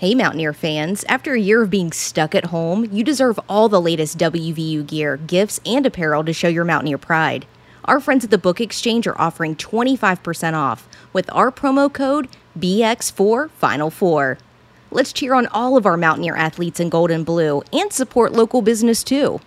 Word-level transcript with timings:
Hey, 0.00 0.14
Mountaineer 0.14 0.54
fans. 0.54 1.04
After 1.10 1.34
a 1.34 1.38
year 1.38 1.60
of 1.60 1.68
being 1.68 1.92
stuck 1.92 2.34
at 2.34 2.46
home, 2.46 2.88
you 2.90 3.04
deserve 3.04 3.38
all 3.50 3.68
the 3.68 3.82
latest 3.82 4.16
WVU 4.16 4.86
gear, 4.86 5.18
gifts, 5.18 5.60
and 5.66 5.84
apparel 5.84 6.24
to 6.24 6.32
show 6.32 6.48
your 6.48 6.64
Mountaineer 6.64 6.96
pride. 6.96 7.44
Our 7.84 8.00
friends 8.00 8.24
at 8.24 8.30
the 8.30 8.38
Book 8.38 8.62
Exchange 8.62 9.06
are 9.06 9.20
offering 9.20 9.56
25% 9.56 10.54
off 10.54 10.88
with 11.12 11.28
our 11.34 11.52
promo 11.52 11.92
code 11.92 12.30
BX4 12.58 13.50
Final 13.50 13.90
Four. 13.90 14.38
Let's 14.90 15.12
cheer 15.12 15.34
on 15.34 15.46
all 15.48 15.76
of 15.76 15.84
our 15.84 15.98
Mountaineer 15.98 16.34
athletes 16.34 16.80
in 16.80 16.88
gold 16.88 17.10
and 17.10 17.26
blue 17.26 17.62
and 17.70 17.92
support 17.92 18.32
local 18.32 18.62
business 18.62 19.04
too. 19.04 19.38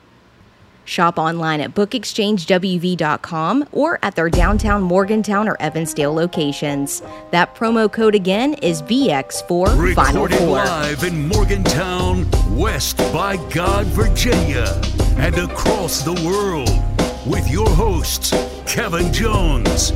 Shop 0.86 1.18
online 1.18 1.62
at 1.62 1.74
bookexchangewv.com 1.74 3.68
or 3.72 4.00
at 4.02 4.16
their 4.16 4.30
downtown 4.30 4.82
Morgantown 4.82 5.48
or 5.48 5.56
Evansdale 5.62 6.14
locations. 6.14 7.02
That 7.32 7.56
promo 7.56 7.92
code 7.92 8.16
again 8.16 8.56
is 8.56 8.82
BX4 8.82 9.96
Final 9.96 10.24
Recorded 10.24 10.40
Four. 10.40 10.58
live 10.58 11.04
in 11.04 11.28
Morgantown, 11.28 12.30
West 12.56 12.98
by 13.14 13.38
God, 13.52 13.86
Virginia, 13.88 14.82
and 15.18 15.36
across 15.38 16.02
the 16.02 16.14
world 16.26 16.70
with 17.26 17.50
your 17.50 17.70
hosts, 17.70 18.32
Kevin 18.66 19.12
Jones, 19.14 19.92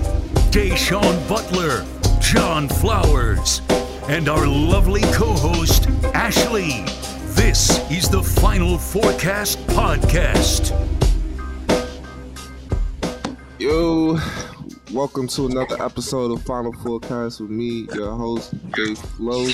Da'Sean 0.52 1.28
Butler, 1.28 1.86
John 2.22 2.70
Flowers, 2.70 3.62
and 4.08 4.30
our 4.30 4.48
lovely 4.48 5.02
co 5.14 5.34
host, 5.34 5.88
Ashley. 6.14 6.86
This 7.38 7.80
is 7.92 8.10
the 8.10 8.24
Final 8.24 8.78
Fourcast 8.78 9.58
Podcast. 9.68 10.74
Yo, 13.60 14.18
welcome 14.92 15.28
to 15.28 15.46
another 15.46 15.82
episode 15.82 16.32
of 16.32 16.42
Final 16.42 16.74
Fourcast 16.74 17.40
with 17.40 17.52
me, 17.52 17.88
your 17.94 18.16
host, 18.16 18.56
Dave 18.72 18.98
Flo. 18.98 19.46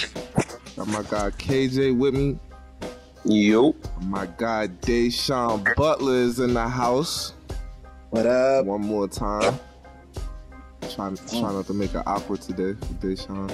Got 0.77 0.87
my 0.87 1.03
guy 1.03 1.29
KJ 1.31 1.97
with 1.97 2.13
me. 2.13 2.39
Yo. 3.25 3.75
My 4.03 4.27
guy 4.37 4.69
Da'Sean 4.69 5.75
Butler 5.75 6.15
is 6.15 6.39
in 6.39 6.53
the 6.53 6.65
house. 6.67 7.33
What 8.11 8.25
up? 8.25 8.65
One 8.65 8.81
more 8.81 9.09
time. 9.09 9.59
Trying, 10.89 11.17
mm. 11.17 11.29
trying 11.29 11.53
not 11.53 11.67
to 11.67 11.73
make 11.73 11.93
it 11.93 12.03
awkward 12.05 12.41
today 12.41 12.79
for 12.79 12.93
Da'Sean. 13.05 13.53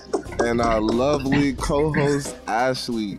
and 0.40 0.60
our 0.60 0.80
lovely 0.80 1.54
co-host 1.54 2.36
Ashley 2.46 3.18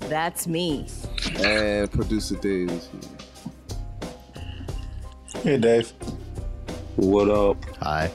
That's 0.00 0.46
me. 0.46 0.86
and 1.38 1.90
producer 1.90 2.36
Dave 2.36 2.70
is 2.70 2.88
here. 2.88 3.00
Hey, 5.42 5.58
Dave. 5.58 5.92
What 6.96 7.28
up? 7.28 7.56
Hi. 7.80 8.10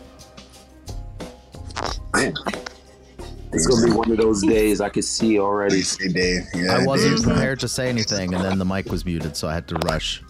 It's 3.54 3.68
gonna 3.68 3.86
be 3.86 3.92
one 3.94 4.12
of 4.12 4.18
those 4.18 4.42
days 4.44 4.82
I 4.82 4.90
can 4.90 5.02
see 5.04 5.40
already. 5.40 5.82
Hey, 5.82 6.08
Dave. 6.10 6.42
Yeah, 6.54 6.78
I 6.78 6.86
wasn't 6.86 7.18
Dave. 7.18 7.26
prepared 7.26 7.60
to 7.62 7.68
say 7.68 7.90
anything, 7.90 8.34
and 8.34 8.44
then 8.44 8.58
the 8.58 8.66
mic 8.66 8.88
was 8.88 9.06
muted, 9.06 9.36
so 9.36 9.48
I 9.48 9.54
had 9.54 9.68
to 9.70 9.76
rush. 9.86 10.24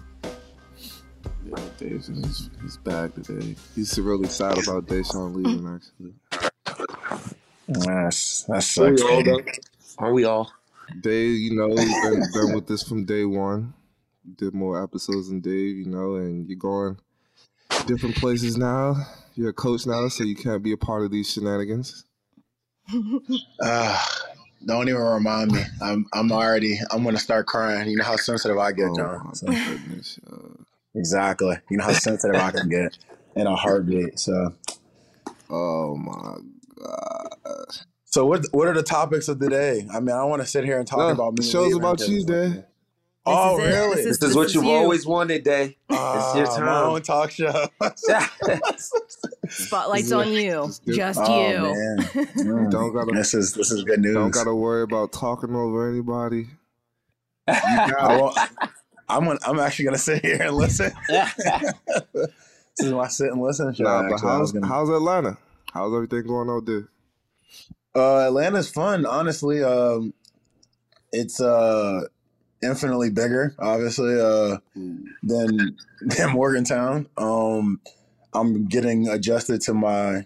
Yeah, 1.46 1.56
Dave's 1.78 2.10
in 2.10 2.16
his, 2.24 2.50
his 2.62 2.78
today. 2.84 3.56
He's 3.76 3.98
really 4.00 4.28
sad 4.28 4.58
about 4.64 4.88
Da'Sean 4.88 5.36
leaving, 5.36 5.68
actually. 5.68 6.51
That's, 7.74 8.44
that 8.44 8.56
Are 8.56 8.62
sucks. 8.62 9.02
we 9.04 9.10
all, 9.10 9.24
Dave. 9.24 9.46
Are 9.98 10.14
we 10.14 10.24
all? 10.26 10.52
Dave, 11.02 11.38
you 11.38 11.56
know, 11.56 11.68
been, 11.70 12.24
been 12.34 12.54
with 12.56 12.68
this 12.68 12.84
from 12.84 13.06
day 13.06 13.26
one. 13.26 13.74
Did 14.38 14.54
more 14.54 14.82
episodes 14.84 15.30
than 15.30 15.40
Dave, 15.42 15.78
you 15.78 15.86
know, 15.88 16.16
and 16.16 16.48
you're 16.48 16.58
going 16.58 16.98
different 17.88 18.16
places 18.16 18.58
now. 18.58 18.96
You're 19.36 19.50
a 19.50 19.54
coach 19.54 19.86
now, 19.88 20.08
so 20.10 20.24
you 20.24 20.36
can't 20.36 20.62
be 20.62 20.74
a 20.74 20.78
part 20.78 21.04
of 21.04 21.12
these 21.12 21.32
shenanigans. 21.32 22.06
Ah, 23.64 24.06
don't 24.66 24.90
even 24.90 25.02
remind 25.02 25.52
me. 25.54 25.62
I'm 25.82 26.06
I'm 26.14 26.32
already 26.32 26.80
I'm 26.92 27.04
gonna 27.04 27.18
start 27.18 27.48
crying. 27.48 27.90
You 27.90 27.98
know 27.98 28.04
how 28.04 28.18
sensitive 28.18 28.58
I 28.58 28.74
get, 28.74 28.90
oh, 28.90 28.96
John. 28.96 29.26
my 29.26 29.34
So, 29.34 29.48
goodness. 29.48 30.20
Uh, 30.32 30.64
exactly. 30.94 31.58
You 31.70 31.78
know 31.78 31.86
how 31.86 31.94
sensitive 31.94 32.36
I 32.36 32.52
can 32.52 32.70
get 32.70 32.98
in 33.36 33.48
a 33.48 33.56
heartbeat. 33.56 34.20
So 34.20 34.54
oh, 35.50 35.96
my 35.96 36.12
God. 36.14 36.42
So 38.12 38.26
what 38.26 38.46
what 38.52 38.68
are 38.68 38.74
the 38.74 38.84
topics 38.84 39.28
of 39.28 39.40
the 39.40 39.50
day? 39.50 39.88
I 39.94 40.00
mean, 40.00 40.16
I 40.16 40.24
want 40.26 40.42
to 40.42 40.48
sit 40.48 40.64
here 40.66 40.78
and 40.80 40.88
talk 40.88 41.00
No, 41.00 41.10
about 41.10 41.32
me. 41.34 41.38
the 41.38 41.44
show's 41.44 41.74
about 41.74 41.80
about 41.80 41.98
'cause- 42.00 42.10
you, 42.10 42.26
Dave. 42.26 42.64
Oh, 43.24 43.60
is 43.60 43.66
really? 43.68 43.96
This 43.98 44.06
is- 44.08 44.20
This 44.20 44.30
is 44.32 44.36
what 44.36 44.52
you've 44.56 44.64
you. 44.64 44.72
always 44.72 45.06
wanted, 45.06 45.44
Day. 45.44 45.78
Ah, 45.92 46.36
it's 46.40 46.58
your 46.58 46.66
My 46.66 46.82
own 46.82 47.02
talk 47.04 47.30
show. 47.30 47.68
Spotlight's 49.48 50.12
on 50.12 50.32
you. 50.32 50.72
Just 50.88 51.20
oh 51.22 51.50
you. 51.50 52.36
man. 52.46 52.70
Don't 52.70 52.94
gotta, 52.96 53.12
this 53.14 53.34
is 53.34 53.54
this 53.54 53.72
is 53.72 53.84
good 53.84 54.00
news. 54.00 54.16
don't 54.16 54.32
gotta 54.32 54.56
worry 54.56 54.82
about 54.84 55.12
talking 55.12 55.54
over 55.56 55.88
anybody. 55.90 56.48
I 57.48 58.18
won't- 58.20 58.38
I'm 59.10 59.26
gonna, 59.26 59.40
I'm 59.46 59.60
actually 59.60 59.86
gonna 59.86 59.98
sit 59.98 60.24
here 60.26 60.42
and 60.42 60.56
listen. 60.56 60.92
this 61.08 61.76
is 62.80 62.92
my 62.94 63.08
sit 63.08 63.32
and 63.32 63.42
listen 63.42 63.74
show. 63.74 63.84
Nah, 63.84 64.04
but 64.04 64.14
actually. 64.14 64.30
I 64.30 64.38
was 64.38 64.40
how's, 64.40 64.52
gonna- 64.54 64.68
how's 64.68 64.90
Atlanta? 64.90 65.38
How's 65.74 65.94
everything 65.94 66.24
going 66.28 66.50
out 66.50 66.66
there? 66.66 66.88
Uh, 67.96 68.28
Atlanta's 68.28 68.70
fun, 68.70 69.06
honestly. 69.06 69.64
Um, 69.64 70.14
it's 71.12 71.42
uh 71.42 72.02
infinitely 72.64 73.10
bigger, 73.10 73.56
obviously, 73.60 74.20
uh, 74.20 74.58
than 75.24 75.78
than 76.02 76.30
Morgantown. 76.32 77.08
Um, 77.18 77.82
I'm 78.34 78.66
getting 78.66 79.08
adjusted 79.10 79.62
to 79.62 79.74
my 79.74 80.26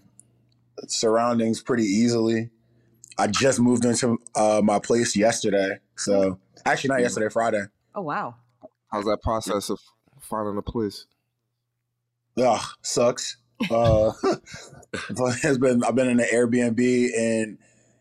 surroundings 0.88 1.62
pretty 1.62 1.86
easily. 1.86 2.50
I 3.18 3.28
just 3.28 3.60
moved 3.60 3.86
into 3.86 4.18
uh, 4.36 4.62
my 4.64 4.80
place 4.80 5.16
yesterday, 5.16 5.80
so 5.96 6.40
actually 6.66 6.90
not 6.90 7.02
yesterday, 7.02 7.30
Friday. 7.30 7.64
Oh, 7.96 8.02
wow. 8.02 8.36
How's 8.92 9.06
that 9.06 9.22
process 9.24 9.70
of 9.70 9.80
finding 10.20 10.58
a 10.58 10.62
place? 10.62 11.06
Ugh, 12.38 12.62
sucks. 12.82 13.38
Uh, 13.70 14.12
but 15.18 15.36
it's 15.44 15.58
been 15.58 15.84
I've 15.84 15.96
been 15.96 16.10
in 16.10 16.20
an 16.20 16.28
Airbnb 16.32 17.10
and 17.18 17.58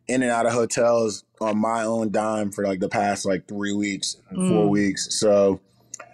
in 0.09 0.23
and 0.23 0.31
out 0.31 0.47
of 0.47 0.53
hotels 0.53 1.25
on 1.41 1.59
my 1.59 1.83
own 1.85 2.11
dime 2.11 2.51
for 2.53 2.65
like 2.65 2.81
the 2.81 2.89
past 2.89 3.25
like 3.25 3.49
three 3.49 3.73
weeks, 3.75 4.17
four 4.49 4.67
Mm. 4.67 4.71
weeks. 4.71 5.19
So 5.19 5.61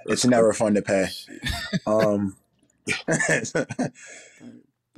it's 0.07 0.25
never 0.25 0.53
fun 0.53 0.75
to 0.75 0.83
pay. 0.83 1.07
Um, 1.87 2.37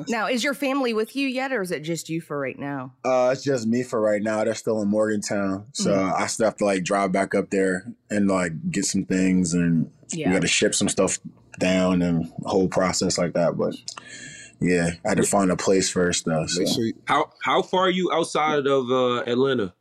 Now, 0.09 0.27
is 0.27 0.43
your 0.43 0.55
family 0.55 0.95
with 0.95 1.15
you 1.15 1.29
yet, 1.29 1.53
or 1.53 1.63
is 1.63 1.71
it 1.71 1.81
just 1.81 2.09
you 2.09 2.21
for 2.21 2.39
right 2.39 2.59
now? 2.59 2.95
uh, 3.05 3.31
it's 3.33 3.45
just 3.45 3.67
me 3.69 3.83
for 3.83 4.01
right 4.01 4.23
now. 4.23 4.43
They're 4.43 4.55
still 4.55 4.81
in 4.83 4.89
Morgantown, 4.89 5.67
so 5.73 5.95
I 5.95 6.27
still 6.27 6.47
have 6.47 6.57
to 6.57 6.65
like 6.65 6.83
drive 6.83 7.13
back 7.13 7.35
up 7.35 7.51
there 7.51 7.85
and 8.11 8.27
like 8.27 8.71
get 8.71 8.85
some 8.87 9.05
things, 9.05 9.55
and 9.55 9.91
Yeah. 10.11 10.29
we 10.29 10.35
got 10.35 10.43
to 10.43 10.49
ship 10.49 10.75
some 10.75 10.89
stuff 10.89 11.19
down 11.61 12.03
and 12.03 12.33
whole 12.45 12.69
process 12.69 13.17
like 13.19 13.35
that. 13.35 13.57
But 13.57 13.77
yeah, 14.63 14.91
I 15.05 15.09
had 15.11 15.17
to 15.19 15.25
find 15.25 15.51
a 15.51 15.57
place 15.57 15.91
first 15.91 16.25
though. 16.25 16.47
So. 16.47 16.65
Sure 16.67 16.85
you, 16.85 16.95
How 17.07 17.31
how 17.43 17.63
far 17.63 17.83
are 17.83 17.91
you 17.91 18.11
outside 18.13 18.67
of 18.67 18.91
uh, 18.91 19.23
Atlanta? 19.27 19.75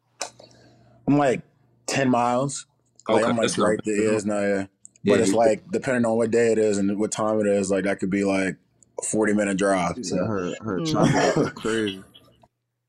I'm 1.08 1.18
like 1.18 1.42
ten 1.88 2.09
miles. 2.09 2.66
Like, 3.08 3.22
Okay, 3.24 3.30
I'm 3.30 3.36
like 3.38 3.47
that's 3.47 3.58
not 3.58 3.66
right 3.68 3.78
bad. 3.78 3.86
there. 3.86 4.14
It's 4.14 4.25
not, 4.25 4.42
yeah. 4.42 4.66
Yeah, 5.03 5.14
But 5.16 5.19
it's 5.22 5.31
you- 5.31 5.38
like 5.38 5.64
depending 5.72 6.06
on 6.06 6.18
what 6.18 6.31
day 6.31 6.52
it 6.52 6.58
is 6.59 6.78
and 6.78 7.00
what 7.00 7.12
time 7.12 7.40
it 7.40 7.47
is, 7.47 7.72
like 7.72 7.84
that 7.86 8.00
could 8.00 8.12
be 8.12 8.24
like 8.24 8.58
a 9.00 9.06
forty 9.06 9.34
minute 9.34 9.58
drive. 9.58 9.96
So 10.03 10.18
heard, 10.25 10.56
I 10.62 10.64
heard 10.64 10.81
Mm. 10.81 11.56
crazy. 11.56 12.03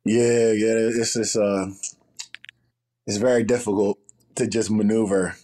yeah, 0.04 0.52
yeah, 0.52 0.74
it's 1.00 1.14
just 1.14 1.36
uh, 1.36 1.66
it's 3.06 3.16
very 3.16 3.42
difficult 3.44 3.98
to 4.36 4.46
just 4.46 4.70
maneuver 4.70 5.34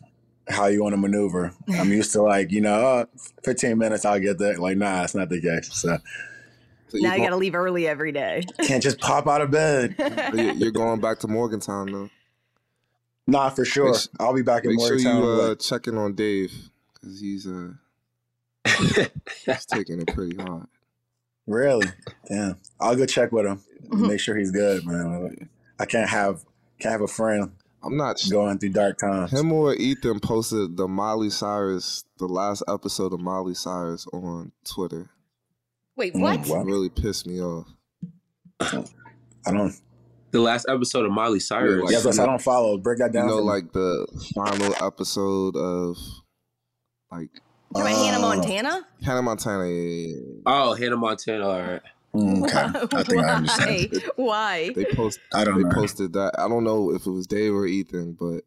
how 0.48 0.66
you 0.66 0.82
want 0.82 0.94
to 0.94 0.96
maneuver. 1.00 1.52
I'm 1.68 1.90
used 1.92 2.12
to 2.12 2.22
like 2.22 2.50
you 2.52 2.60
know, 2.60 2.74
uh, 2.86 3.04
fifteen 3.44 3.78
minutes 3.78 4.04
I'll 4.04 4.20
get 4.20 4.38
there. 4.38 4.58
Like 4.58 4.76
nah, 4.76 5.04
it's 5.04 5.14
not 5.14 5.28
the 5.30 5.40
case. 5.40 5.72
So 5.72 5.98
So 6.88 6.98
Now 6.98 7.14
you're, 7.14 7.26
got 7.26 7.30
to 7.30 7.36
leave 7.36 7.54
early 7.54 7.86
every 7.86 8.12
day. 8.12 8.44
can't 8.62 8.82
just 8.82 8.98
pop 8.98 9.26
out 9.26 9.40
of 9.40 9.50
bed. 9.50 9.94
you- 10.34 10.52
you're 10.54 10.70
going 10.72 11.00
back 11.00 11.18
to 11.20 11.28
Morgantown 11.28 11.92
though. 11.92 12.10
Nah, 13.26 13.50
for 13.50 13.64
sure. 13.64 13.86
Make 13.86 13.94
s- 13.94 14.08
I'll 14.18 14.34
be 14.34 14.42
back 14.42 14.64
in 14.64 14.74
Morgantown. 14.74 14.96
Make 14.96 15.02
sure 15.04 15.12
Morgantown. 15.20 15.36
you 15.38 15.42
uh, 15.44 15.48
like- 15.50 15.60
check 15.60 15.86
in 15.86 15.98
on 15.98 16.14
Dave 16.14 16.52
because 16.94 17.20
he's 17.20 17.46
uh 17.46 17.70
he's 19.44 19.66
taking 19.66 20.00
it 20.00 20.08
pretty 20.14 20.36
hard. 20.42 20.66
Really? 21.46 21.86
Damn. 22.28 22.56
I'll 22.80 22.96
go 22.96 23.06
check 23.06 23.32
with 23.32 23.46
him. 23.46 23.60
Mhm. 23.88 24.08
Make 24.08 24.20
sure 24.20 24.36
he's 24.36 24.50
good, 24.50 24.84
man. 24.86 25.48
I 25.78 25.84
can't 25.86 26.08
have 26.08 26.44
can't 26.80 26.92
have 26.92 27.00
a 27.02 27.08
friend 27.08 27.52
I'm 27.82 27.96
not 27.96 28.20
going 28.30 28.58
through 28.58 28.70
dark 28.70 28.98
times. 28.98 29.32
him 29.32 29.52
or 29.52 29.72
Ethan 29.74 30.20
posted 30.20 30.76
the 30.76 30.88
Molly 30.88 31.30
Cyrus, 31.30 32.04
the 32.18 32.26
last 32.26 32.62
episode 32.68 33.12
of 33.12 33.20
Molly 33.20 33.54
Cyrus 33.54 34.06
on 34.12 34.52
Twitter. 34.64 35.08
Wait, 35.98 36.14
Mm, 36.14 36.20
what? 36.20 36.46
wow. 36.46 36.60
It 36.62 36.64
really 36.66 36.88
pissed 36.88 37.26
me 37.26 37.42
off. 37.42 37.66
I 38.60 38.84
don't. 39.50 39.74
The 40.30 40.40
last 40.40 40.66
episode 40.68 41.04
of 41.06 41.12
Miley 41.12 41.40
Cyrus. 41.40 41.82
like- 41.82 41.90
Yes, 41.92 42.04
yes, 42.04 42.18
I 42.18 42.26
don't 42.26 42.40
follow. 42.40 42.76
Break 42.78 42.98
that 42.98 43.12
down. 43.12 43.28
You 43.28 43.36
know, 43.36 43.42
like 43.42 43.72
the 43.72 44.06
final 44.34 44.74
episode 44.84 45.56
of 45.56 45.96
like 47.10 47.30
You 47.76 47.84
mean 47.84 47.94
Hannah 47.96 48.18
Uh, 48.18 48.20
Montana? 48.36 48.86
Hannah 49.02 49.22
Montana. 49.22 49.66
Yeah, 49.68 49.74
yeah, 49.74 50.06
yeah. 50.16 50.40
oh, 50.46 50.74
Hannah 50.74 50.96
Montana. 50.96 51.46
All 51.48 51.60
right. 51.60 51.82
Mm, 52.14 52.42
Okay, 52.44 52.96
I 52.96 53.02
think 53.02 53.22
I 53.24 53.28
understand. 53.34 54.02
Why? 54.16 54.68
Why? 54.68 54.72
They 54.74 54.84
post. 54.94 55.18
I 55.34 55.44
don't 55.44 55.56
They 55.56 55.62
know. 55.68 55.74
posted 55.74 56.12
that. 56.14 56.32
I 56.38 56.48
don't 56.48 56.64
know 56.64 56.90
if 56.94 57.06
it 57.06 57.10
was 57.10 57.26
Dave 57.26 57.52
or 57.54 57.66
Ethan, 57.66 58.12
but 58.18 58.42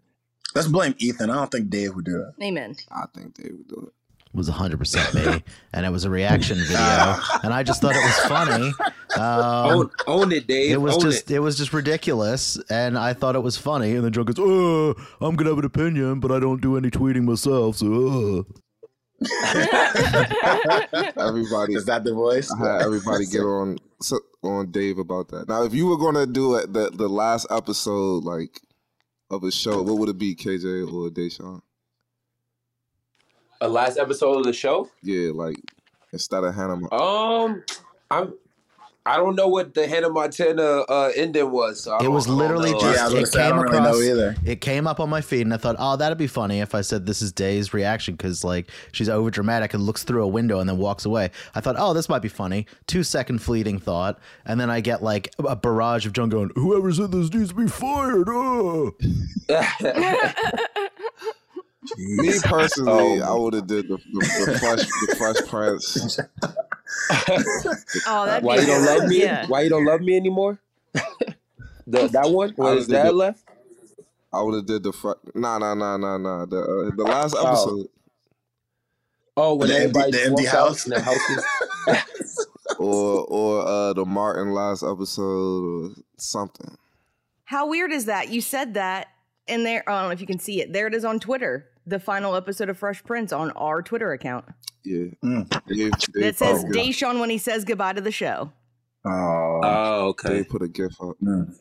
Let's 0.53 0.67
blame 0.67 0.93
Ethan. 0.97 1.29
I 1.29 1.35
don't 1.35 1.49
think 1.51 1.69
Dave 1.69 1.95
would 1.95 2.03
do 2.05 2.11
that. 2.13 2.33
Amen. 2.45 2.75
I 2.91 3.05
think 3.15 3.35
Dave 3.35 3.53
would 3.57 3.67
do 3.69 3.87
it. 3.87 3.93
Was 4.33 4.49
100% 4.49 5.13
me, 5.13 5.43
and 5.73 5.85
it 5.85 5.89
was 5.89 6.05
a 6.05 6.09
reaction 6.09 6.57
video, 6.57 7.15
and 7.43 7.53
I 7.53 7.63
just 7.63 7.81
thought 7.81 7.93
it 7.95 8.01
was 8.01 8.17
funny. 8.29 8.71
Um, 9.17 9.21
Own, 9.75 9.89
own 10.07 10.31
it, 10.31 10.47
Dave. 10.47 10.71
it 10.71 10.77
was 10.81 10.95
own 10.95 11.01
just 11.01 11.29
it. 11.29 11.39
was 11.39 11.57
just 11.57 11.73
ridiculous, 11.73 12.57
and 12.69 12.97
I 12.97 13.11
thought 13.13 13.35
it 13.35 13.43
was 13.43 13.57
funny. 13.57 13.93
And 13.95 14.05
then 14.05 14.13
Joe 14.13 14.23
goes, 14.23 14.37
"Oh, 14.39 14.95
I'm 15.19 15.35
gonna 15.35 15.49
have 15.49 15.59
an 15.59 15.65
opinion, 15.65 16.21
but 16.21 16.31
I 16.31 16.39
don't 16.39 16.61
do 16.61 16.77
any 16.77 16.89
tweeting 16.89 17.23
myself." 17.25 17.75
So, 17.75 18.45
uh. 18.47 19.21
Everybody, 21.17 21.75
Is 21.75 21.85
that 21.85 22.03
the 22.03 22.13
voice? 22.13 22.49
I 22.51 22.57
had 22.57 22.81
everybody 22.83 23.25
get 23.25 23.41
on 23.41 23.77
so- 24.01 24.19
on 24.43 24.71
Dave 24.71 24.97
about 24.97 25.27
that. 25.29 25.47
Now, 25.49 25.63
if 25.63 25.73
you 25.73 25.87
were 25.87 25.97
gonna 25.97 26.25
do 26.25 26.55
it, 26.55 26.71
the 26.73 26.89
the 26.89 27.09
last 27.09 27.47
episode 27.49 28.23
like 28.23 28.61
of 29.29 29.43
a 29.43 29.51
show, 29.51 29.81
what 29.81 29.97
would 29.97 30.09
it 30.09 30.17
be, 30.17 30.35
KJ 30.35 30.91
or 30.91 31.09
Da'Sean? 31.09 31.61
A 33.61 33.67
last 33.67 33.97
episode 33.99 34.37
of 34.39 34.43
the 34.43 34.53
show. 34.53 34.89
Yeah, 35.03 35.31
like 35.33 35.55
instead 36.11 36.43
of 36.43 36.53
Hannah. 36.55 36.77
Mon- 36.77 36.89
Um, 36.91 37.63
I'm. 38.09 38.33
I 39.03 39.17
don't 39.17 39.35
know 39.35 39.47
what 39.47 39.73
the 39.73 39.87
Hannah 39.87 40.11
Montana 40.11 40.61
uh, 40.87 41.11
ending 41.15 41.49
was. 41.49 41.81
So 41.85 41.97
It 41.97 42.07
was 42.07 42.27
literally 42.27 42.71
just- 42.73 42.83
yeah, 42.83 43.01
I 43.01 43.05
was 43.05 43.13
gonna 43.13 43.23
it 43.23 43.27
say 43.29 43.39
came 43.41 43.49
don't 43.55 43.61
really 43.63 43.77
across- 43.77 44.01
either. 44.03 44.35
it 44.45 44.61
came 44.61 44.85
up 44.85 44.99
on 44.99 45.09
my 45.09 45.21
feed, 45.21 45.41
and 45.41 45.53
I 45.55 45.57
thought, 45.57 45.75
"Oh, 45.79 45.95
that'd 45.97 46.19
be 46.19 46.27
funny 46.27 46.59
if 46.59 46.75
I 46.75 46.81
said 46.81 47.07
this 47.07 47.19
is 47.23 47.31
Day's 47.31 47.73
reaction 47.73 48.13
because 48.15 48.43
like 48.43 48.69
she's 48.91 49.09
over 49.09 49.31
dramatic 49.31 49.73
and 49.73 49.81
looks 49.83 50.03
through 50.03 50.21
a 50.23 50.27
window 50.27 50.59
and 50.59 50.69
then 50.69 50.77
walks 50.77 51.05
away." 51.05 51.31
I 51.55 51.61
thought, 51.61 51.77
"Oh, 51.79 51.95
this 51.95 52.09
might 52.09 52.21
be 52.21 52.27
funny." 52.29 52.67
Two 52.85 53.01
second 53.01 53.39
fleeting 53.41 53.79
thought, 53.79 54.19
and 54.45 54.59
then 54.59 54.69
I 54.69 54.81
get 54.81 55.01
like 55.01 55.33
a 55.39 55.55
barrage 55.55 56.05
of 56.05 56.13
John 56.13 56.29
going, 56.29 56.51
"Whoever 56.53 56.91
said 56.93 57.11
this 57.11 57.33
needs 57.33 57.49
to 57.49 57.55
be 57.55 57.67
fired." 57.67 58.27
Oh. 58.29 58.91
Me 61.97 62.33
personally, 62.43 63.21
Oh. 63.21 63.35
I 63.35 63.39
would 63.39 63.53
have 63.55 63.67
did 63.67 63.87
the, 63.87 63.97
the, 63.97 64.43
the 64.45 64.59
fresh 64.59 64.79
the 65.07 65.15
Fresh 65.17 65.47
Prince. 65.49 66.19
Oh, 68.07 68.25
that'd 68.25 68.43
Why 68.43 68.57
you 68.57 68.65
don't 68.67 68.85
love 68.85 69.07
me? 69.07 69.21
Yeah. 69.23 69.47
Why 69.47 69.61
you 69.61 69.69
don't 69.69 69.85
love 69.85 70.01
me 70.01 70.15
anymore? 70.15 70.59
the, 71.87 72.07
that 72.09 72.29
one? 72.29 72.49
I 72.49 72.53
When 72.55 72.75
was 72.75 72.79
his 72.79 72.87
dad 72.87 73.01
thinking- 73.03 73.17
left? 73.17 73.43
I 74.33 74.41
would 74.41 74.55
have 74.55 74.65
did 74.65 74.83
the 74.83 74.93
fr- 74.93 75.11
nah 75.35 75.57
nah 75.57 75.73
nah 75.73 75.97
nah 75.97 76.17
nah 76.17 76.45
the 76.45 76.61
uh, 76.61 76.95
the 76.95 77.03
last 77.03 77.35
Oh. 77.37 77.47
episode 77.47 77.87
Oh, 79.35 79.55
when 79.55 79.67
The 79.69 79.75
empty- 79.75 79.99
everybody 79.99 80.11
the 80.11 80.23
empty 80.25 80.43
walked 80.43 80.55
out 80.55 80.67
house? 80.67 80.85
and 80.85 80.95
the 80.95 81.01
house 81.01 81.19
was- 81.87 82.47
or 82.79 83.25
or 83.27 83.67
uh 83.67 83.93
the 83.93 84.05
Martin 84.05 84.51
last 84.53 84.83
episode 84.83 85.63
or 85.65 85.89
something. 86.17 86.77
How 87.45 87.67
weird 87.67 87.91
is 87.91 88.05
that? 88.05 88.29
You 88.29 88.39
said 88.41 88.75
that, 88.75 89.07
and 89.49 89.65
there. 89.65 89.83
I 89.89 89.99
don't 89.99 90.09
know 90.09 90.13
if 90.13 90.21
you 90.21 90.27
can 90.27 90.39
see 90.39 90.61
it. 90.61 90.71
There 90.71 90.87
it 90.87 90.93
is 90.93 91.03
on 91.03 91.19
Twitter. 91.19 91.67
The 91.87 91.99
final 91.99 92.35
episode 92.35 92.69
of 92.69 92.77
Fresh 92.77 93.03
Prince 93.03 93.33
on 93.33 93.51
our 93.51 93.81
Twitter 93.81 94.11
account. 94.13 94.45
Yeah, 94.83 95.05
Mm. 95.23 95.49
Dave, 95.67 95.91
That 96.13 96.35
says 96.35 96.63
put 96.63 96.75
a- 96.75 96.79
Da'Sean 96.79 97.19
when 97.19 97.29
he 97.29 97.37
says 97.37 97.63
goodbye 97.65 97.93
to 97.93 98.01
the 98.01 98.11
show. 98.11 98.51
Oh, 99.05 99.61
oh, 99.63 100.07
okay. 100.09 100.29
Dave 100.29 100.49
put 100.49 100.61
a 100.61 100.67
gif 100.67 100.93
up. 101.01 101.15
mm. 101.23 101.55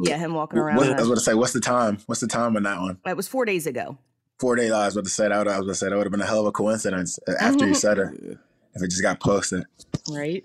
Yeah, 0.00 0.16
him 0.18 0.34
walking 0.34 0.58
around. 0.58 0.76
What, 0.76 0.88
I 0.90 0.92
was 0.94 1.06
going 1.08 1.16
to 1.18 1.24
say, 1.24 1.34
what's 1.34 1.52
the 1.52 1.60
time? 1.60 1.98
What's 2.06 2.20
the 2.20 2.26
time 2.28 2.56
on 2.56 2.62
that 2.64 2.80
one? 2.80 2.98
It 3.06 3.16
was 3.16 3.26
four 3.28 3.44
days 3.44 3.66
ago. 3.66 3.98
Four 4.38 4.54
days. 4.54 4.70
I 4.70 4.84
was 4.84 4.94
about 4.94 5.04
to 5.06 5.10
say 5.10 5.24
that. 5.28 5.32
I 5.32 5.38
was 5.38 5.46
about 5.46 5.66
to 5.66 5.74
say 5.74 5.88
that 5.88 5.96
would 5.96 6.04
have 6.06 6.12
been 6.12 6.20
a 6.20 6.26
hell 6.26 6.40
of 6.40 6.46
a 6.46 6.52
coincidence 6.52 7.18
after 7.40 7.66
you 7.66 7.74
said 7.74 7.98
it. 7.98 8.38
If 8.74 8.82
it 8.82 8.90
just 8.90 9.02
got 9.02 9.18
posted. 9.18 9.64
Right? 10.10 10.44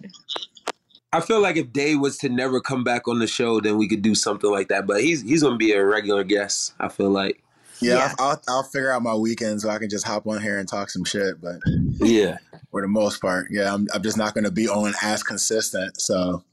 I 1.11 1.19
feel 1.21 1.39
like 1.41 1.55
if 1.57 1.71
Dave 1.71 1.99
was 1.99 2.17
to 2.19 2.29
never 2.29 2.59
come 2.59 2.83
back 2.83 3.07
on 3.07 3.19
the 3.19 3.27
show, 3.27 3.59
then 3.59 3.77
we 3.77 3.87
could 3.87 4.01
do 4.01 4.15
something 4.15 4.49
like 4.49 4.69
that. 4.69 4.87
But 4.87 5.01
he's 5.01 5.21
he's 5.21 5.43
gonna 5.43 5.57
be 5.57 5.73
a 5.73 5.85
regular 5.85 6.23
guest. 6.23 6.73
I 6.79 6.89
feel 6.89 7.11
like. 7.11 7.43
Yeah, 7.79 7.95
Yeah. 7.95 8.13
I'll, 8.19 8.29
I'll 8.31 8.41
I'll 8.47 8.63
figure 8.63 8.91
out 8.91 9.01
my 9.01 9.15
weekend 9.15 9.61
so 9.61 9.69
I 9.69 9.77
can 9.79 9.89
just 9.89 10.05
hop 10.05 10.27
on 10.27 10.41
here 10.41 10.59
and 10.59 10.67
talk 10.67 10.89
some 10.89 11.03
shit. 11.03 11.41
But 11.41 11.57
Yeah, 11.99 12.37
for 12.71 12.81
the 12.81 12.87
most 12.87 13.21
part, 13.21 13.47
yeah, 13.51 13.73
I'm 13.73 13.87
I'm 13.93 14.01
just 14.03 14.17
not 14.17 14.33
going 14.33 14.43
to 14.45 14.51
be 14.51 14.67
on 14.69 14.93
as 15.01 15.23
consistent. 15.23 15.99
So 15.99 16.43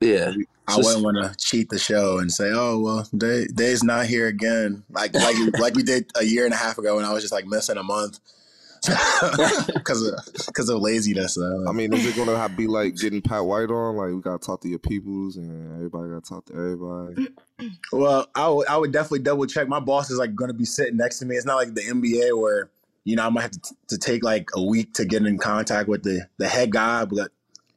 yeah. 0.00 0.32
I 0.66 0.76
Just- 0.76 0.86
wouldn't 0.86 1.04
want 1.04 1.16
to 1.18 1.36
cheat 1.38 1.68
the 1.68 1.78
show 1.78 2.18
and 2.18 2.32
say, 2.32 2.50
oh 2.52 2.78
well, 2.78 3.08
Day 3.16 3.46
Day's 3.46 3.82
not 3.84 4.06
here 4.06 4.26
again. 4.26 4.82
Like 4.90 5.14
like 5.14 5.36
like 5.58 5.74
we 5.74 5.82
did 5.82 6.10
a 6.18 6.24
year 6.24 6.44
and 6.46 6.54
a 6.54 6.56
half 6.56 6.78
ago 6.78 6.96
when 6.96 7.04
I 7.04 7.12
was 7.12 7.22
just 7.22 7.32
like 7.34 7.46
missing 7.46 7.76
a 7.76 7.82
month 7.82 8.18
because 9.74 10.06
of 10.06 10.14
because 10.46 10.68
of 10.68 10.80
laziness. 10.80 11.34
So, 11.34 11.64
I 11.68 11.72
mean, 11.72 11.92
is 11.92 12.06
it 12.06 12.16
gonna 12.16 12.36
have, 12.36 12.56
be 12.56 12.66
like 12.66 12.96
getting 12.96 13.22
Pat 13.22 13.44
White 13.44 13.70
on? 13.70 13.96
Like 13.96 14.10
we 14.10 14.20
gotta 14.20 14.38
talk 14.38 14.60
to 14.62 14.68
your 14.68 14.78
peoples, 14.78 15.36
and 15.36 15.74
everybody 15.76 16.10
gotta 16.10 16.20
talk 16.20 16.44
to 16.46 16.52
everybody. 16.52 17.28
Well, 17.92 18.26
I 18.34 18.48
would 18.48 18.68
I 18.68 18.76
would 18.76 18.92
definitely 18.92 19.20
double 19.20 19.46
check. 19.46 19.68
My 19.68 19.80
boss 19.80 20.10
is 20.10 20.18
like 20.18 20.34
going 20.34 20.48
to 20.48 20.54
be 20.54 20.64
sitting 20.64 20.96
next 20.96 21.18
to 21.20 21.26
me. 21.26 21.36
It's 21.36 21.46
not 21.46 21.56
like 21.56 21.74
the 21.74 21.82
NBA 21.82 22.38
where 22.40 22.70
you 23.04 23.16
know 23.16 23.24
I 23.24 23.28
might 23.28 23.42
have 23.42 23.52
to, 23.52 23.74
to 23.88 23.98
take 23.98 24.24
like 24.24 24.48
a 24.54 24.62
week 24.62 24.92
to 24.94 25.04
get 25.04 25.24
in 25.24 25.38
contact 25.38 25.88
with 25.88 26.02
the 26.02 26.26
the 26.38 26.48
head 26.48 26.72
guy, 26.72 27.04
but 27.04 27.30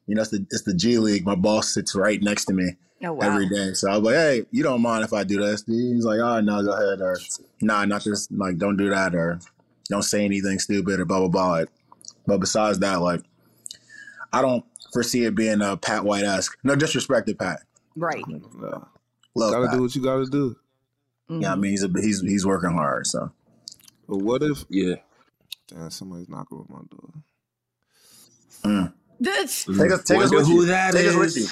you 0.07 0.15
know 0.15 0.21
it's 0.21 0.31
the 0.31 0.45
it's 0.51 0.63
the 0.63 0.73
G 0.73 0.97
League. 0.97 1.25
My 1.25 1.35
boss 1.35 1.73
sits 1.73 1.95
right 1.95 2.21
next 2.21 2.45
to 2.45 2.53
me 2.53 2.75
Oh 3.03 3.13
wow. 3.13 3.27
every 3.27 3.47
day, 3.47 3.73
so 3.73 3.91
I 3.91 3.97
was 3.97 4.03
like, 4.03 4.15
hey, 4.15 4.45
you 4.51 4.63
don't 4.63 4.81
mind 4.81 5.03
if 5.03 5.13
I 5.13 5.23
do 5.23 5.39
this? 5.39 5.63
He's 5.67 6.03
like, 6.03 6.19
oh 6.19 6.41
no, 6.41 6.63
go 6.63 6.71
ahead, 6.71 6.99
or 6.99 7.19
nah, 7.61 7.85
not 7.85 8.03
this. 8.03 8.27
Like, 8.31 8.57
don't 8.57 8.75
do 8.75 8.89
that, 8.89 9.13
or 9.13 9.39
don't 9.89 10.03
say 10.03 10.23
anything 10.25 10.59
stupid, 10.59 10.99
or 10.99 11.05
blah 11.05 11.19
blah 11.19 11.27
blah. 11.29 11.49
Like, 11.49 11.69
but 12.25 12.39
besides 12.39 12.79
that, 12.79 13.01
like, 13.01 13.21
I 14.33 14.41
don't 14.41 14.65
foresee 14.93 15.25
it 15.25 15.35
being 15.35 15.61
a 15.61 15.77
Pat 15.77 16.03
White 16.03 16.23
esque. 16.23 16.57
No 16.63 16.75
disrespect 16.75 17.27
to 17.27 17.35
Pat. 17.35 17.61
Right. 17.95 18.23
Yeah. 18.29 18.79
Love 19.35 19.51
gotta 19.53 19.67
Pat. 19.67 19.75
do 19.75 19.81
what 19.81 19.95
you 19.95 20.01
gotta 20.03 20.25
do. 20.25 20.55
Mm-hmm. 21.29 21.41
Yeah, 21.41 21.53
I 21.53 21.55
mean 21.55 21.71
he's 21.71 21.83
a, 21.83 21.89
he's 21.95 22.21
he's 22.21 22.45
working 22.45 22.71
hard. 22.71 23.05
So 23.07 23.31
But 24.07 24.17
what 24.17 24.43
if? 24.43 24.65
Yeah. 24.69 24.95
Damn, 25.67 25.89
somebody's 25.91 26.29
knocking 26.29 26.57
on 26.59 26.65
my 26.69 26.81
door. 26.89 27.13
Mm. 28.63 28.93
That's- 29.19 29.65
take 29.65 29.91
us 29.91 30.03
take 30.03 30.19
us 30.21 30.31
with 30.31 30.45
who 30.47 30.61
you. 30.61 30.65
that 30.67 30.93
take 30.93 31.07
us 31.07 31.15
with 31.15 31.35
you. 31.37 31.47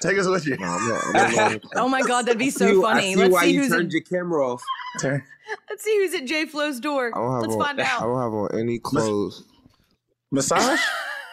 Take 0.00 0.18
us 0.18 0.26
with 0.26 0.46
you. 0.46 0.56
No, 0.58 0.66
I'm 0.66 0.88
not. 0.88 1.02
I'm 1.14 1.34
not 1.36 1.62
oh 1.76 1.88
my 1.88 2.02
god, 2.02 2.26
that'd 2.26 2.38
be 2.38 2.50
so 2.50 2.66
See- 2.74 2.80
funny. 2.80 3.10
I 3.10 3.14
see 3.14 3.16
Let's 3.16 3.32
why 3.32 3.44
see 3.44 3.52
you 3.52 3.60
who's 3.62 3.70
turned 3.70 3.86
at, 3.86 3.92
your 3.92 4.02
camera 4.02 4.52
off. 4.52 4.62
Turn- 5.00 5.22
let's 5.68 5.82
see 5.84 5.96
who's 5.98 6.14
at 6.14 6.26
J 6.26 6.46
Flow's 6.46 6.80
door. 6.80 7.10
I 7.14 7.18
don't 7.18 7.32
have 7.32 7.42
Let's 7.42 7.54
on. 7.54 7.60
find 7.60 7.80
out. 7.80 8.00
I 8.02 8.04
don't 8.04 8.20
have 8.22 8.32
on 8.32 8.58
any 8.58 8.78
clothes. 8.78 9.44
Massage. 10.30 10.80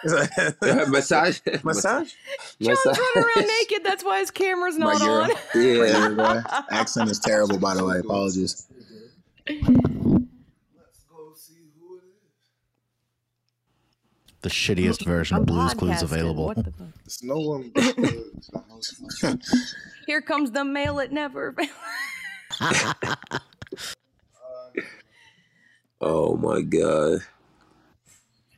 Is 0.03 0.13
Massage. 0.89 1.39
Massage. 1.63 2.13
John's 2.62 2.79
Massage. 2.85 2.97
running 2.97 3.29
around 3.38 3.47
naked. 3.47 3.83
That's 3.83 4.03
why 4.03 4.19
his 4.19 4.31
camera's 4.31 4.77
not 4.77 5.01
Euro. 5.01 5.24
on. 5.24 5.31
Yeah. 5.55 6.07
My. 6.10 6.43
Accent 6.72 7.10
is 7.10 7.19
terrible, 7.19 7.57
by 7.57 7.74
the 7.75 7.84
way. 7.84 8.00
Apologies. 8.00 8.67
The 14.46 14.52
shittiest 14.52 15.04
version 15.06 15.38
I'm 15.38 15.42
of 15.42 15.48
Blue's 15.48 15.74
Clues 15.74 16.04
available. 16.04 16.46
What 16.46 16.58
the 16.58 16.72
fuck? 16.72 16.88
It's 17.04 17.24
no 17.24 17.40
one. 17.40 17.72
Here 20.06 20.22
comes 20.22 20.52
the 20.52 20.64
mail 20.64 21.00
it 21.00 21.12
never. 21.12 21.56
Oh 26.00 26.36
my 26.38 26.62
god. 26.62 27.22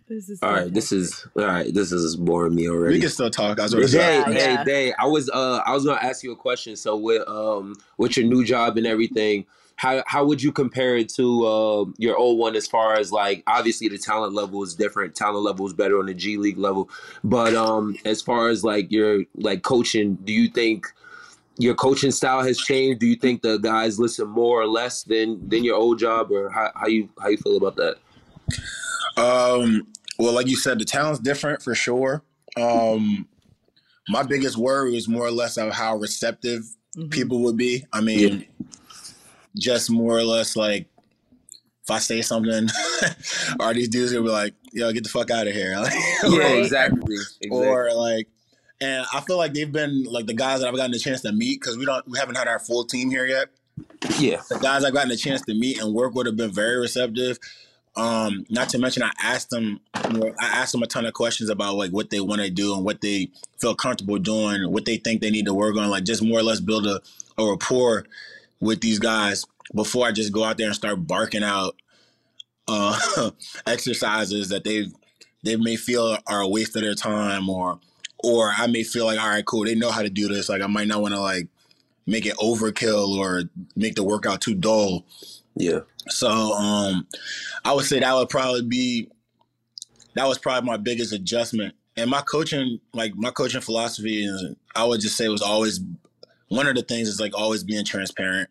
this 0.10 0.28
is 0.28 0.40
All 0.44 0.52
right, 0.52 0.74
this 0.74 0.92
is 0.92 1.26
all 1.38 1.46
right. 1.46 1.74
This 1.74 1.94
is 1.94 2.18
boring 2.18 2.56
me 2.56 2.68
already. 2.68 2.96
We 2.96 3.00
can 3.00 3.10
still 3.10 3.30
talk. 3.30 3.58
I 3.58 3.64
was 3.64 3.72
Hey, 3.74 3.88
say. 3.88 3.98
Yeah, 3.98 4.26
hey, 4.26 4.34
yeah. 4.34 4.64
hey! 4.66 4.94
I 5.00 5.06
was 5.06 5.30
uh, 5.30 5.62
I 5.66 5.74
was 5.74 5.86
gonna 5.86 6.02
ask 6.02 6.22
you 6.22 6.34
a 6.34 6.36
question. 6.36 6.76
So 6.76 6.98
with 6.98 7.26
um, 7.30 7.78
with 7.98 8.18
your 8.18 8.26
new 8.26 8.44
job 8.44 8.76
and 8.76 8.86
everything, 8.86 9.46
how 9.78 10.04
how 10.08 10.26
would 10.26 10.42
you 10.44 10.52
compare 10.52 10.98
it 10.98 11.08
to 11.10 11.46
uh, 11.48 11.86
your 11.98 12.18
old 12.18 12.38
one? 12.38 12.56
As 12.56 12.68
far 12.68 12.96
as 12.96 13.12
like, 13.12 13.44
obviously 13.48 13.88
the 13.88 13.98
talent 13.98 14.34
level 14.34 14.62
is 14.64 14.76
different. 14.76 15.16
Talent 15.16 15.44
level 15.44 15.66
is 15.66 15.74
better 15.74 15.98
on 16.00 16.08
the 16.08 16.14
G 16.14 16.38
League 16.38 16.58
level, 16.58 16.90
but 17.24 17.54
um, 17.56 17.96
as 18.04 18.22
far 18.22 18.50
as 18.50 18.64
like 18.64 18.92
your 18.92 19.24
like 19.36 19.62
coaching, 19.64 20.16
do 20.16 20.34
you 20.34 20.50
think 20.50 20.88
your 21.60 21.76
coaching 21.76 22.12
style 22.12 22.44
has 22.44 22.58
changed? 22.58 23.00
Do 23.00 23.08
you 23.08 23.16
think 23.16 23.42
the 23.42 23.58
guys 23.58 24.00
listen 24.00 24.28
more 24.28 24.62
or 24.62 24.68
less 24.68 25.04
than 25.04 25.48
than 25.48 25.64
your 25.64 25.76
old 25.76 26.00
job, 26.00 26.32
or 26.32 26.50
how, 26.50 26.72
how 26.76 26.88
you 26.88 27.10
how 27.22 27.30
you 27.30 27.38
feel 27.38 27.58
about 27.58 27.76
that? 27.78 27.98
Um, 29.16 29.88
well, 30.20 30.34
like 30.34 30.48
you 30.48 30.56
said, 30.56 30.80
the 30.80 30.86
talent's 30.86 31.20
different 31.20 31.62
for 31.62 31.76
sure. 31.76 32.24
Um, 32.60 33.28
my 34.10 34.24
biggest 34.24 34.58
worry 34.58 34.98
is 34.98 35.08
more 35.08 35.26
or 35.26 35.32
less 35.32 35.58
of 35.58 35.72
how 35.74 35.98
receptive 35.98 36.64
Mhm. 36.96 37.12
people 37.12 37.40
would 37.44 37.58
be. 37.58 37.86
I 37.94 38.02
mean, 38.02 38.46
just 39.58 39.90
more 39.90 40.18
or 40.18 40.24
less 40.24 40.56
like 40.56 40.88
if 41.84 41.92
I 41.92 42.00
say 42.00 42.22
something, 42.22 42.68
are 43.60 43.74
these 43.74 43.88
dudes 43.88 44.12
gonna 44.12 44.26
be 44.26 44.30
like, 44.30 44.54
"Yo, 44.74 44.92
get 44.92 45.04
the 45.04 45.10
fuck 45.10 45.32
out 45.32 45.48
of 45.48 45.54
here"? 45.54 45.72
Yeah, 46.24 46.38
Right. 46.40 46.58
exactly. 46.60 47.16
exactly. 47.16 47.50
or 47.50 47.94
like 47.94 48.28
and 48.80 49.06
i 49.14 49.22
feel 49.22 49.38
like 49.38 49.54
they've 49.56 49.72
been 49.72 50.04
like 50.04 50.28
the 50.28 50.34
guys 50.36 50.60
that 50.60 50.68
i've 50.68 50.76
gotten 50.76 50.94
a 50.94 51.00
chance 51.00 51.22
to 51.22 51.32
meet 51.32 51.60
because 51.60 51.78
we 51.78 51.86
don't 51.86 52.08
we 52.08 52.20
haven't 52.20 52.36
had 52.36 52.48
our 52.48 52.60
full 52.60 52.84
team 52.84 53.10
here 53.10 53.26
yet 53.26 53.48
yeah, 54.20 54.40
the 54.50 54.60
guys 54.60 54.84
i've 54.84 54.94
gotten 54.94 55.10
a 55.10 55.16
chance 55.18 55.42
to 55.44 55.54
meet 55.56 55.80
and 55.82 55.96
work 55.96 56.14
with 56.14 56.28
have 56.28 56.36
been 56.38 56.52
very 56.52 56.78
receptive 56.80 57.40
Um, 57.96 58.46
not 58.52 58.70
to 58.70 58.78
mention, 58.78 59.02
I 59.02 59.12
asked 59.20 59.50
them, 59.50 59.80
you 60.12 60.14
know, 60.20 60.34
I 60.40 60.46
asked 60.62 60.72
them 60.74 60.84
a 60.84 60.88
ton 60.88 61.08
of 61.08 61.14
questions 61.14 61.50
about 61.50 61.74
like 61.76 61.90
what 61.90 62.12
they 62.12 62.20
want 62.20 62.42
to 62.42 62.52
do 62.52 62.76
and 62.76 62.86
what 62.86 63.02
they 63.02 63.32
feel 63.60 63.74
comfortable 63.74 64.20
doing, 64.20 64.72
what 64.72 64.86
they 64.86 64.98
think 64.98 65.22
they 65.22 65.32
need 65.32 65.46
to 65.46 65.54
work 65.56 65.76
on, 65.78 65.90
like 65.90 66.04
just 66.04 66.22
more 66.22 66.38
or 66.38 66.44
less 66.44 66.60
build 66.60 66.86
a, 66.86 67.02
a 67.40 67.50
rapport 67.50 68.06
with 68.60 68.82
these 68.82 69.00
guys 69.00 69.46
before 69.76 70.08
I 70.08 70.12
just 70.12 70.32
go 70.32 70.44
out 70.44 70.58
there 70.58 70.68
and 70.68 70.76
start 70.76 71.06
barking 71.06 71.44
out 71.44 71.76
uh, 72.68 73.32
exercises 73.68 74.50
that 74.50 74.64
they 74.64 74.88
they 75.44 75.56
may 75.56 75.76
feel 75.76 76.18
are 76.28 76.42
a 76.42 76.48
waste 76.48 76.76
of 76.76 76.82
their 76.82 76.96
time, 76.96 77.50
or 77.50 77.80
or 78.24 78.52
I 78.56 78.68
may 78.68 78.84
feel 78.84 79.06
like, 79.06 79.20
all 79.20 79.30
right, 79.30 79.46
cool, 79.46 79.66
they 79.66 79.76
know 79.76 79.92
how 79.92 80.02
to 80.02 80.10
do 80.10 80.28
this. 80.28 80.50
Like 80.50 80.62
I 80.62 80.68
might 80.68 80.88
not 80.88 81.02
want 81.02 81.14
to 81.14 81.20
like 81.20 81.48
make 82.06 82.26
it 82.26 82.38
overkill 82.38 83.18
or 83.18 83.44
make 83.76 83.96
the 83.96 84.04
workout 84.04 84.42
too 84.42 84.56
dull. 84.56 85.06
Yeah. 85.56 85.82
So 86.10 86.30
um 86.30 87.08
I 87.66 87.74
would 87.74 87.86
say 87.86 88.00
that 88.00 88.14
would 88.14 88.30
probably 88.30 88.64
be 88.64 89.10
that 90.16 90.28
was 90.28 90.38
probably 90.38 90.68
my 90.68 90.78
biggest 90.78 91.14
adjustment. 91.14 91.76
And 91.96 92.10
my 92.10 92.22
coaching, 92.22 92.80
like 92.94 93.16
my 93.16 93.32
coaching 93.32 93.62
philosophy 93.62 94.24
is 94.24 94.56
I 94.76 94.84
would 94.84 95.02
just 95.02 95.18
say 95.18 95.28
was 95.28 95.42
always 95.42 95.80
one 96.50 96.68
of 96.68 96.76
the 96.76 96.82
things 96.82 97.08
is 97.08 97.20
like 97.20 97.38
always 97.38 97.64
being 97.64 97.86
transparent. 97.86 98.50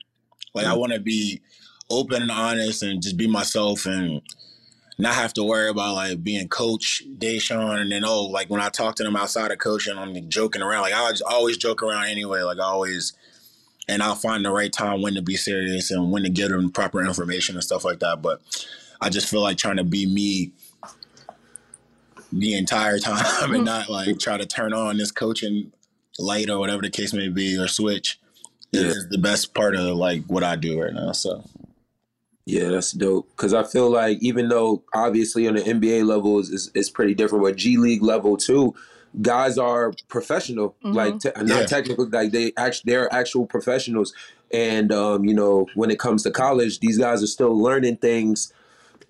Like 0.55 0.67
I 0.67 0.75
mm. 0.75 0.79
want 0.79 0.93
to 0.93 1.01
be 1.01 1.41
open 1.91 2.23
and 2.23 2.31
honest 2.31 2.83
and 2.83 3.03
just 3.03 3.17
be 3.17 3.27
myself 3.27 3.87
and 3.87 4.21
not 4.99 5.15
have 5.15 5.33
to 5.35 5.45
worry 5.45 5.69
about 5.69 5.95
like 5.95 6.23
being 6.23 6.49
coach 6.49 7.03
Da'Sean 7.19 7.81
and 7.81 7.93
then 7.93 8.05
oh 8.05 8.25
like 8.25 8.49
when 8.49 8.61
I 8.61 8.71
talk 8.71 8.97
to 8.97 9.05
them 9.05 9.15
outside 9.15 9.51
of 9.51 9.59
coaching 9.59 9.97
I'm 9.97 10.29
joking 10.29 10.63
around. 10.63 10.83
Like 10.83 10.95
I 10.95 11.11
just 11.11 11.23
always 11.23 11.57
joke 11.57 11.83
around 11.83 12.07
anyway. 12.07 12.41
Like 12.41 12.59
I 12.59 12.65
always 12.65 13.13
and 13.89 14.03
I'll 14.03 14.15
find 14.15 14.45
the 14.45 14.51
right 14.51 14.73
time 14.73 15.03
when 15.03 15.15
to 15.15 15.23
be 15.23 15.37
serious 15.37 15.91
and 15.91 16.11
when 16.11 16.25
to 16.25 16.29
get 16.29 16.51
them 16.51 16.71
proper 16.71 17.05
information 17.05 17.55
and 17.55 17.63
stuff 17.63 17.85
like 17.85 18.01
that. 18.01 18.21
But 18.21 18.41
I 19.01 19.11
just 19.11 19.29
feel 19.29 19.43
like 19.43 19.59
trying 19.59 19.77
to 19.77 19.85
be 19.85 20.07
me 20.07 20.53
the 22.33 22.55
entire 22.55 22.99
time 22.99 23.55
and 23.55 23.63
mm. 23.63 23.65
not 23.65 23.89
like 23.89 24.19
try 24.19 24.37
to 24.37 24.47
turn 24.47 24.73
on 24.73 24.97
this 24.97 25.13
coaching 25.13 25.73
light 26.19 26.51
or 26.51 26.59
whatever 26.59 26.83
the 26.83 26.91
case 26.91 27.13
may 27.13 27.29
be 27.29 27.59
or 27.59 27.69
switch 27.69 28.19
Yeah. 28.73 28.83
is 28.83 29.09
the 29.11 29.19
best 29.19 29.55
part 29.55 29.75
of 29.77 29.97
like 29.97 30.25
what 30.27 30.43
I 30.45 30.57
do 30.57 30.81
right 30.81 30.93
now 30.95 31.13
so 31.13 31.45
Yeah, 32.45 32.69
that's 32.69 32.93
dope. 32.93 33.29
Because 33.31 33.53
I 33.55 33.65
feel 33.65 33.91
like 33.91 34.19
even 34.21 34.49
though 34.49 34.83
obviously 34.95 35.49
on 35.49 35.55
the 35.57 35.63
NBA 35.63 36.05
level 36.07 36.39
is, 36.39 36.51
is, 36.51 36.71
is 36.75 36.91
pretty 36.91 37.15
different, 37.15 37.45
but 37.45 37.57
G 37.57 37.77
League 37.77 38.03
level 38.03 38.37
too, 38.37 38.73
guys 39.21 39.59
are 39.59 39.93
professional. 40.09 40.77
Like 40.83 41.19
te- 41.19 41.31
not 41.39 41.47
Yeah. 41.47 41.67
technical, 41.67 42.09
like 42.09 42.31
they 42.31 42.53
actually 42.57 42.93
they're 42.93 43.13
actual 43.13 43.47
professionals. 43.47 44.15
And 44.53 44.93
um, 44.93 45.25
you 45.25 45.35
know, 45.35 45.67
when 45.75 45.91
it 45.91 45.99
comes 45.99 46.23
to 46.23 46.31
college, 46.31 46.79
these 46.79 46.99
guys 46.99 47.21
are 47.21 47.27
still 47.27 47.59
learning 47.61 47.97
things, 47.97 48.53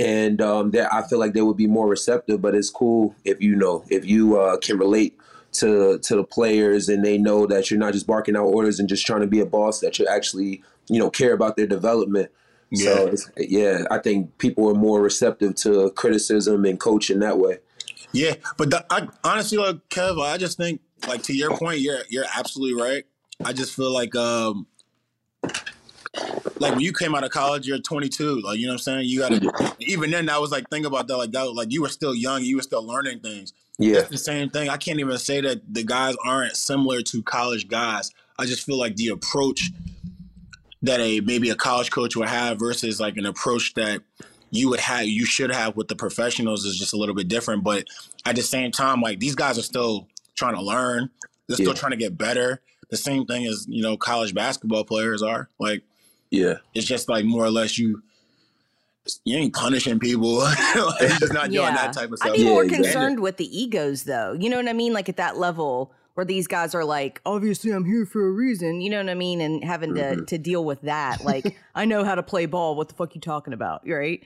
and 0.00 0.40
um, 0.40 0.70
that 0.70 0.90
I 0.92 1.06
feel 1.06 1.18
like 1.18 1.34
they 1.34 1.42
would 1.42 1.58
be 1.58 1.66
more 1.66 1.88
receptive. 1.88 2.40
But 2.40 2.54
it's 2.54 2.70
cool 2.70 3.14
if 3.26 3.38
you 3.42 3.54
know 3.54 3.84
if 3.90 4.06
you 4.06 4.38
uh, 4.40 4.56
can 4.56 4.78
relate 4.78 5.18
to 5.60 5.98
to 5.98 6.16
the 6.16 6.24
players 6.24 6.88
and 6.88 7.04
they 7.04 7.18
know 7.18 7.46
that 7.46 7.70
you're 7.70 7.80
not 7.80 7.92
just 7.92 8.06
barking 8.06 8.36
out 8.36 8.44
orders 8.44 8.80
and 8.80 8.88
just 8.88 9.06
trying 9.06 9.20
to 9.20 9.26
be 9.26 9.40
a 9.40 9.46
boss, 9.46 9.80
that 9.80 9.98
you 9.98 10.06
actually 10.06 10.62
you 10.88 10.98
know 10.98 11.10
care 11.10 11.32
about 11.32 11.56
their 11.56 11.66
development. 11.66 12.30
So 12.74 13.04
Yeah. 13.04 13.10
it's, 13.12 13.30
yeah, 13.36 13.84
I 13.90 13.98
think 13.98 14.38
people 14.38 14.68
are 14.68 14.74
more 14.74 15.00
receptive 15.00 15.54
to 15.56 15.90
criticism 15.92 16.64
and 16.64 16.80
coaching 16.80 17.20
that 17.20 17.38
way. 17.38 17.58
Yeah, 18.12 18.34
but 18.56 18.70
the, 18.70 18.84
I 18.90 19.08
honestly, 19.24 19.58
like 19.58 19.76
Kev, 19.88 20.20
I 20.24 20.36
just 20.38 20.56
think, 20.56 20.80
like 21.06 21.22
to 21.24 21.34
your 21.34 21.56
point, 21.56 21.80
you're 21.80 22.00
you're 22.08 22.24
absolutely 22.36 22.80
right. 22.82 23.04
I 23.44 23.52
just 23.52 23.74
feel 23.74 23.92
like, 23.92 24.16
um, 24.16 24.66
like 26.58 26.72
when 26.72 26.80
you 26.80 26.92
came 26.92 27.14
out 27.14 27.24
of 27.24 27.30
college, 27.30 27.66
you're 27.66 27.78
22. 27.78 28.40
Like 28.40 28.58
you 28.58 28.66
know 28.66 28.72
what 28.72 28.74
I'm 28.74 28.78
saying. 28.78 29.08
You 29.08 29.20
got 29.20 29.32
to 29.32 29.74
even 29.80 30.10
then. 30.10 30.28
I 30.28 30.38
was 30.38 30.50
like 30.50 30.68
think 30.70 30.86
about 30.86 31.06
that. 31.08 31.16
Like 31.16 31.32
that. 31.32 31.52
Like 31.52 31.72
you 31.72 31.82
were 31.82 31.88
still 31.88 32.14
young. 32.14 32.42
You 32.42 32.56
were 32.56 32.62
still 32.62 32.84
learning 32.86 33.20
things. 33.20 33.52
Yeah, 33.78 33.98
It's 34.00 34.08
the 34.10 34.18
same 34.18 34.48
thing. 34.48 34.68
I 34.70 34.76
can't 34.78 35.00
even 35.00 35.18
say 35.18 35.40
that 35.42 35.60
the 35.72 35.82
guys 35.84 36.14
aren't 36.24 36.56
similar 36.56 37.02
to 37.02 37.22
college 37.22 37.68
guys. 37.68 38.10
I 38.38 38.46
just 38.46 38.64
feel 38.64 38.78
like 38.78 38.96
the 38.96 39.08
approach 39.08 39.70
that 40.82 41.00
a 41.00 41.20
maybe 41.20 41.50
a 41.50 41.54
college 41.54 41.90
coach 41.90 42.16
would 42.16 42.28
have 42.28 42.58
versus 42.58 43.00
like 43.00 43.16
an 43.16 43.26
approach 43.26 43.74
that 43.74 44.02
you 44.50 44.68
would 44.70 44.80
have 44.80 45.06
you 45.06 45.24
should 45.26 45.50
have 45.50 45.76
with 45.76 45.88
the 45.88 45.96
professionals 45.96 46.64
is 46.64 46.78
just 46.78 46.92
a 46.92 46.96
little 46.96 47.14
bit 47.14 47.28
different. 47.28 47.64
But 47.64 47.86
at 48.24 48.36
the 48.36 48.42
same 48.42 48.70
time, 48.70 49.00
like 49.00 49.18
these 49.20 49.34
guys 49.34 49.58
are 49.58 49.62
still 49.62 50.06
trying 50.36 50.54
to 50.54 50.62
learn. 50.62 51.10
They're 51.46 51.56
still 51.56 51.68
Yeah. 51.68 51.74
trying 51.74 51.92
to 51.92 51.96
get 51.98 52.16
better. 52.16 52.60
The 52.90 52.96
same 52.96 53.26
thing 53.26 53.46
as, 53.46 53.66
you 53.68 53.82
know, 53.82 53.96
college 53.96 54.32
basketball 54.34 54.84
players 54.84 55.22
are. 55.22 55.48
Like 55.58 55.82
yeah, 56.30 56.54
it's 56.74 56.86
just 56.86 57.08
like 57.08 57.24
more 57.24 57.44
or 57.44 57.50
less 57.50 57.78
you 57.78 58.02
you 59.24 59.36
ain't 59.36 59.54
punishing 59.54 59.98
people. 59.98 60.34
like, 60.38 60.58
you're 61.00 61.08
just 61.10 61.32
not 61.32 61.50
doing 61.50 61.74
that 61.74 61.92
type 61.92 62.10
of 62.12 62.18
stuff. 62.18 62.30
I'd 62.32 62.36
be 62.36 62.42
Yeah, 62.44 62.50
more 62.50 62.62
exactly. 62.64 62.84
concerned 62.86 63.20
with 63.20 63.36
the 63.36 63.58
egos, 63.58 64.04
though. 64.04 64.32
You 64.32 64.50
know 64.50 64.56
what 64.56 64.68
I 64.68 64.72
mean? 64.72 64.92
Like 64.92 65.08
at 65.08 65.16
that 65.18 65.36
level 65.36 65.92
where 66.14 66.24
these 66.24 66.46
guys 66.46 66.74
are 66.74 66.84
like, 66.84 67.20
obviously 67.26 67.70
I'm 67.72 67.84
here 67.84 68.06
for 68.06 68.26
a 68.26 68.30
reason. 68.30 68.80
You 68.80 68.90
know 68.90 68.98
what 68.98 69.10
I 69.10 69.14
mean? 69.14 69.40
And 69.40 69.62
having 69.62 69.94
to 69.96 70.00
Mm-hmm. 70.02 70.24
to 70.24 70.38
deal 70.38 70.64
with 70.64 70.80
that, 70.82 71.24
like 71.24 71.56
I 71.74 71.84
know 71.84 72.04
how 72.04 72.14
to 72.14 72.22
play 72.22 72.46
ball. 72.46 72.74
What 72.74 72.88
the 72.88 72.94
fuck 72.94 73.14
you 73.14 73.20
talking 73.20 73.52
about? 73.52 73.82
Right? 73.86 74.22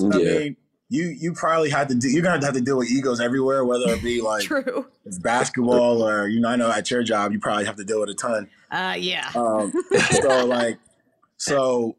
I 0.00 0.16
yeah, 0.18 0.38
mean, 0.38 0.56
you 0.90 1.06
you 1.08 1.32
probably 1.32 1.70
had 1.70 1.88
to 1.88 1.94
do. 1.96 2.08
You're 2.08 2.22
gonna 2.22 2.44
have 2.44 2.54
to 2.54 2.60
deal 2.60 2.78
with 2.78 2.88
egos 2.88 3.20
everywhere, 3.20 3.64
whether 3.64 3.88
it 3.88 4.00
be 4.02 4.20
like 4.32 4.44
True. 4.44 4.86
it's 5.04 5.18
basketball 5.18 6.02
or 6.08 6.28
you 6.28 6.38
know. 6.40 6.48
I 6.48 6.56
know 6.56 6.70
at 6.70 6.88
your 6.90 7.02
job, 7.02 7.32
you 7.32 7.40
probably 7.40 7.64
have 7.64 7.76
to 7.76 7.84
deal 7.84 7.98
with 8.00 8.10
a 8.10 8.14
ton. 8.14 8.48
Uh, 8.70 8.94
yeah. 8.96 9.28
Um, 9.34 9.72
so 10.22 10.46
like, 10.46 10.78
so 11.36 11.96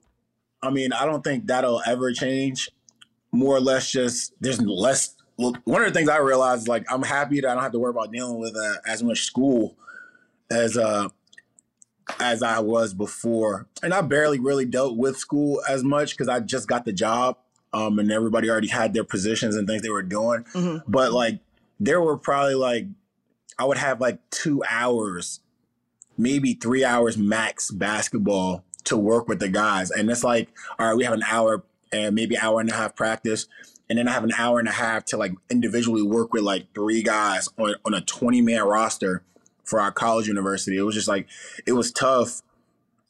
I 0.62 0.70
mean, 0.70 0.94
I 0.94 1.06
don't 1.06 1.24
think 1.24 1.48
that'll 1.48 1.82
ever 1.86 2.12
change. 2.12 2.70
More 3.32 3.56
or 3.56 3.60
less, 3.62 3.92
just 3.92 4.34
there's 4.42 4.62
less. 4.62 5.16
One 5.38 5.82
of 5.82 5.88
the 5.88 5.98
things 5.98 6.10
I 6.10 6.18
realized, 6.18 6.68
like, 6.68 6.86
I'm 6.92 7.04
happy 7.04 7.40
that 7.40 7.50
I 7.50 7.54
don't 7.54 7.64
have 7.64 7.72
to 7.72 7.80
worry 7.80 7.92
about 7.92 8.12
dealing 8.12 8.40
with 8.40 8.56
uh, 8.56 8.76
as 8.86 9.02
much 9.04 9.24
school 9.24 9.78
as 10.52 10.78
uh 10.78 11.08
as 12.20 12.42
I 12.42 12.60
was 12.60 12.94
before, 12.94 13.68
and 13.84 13.94
I 13.94 14.02
barely 14.02 14.40
really 14.40 14.66
dealt 14.66 14.98
with 14.98 15.18
school 15.18 15.62
as 15.70 15.84
much 15.84 16.12
because 16.12 16.28
I 16.28 16.40
just 16.40 16.68
got 16.68 16.84
the 16.84 16.92
job, 16.92 17.38
um, 17.72 18.00
and 18.00 18.12
everybody 18.12 18.50
already 18.50 18.68
had 18.68 18.94
their 18.96 19.04
positions 19.04 19.56
and 19.56 19.68
things 19.68 19.84
they 19.84 19.92
were 19.92 20.02
doing. 20.02 20.44
Mhm. 20.56 20.84
But 20.88 21.14
like, 21.14 21.40
there 21.80 22.02
were 22.02 22.18
probably 22.18 22.56
like, 22.56 22.88
I 23.60 23.66
would 23.66 23.78
have 23.78 24.02
like 24.02 24.20
two 24.32 24.64
hours 24.68 25.40
maybe 26.20 26.54
three 26.54 26.84
hours 26.84 27.18
max 27.18 27.72
basketball 27.72 28.66
to 28.86 28.98
work 28.98 29.28
with 29.28 29.40
the 29.40 29.50
guys. 29.50 29.92
And 29.92 30.10
it's 30.10 30.24
like, 30.24 30.50
all 30.78 30.88
right, 30.88 30.96
we 30.96 31.04
have 31.04 31.14
an 31.14 31.24
hour 31.24 31.64
and 31.92 32.16
maybe 32.16 32.38
hour 32.38 32.60
and 32.60 32.70
a 32.70 32.74
half 32.74 32.96
practice. 32.96 33.48
And 33.90 33.98
then 33.98 34.08
I 34.08 34.12
have 34.12 34.24
an 34.24 34.34
hour 34.38 34.60
and 34.60 34.68
a 34.68 34.74
half 34.74 35.06
to 35.06 35.18
like 35.18 35.34
individually 35.50 36.04
work 36.04 36.34
with 36.34 36.44
like 36.44 36.74
three 36.76 37.02
guys 37.02 37.50
on, 37.58 37.76
on 37.86 37.94
a 37.94 38.02
20 38.02 38.42
man 38.42 38.64
roster 38.64 39.24
for 39.64 39.80
our 39.80 39.92
college 39.92 40.28
university. 40.28 40.78
It 40.78 40.84
was 40.84 40.96
just 40.96 41.08
like, 41.08 41.28
it 41.66 41.74
was 41.74 41.92
tough 41.92 42.42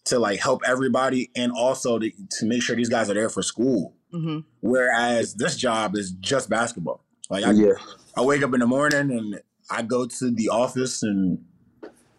to 0.06 0.20
like 0.20 0.40
help 0.40 0.62
everybody 0.66 1.30
and 1.36 1.52
also 1.52 2.00
to, 2.00 2.12
to 2.40 2.46
make 2.46 2.62
sure 2.62 2.76
these 2.76 2.90
guys 2.90 3.10
are 3.10 3.14
there 3.14 3.30
for 3.30 3.44
school. 3.44 3.94
hmm 4.12 4.40
Whereas 4.62 5.36
this 5.36 5.56
job 5.56 5.96
is 5.96 6.12
just 6.12 6.50
basketball. 6.50 7.04
Like 7.30 7.44
I, 7.46 7.52
yeah, 7.52 7.74
I 8.16 8.22
wake 8.22 8.42
up 8.42 8.54
in 8.54 8.60
the 8.60 8.68
morning 8.68 9.12
and 9.12 9.42
I 9.70 9.84
go 9.84 10.08
to 10.08 10.32
the 10.32 10.50
office 10.50 11.04
and 11.04 11.46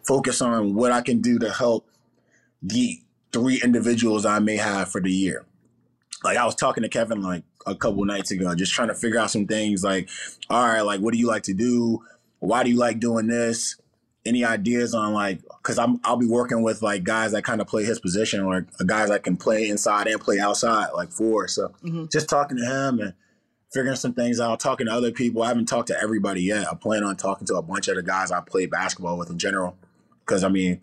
focus 0.07 0.41
on 0.41 0.73
what 0.73 0.91
I 0.91 1.01
can 1.01 1.21
do 1.21 1.37
to 1.39 1.51
help 1.51 1.87
the 2.61 3.01
three 3.33 3.61
individuals 3.63 4.25
I 4.25 4.39
may 4.39 4.57
have 4.57 4.89
for 4.91 5.01
the 5.01 5.11
year. 5.11 5.45
Like 6.23 6.37
I 6.37 6.45
was 6.45 6.55
talking 6.55 6.83
to 6.83 6.89
Kevin 6.89 7.21
like 7.21 7.43
a 7.65 7.75
couple 7.75 8.03
nights 8.05 8.31
ago, 8.31 8.53
just 8.55 8.73
trying 8.73 8.89
to 8.89 8.93
figure 8.95 9.19
out 9.19 9.31
some 9.31 9.47
things 9.47 9.83
like, 9.83 10.09
all 10.49 10.63
right, 10.65 10.81
like 10.81 10.99
what 11.01 11.13
do 11.13 11.19
you 11.19 11.27
like 11.27 11.43
to 11.43 11.53
do? 11.53 12.03
Why 12.39 12.63
do 12.63 12.69
you 12.69 12.77
like 12.77 12.99
doing 12.99 13.27
this? 13.27 13.77
Any 14.23 14.45
ideas 14.45 14.93
on 14.93 15.13
like 15.13 15.41
because 15.63 15.79
I'm 15.79 15.99
I'll 16.03 16.17
be 16.17 16.27
working 16.27 16.61
with 16.61 16.83
like 16.83 17.03
guys 17.03 17.31
that 17.31 17.43
kind 17.43 17.59
of 17.59 17.65
play 17.67 17.83
his 17.83 17.99
position 17.99 18.41
or 18.41 18.67
guys 18.85 19.09
that 19.09 19.23
can 19.23 19.35
play 19.35 19.67
inside 19.67 20.05
and 20.07 20.21
play 20.21 20.39
outside, 20.39 20.89
like 20.93 21.11
four. 21.11 21.47
So 21.47 21.73
Mhm. 21.83 22.11
just 22.11 22.29
talking 22.29 22.57
to 22.57 22.63
him 22.65 22.99
and 22.99 23.13
figuring 23.73 23.95
some 23.95 24.13
things 24.13 24.39
out, 24.39 24.59
talking 24.59 24.85
to 24.85 24.91
other 24.93 25.11
people. 25.11 25.41
I 25.41 25.47
haven't 25.47 25.65
talked 25.67 25.87
to 25.87 25.99
everybody 25.99 26.43
yet. 26.43 26.67
I 26.71 26.75
plan 26.75 27.03
on 27.03 27.15
talking 27.15 27.47
to 27.47 27.55
a 27.55 27.63
bunch 27.63 27.87
of 27.87 27.95
the 27.95 28.03
guys 28.03 28.31
I 28.31 28.41
play 28.41 28.67
basketball 28.67 29.17
with 29.17 29.31
in 29.31 29.39
general. 29.39 29.75
Because 30.19 30.43
I 30.43 30.49
mean, 30.49 30.81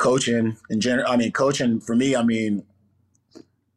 coaching 0.00 0.56
in 0.70 0.80
general, 0.80 1.06
I 1.08 1.16
mean, 1.16 1.30
coaching 1.30 1.78
for 1.78 1.94
me, 1.94 2.16
I 2.16 2.22
mean, 2.24 2.64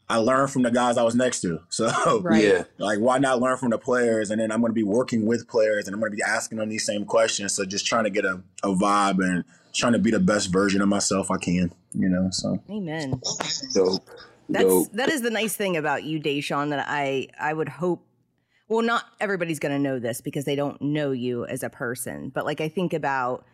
I 0.10 0.18
learned 0.18 0.51
from 0.51 0.63
the 0.63 0.72
guys 0.72 0.98
I 0.98 1.03
was 1.03 1.15
next 1.15 1.42
to. 1.42 1.60
So, 1.70 2.22
Right. 2.24 2.44
yeah, 2.44 2.63
like, 2.77 3.00
why 3.00 3.18
not 3.20 3.39
learn 3.39 3.58
from 3.58 3.70
the 3.72 3.77
players? 3.77 4.32
And 4.32 4.39
then 4.39 4.51
I'm 4.51 4.62
going 4.62 4.70
to 4.72 4.75
be 4.75 4.84
working 4.84 5.25
with 5.25 5.48
players 5.48 5.86
and 5.88 5.94
I'm 5.94 6.00
going 6.00 6.12
to 6.12 6.15
be 6.15 6.24
asking 6.24 6.58
them 6.60 6.70
these 6.70 6.86
same 6.86 7.06
questions. 7.06 7.53
So, 7.53 7.65
just 7.65 7.86
trying 7.86 8.06
to 8.06 8.10
get 8.10 8.25
a, 8.25 8.42
a 8.63 8.70
vibe 8.70 9.20
and 9.20 9.44
trying 9.74 9.94
to 9.94 10.00
be 10.00 10.12
the 10.12 10.20
best 10.20 10.51
version 10.51 10.82
of 10.82 10.88
myself 10.88 11.30
I 11.30 11.38
can, 11.38 11.72
you 11.94 12.10
know? 12.10 12.30
So, 12.32 12.62
Amen. 12.70 13.20
dope, 13.74 14.08
That's 14.50 14.65
dope. 14.65 14.92
that 14.94 15.10
is 15.10 15.22
the 15.22 15.30
nice 15.32 15.56
thing 15.56 15.75
about 15.77 16.03
you, 16.03 16.20
Da'Sean, 16.22 16.70
that 16.70 16.86
I 16.88 17.27
I 17.39 17.53
would 17.53 17.70
hope. 17.70 18.06
Well, 18.70 18.82
not 18.82 19.03
everybody's 19.20 19.60
going 19.60 19.74
to 19.74 19.80
know 19.80 20.00
this 20.00 20.22
because 20.22 20.46
they 20.46 20.56
don't 20.56 20.82
know 20.82 21.12
you 21.12 21.46
as 21.46 21.63
a 21.63 21.70
person, 21.70 22.30
but 22.30 22.46
like 22.46 22.62
I 22.62 22.70
think 22.70 22.94
about, 22.94 23.46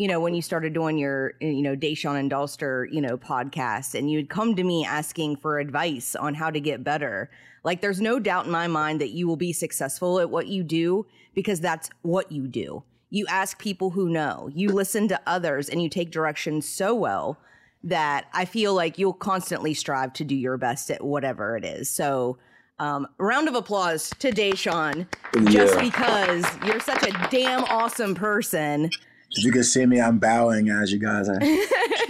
you 0.00 0.08
know, 0.08 0.18
when 0.18 0.34
you 0.34 0.40
started 0.40 0.72
doing 0.72 0.96
your, 0.96 1.34
you 1.42 1.60
know, 1.60 1.76
Da'Sean 1.76 2.18
and 2.18 2.30
Dalster, 2.30 2.90
you 2.90 3.02
know, 3.02 3.18
podcast, 3.18 3.94
and 3.94 4.10
you'd 4.10 4.30
come 4.30 4.56
to 4.56 4.64
me 4.64 4.82
asking 4.82 5.36
for 5.36 5.58
advice 5.58 6.16
on 6.16 6.32
how 6.32 6.50
to 6.50 6.58
get 6.58 6.82
better. 6.82 7.28
Like, 7.64 7.82
there's 7.82 8.00
no 8.00 8.18
doubt 8.18 8.46
in 8.46 8.50
my 8.50 8.66
mind 8.66 9.02
that 9.02 9.10
you 9.10 9.28
will 9.28 9.36
be 9.36 9.52
successful 9.52 10.18
at 10.18 10.30
what 10.30 10.46
you 10.46 10.62
do 10.62 11.04
because 11.34 11.60
that's 11.60 11.90
what 12.00 12.32
you 12.32 12.48
do. 12.48 12.82
You 13.10 13.26
ask 13.28 13.58
people 13.58 13.90
who 13.90 14.08
know, 14.08 14.48
you 14.54 14.70
listen 14.70 15.06
to 15.08 15.20
others, 15.26 15.68
and 15.68 15.82
you 15.82 15.90
take 15.90 16.10
direction 16.10 16.62
so 16.62 16.94
well 16.94 17.36
that 17.84 18.24
I 18.32 18.46
feel 18.46 18.72
like 18.72 18.98
you'll 18.98 19.12
constantly 19.12 19.74
strive 19.74 20.14
to 20.14 20.24
do 20.24 20.34
your 20.34 20.56
best 20.56 20.90
at 20.90 21.04
whatever 21.04 21.58
it 21.58 21.64
is. 21.66 21.90
So, 21.90 22.38
um, 22.78 23.06
round 23.18 23.48
of 23.48 23.54
applause 23.54 24.08
to 24.20 24.32
Da'Sean, 24.32 25.06
just 25.50 25.74
Yeah. 25.74 25.82
because 25.82 26.46
you're 26.64 26.80
such 26.80 27.02
a 27.02 27.28
damn 27.30 27.64
awesome 27.64 28.14
person. 28.14 28.88
If 29.32 29.44
you 29.44 29.52
can 29.52 29.64
see 29.64 29.86
me, 29.86 30.00
I'm 30.00 30.18
bowing 30.18 30.68
as 30.70 30.92
you 30.92 30.98
guys 30.98 31.28
are 31.28 31.38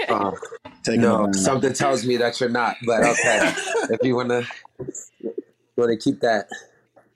Uh, 0.08 0.32
taking 0.82 1.02
no, 1.02 1.30
something 1.32 1.72
tells 1.72 2.06
me 2.06 2.16
that 2.16 2.40
you're 2.40 2.48
not. 2.48 2.76
But 2.86 3.04
okay, 3.04 3.52
if 3.90 4.02
you 4.02 4.16
wanna, 4.16 4.42
wanna 5.76 5.96
keep 5.96 6.20
that. 6.20 6.48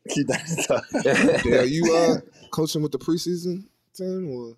Keep 0.08 0.26
that. 0.28 1.42
Yeah, 1.44 1.56
are 1.61 1.64
you 1.64 1.94
uh 1.94 2.16
coaching 2.50 2.82
with 2.82 2.92
the 2.92 2.99
preseason 2.99 3.64
team 3.94 4.30
or 4.30 4.56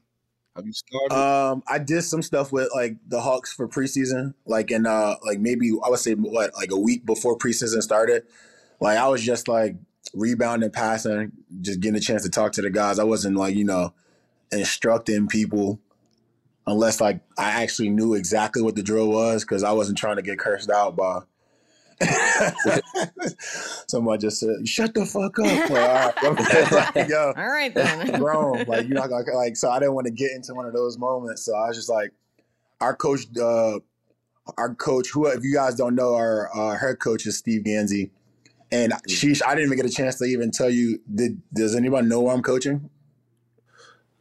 have 0.57 0.67
you 0.67 0.73
started? 0.73 1.15
Um, 1.15 1.63
I 1.69 1.79
did 1.79 2.03
some 2.03 2.23
stuff 2.23 2.51
with 2.51 2.69
like 2.75 2.97
the 3.07 3.21
Hawks 3.21 3.53
for 3.53 3.69
preseason, 3.69 4.35
like 4.47 4.71
in 4.71 4.87
uh, 4.87 5.17
like 5.25 5.39
maybe 5.39 5.71
I 5.85 5.91
would 5.91 5.99
say 5.99 6.15
what, 6.15 6.55
like 6.55 6.73
a 6.73 6.79
week 6.79 7.07
before 7.07 7.39
preseason 7.39 7.83
started. 7.83 8.25
Like 8.81 8.99
I 8.99 9.07
was 9.09 9.23
just 9.23 9.49
like 9.49 9.77
rebounding, 10.15 10.71
passing, 10.71 11.33
just 11.61 11.81
getting 11.81 11.97
a 11.97 12.01
chance 12.01 12.23
to 12.23 12.31
talk 12.31 12.53
to 12.53 12.63
the 12.63 12.71
guys. 12.71 12.99
I 12.99 13.05
wasn't 13.05 13.37
like 13.37 13.55
you 13.55 13.65
know 13.65 13.93
instructing 14.53 15.29
people 15.29 15.81
unless 16.67 17.01
like 17.01 17.21
I 17.39 17.63
actually 17.63 17.91
knew 17.91 18.15
exactly 18.15 18.63
what 18.63 18.75
the 18.75 18.83
drill 18.83 19.09
was 19.09 19.45
because 19.45 19.63
I 19.63 19.73
wasn't 19.73 19.99
trying 19.99 20.17
to 20.17 20.23
get 20.23 20.39
cursed 20.39 20.71
out 20.71 20.97
by. 20.97 21.21
Somebody 23.89 24.21
just 24.21 24.41
said, 24.41 24.69
"Shut 24.69 24.93
the 24.93 25.07
fuck 25.07 25.39
up!" 25.39 25.71
Like, 25.71 26.23
all 26.23 26.35
right, 26.35 26.95
like, 26.95 27.09
yo, 27.09 27.33
All 27.35 27.47
right 27.49 27.73
then. 27.73 28.13
grown. 28.21 28.65
Like 28.65 28.87
you're 28.87 28.99
not 28.99 29.09
gonna 29.09 29.25
like. 29.35 29.57
So 29.57 29.71
I 29.71 29.79
didn't 29.79 29.95
want 29.95 30.07
to 30.07 30.13
get 30.13 30.33
into 30.33 30.53
one 30.53 30.67
of 30.67 30.75
those 30.75 30.99
moments. 30.99 31.43
So 31.43 31.55
I 31.55 31.69
was 31.69 31.77
just 31.77 31.89
like, 31.89 32.13
our 32.83 32.95
coach, 32.95 33.21
uh, 33.41 33.79
our 34.59 34.75
coach, 34.75 35.09
who 35.09 35.27
if 35.27 35.43
you 35.43 35.55
guys 35.55 35.75
don't 35.75 35.95
know, 35.95 36.15
our 36.15 36.51
uh, 36.55 36.77
head 36.77 36.99
coach 36.99 37.25
is 37.25 37.39
Steve 37.39 37.65
Gansey, 37.65 38.11
and 38.71 38.93
she. 39.09 39.35
I 39.47 39.55
didn't 39.55 39.73
even 39.73 39.77
get 39.77 39.87
a 39.87 39.95
chance 39.95 40.19
to 40.19 40.25
even 40.25 40.51
tell 40.51 40.69
you. 40.69 41.01
Did 41.15 41.41
does 41.55 41.75
anyone 41.75 42.11
know 42.11 42.21
where 42.21 42.35
I'm 42.35 42.43
coaching? 42.43 42.91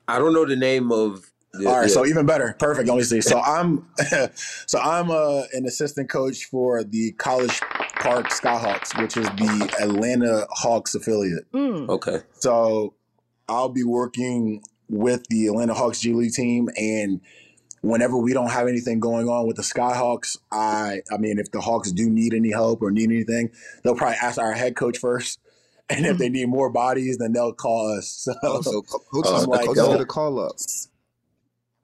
I 0.07 0.19
don't 0.19 0.33
know 0.33 0.45
the 0.45 0.55
name 0.55 0.91
of. 0.91 1.31
The, 1.53 1.67
All 1.67 1.77
right, 1.77 1.87
yeah. 1.87 1.93
so 1.93 2.05
even 2.05 2.25
better, 2.25 2.53
perfect. 2.59 2.89
Let 2.89 2.97
me 2.97 3.03
see. 3.03 3.21
So 3.21 3.39
I'm, 3.39 3.87
so 4.67 4.77
I'm 4.77 5.09
uh, 5.09 5.43
an 5.53 5.65
assistant 5.65 6.09
coach 6.09 6.45
for 6.45 6.83
the 6.83 7.13
College 7.13 7.61
Park 7.95 8.27
Skyhawks, 8.27 9.01
which 9.01 9.15
is 9.15 9.25
the 9.25 9.73
Atlanta 9.79 10.47
Hawks 10.49 10.95
affiliate. 10.95 11.49
Mm. 11.53 11.87
okay. 11.87 12.19
So 12.33 12.93
I'll 13.47 13.69
be 13.69 13.83
working 13.83 14.63
with 14.89 15.25
the 15.29 15.47
Atlanta 15.47 15.73
Hawks 15.73 16.01
G 16.01 16.11
League 16.13 16.33
team 16.33 16.69
and 16.75 17.21
whenever 17.85 18.17
we 18.17 18.33
don't 18.33 18.49
have 18.49 18.67
anything 18.67 18.99
going 18.99 19.27
on 19.27 19.45
with 19.47 19.57
the 19.57 19.61
Skyhawks, 19.61 20.37
I 20.51 21.01
I 21.11 21.17
mean 21.17 21.37
if 21.37 21.51
the 21.51 21.61
Hawks 21.61 21.91
do 21.91 22.09
need 22.09 22.33
any 22.33 22.51
help 22.51 22.81
or 22.81 22.91
need 22.91 23.11
anything, 23.11 23.51
they'll 23.83 23.95
probably 23.95 24.17
ask 24.21 24.39
our 24.39 24.53
head 24.53 24.75
coach 24.75 24.97
first. 24.97 25.39
And 25.89 26.05
if 26.05 26.17
they 26.17 26.29
need 26.29 26.49
more 26.49 26.69
bodies, 26.71 27.17
then 27.19 27.33
they'll 27.33 27.53
call 27.53 27.95
us. 27.97 28.27
So 28.27 28.33
Oh, 28.43 28.61
so 28.61 28.81
co- 28.81 28.99
coaches, 29.11 29.43
I'm 29.43 29.49
like, 29.49 29.65
coaches 29.67 29.77
yo. 29.83 29.91
get 29.91 30.01
a 30.01 30.05
call 30.05 30.39
up. 30.39 30.53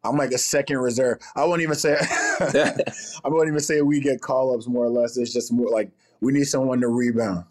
I'm 0.03 0.17
like 0.17 0.31
a 0.31 0.37
second 0.39 0.77
reserve. 0.79 1.19
I 1.35 1.45
won't 1.45 1.61
even 1.61 1.75
say 1.75 1.95
I 2.39 3.29
won't 3.29 3.47
even 3.47 3.59
say 3.59 3.81
we 3.81 3.99
get 3.99 4.21
call 4.21 4.55
ups 4.55 4.67
more 4.67 4.85
or 4.85 4.89
less. 4.89 5.17
It's 5.17 5.31
just 5.33 5.51
more 5.53 5.69
like 5.69 5.91
we 6.21 6.31
need 6.33 6.45
someone 6.45 6.81
to 6.81 6.87
rebound. 6.87 7.45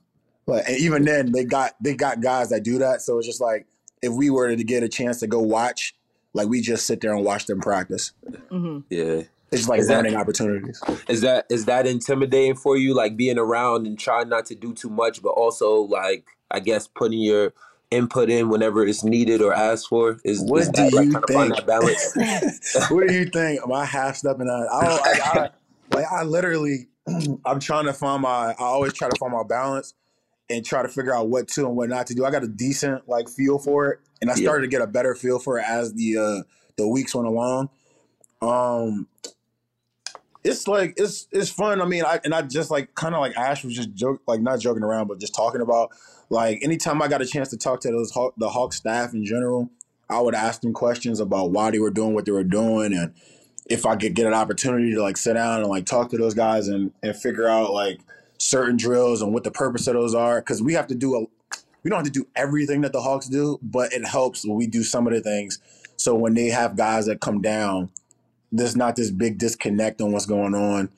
But 0.47 0.67
and 0.67 0.77
even 0.79 1.05
then 1.05 1.31
they 1.33 1.45
got 1.45 1.75
they 1.81 1.95
got 1.95 2.21
guys 2.21 2.51
that 2.51 2.65
do 2.65 2.79
that. 2.79 3.03
So 3.03 3.19
it's 3.19 3.27
just 3.29 3.41
like 3.41 3.67
if 4.03 4.13
we 4.13 4.31
were 4.31 4.55
to 4.55 4.65
get 4.65 4.83
a 4.83 4.89
chance 4.89 5.21
to 5.21 5.29
go 5.29 5.39
watch, 5.41 5.95
like 6.33 6.49
we 6.49 6.61
just 6.61 6.87
sit 6.87 7.01
there 7.01 7.15
and 7.15 7.25
watch 7.25 7.47
them 7.47 7.61
practice. 7.61 8.13
hmm 8.49 8.81
Yeah. 8.91 9.23
It's 9.53 9.69
like 9.69 9.81
Is 9.81 9.89
that- 9.89 9.97
learning 9.97 10.17
opportunities. 10.17 10.83
Is 11.09 11.21
that 11.21 11.47
is 11.51 11.67
that 11.67 11.87
intimidating 11.87 12.57
for 12.57 12.77
you? 12.77 12.95
Like 12.95 13.17
being 13.17 13.39
around 13.39 13.87
and 13.87 13.97
trying 13.97 14.29
not 14.29 14.47
to 14.47 14.57
do 14.57 14.73
too 14.75 14.91
much, 14.91 15.23
but 15.23 15.31
also 15.31 15.83
like 15.83 16.27
I 16.51 16.61
guess 16.61 16.87
putting 16.89 17.21
your 17.21 17.53
input 17.91 18.31
in 18.31 18.49
whenever 18.49 18.87
it's 18.87 19.03
needed 19.05 19.43
or 19.43 19.53
asked 19.53 19.89
for. 19.89 20.21
Is, 20.25 20.43
What 20.45 20.61
is 20.61 20.71
do 20.71 20.83
that, 20.83 20.93
you 20.93 21.13
find 21.33 21.51
think? 21.51 21.55
that 21.55 21.67
balance? 21.67 22.15
what 22.91 23.07
do 23.07 23.13
you 23.13 23.27
think? 23.27 23.63
Am 23.63 23.73
I 23.73 23.85
half 23.85 24.17
stepping 24.17 24.49
on? 24.49 24.69
I, 24.71 25.09
I, 25.09 25.41
I 25.43 25.51
like 25.91 26.07
I 26.11 26.23
literally, 26.23 26.89
I'm 27.45 27.61
trying 27.61 27.87
to 27.87 27.93
find 27.93 28.23
my. 28.23 28.53
I 28.53 28.55
always 28.59 28.93
try 28.93 29.09
to 29.09 29.17
find 29.17 29.33
my 29.33 29.43
balance 29.43 29.95
and 30.49 30.65
try 30.65 30.83
to 30.83 30.89
figure 30.89 31.15
out 31.15 31.29
what 31.29 31.49
to 31.49 31.67
and 31.67 31.77
what 31.77 31.89
not 31.89 32.07
to 32.09 32.15
do. 32.15 32.25
I 32.25 32.31
got 32.31 32.45
a 32.45 32.49
decent 32.49 33.09
like 33.09 33.29
feel 33.29 33.59
for 33.59 33.93
it, 33.93 34.01
and 34.21 34.31
I 34.31 34.35
Yeah. 34.35 34.43
started 34.43 34.63
to 34.63 34.69
get 34.69 34.83
a 34.83 34.87
better 34.87 35.15
feel 35.15 35.39
for 35.39 35.59
it 35.59 35.65
as 35.67 35.95
the 35.95 36.17
uh 36.17 36.43
the 36.77 36.89
weeks 36.89 37.15
went 37.15 37.29
along. 37.29 37.71
Um, 38.43 39.09
it's 40.43 40.67
like 40.67 40.95
it's 40.97 41.29
it's 41.33 41.51
fun. 41.51 41.81
I 41.81 41.85
mean, 41.85 42.05
I 42.05 42.21
and 42.25 42.35
I 42.35 42.43
just 42.43 42.71
like 42.71 42.95
kind 42.95 43.15
of 43.15 43.21
like 43.21 43.37
Ash 43.37 43.65
was 43.65 43.75
just 43.75 43.93
joke 43.95 44.23
like 44.27 44.41
not 44.41 44.61
joking 44.61 44.83
around, 44.83 45.09
but 45.09 45.21
just 45.21 45.35
talking 45.35 45.61
about 45.61 45.91
like 46.31 46.61
anytime 46.63 47.03
I 47.03 47.09
got 47.09 47.21
a 47.21 47.27
chance 47.27 47.51
to 47.51 47.57
talk 47.57 47.81
to 47.81 47.91
those 47.91 48.13
the 48.37 48.49
Hawk 48.49 48.73
staff 48.73 49.13
in 49.13 49.25
general, 49.25 49.69
I 50.09 50.21
would 50.21 50.35
ask 50.35 50.63
them 50.63 50.73
questions 50.73 51.21
about 51.21 51.51
why 51.51 51.71
they 51.71 51.79
were 51.79 51.91
doing 51.91 52.15
what 52.15 52.25
they 52.25 52.33
were 52.33 52.45
doing 52.45 52.93
and 52.95 53.13
if 53.67 53.87
I 53.87 53.95
could 53.95 54.15
get 54.15 54.27
an 54.27 54.35
opportunity 54.35 54.93
to 54.95 55.03
like 55.03 55.17
sit 55.17 55.35
down 55.35 55.61
and 55.61 55.69
like 55.69 55.87
talk 55.87 56.11
to 56.11 56.17
those 56.17 56.35
guys 56.35 56.69
and 56.69 56.93
and 57.03 57.15
figure 57.15 57.49
out 57.49 57.73
like 57.73 58.01
certain 58.39 58.77
drills 58.77 59.21
and 59.23 59.33
what 59.35 59.45
the 59.45 59.51
purpose 59.51 59.87
of 59.87 59.95
those 59.95 60.15
are 60.15 60.41
because 60.41 60.63
we 60.63 60.73
have 60.73 60.87
to 60.89 60.95
do 60.95 61.15
a 61.15 61.27
we 61.83 61.89
don't 61.89 61.99
have 61.99 62.13
to 62.13 62.13
do 62.13 62.27
everything 62.37 62.83
that 62.83 62.93
the 62.93 63.01
Hawks 63.01 63.27
do, 63.27 63.59
but 63.63 63.93
it 63.93 64.05
helps 64.07 64.45
when 64.45 64.57
we 64.57 64.67
do 64.67 64.83
some 64.83 65.07
of 65.07 65.13
the 65.13 65.21
things. 65.21 65.59
So 65.97 66.15
when 66.15 66.35
they 66.35 66.49
have 66.49 66.77
guys 66.77 67.07
that 67.07 67.21
come 67.21 67.41
down, 67.41 67.91
there's 68.53 68.77
not 68.77 68.97
this 68.97 69.11
big 69.11 69.39
disconnect 69.39 70.01
on 70.01 70.13
what's 70.13 70.27
going 70.27 70.55
on. 70.55 70.91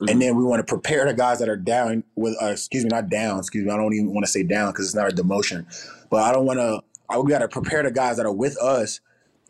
Mhm. 0.00 0.10
And 0.10 0.22
then 0.22 0.36
we 0.36 0.44
want 0.44 0.60
to 0.60 0.64
prepare 0.64 1.04
the 1.06 1.14
guys 1.14 1.38
that 1.40 1.48
are 1.48 1.56
down 1.56 2.04
with, 2.14 2.36
uh, 2.40 2.46
excuse 2.46 2.84
me, 2.84 2.90
not 2.90 3.08
down, 3.08 3.38
excuse 3.38 3.64
me. 3.64 3.70
I 3.72 3.76
don't 3.76 3.92
even 3.94 4.12
want 4.14 4.24
to 4.26 4.30
say 4.30 4.42
down 4.42 4.72
because 4.72 4.86
it's 4.86 4.94
not 4.94 5.12
a 5.12 5.14
demotion, 5.14 5.66
but 6.10 6.22
I 6.22 6.32
don't 6.32 6.46
want 6.46 6.58
to, 6.58 6.82
I 7.08 7.18
we 7.18 7.30
got 7.30 7.40
to 7.40 7.48
prepare 7.48 7.82
the 7.82 7.90
guys 7.90 8.16
that 8.18 8.26
are 8.26 8.32
with 8.32 8.56
us 8.62 9.00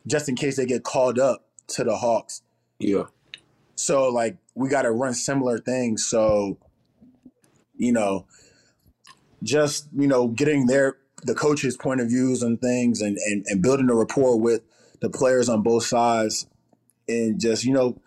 just 0.07 0.29
in 0.29 0.37
case 0.37 0.57
they 0.57 0.65
get 0.65 0.85
called 0.85 1.19
up 1.19 1.45
to 1.69 1.85
the 1.85 1.97
Hawks. 1.97 2.43
yeah. 2.79 3.05
So 3.77 4.09
like 4.09 4.37
we 4.55 4.69
got 4.69 4.83
to 4.83 4.91
run 4.91 5.15
similar 5.15 5.59
things. 5.59 6.05
So 6.05 6.59
you 7.77 7.93
know, 7.93 8.27
just 9.43 9.89
you 9.97 10.09
know, 10.09 10.29
getting 10.29 10.67
their 10.67 10.97
the 11.23 11.35
coaches' 11.35 11.77
point 11.77 12.01
of 12.01 12.09
views 12.09 12.43
on 12.43 12.57
things 12.57 13.01
and 13.01 13.17
and, 13.19 13.45
and 13.47 13.63
building 13.63 13.89
a 13.89 13.95
rapport 13.95 14.39
with 14.39 14.63
the 15.01 15.09
players 15.09 15.49
on 15.49 15.63
both 15.63 15.85
sides, 15.85 16.47
and 17.07 17.41
just 17.41 17.65
you 17.65 17.73
know, 17.73 18.01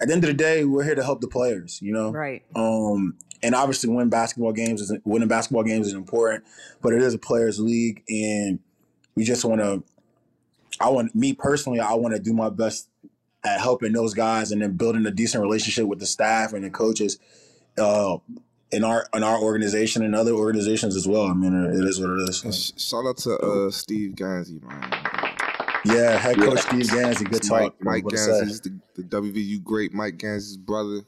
at 0.00 0.08
the 0.08 0.14
end 0.14 0.24
of 0.24 0.28
the 0.28 0.34
day, 0.34 0.64
we're 0.64 0.84
here 0.84 0.94
to 0.94 1.02
help 1.04 1.20
the 1.20 1.28
players. 1.28 1.80
You 1.82 1.92
know, 1.92 2.10
Right. 2.12 2.42
um, 2.54 3.16
and 3.42 3.54
obviously, 3.54 3.88
win 3.90 4.08
basketball 4.08 4.52
games 4.52 4.80
is 4.80 4.92
winning 5.04 5.28
basketball 5.28 5.62
games 5.64 5.86
is 5.88 5.92
important, 5.94 6.44
but 6.82 6.92
it 6.92 7.02
is 7.02 7.14
a 7.14 7.18
players' 7.18 7.60
league, 7.60 8.02
and 8.08 8.58
we 9.14 9.24
just 9.24 9.44
want 9.44 9.60
to. 9.60 9.82
I 10.80 10.90
want 10.90 11.14
me 11.14 11.32
personally. 11.32 11.80
I 11.80 11.94
want 11.94 12.14
to 12.14 12.20
do 12.20 12.32
my 12.32 12.50
best 12.50 12.88
at 13.44 13.60
helping 13.60 13.92
those 13.92 14.14
guys, 14.14 14.50
and 14.52 14.60
then 14.62 14.72
building 14.72 15.06
a 15.06 15.10
decent 15.10 15.42
relationship 15.42 15.86
with 15.86 15.98
the 16.00 16.06
staff 16.06 16.52
and 16.52 16.64
the 16.64 16.70
coaches, 16.70 17.18
uh, 17.78 18.18
in 18.70 18.84
our 18.84 19.06
in 19.14 19.22
our 19.22 19.38
organization 19.40 20.02
and 20.04 20.14
other 20.14 20.32
organizations 20.32 20.94
as 20.96 21.06
well. 21.08 21.22
I 21.26 21.32
mean, 21.34 21.54
it 21.54 21.84
is 21.88 22.00
what 22.00 22.10
it 22.10 22.18
And 22.20 22.28
is. 22.28 22.72
sh- 22.76 22.80
shout 22.82 23.06
out 23.06 23.16
to 23.18 23.36
uh, 23.38 23.70
Steve 23.70 24.14
Gansey, 24.16 24.60
man. 24.62 24.90
Yeah, 25.94 26.16
head 26.18 26.36
coach 26.36 26.54
Yeah. 26.56 26.80
Steve 26.82 26.90
Gansey, 26.90 27.24
good 27.24 27.42
Mike, 27.50 27.62
talk. 27.72 27.84
Mike 27.84 28.04
What 28.04 28.10
to 28.12 28.18
say. 28.18 28.44
The, 28.44 28.80
the 28.96 29.02
WVU 29.02 29.62
great. 29.62 29.92
Mike 29.92 30.18
Gansey's 30.18 30.56
brother. 30.56 31.00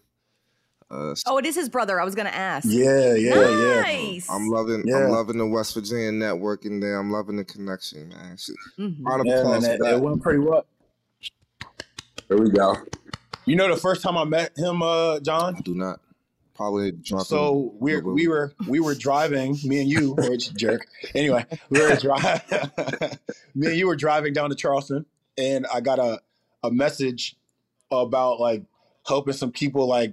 Uh, 0.90 1.14
Oh, 1.26 1.38
it 1.38 1.46
is 1.46 1.54
his 1.54 1.68
brother. 1.68 2.00
I 2.00 2.04
was 2.04 2.14
gonna 2.16 2.30
ask. 2.30 2.66
Yeah, 2.68 3.14
yeah, 3.14 3.48
yeah. 3.48 3.80
nice. 3.82 4.28
I'm 4.28 4.48
loving, 4.48 4.82
Yeah. 4.86 5.04
I'm 5.04 5.10
loving 5.10 5.38
the 5.38 5.46
West 5.46 5.74
Virginia 5.74 6.10
networking 6.10 6.80
there. 6.80 6.98
I'm 6.98 7.10
loving 7.12 7.36
the 7.36 7.44
connection, 7.44 8.08
man. 8.08 8.36
Shit. 8.36 8.56
Mhm. 8.78 8.96
Round 9.04 9.20
of 9.20 9.26
Yeah, 9.26 9.34
man, 9.34 9.40
applause 9.44 9.66
it, 9.66 9.80
it 9.82 10.00
went 10.00 10.20
pretty 10.22 10.40
well. 10.40 10.66
There 12.28 12.38
we 12.38 12.50
go. 12.50 12.74
You 13.44 13.56
know, 13.56 13.72
the 13.72 13.80
first 13.80 14.02
time 14.02 14.16
I 14.16 14.24
met 14.24 14.56
him, 14.56 14.82
uh, 14.82 15.20
John. 15.20 15.54
I 15.56 15.60
do 15.60 15.74
not. 15.74 16.00
Probably 16.60 16.92
drunk. 16.92 17.26
So 17.26 17.72
we 17.80 17.98
we 18.02 18.28
were 18.28 18.52
we 18.68 18.80
were 18.80 18.94
driving, 18.94 19.56
me 19.64 19.80
and 19.80 19.88
you, 19.88 20.12
which 20.12 20.52
jerk. 20.52 20.86
Anyway, 21.14 21.46
we 21.70 21.80
were 21.80 21.96
driving. 21.96 22.42
me 23.54 23.68
and 23.68 23.76
you 23.76 23.86
were 23.86 23.96
driving 23.96 24.34
down 24.34 24.50
to 24.50 24.54
Charleston, 24.54 25.06
and 25.38 25.66
I 25.72 25.80
got 25.80 25.98
a 25.98 26.20
a 26.62 26.70
message 26.70 27.34
about 27.90 28.40
like 28.40 28.62
helping 29.08 29.32
some 29.32 29.52
people, 29.52 29.86
like 29.86 30.12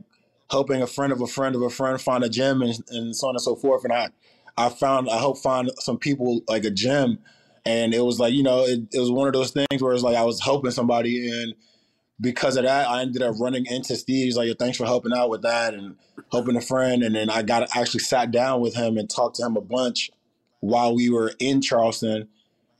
helping 0.49 0.81
a 0.81 0.87
friend 0.87 1.11
of 1.11 1.19
a 1.19 1.27
friend 1.27 1.53
of 1.53 1.61
a 1.63 1.69
friend 1.69 1.99
find 1.99 2.23
a 2.23 2.29
gym 2.29 2.61
and, 2.61 2.79
and 2.91 3.13
so 3.13 3.27
on 3.27 3.35
and 3.35 3.41
so 3.41 3.57
forth. 3.57 3.83
And 3.83 3.91
I 3.91 4.07
I 4.55 4.69
found 4.69 5.09
I 5.09 5.17
helped 5.17 5.43
find 5.43 5.69
some 5.79 5.97
people 5.97 6.43
like 6.47 6.63
a 6.63 6.71
gym, 6.71 7.19
and 7.65 7.93
it 7.93 8.05
was 8.05 8.21
like 8.21 8.33
you 8.33 8.43
know 8.43 8.63
it, 8.63 8.87
it 8.93 8.99
was 9.01 9.11
one 9.11 9.27
of 9.27 9.33
those 9.33 9.51
things 9.51 9.81
where 9.81 9.93
it's 9.93 10.01
like 10.01 10.15
I 10.15 10.23
was 10.23 10.41
helping 10.41 10.71
somebody 10.71 11.27
and 11.29 11.55
because 12.19 12.57
of 12.57 12.63
that, 12.63 12.89
I 12.89 13.01
ended 13.01 13.21
up 13.21 13.35
running 13.39 13.65
into 13.67 13.95
Steve. 13.95 14.25
He's 14.25 14.37
like, 14.37 14.57
"Thanks 14.57 14.77
for 14.77 14.85
helping 14.85 15.13
out 15.13 15.29
with 15.29 15.43
that 15.43 15.73
and 15.73 15.95
helping 16.31 16.55
a 16.55 16.61
friend." 16.61 17.03
And 17.03 17.15
then 17.15 17.29
I 17.29 17.43
got 17.43 17.75
actually 17.75 17.99
sat 17.99 18.31
down 18.31 18.61
with 18.61 18.75
him 18.75 18.97
and 18.97 19.09
talked 19.09 19.35
to 19.37 19.45
him 19.45 19.55
a 19.55 19.61
bunch 19.61 20.09
while 20.59 20.95
we 20.95 21.09
were 21.09 21.33
in 21.39 21.61
Charleston, 21.61 22.27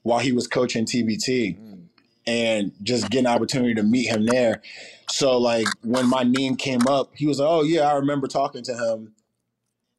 while 0.03 0.19
he 0.19 0.31
was 0.31 0.47
coaching 0.47 0.85
TBT, 0.85 1.57
and 2.25 2.71
just 2.81 3.09
getting 3.09 3.27
an 3.27 3.33
opportunity 3.33 3.75
to 3.75 3.83
meet 3.83 4.07
him 4.07 4.25
there. 4.25 4.61
So 5.09 5.37
like 5.37 5.67
when 5.83 6.09
my 6.09 6.23
name 6.23 6.55
came 6.55 6.87
up, 6.87 7.11
he 7.13 7.27
was 7.27 7.39
like, 7.39 7.49
"Oh 7.49 7.63
yeah, 7.63 7.81
I 7.81 7.93
remember 7.93 8.27
talking 8.27 8.63
to 8.63 8.73
him." 8.73 9.13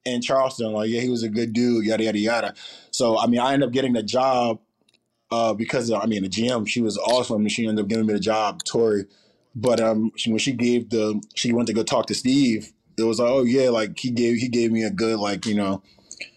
In 0.05 0.22
Charleston, 0.22 0.72
like 0.72 0.88
yeah, 0.88 1.03
he 1.03 1.11
was 1.11 1.22
a 1.22 1.29
good 1.29 1.53
dude, 1.53 1.85
yada 1.85 2.03
yada 2.05 2.18
yada. 2.18 2.55
So 2.90 3.18
I 3.18 3.27
mean, 3.27 3.40
I 3.40 3.53
ended 3.53 3.68
up 3.68 3.74
getting 3.74 3.92
the 3.92 4.03
job 4.03 4.59
uh, 5.31 5.53
because 5.55 5.90
I 5.90 6.07
mean 6.07 6.22
the 6.22 6.29
GM, 6.29 6.66
she 6.66 6.81
was 6.81 6.96
awesome. 6.96 7.46
She 7.48 7.66
ended 7.66 7.85
up 7.85 7.88
giving 7.88 8.07
me 8.07 8.14
the 8.14 8.20
job, 8.20 8.64
Tori. 8.64 9.05
But 9.61 9.81
um, 9.81 10.12
she, 10.16 10.31
when 10.31 10.38
she 10.38 10.53
gave 10.53 10.90
the, 10.90 11.21
she 11.35 11.53
went 11.53 11.66
to 11.68 11.73
go 11.75 11.83
talk 11.83 12.07
to 12.07 12.14
Steve. 12.14 12.73
It 12.97 13.03
was 13.03 13.18
like, 13.21 13.29
oh 13.31 13.42
yeah, 13.44 13.71
like 13.71 13.99
he 13.99 14.11
gave 14.11 14.37
he 14.38 14.49
gave 14.49 14.71
me 14.73 14.83
a 14.85 14.90
good 14.90 15.18
like 15.18 15.47
you 15.47 15.55
know. 15.55 15.83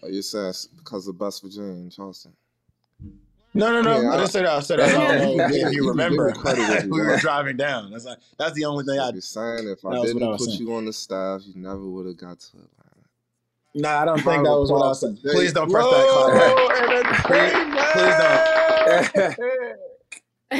Oh, 0.02 0.08
you 0.08 0.22
said 0.22 0.54
because 0.78 1.06
of 1.08 1.18
West 1.20 1.42
Virginia 1.42 1.70
and 1.72 1.90
Charleston. 1.92 2.32
No, 3.54 3.70
no, 3.70 3.82
no. 3.82 4.00
Yeah, 4.00 4.08
I 4.10 4.14
I- 4.14 4.16
didn't 4.18 4.30
say 4.30 4.40
that. 4.42 4.48
I 4.50 4.60
said 4.60 4.80
I 4.80 4.90
don't 4.92 5.36
know 5.36 5.46
You 5.48 5.66
if 5.66 5.72
you 5.72 5.82
you 5.82 5.88
remember. 5.88 6.28
gave 6.28 6.36
me 6.36 6.42
credit 6.42 6.68
with 6.68 6.84
we 6.90 7.00
were 7.00 7.16
driving 7.18 7.56
down. 7.56 7.90
That's 7.90 8.04
like 8.04 8.18
that's 8.38 8.54
the 8.54 8.64
only 8.64 8.84
thing 8.84 8.98
I. 8.98 9.10
You're 9.10 9.20
saying 9.20 9.68
if 9.68 9.84
I 9.84 9.90
That 9.90 10.00
was 10.00 10.14
what 10.14 10.22
I 10.22 10.26
didn't 10.26 10.38
put 10.38 10.40
saying. 10.48 10.60
you 10.60 10.74
on 10.74 10.84
the 10.86 10.92
staff, 10.92 11.42
you 11.46 11.54
never 11.60 11.84
would 11.86 12.06
have 12.06 12.16
got 12.16 12.38
to 12.40 12.46
Atlanta. 12.56 13.08
Nah, 13.74 14.02
I 14.02 14.04
don't 14.04 14.16
think 14.22 14.44
that 14.44 14.50
was 14.58 14.70
what 14.70 14.82
I 14.82 14.88
was 14.88 15.00
saying. 15.00 15.16
Today. 15.16 15.30
Please 15.32 15.52
don't 15.52 15.70
press 15.70 15.84
that 15.84 16.08
clap. 16.08 16.56
Please, 17.26 17.52
please 17.92 18.16
don't. 18.22 19.58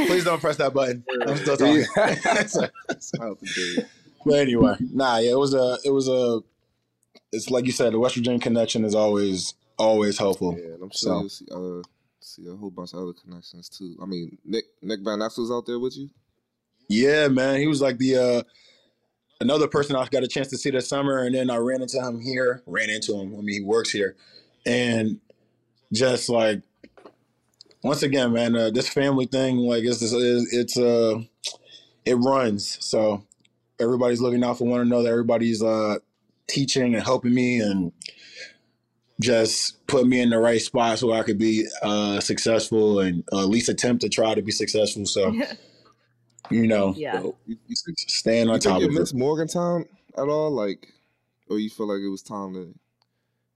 Please 0.06 0.24
don't 0.24 0.40
press 0.40 0.56
that 0.56 0.72
button. 0.74 1.04
I'm 1.26 1.36
still 1.36 1.56
talking. 1.56 1.84
But 4.24 4.34
anyway, 4.34 4.76
nah, 4.92 5.18
yeah, 5.18 5.32
it 5.32 5.38
was 5.38 5.52
a, 5.52 5.78
it 5.84 5.90
was 5.90 6.08
a, 6.08 6.40
it's 7.32 7.50
like 7.50 7.66
you 7.66 7.72
said, 7.72 7.92
the 7.92 7.98
West 7.98 8.14
Virginia 8.14 8.38
connection 8.38 8.84
is 8.84 8.94
always, 8.94 9.54
always 9.78 10.16
helpful. 10.16 10.56
Yeah, 10.56 10.74
and 10.74 10.82
I'm 10.84 10.92
So- 10.92 11.08
sure 11.08 11.20
you'll 11.20 11.28
see, 11.28 11.46
uh, 11.50 11.82
see 12.20 12.46
a 12.48 12.54
whole 12.54 12.70
bunch 12.70 12.92
of 12.92 13.00
other 13.00 13.12
connections 13.14 13.68
too. 13.68 13.96
I 14.00 14.06
mean, 14.06 14.38
Nick 14.44 14.64
Nick 14.80 15.00
Van 15.02 15.18
Ness 15.18 15.36
was 15.38 15.50
out 15.50 15.66
there 15.66 15.80
with 15.80 15.96
you. 15.96 16.08
Yeah, 16.88 17.26
man, 17.28 17.58
he 17.58 17.66
was 17.66 17.80
like 17.82 17.98
the 17.98 18.16
uh 18.16 18.42
another 19.40 19.66
person 19.66 19.96
I 19.96 20.06
got 20.06 20.22
a 20.22 20.28
chance 20.28 20.46
to 20.50 20.56
see 20.56 20.70
this 20.70 20.88
summer, 20.88 21.24
and 21.24 21.34
then 21.34 21.50
I 21.50 21.56
ran 21.56 21.82
into 21.82 22.00
him 22.00 22.20
here. 22.20 22.62
Ran 22.66 22.90
into 22.90 23.14
him. 23.16 23.34
I 23.36 23.40
mean, 23.40 23.56
he 23.56 23.64
works 23.64 23.90
here, 23.90 24.14
and 24.64 25.18
just 25.92 26.28
like 26.28 26.62
once 27.82 28.02
again, 28.02 28.32
man, 28.32 28.54
uh, 28.54 28.70
this 28.70 28.88
family 28.88 29.26
thing, 29.26 29.58
like 29.58 29.84
it's 29.84 30.00
this, 30.00 30.12
it's 30.52 30.78
uh, 30.78 31.20
it 32.04 32.14
runs. 32.14 32.78
So 32.84 33.24
everybody's 33.80 34.20
looking 34.20 34.44
out 34.44 34.58
for 34.58 34.66
one 34.66 34.80
another. 34.80 35.10
Everybody's 35.10 35.62
uh 35.62 35.96
teaching 36.46 36.94
and 36.94 37.02
helping 37.02 37.34
me, 37.34 37.58
and 37.58 37.92
just 39.20 39.86
put 39.86 40.06
me 40.06 40.20
in 40.20 40.30
the 40.30 40.38
right 40.38 40.60
spot 40.60 40.98
so 40.98 41.12
I 41.12 41.22
could 41.22 41.38
be 41.38 41.66
uh 41.82 42.20
successful 42.20 43.00
and 43.00 43.24
uh, 43.32 43.42
at 43.42 43.48
least 43.48 43.68
attempt 43.68 44.02
to 44.02 44.08
try 44.08 44.34
to 44.34 44.42
be 44.42 44.52
successful. 44.52 45.06
So 45.06 45.34
you 46.50 46.66
know, 46.66 46.94
Yeah. 46.96 47.20
You, 47.20 47.36
you, 47.46 47.56
you 47.68 47.76
think 47.84 47.98
staying 47.98 48.48
on 48.48 48.60
top 48.60 48.80
you 48.80 48.86
of 48.86 48.94
it. 48.94 48.98
miss 48.98 49.14
Morgantown 49.14 49.86
at 50.16 50.28
all? 50.28 50.50
Like, 50.50 50.88
or 51.48 51.58
you 51.58 51.70
feel 51.70 51.88
like 51.88 52.02
it 52.02 52.08
was 52.08 52.22
time 52.22 52.54
to 52.54 52.74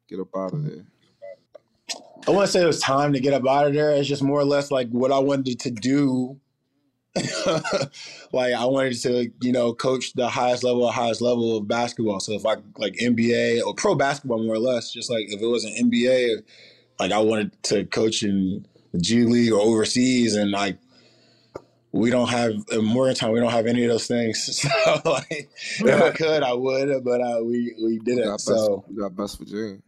get 0.08 0.20
up 0.20 0.34
out 0.36 0.52
of 0.52 0.64
there? 0.64 0.84
I 2.26 2.30
wouldn't 2.30 2.48
say 2.50 2.62
it 2.62 2.66
was 2.66 2.80
time 2.80 3.12
to 3.12 3.20
get 3.20 3.34
up 3.34 3.46
out 3.46 3.68
of 3.68 3.74
there. 3.74 3.92
It's 3.92 4.08
just 4.08 4.22
more 4.22 4.40
or 4.40 4.44
less 4.44 4.70
like 4.70 4.88
what 4.90 5.12
I 5.12 5.18
wanted 5.18 5.60
to 5.60 5.70
do. 5.70 6.40
like 8.32 8.52
I 8.52 8.64
wanted 8.66 9.00
to, 9.02 9.30
you 9.40 9.52
know, 9.52 9.72
coach 9.72 10.12
the 10.14 10.28
highest 10.28 10.64
level, 10.64 10.90
highest 10.90 11.20
level 11.20 11.56
of 11.56 11.68
basketball. 11.68 12.20
So 12.20 12.32
if 12.32 12.44
I 12.44 12.56
like 12.76 12.94
NBA 12.94 13.62
or 13.64 13.74
pro 13.74 13.94
basketball, 13.94 14.42
more 14.42 14.54
or 14.56 14.58
less, 14.58 14.92
just 14.92 15.10
like 15.10 15.26
if 15.28 15.40
it 15.40 15.46
was 15.46 15.64
an 15.64 15.90
NBA, 15.90 16.42
like 16.98 17.12
I 17.12 17.18
wanted 17.18 17.62
to 17.64 17.84
coach 17.86 18.22
in 18.22 18.66
the 18.92 18.98
G 18.98 19.24
League 19.24 19.52
or 19.52 19.60
overseas, 19.60 20.34
and 20.34 20.50
like 20.50 20.78
we 21.92 22.10
don't 22.10 22.28
have 22.28 22.52
in 22.70 22.84
Morgantown, 22.84 23.32
we 23.32 23.40
don't 23.40 23.52
have 23.52 23.66
any 23.66 23.84
of 23.84 23.90
those 23.90 24.06
things. 24.06 24.66
So 24.86 25.00
like 25.10 25.48
if 25.78 26.02
I 26.02 26.10
could, 26.10 26.42
I 26.42 26.52
would, 26.52 27.04
but 27.04 27.20
uh, 27.20 27.38
we 27.42 27.74
we 27.82 27.92
You 27.92 28.00
didn't. 28.00 28.24
got, 28.24 28.32
best, 28.32 28.46
So 28.46 28.84
you 28.90 29.00
got 29.00 29.14
West 29.16 29.38
Virginia. 29.38 29.78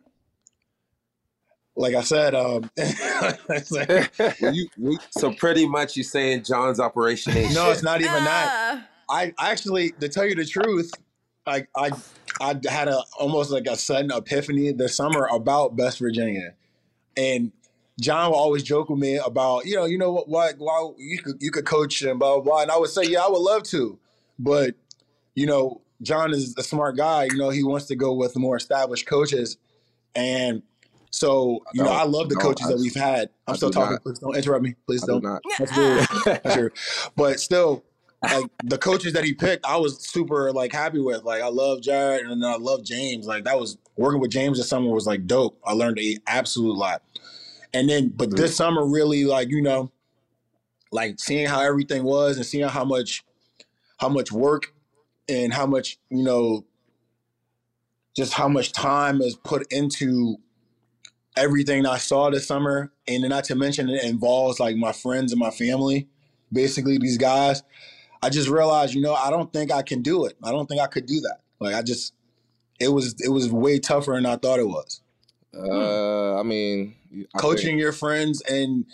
Like 1.79 1.95
I 1.95 2.03
said, 2.03 2.35
um, 2.35 2.71
it's 2.77 3.71
like- 3.71 4.13
you, 4.41 4.99
so 5.11 5.33
pretty 5.33 5.67
much 5.67 5.97
you're 5.97 6.05
saying 6.05 6.43
John's 6.43 6.81
operation 6.81 7.37
ain't 7.37 7.55
no, 7.55 7.71
it's 7.71 7.83
not 7.83 8.01
even 8.01 8.13
that. 8.13 8.49
Ah. 8.51 8.89
I 9.11 9.33
actually, 9.39 9.93
to 10.01 10.09
tell 10.09 10.27
you 10.27 10.35
the 10.35 10.45
truth, 10.45 10.91
like 11.47 11.69
I, 11.75 11.91
I 12.41 12.61
had 12.69 12.89
a 12.89 13.01
almost 13.19 13.51
like 13.51 13.67
a 13.67 13.77
sudden 13.77 14.11
epiphany 14.11 14.73
this 14.73 14.97
summer 14.97 15.27
about 15.33 15.77
West 15.77 15.99
Virginia, 15.99 16.55
and 17.17 17.53
John 18.01 18.31
will 18.31 18.39
always 18.39 18.63
joke 18.63 18.91
with 18.91 18.99
me 18.99 19.17
about, 19.17 19.65
you 19.65 19.75
know, 19.77 19.87
you 19.87 19.97
know 19.97 20.13
what, 20.13 20.29
why, 20.29 20.53
why 20.59 20.91
you 20.99 21.19
could 21.23 21.37
you 21.41 21.51
could 21.51 21.65
coach 21.65 22.03
and 22.03 22.19
blah 22.19 22.35
blah 22.35 22.43
blah, 22.43 22.63
and 22.63 22.71
I 22.71 22.77
would 22.77 22.91
say, 22.91 23.05
yeah, 23.05 23.21
I 23.21 23.29
would 23.29 23.41
love 23.41 23.63
to, 23.65 23.99
but 24.39 24.75
you 25.35 25.47
know, 25.47 25.81
John 26.03 26.33
is 26.33 26.55
a 26.59 26.63
smart 26.63 26.97
guy. 26.97 27.25
You 27.25 27.39
know, 27.39 27.51
he 27.51 27.63
wants 27.63 27.87
to 27.87 27.97
go 27.97 28.13
with 28.13 28.37
more 28.37 28.57
established 28.57 29.07
coaches, 29.07 29.57
and 30.15 30.63
so 31.11 31.63
you 31.73 31.83
know. 31.83 31.91
I 31.91 32.05
love 32.05 32.29
the 32.29 32.35
No, 32.35 32.41
coaches 32.41 32.67
I- 32.67 32.73
that 32.73 32.79
we've 32.79 32.95
had. 32.95 33.31
I'm 33.47 33.55
I 33.55 33.57
still 33.57 33.71
talking. 33.71 33.93
not. 33.93 34.03
Please 34.03 34.19
don't 34.19 34.37
interrupt 34.37 34.63
me. 34.63 34.75
Please 34.87 35.03
I 35.05 35.07
do 35.07 35.13
don't. 35.21 35.25
not. 35.25 35.43
That's 35.59 35.77
rude. 35.77 36.07
That's 36.25 36.57
rude. 36.57 36.73
But 37.17 37.41
still, 37.41 37.85
like 38.23 38.47
the 38.65 38.79
coaches 38.79 39.13
that 39.13 39.25
he 39.25 39.33
picked, 39.33 39.65
I 39.65 39.77
was 39.77 40.07
super 40.07 40.53
like 40.53 40.73
happy 40.73 40.99
with. 41.01 41.25
Like 41.25 41.43
I 41.43 41.49
love 41.49 41.81
Jarrod 41.81 42.31
and 42.31 42.45
I 42.45 42.57
love 42.57 42.85
James. 42.85 43.27
Like 43.27 43.45
that 43.45 43.59
was 43.59 43.79
working 43.97 44.21
with 44.21 44.31
James 44.31 44.59
this 44.59 44.69
summer 44.69 44.91
was 44.91 45.07
like 45.07 45.27
dope. 45.27 45.59
I 45.65 45.73
learned 45.73 45.99
a 45.99 46.17
absolute 46.27 46.77
lot. 46.77 47.03
And 47.73 47.89
then, 47.89 48.09
but 48.09 48.31
mm-hmm. 48.31 48.37
this 48.37 48.57
summer 48.57 48.85
really 48.87 49.25
like 49.25 49.49
you 49.51 49.63
know, 49.63 49.93
like 50.91 51.21
seeing 51.21 51.47
how 51.47 51.61
everything 51.61 52.03
was 52.03 52.37
and 52.37 52.47
seeing 52.47 52.69
how 52.69 52.85
much, 52.85 53.25
how 53.99 54.09
much 54.09 54.33
work 54.33 54.75
and 55.29 55.53
how 55.53 55.67
much 55.67 55.99
you 56.11 56.23
know, 56.23 56.65
just 58.17 58.33
how 58.33 58.49
much 58.49 58.73
time 58.73 59.21
is 59.21 59.37
put 59.37 59.71
into 59.73 60.39
everything 61.39 61.87
I 61.87 61.99
saw 61.99 62.31
this 62.31 62.47
summer, 62.47 62.93
and 63.07 63.29
not 63.29 63.45
to 63.45 63.55
mention 63.55 63.89
it 63.89 64.05
involves 64.05 64.61
like 64.61 64.77
my 64.77 64.93
friends 64.93 65.33
and 65.33 65.39
my 65.39 65.51
family, 65.51 66.09
basically 66.53 66.99
these 66.99 67.19
guys. 67.19 67.63
I 68.23 68.31
just 68.31 68.49
realized, 68.49 68.95
you 68.95 69.01
know, 69.01 69.15
I 69.15 69.31
don't 69.31 69.53
think 69.53 69.73
I 69.73 69.83
can 69.83 70.03
do 70.03 70.27
it. 70.27 70.37
I 70.43 70.51
don't 70.51 70.67
think 70.67 70.81
I 70.81 70.89
could 70.89 71.07
do 71.07 71.21
that. 71.21 71.39
Like 71.61 71.75
I 71.75 71.83
just, 71.83 72.15
it 72.81 72.89
was 72.89 73.15
it 73.21 73.31
was 73.31 73.51
way 73.51 73.79
tougher 73.79 74.13
than 74.13 74.27
I 74.27 74.37
thought 74.37 74.59
it 74.59 74.69
was. 74.69 75.01
Uh, 75.57 76.39
I 76.39 76.43
mean, 76.43 76.95
I 77.35 77.39
Coaching 77.39 77.69
Think, 77.69 77.81
your 77.81 77.93
friends 77.93 78.43
and 78.43 78.85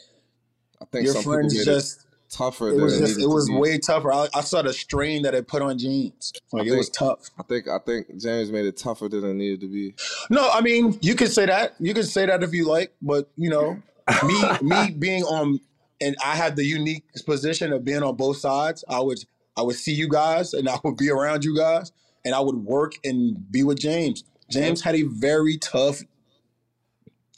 I 0.80 0.84
think 0.84 1.06
your 1.06 1.22
friends 1.22 1.64
just 1.64 2.03
tougher 2.34 2.68
it 2.68 2.80
was 2.80 2.96
it 2.96 3.00
just 3.00 3.16
needed 3.16 3.30
it 3.30 3.32
was 3.32 3.48
be. 3.48 3.56
way 3.56 3.78
tougher. 3.78 4.12
I, 4.12 4.28
I 4.34 4.40
saw 4.40 4.62
the 4.62 4.72
strain 4.72 5.22
that 5.22 5.34
it 5.34 5.46
put 5.46 5.62
on 5.62 5.78
James. 5.78 6.32
Like 6.52 6.66
it 6.66 6.76
was 6.76 6.90
tough. 6.90 7.30
I 7.38 7.42
think 7.44 7.68
I 7.68 7.78
think 7.78 8.20
James 8.20 8.50
made 8.50 8.66
it 8.66 8.76
tougher 8.76 9.08
than 9.08 9.24
it 9.24 9.34
needed 9.34 9.60
to 9.60 9.68
be. 9.68 9.94
No, 10.30 10.50
I 10.50 10.60
mean 10.60 10.98
you 11.00 11.14
can 11.14 11.28
say 11.28 11.46
that. 11.46 11.74
You 11.78 11.94
can 11.94 12.04
say 12.04 12.26
that 12.26 12.42
if 12.42 12.52
you 12.52 12.66
like, 12.66 12.92
but 13.00 13.30
you 13.36 13.50
know, 13.50 13.80
me 14.24 14.42
me 14.62 14.90
being 14.90 15.22
on 15.24 15.60
and 16.00 16.16
I 16.24 16.36
had 16.36 16.56
the 16.56 16.64
unique 16.64 17.04
position 17.24 17.72
of 17.72 17.84
being 17.84 18.02
on 18.02 18.16
both 18.16 18.38
sides. 18.38 18.84
I 18.88 19.00
would 19.00 19.18
I 19.56 19.62
would 19.62 19.76
see 19.76 19.92
you 19.92 20.08
guys 20.08 20.52
and 20.52 20.68
I 20.68 20.78
would 20.84 20.96
be 20.96 21.10
around 21.10 21.44
you 21.44 21.56
guys 21.56 21.92
and 22.24 22.34
I 22.34 22.40
would 22.40 22.56
work 22.56 22.94
and 23.04 23.50
be 23.50 23.62
with 23.62 23.78
James. 23.78 24.24
James 24.50 24.82
had 24.82 24.94
a 24.94 25.02
very 25.02 25.56
tough. 25.58 26.02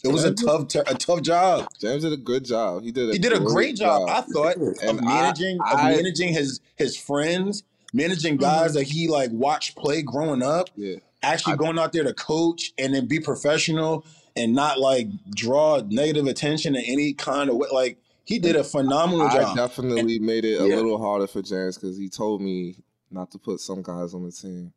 It 0.08 0.12
was 0.12 0.24
a 0.24 0.34
tough 0.34 0.74
a 0.74 0.94
tough 0.94 1.22
job. 1.22 1.68
James 1.78 2.02
did 2.02 2.12
a 2.12 2.16
good 2.16 2.44
job. 2.44 2.82
He 2.82 2.92
did. 2.92 3.10
A 3.10 3.12
He 3.12 3.18
did 3.18 3.32
a 3.32 3.40
great 3.40 3.76
job, 3.76 4.08
I 4.08 4.20
thought, 4.22 4.56
And 4.82 4.90
of 4.90 4.98
I- 4.98 5.00
managing 5.02 5.58
of 5.60 5.78
I- 5.78 5.90
managing 5.96 6.32
his 6.32 6.60
his 6.76 6.96
friends, 6.96 7.62
managing 7.92 8.36
guys 8.36 8.70
mm-hmm. 8.70 8.78
that 8.78 8.84
he 8.84 9.08
like 9.08 9.30
watched 9.32 9.76
play 9.76 10.02
growing 10.02 10.42
up 10.42 10.68
yeah, 10.76 10.96
actually 11.22 11.54
I- 11.54 11.56
going 11.56 11.78
out 11.78 11.92
there 11.92 12.04
to 12.04 12.14
coach 12.14 12.72
and 12.78 12.94
then 12.94 13.06
be 13.06 13.20
professional 13.20 14.04
and 14.36 14.54
not 14.54 14.78
like 14.78 15.08
draw 15.34 15.80
negative 15.88 16.26
attention 16.26 16.74
in 16.76 16.82
any 16.84 17.12
kind 17.14 17.48
of 17.50 17.56
way. 17.56 17.68
Like 17.72 17.98
he 18.24 18.38
did 18.38 18.56
a 18.56 18.64
phenomenal 18.64 19.26
I 19.28 19.34
job. 19.34 19.56
definitely 19.56 20.18
made 20.18 20.44
it 20.44 20.60
a 20.60 20.66
Yeah. 20.68 20.76
little 20.76 20.98
harder 20.98 21.26
for 21.26 21.42
James 21.42 21.76
because 21.78 21.96
he 21.96 22.08
told 22.08 22.40
me 22.42 22.76
not 23.10 23.30
to 23.30 23.38
put 23.38 23.60
some 23.60 23.82
guys 23.82 24.12
on 24.14 24.24
the 24.24 24.32
team. 24.32 24.72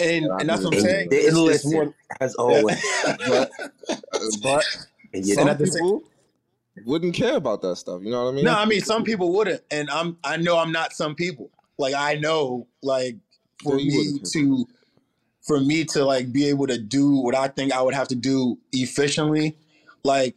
And 0.00 0.26
and 0.26 0.48
that's 0.48 0.62
what 0.64 0.74
I'm 0.74 0.80
saying. 0.80 1.08
Didn't 1.10 1.36
It's- 1.46 1.56
it's 1.64 1.72
more- 1.72 1.94
as 2.20 2.34
always. 2.36 2.82
But, 3.28 3.50
but 4.42 4.64
And 5.14 5.26
you 5.26 5.34
some 5.34 5.48
And 5.48 5.60
at 5.60 5.66
same- 5.68 5.72
people 5.82 6.02
wouldn't 6.84 7.14
care 7.14 7.36
about 7.36 7.60
that 7.62 7.76
stuff. 7.76 8.02
You 8.02 8.10
know 8.10 8.24
what 8.24 8.30
I 8.30 8.34
mean? 8.34 8.44
no, 8.44 8.54
I 8.54 8.64
mean 8.64 8.80
some 8.80 9.02
people 9.04 9.32
wouldn't, 9.32 9.62
and 9.70 9.90
I'm 9.90 10.16
I 10.24 10.36
know 10.36 10.58
I'm 10.58 10.72
not 10.72 10.92
some 10.92 11.14
people. 11.14 11.50
Like 11.78 11.94
I 11.94 12.14
know, 12.14 12.66
like 12.82 13.16
for 13.62 13.78
Yeah, 13.78 13.90
you 13.92 14.12
me 14.14 14.20
to 14.32 14.66
for 15.42 15.60
me 15.60 15.84
to 15.86 16.04
like 16.04 16.32
be 16.32 16.46
able 16.48 16.66
to 16.66 16.78
do 16.78 17.16
what 17.16 17.34
I 17.34 17.48
think 17.48 17.72
I 17.72 17.80
would 17.82 17.94
have 17.94 18.08
to 18.08 18.14
do 18.14 18.58
efficiently, 18.72 19.56
like 20.04 20.36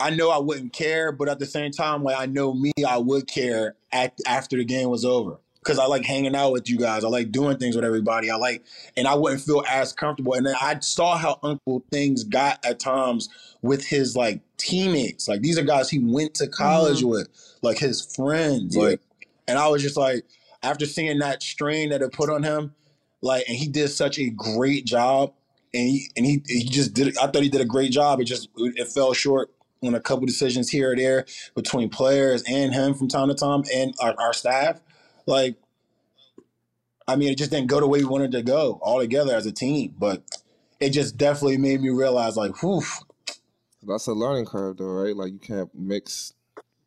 I 0.00 0.10
know 0.10 0.30
I 0.30 0.38
wouldn't 0.38 0.72
care, 0.72 1.12
but 1.12 1.28
at 1.28 1.38
the 1.38 1.46
same 1.46 1.70
time, 1.70 2.02
like 2.02 2.18
I 2.18 2.26
know 2.26 2.52
me, 2.54 2.72
I 2.86 2.98
would 2.98 3.26
care 3.26 3.76
at, 3.92 4.18
after 4.26 4.56
the 4.56 4.64
game 4.64 4.90
was 4.90 5.04
over. 5.04 5.38
Because 5.66 5.80
I 5.80 5.86
like 5.86 6.04
hanging 6.04 6.36
out 6.36 6.52
with 6.52 6.70
you 6.70 6.78
guys. 6.78 7.02
I 7.02 7.08
like 7.08 7.32
doing 7.32 7.56
things 7.56 7.74
with 7.74 7.84
everybody. 7.84 8.30
I 8.30 8.36
like, 8.36 8.64
and 8.96 9.08
I 9.08 9.16
wouldn't 9.16 9.40
feel 9.40 9.64
as 9.68 9.92
comfortable. 9.92 10.34
And 10.34 10.46
then 10.46 10.54
I 10.60 10.78
saw 10.78 11.16
how 11.16 11.40
Uncle 11.42 11.84
things 11.90 12.22
got 12.22 12.64
at 12.64 12.78
times 12.78 13.28
with 13.62 13.84
his 13.84 14.14
like 14.14 14.42
teammates. 14.58 15.26
Like 15.26 15.40
these 15.40 15.58
are 15.58 15.64
guys 15.64 15.90
he 15.90 15.98
went 15.98 16.34
to 16.34 16.46
college 16.46 16.98
mm-hmm. 16.98 17.08
with, 17.08 17.28
like 17.62 17.78
his 17.78 18.14
friends. 18.14 18.76
Yeah. 18.76 18.82
Like, 18.82 19.00
and 19.48 19.58
I 19.58 19.66
was 19.66 19.82
just 19.82 19.96
like, 19.96 20.24
after 20.62 20.86
seeing 20.86 21.18
that 21.18 21.42
strain 21.42 21.90
that 21.90 22.00
it 22.00 22.12
put 22.12 22.30
on 22.30 22.44
him, 22.44 22.72
like, 23.20 23.44
and 23.48 23.56
he 23.56 23.66
did 23.66 23.88
such 23.88 24.20
a 24.20 24.30
great 24.30 24.84
job. 24.84 25.32
And 25.74 25.88
he 25.88 26.10
and 26.16 26.24
he 26.24 26.42
he 26.46 26.62
just 26.62 26.94
did. 26.94 27.18
I 27.18 27.26
thought 27.26 27.42
he 27.42 27.48
did 27.48 27.60
a 27.60 27.66
great 27.66 27.90
job. 27.90 28.20
It 28.20 28.24
just 28.24 28.48
it 28.56 28.86
fell 28.86 29.12
short 29.12 29.50
on 29.82 29.94
a 29.94 30.00
couple 30.00 30.24
decisions 30.26 30.70
here 30.70 30.92
or 30.92 30.96
there 30.96 31.26
between 31.54 31.88
players 31.90 32.42
and 32.48 32.72
him 32.72 32.94
from 32.94 33.08
time 33.08 33.28
to 33.28 33.34
time 33.34 33.64
and 33.74 33.94
our, 34.00 34.14
our 34.18 34.32
staff. 34.32 34.80
Like, 35.26 35.56
I 37.08 37.16
mean, 37.16 37.30
it 37.30 37.38
just 37.38 37.50
didn't 37.50 37.68
go 37.68 37.80
the 37.80 37.86
way 37.86 38.00
we 38.00 38.04
wanted 38.04 38.32
to 38.32 38.42
go 38.42 38.78
all 38.82 38.98
together 39.00 39.34
as 39.36 39.46
a 39.46 39.52
team. 39.52 39.94
But 39.98 40.22
it 40.80 40.90
just 40.90 41.16
definitely 41.16 41.58
made 41.58 41.80
me 41.80 41.90
realize, 41.90 42.36
like, 42.36 42.62
whew, 42.62 42.82
That's 43.82 44.06
a 44.06 44.12
learning 44.12 44.46
curve, 44.46 44.78
though, 44.78 44.86
right? 44.86 45.14
Like 45.16 45.32
you 45.32 45.38
can't 45.38 45.70
mix 45.74 46.32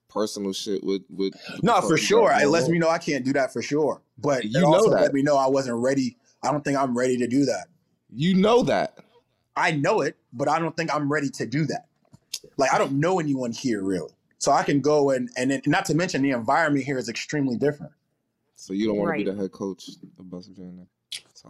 personal 0.09 0.53
shit 0.53 0.83
with 0.83 1.03
with. 1.09 1.33
no, 1.61 1.79
for 1.81 1.97
sure. 1.97 2.31
It 2.33 2.47
lets 2.47 2.67
me 2.67 2.79
know 2.79 2.89
I 2.89 2.97
can't 2.97 3.23
do 3.23 3.33
that 3.33 3.53
for 3.53 3.61
sure. 3.61 4.01
But 4.17 4.43
You 4.45 4.61
know 4.61 4.73
also 4.73 4.89
that. 4.91 5.01
let 5.01 5.13
me 5.13 5.21
know 5.21 5.37
I 5.37 5.47
wasn't 5.47 5.77
ready. 5.77 6.17
I 6.43 6.51
don't 6.51 6.63
think 6.63 6.77
I'm 6.77 6.97
ready 6.97 7.17
to 7.17 7.27
do 7.27 7.45
that. 7.45 7.67
You 8.11 8.35
know 8.35 8.63
that. 8.63 8.97
I 9.55 9.71
know 9.71 10.01
it, 10.01 10.15
but 10.33 10.47
I 10.47 10.57
don't 10.59 10.75
think 10.75 10.93
I'm 10.93 11.11
ready 11.11 11.29
to 11.29 11.45
do 11.45 11.65
that. 11.65 11.85
Like 12.57 12.73
I 12.73 12.77
don't 12.77 12.93
know 12.93 13.19
anyone 13.19 13.51
here 13.51 13.83
really, 13.83 14.11
so 14.37 14.51
I 14.51 14.63
can 14.63 14.81
go 14.81 15.11
and 15.11 15.29
and 15.37 15.51
then, 15.51 15.61
not 15.65 15.85
to 15.85 15.93
mention 15.95 16.21
the 16.21 16.31
environment 16.31 16.85
here 16.85 16.97
is 16.97 17.07
extremely 17.09 17.57
different. 17.57 17.91
So 18.59 18.73
you 18.73 18.87
don't 18.87 18.97
want 18.97 19.09
Right. 19.11 19.25
to 19.25 19.31
be 19.31 19.31
the 19.37 19.41
head 19.41 19.51
coach 19.53 19.89
of 20.19 20.31
West 20.31 20.49
Virginia. 20.49 20.85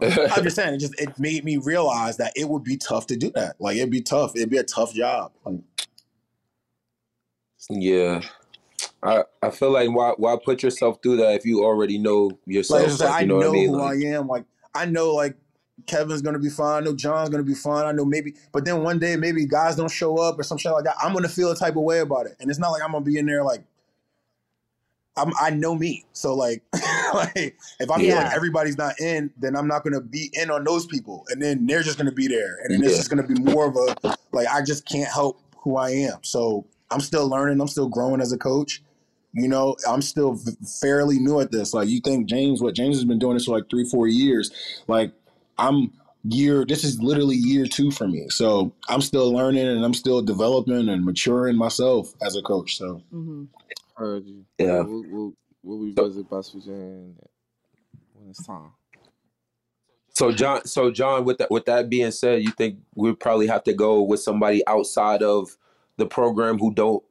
I'm 0.00 0.44
just 0.44 0.54
saying, 0.54 0.74
it 0.74 0.78
just 0.78 0.98
it 1.00 1.18
made 1.18 1.44
me 1.44 1.56
realize 1.56 2.16
that 2.18 2.32
it 2.36 2.48
would 2.48 2.62
be 2.62 2.76
tough 2.76 3.06
to 3.08 3.16
do 3.16 3.30
that. 3.32 3.56
Like 3.60 3.76
it'd 3.76 3.90
be 3.90 4.00
tough. 4.00 4.36
It'd 4.36 4.48
be 4.48 4.58
a 4.58 4.62
tough 4.62 4.94
job. 4.94 5.32
Like, 5.44 5.60
Yeah. 7.68 8.22
I, 9.02 9.24
I 9.42 9.50
feel 9.50 9.70
like 9.70 9.90
why 9.90 10.12
why 10.16 10.36
put 10.42 10.62
yourself 10.62 10.98
through 11.02 11.16
that 11.18 11.34
if 11.34 11.44
you 11.44 11.64
already 11.64 11.98
know 11.98 12.30
yourself? 12.46 12.82
like 12.82 13.00
I, 13.00 13.04
like, 13.04 13.14
I 13.14 13.20
you 13.22 13.26
know, 13.26 13.40
know, 13.40 13.48
what 13.50 13.56
I 13.56 13.60
mean? 13.60 13.68
who 13.68 13.76
Like, 13.76 13.90
I 13.98 14.06
am. 14.16 14.28
Like 14.28 14.44
I 14.74 14.84
know, 14.86 15.14
like 15.14 15.36
Kevin's 15.86 16.22
gonna 16.22 16.38
be 16.38 16.50
fine. 16.50 16.82
I 16.82 16.84
know 16.84 16.94
John's 16.94 17.28
gonna 17.30 17.42
be 17.42 17.54
fine. 17.54 17.86
I 17.86 17.92
know 17.92 18.04
maybe, 18.04 18.34
but 18.52 18.64
then 18.64 18.82
one 18.82 18.98
day 18.98 19.16
maybe 19.16 19.46
guys 19.46 19.76
don't 19.76 19.90
show 19.90 20.18
up 20.18 20.38
or 20.38 20.42
some 20.44 20.58
shit 20.58 20.70
like 20.72 20.84
that. 20.84 20.96
I'm 21.02 21.12
gonna 21.12 21.28
feel 21.28 21.50
a 21.50 21.56
type 21.56 21.76
of 21.76 21.82
way 21.82 21.98
about 22.00 22.26
it, 22.26 22.36
and 22.40 22.50
it's 22.50 22.58
not 22.58 22.70
like 22.70 22.82
I'm 22.82 22.92
gonna 22.92 23.04
be 23.04 23.18
in 23.18 23.26
there 23.26 23.42
like. 23.42 23.64
I'm, 25.20 25.32
I 25.40 25.50
know 25.50 25.74
me, 25.74 26.04
so 26.12 26.34
like, 26.34 26.62
like 27.14 27.56
if 27.80 27.90
I 27.90 27.98
feel 27.98 28.16
like 28.16 28.34
everybody's 28.34 28.78
not 28.78 28.98
in, 29.00 29.30
then 29.38 29.56
I'm 29.56 29.68
not 29.68 29.84
gonna 29.84 30.00
be 30.00 30.30
in 30.34 30.50
on 30.50 30.64
those 30.64 30.86
people, 30.86 31.24
and 31.28 31.40
then 31.42 31.66
they're 31.66 31.82
just 31.82 31.98
gonna 31.98 32.12
be 32.12 32.28
there, 32.28 32.58
and 32.64 32.74
then 32.74 32.82
it's 32.82 32.96
just 32.96 33.10
gonna 33.10 33.26
be 33.26 33.34
more 33.34 33.68
of 33.68 33.76
a 33.76 33.96
like 34.32 34.48
I 34.48 34.62
just 34.62 34.86
can't 34.86 35.10
help 35.12 35.40
who 35.62 35.76
I 35.76 35.90
am. 35.90 36.18
So 36.22 36.66
I'm 36.90 37.00
still 37.00 37.28
learning. 37.28 37.60
I'm 37.60 37.68
still 37.68 37.88
growing 37.88 38.20
as 38.20 38.32
a 38.32 38.38
coach. 38.38 38.82
You 39.32 39.46
know, 39.46 39.76
I'm 39.88 40.02
still 40.02 40.34
v- 40.34 40.56
fairly 40.80 41.18
new 41.20 41.38
at 41.40 41.52
this. 41.52 41.72
Like, 41.72 41.88
you 41.88 42.00
think 42.00 42.28
James, 42.28 42.60
what 42.60 42.74
James 42.74 42.96
has 42.96 43.04
been 43.04 43.20
doing 43.20 43.34
this 43.34 43.44
for 43.44 43.56
like 43.56 43.70
three, 43.70 43.84
four 43.88 44.08
years. 44.08 44.50
Like, 44.88 45.12
I'm 45.56 45.92
year, 46.24 46.64
this 46.64 46.82
is 46.82 47.00
literally 47.00 47.36
year 47.36 47.66
two 47.66 47.92
for 47.92 48.08
me. 48.08 48.28
So 48.28 48.72
I'm 48.88 49.00
still 49.00 49.32
learning 49.32 49.68
and 49.68 49.84
I'm 49.84 49.94
still 49.94 50.20
developing 50.20 50.88
and 50.88 51.04
maturing 51.04 51.56
myself 51.56 52.12
as 52.20 52.36
a 52.36 52.42
coach. 52.42 52.76
So, 52.76 53.02
hmm 53.10 53.44
heard 54.00 54.26
you. 54.26 54.44
Yeah. 54.58 54.80
We'll, 54.80 55.04
we'll, 55.08 55.32
we'll 55.62 55.78
revisit 55.78 56.30
West 56.30 56.54
Virginia 56.54 57.12
when 58.14 58.30
it's 58.30 58.44
time. 58.46 58.72
So 60.12 60.32
John, 60.32 60.66
so 60.66 60.90
John, 60.90 61.24
with 61.24 61.38
that 61.38 61.50
with 61.50 61.66
that 61.66 61.88
being 61.88 62.10
said, 62.10 62.42
you 62.42 62.50
think 62.50 62.78
we 62.94 63.14
probably 63.14 63.46
have 63.46 63.62
to 63.64 63.72
go 63.72 64.02
with 64.02 64.20
somebody 64.20 64.66
outside 64.66 65.22
of 65.22 65.56
the 65.96 66.06
program 66.06 66.58
who 66.58 66.74
don't 66.74 67.02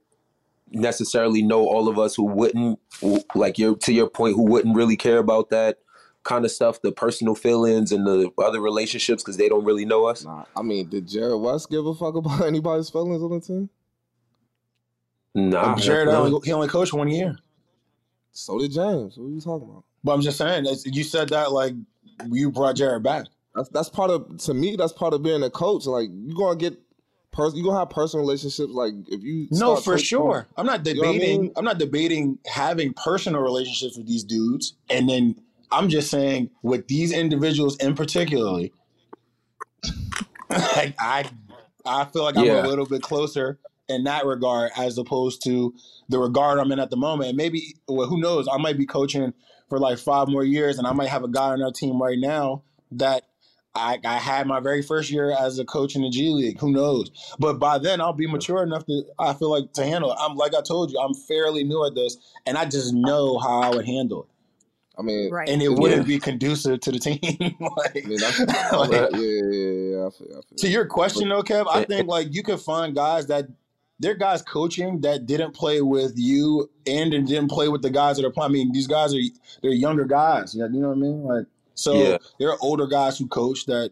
necessarily 0.71 1.41
know 1.41 1.65
all 1.67 1.88
of 1.88 1.97
us, 1.97 2.15
who 2.15 2.23
wouldn't 2.25 2.80
who- 2.99 3.23
like 3.36 3.58
your 3.58 3.75
to 3.78 3.93
your 3.93 4.10
point, 4.10 4.36
who 4.36 4.43
wouldn't 4.43 4.75
really 4.75 4.97
care 4.97 5.17
about 5.17 5.49
that 5.49 5.80
kind 6.23 6.43
of 6.45 6.52
stuff, 6.52 6.82
the 6.82 6.91
personal 6.91 7.34
feelings 7.34 7.91
and 7.91 8.06
the 8.06 8.30
other 8.38 8.60
relationships 8.60 9.23
because 9.23 9.38
they 9.38 9.47
don't 9.49 9.63
really 9.65 9.86
know 9.86 10.06
us. 10.06 10.25
Nah, 10.25 10.43
I 10.56 10.62
mean, 10.62 10.89
did 10.89 11.08
Jarrod 11.08 11.41
West 11.41 11.69
give 11.71 11.86
a 11.86 11.95
fuck 11.95 12.15
about 12.15 12.41
anybody's 12.45 12.89
feelings 12.89 13.23
on 13.23 13.32
the 13.32 13.39
team? 13.39 13.69
Nah, 15.36 15.76
Jarrod, 15.76 16.06
no. 16.06 16.24
only, 16.26 16.39
he 16.46 16.52
only 16.54 16.68
coached 16.68 16.94
one 16.94 17.08
year. 17.10 17.38
So 18.32 18.60
did 18.60 18.72
James. 18.72 19.18
What 19.18 19.28
are 19.28 19.30
you 19.30 19.42
talking 19.42 19.70
about? 19.70 19.84
But 20.04 20.13
I'm 20.13 20.22
just 20.22 20.38
saying, 20.38 20.65
you 20.86 21.04
said 21.04 21.30
that 21.30 21.52
like 21.52 21.74
you 22.32 22.52
brought 22.52 22.76
Jarrod 22.76 23.04
back. 23.04 23.26
That's 23.56 23.70
that's 23.70 23.89
part 23.89 24.12
of 24.12 24.38
to 24.39 24.54
me. 24.54 24.76
That's 24.76 24.94
part 24.94 25.13
of 25.13 25.24
being 25.24 25.44
a 25.44 25.50
coach. 25.50 25.86
Like 25.86 26.10
you 26.12 26.36
gonna 26.36 26.56
get 26.56 26.80
person. 27.32 27.58
You 27.58 27.63
gonna 27.65 27.80
have 27.80 27.89
personal 27.89 28.26
relationships. 28.26 28.72
Like 28.72 28.94
if 29.08 29.22
you 29.24 29.48
No, 29.52 29.76
for 29.76 29.92
coaching- 29.94 30.06
sure. 30.06 30.48
I'm 30.58 30.65
not 30.65 30.86
You 30.86 30.96
know 31.02 31.10
I 31.10 31.13
debating. 31.13 31.42
mean? 31.42 31.52
I'm 31.58 31.65
not 31.65 31.78
debating 31.80 32.38
having 32.48 32.94
personal 32.94 33.42
relationships 33.42 33.98
with 33.98 34.08
these 34.08 34.24
dudes, 34.24 34.76
and 34.89 35.10
then 35.10 35.36
I'm 35.72 35.89
just 35.89 36.10
saying 36.10 36.50
with 36.63 36.88
these 36.88 37.12
individuals 37.12 37.76
in 37.78 37.94
particularly, 37.96 38.72
like 40.50 40.96
I, 41.00 41.30
I 41.86 42.06
feel 42.06 42.24
like 42.24 42.38
I'm 42.38 42.48
a 42.48 42.68
little 42.68 42.86
bit 42.86 43.02
closer 43.02 43.60
in 43.89 44.04
that 44.06 44.25
regard 44.25 44.71
as 44.78 44.97
opposed 44.97 45.43
to 45.43 45.73
the 46.08 46.19
regard 46.19 46.60
I'm 46.60 46.71
in 46.71 46.80
at 46.80 46.89
the 46.89 46.97
moment. 46.97 47.30
And 47.30 47.38
maybe, 47.38 47.75
well, 47.88 48.08
who 48.08 48.19
knows? 48.19 48.47
I 48.52 48.58
might 48.58 48.78
be 48.78 48.86
coaching 48.86 49.34
for 49.67 49.80
like 49.80 49.97
five 49.97 50.28
more 50.28 50.43
years, 50.43 50.78
and 50.78 50.88
I 50.88 50.93
might 50.93 51.10
have 51.10 51.23
a 51.23 51.28
guy 51.28 51.49
on 51.49 51.62
our 51.62 51.71
team 51.71 52.02
right 52.02 52.17
now 52.17 52.63
that 52.91 53.23
I, 53.75 53.99
I 54.04 54.17
had 54.17 54.47
my 54.47 54.60
very 54.60 54.82
first 54.82 55.12
year 55.12 55.32
as 55.32 55.60
a 55.60 55.65
coach 55.65 55.95
in 55.95 56.02
the 56.02 56.10
G 56.10 56.30
League. 56.30 56.60
Who 56.60 56.71
knows? 56.71 57.12
But 57.38 57.60
by 57.60 57.78
then, 57.78 58.02
I'll 58.02 58.13
be 58.13 58.28
mature 58.28 58.63
enough 58.63 58.86
to 58.88 59.04
I 59.19 59.34
feel 59.34 59.52
like 59.52 59.73
to 59.73 59.84
handle 59.84 60.12
it. 60.12 60.17
I'm 60.19 60.36
like 60.36 60.56
I 60.56 60.62
told 60.62 60.91
you, 60.91 60.99
I'm 60.99 61.13
fairly 61.13 61.63
new 61.63 61.86
at 61.86 61.93
this, 61.95 62.17
and 62.47 62.58
I 62.58 62.65
just 62.65 62.93
know 62.93 63.38
how 63.38 63.62
I 63.62 63.69
would 63.69 63.86
handle 63.86 64.23
it, 64.23 64.30
I 64.97 65.02
mean, 65.04 65.32
Right. 65.32 65.47
and 65.47 65.62
it 65.62 65.69
wouldn't 65.69 66.08
be 66.08 66.19
conducive 66.19 66.80
to 66.82 66.91
the 66.91 66.99
team. 66.99 67.19
like, 67.60 68.06
I 68.06 68.08
mean, 68.08 68.17
that's, 68.19 68.39
like, 68.73 68.91
yeah, 68.91 69.08
yeah, 69.13 69.19
yeah, 69.19 69.71
yeah. 69.97 70.08
I 70.08 70.10
feel, 70.10 70.28
I 70.32 70.41
feel. 70.41 70.58
to 70.58 70.67
your 70.67 70.86
question 70.88 71.30
though, 71.30 71.43
Kev, 71.43 71.67
I 71.69 71.84
think 71.86 72.08
like 72.08 72.34
you 72.34 72.41
could 72.41 72.60
find 72.60 72.95
guys 72.95 73.28
that 73.28 73.47
they're 73.99 74.15
guys 74.15 74.41
coaching 74.41 75.01
that 75.01 75.25
didn't 75.25 75.53
play 75.53 75.81
with 75.81 76.13
you 76.15 76.69
and 76.88 77.12
didn't 77.12 77.49
play 77.49 77.67
with 77.67 77.81
the 77.81 77.89
guys 77.89 78.17
that 78.17 78.25
are 78.25 78.31
playing. 78.31 78.51
I 78.51 78.53
mean, 78.53 78.71
these 78.71 78.88
guys 78.88 79.13
are 79.13 79.19
they're 79.62 79.71
younger 79.71 80.05
guys. 80.05 80.55
You 80.55 80.67
know 80.67 80.89
what 80.89 80.97
I 80.97 80.99
mean? 80.99 81.23
Like 81.23 81.45
so 81.75 81.93
Yeah. 81.93 82.17
there 82.39 82.49
are 82.49 82.57
older 82.62 82.88
guys 82.88 83.17
who 83.17 83.27
coach 83.27 83.65
that. 83.65 83.91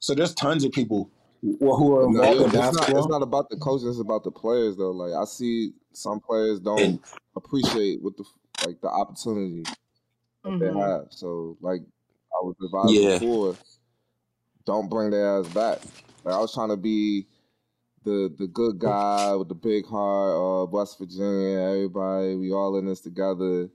So 0.00 0.14
there's 0.14 0.34
tons 0.34 0.64
of 0.64 0.72
people 0.72 1.10
who 1.40 1.56
who 1.58 1.96
are 1.96 2.10
No, 2.10 2.32
in 2.32 2.44
it's, 2.44 2.54
not, 2.54 2.88
it's 2.88 3.08
not 3.08 3.22
about 3.22 3.48
the 3.50 3.56
coaches. 3.56 3.88
It's 3.88 4.00
about 4.00 4.24
the 4.24 4.30
players, 4.30 4.76
though. 4.76 4.90
Like 4.90 5.12
I 5.12 5.24
see 5.24 5.72
some 5.92 6.20
players 6.20 6.60
don't 6.60 7.00
appreciate 7.36 8.02
what 8.02 8.16
the 8.16 8.24
like 8.66 8.80
the 8.80 8.88
opportunity 8.88 9.62
that 9.62 10.58
they 10.58 10.66
mm-hmm. 10.66 10.78
have. 10.78 11.06
So, 11.10 11.56
like 11.60 11.80
I 11.80 12.44
was 12.44 12.56
advised 12.62 12.90
Yeah. 12.90 13.18
before, 13.18 13.56
don't 14.66 14.88
bring 14.88 15.10
their 15.10 15.40
ass 15.40 15.48
back. 15.48 15.80
Like 16.24 16.34
I 16.34 16.38
was 16.38 16.54
trying 16.54 16.70
to 16.70 16.76
be 16.76 17.26
the 18.04 18.34
the 18.38 18.46
good 18.46 18.78
guy 18.78 19.34
with 19.34 19.48
the 19.48 19.54
big 19.54 19.86
heart. 19.86 20.36
Uh, 20.36 20.70
West 20.70 20.98
Virginia, 20.98 21.58
everybody, 21.58 22.34
we 22.36 22.52
all 22.52 22.76
in 22.78 22.86
this 22.86 23.00
together. 23.00 23.68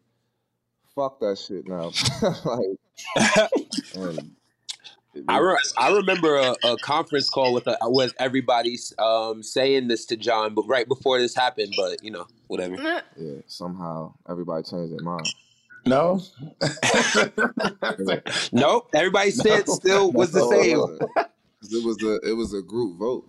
Fuck 0.95 1.19
that 1.19 1.37
shit 1.37 1.67
now. 1.67 1.91
like, 2.45 2.77
I, 5.27 5.37
re- 5.39 5.57
I 5.77 5.91
remember 5.91 6.35
a, 6.35 6.55
a 6.63 6.77
conference 6.77 7.29
call 7.29 7.53
with 7.53 7.67
a, 7.67 7.77
with 7.83 8.13
everybody 8.19 8.77
um, 8.97 9.41
saying 9.43 9.87
this 9.87 10.05
to 10.07 10.17
John, 10.17 10.53
but 10.53 10.63
right 10.67 10.87
before 10.87 11.19
this 11.19 11.35
happened. 11.35 11.73
But 11.77 12.03
you 12.03 12.11
know, 12.11 12.27
whatever. 12.47 12.75
yeah, 13.17 13.39
somehow 13.47 14.13
everybody 14.29 14.63
changed 14.63 14.93
their 14.93 15.01
mind. 15.01 15.27
no. 15.85 16.21
Nope, 18.51 18.89
everybody 18.93 19.31
said 19.31 19.67
still 19.69 20.11
was 20.11 20.31
the 20.31 20.41
same. 20.49 20.77
it 20.77 20.79
wasn't. 20.79 20.99
'Cause 21.61 21.73
It 21.73 21.83
was 21.85 22.03
a 22.03 22.29
it 22.29 22.33
was 22.33 22.53
a 22.53 22.61
group 22.61 22.97
vote. 22.99 23.27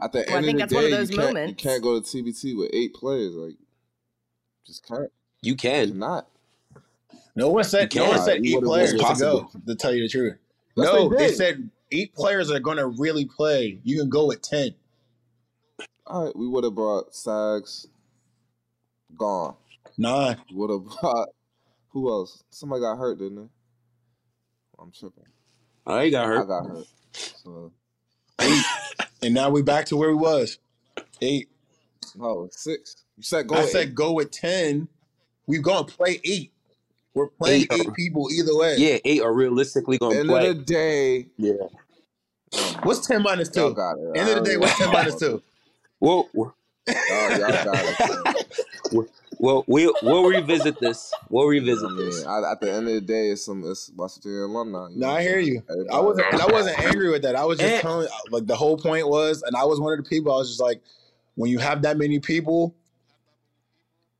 At 0.00 0.12
the 0.12 0.24
Well, 0.28 0.38
I 0.38 0.42
think 0.42 0.60
of 0.60 0.68
the 0.68 0.74
that's 0.74 0.74
one 0.74 0.84
of 0.84 0.90
those 0.90 1.10
you 1.10 1.16
can't, 1.16 1.48
you 1.48 1.54
can't 1.54 1.82
go 1.82 2.00
to 2.00 2.04
TBT 2.04 2.58
with 2.58 2.70
eight 2.72 2.94
players. 2.94 3.34
Like, 3.34 3.56
just 4.66 4.86
can't. 4.86 5.10
You 5.42 5.56
can 5.56 5.98
not. 5.98 6.28
No 7.34 7.50
one 7.50 7.64
said 7.64 7.94
no 7.94 8.04
one 8.04 8.14
can't. 8.14 8.24
said 8.24 8.44
eight 8.44 8.62
players 8.62 8.92
to 8.92 9.14
go. 9.18 9.50
To 9.66 9.74
tell 9.74 9.94
you 9.94 10.02
the 10.02 10.08
truth, 10.08 10.36
Yes, 10.74 10.86
no, 10.86 11.08
they 11.08 11.28
they, 11.28 11.32
said 11.32 11.70
eight 11.92 12.14
players 12.14 12.50
are 12.50 12.60
going 12.60 12.76
to 12.76 12.86
really 12.86 13.24
play. 13.24 13.80
You 13.84 13.98
can 13.98 14.08
go 14.08 14.26
with 14.26 14.42
ten. 14.42 14.74
All 16.06 16.26
right, 16.26 16.36
we 16.36 16.46
would 16.46 16.64
have 16.64 16.74
brought 16.74 17.14
Sags. 17.14 17.88
Gone. 19.16 19.54
Nine. 19.96 20.36
Would 20.52 20.70
have 20.70 20.84
brought 21.00 21.28
who 21.96 22.10
else? 22.10 22.44
Somebody 22.50 22.82
got 22.82 22.98
hurt, 22.98 23.18
didn't 23.18 23.36
they? 23.36 23.48
I'm 24.78 24.92
tripping. 24.92 25.24
I 25.86 26.02
you 26.02 26.10
got 26.10 26.26
hurt. 26.26 26.42
I 26.42 26.46
got 26.46 26.66
hurt. 26.66 26.86
So 27.12 27.72
And 29.26 29.34
now 29.34 29.50
we 29.50 29.60
back 29.60 29.86
to 29.86 29.96
where 29.96 30.08
we 30.08 30.14
was. 30.14 30.58
Eight. 31.20 31.48
no, 32.14 32.44
it's 32.44 32.62
six. 32.62 33.04
You 33.16 33.24
said 33.24 33.48
go. 33.48 33.56
I 33.56 33.66
said 33.66 33.88
eight. 33.88 33.94
go 33.96 34.12
with 34.12 34.30
ten. 34.30 34.86
We 35.48 35.58
gonna 35.58 35.82
play 35.82 36.20
eight. 36.22 36.52
We're 37.12 37.26
playing 37.26 37.62
Eight. 37.62 37.80
eight 37.80 37.94
people 37.94 38.28
either 38.30 38.56
way. 38.56 38.76
Yeah, 38.76 38.98
eight 39.04 39.22
are 39.22 39.32
realistically 39.32 39.98
gonna 39.98 40.22
play. 40.24 40.46
End 40.46 40.48
of 40.48 40.58
the 40.58 40.62
day, 40.62 41.26
yeah. 41.38 41.54
What's 42.84 43.04
ten 43.04 43.24
two? 43.50 43.74
got 43.74 43.98
it. 43.98 44.16
End 44.16 44.28
of 44.28 44.36
the 44.36 44.42
day, 44.42 44.56
what's 44.58 44.78
ten 44.78 44.92
minus 44.92 45.18
two? 45.18 45.42
Well, 45.98 46.28
Y'all, 46.34 46.52
oh, 46.86 47.28
y'all 47.30 47.64
got 47.64 47.84
it. 48.92 49.10
well, 49.38 49.64
we'll 49.66 49.92
we'll 50.02 50.24
revisit 50.24 50.78
this. 50.80 51.12
We'll 51.28 51.46
I 51.46 51.50
revisit 51.50 51.90
mean, 51.90 51.96
this. 52.06 52.24
I, 52.24 52.50
at 52.50 52.60
the 52.60 52.72
end 52.72 52.88
of 52.88 52.94
the 52.94 53.00
day, 53.00 53.28
it's 53.30 53.44
some 53.44 53.62
it's 53.64 53.90
West 53.96 54.22
Virginia 54.22 54.44
alumni. 54.46 54.88
No, 54.94 55.06
know, 55.08 55.14
I 55.14 55.22
hear 55.22 55.40
so 55.42 55.46
you. 55.46 55.62
I 55.92 56.00
wasn't, 56.00 56.32
and 56.32 56.42
I 56.42 56.46
wasn't 56.46 56.78
angry 56.78 57.10
with 57.10 57.22
that. 57.22 57.36
I 57.36 57.44
was 57.44 57.58
just 57.58 57.70
And- 57.72 57.82
telling, 57.82 58.06
uh, 58.08 58.16
like, 58.30 58.46
the 58.46 58.56
whole 58.56 58.76
point 58.76 59.08
was, 59.08 59.42
and 59.42 59.54
I 59.56 59.64
was 59.64 59.80
one 59.80 59.92
of 59.98 60.02
the 60.02 60.08
people. 60.08 60.32
I 60.32 60.36
was 60.38 60.48
just 60.48 60.60
like, 60.60 60.80
when 61.34 61.50
you 61.50 61.58
have 61.58 61.82
that 61.82 61.98
many 61.98 62.18
people, 62.18 62.74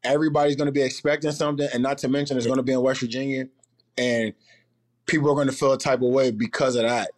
everybody's 0.05 0.57
going 0.57 0.66
to 0.66 0.72
be 0.72 0.83
expecting 0.83 1.33
something, 1.33 1.68
and 1.72 1.83
not 1.83 1.98
to 1.98 2.09
mention 2.09 2.37
it's 2.37 2.46
going 2.46 2.59
to 2.59 2.62
be 2.62 2.72
in 2.72 2.81
West 2.83 3.00
Virginia, 3.00 3.48
and 3.98 4.33
people 5.07 5.31
are 5.31 5.35
going 5.35 5.46
to 5.48 5.52
feel 5.52 5.72
a 5.72 5.79
type 5.79 6.02
of 6.02 6.09
way 6.11 6.31
because 6.31 6.76
of 6.76 6.83
that. 6.83 7.11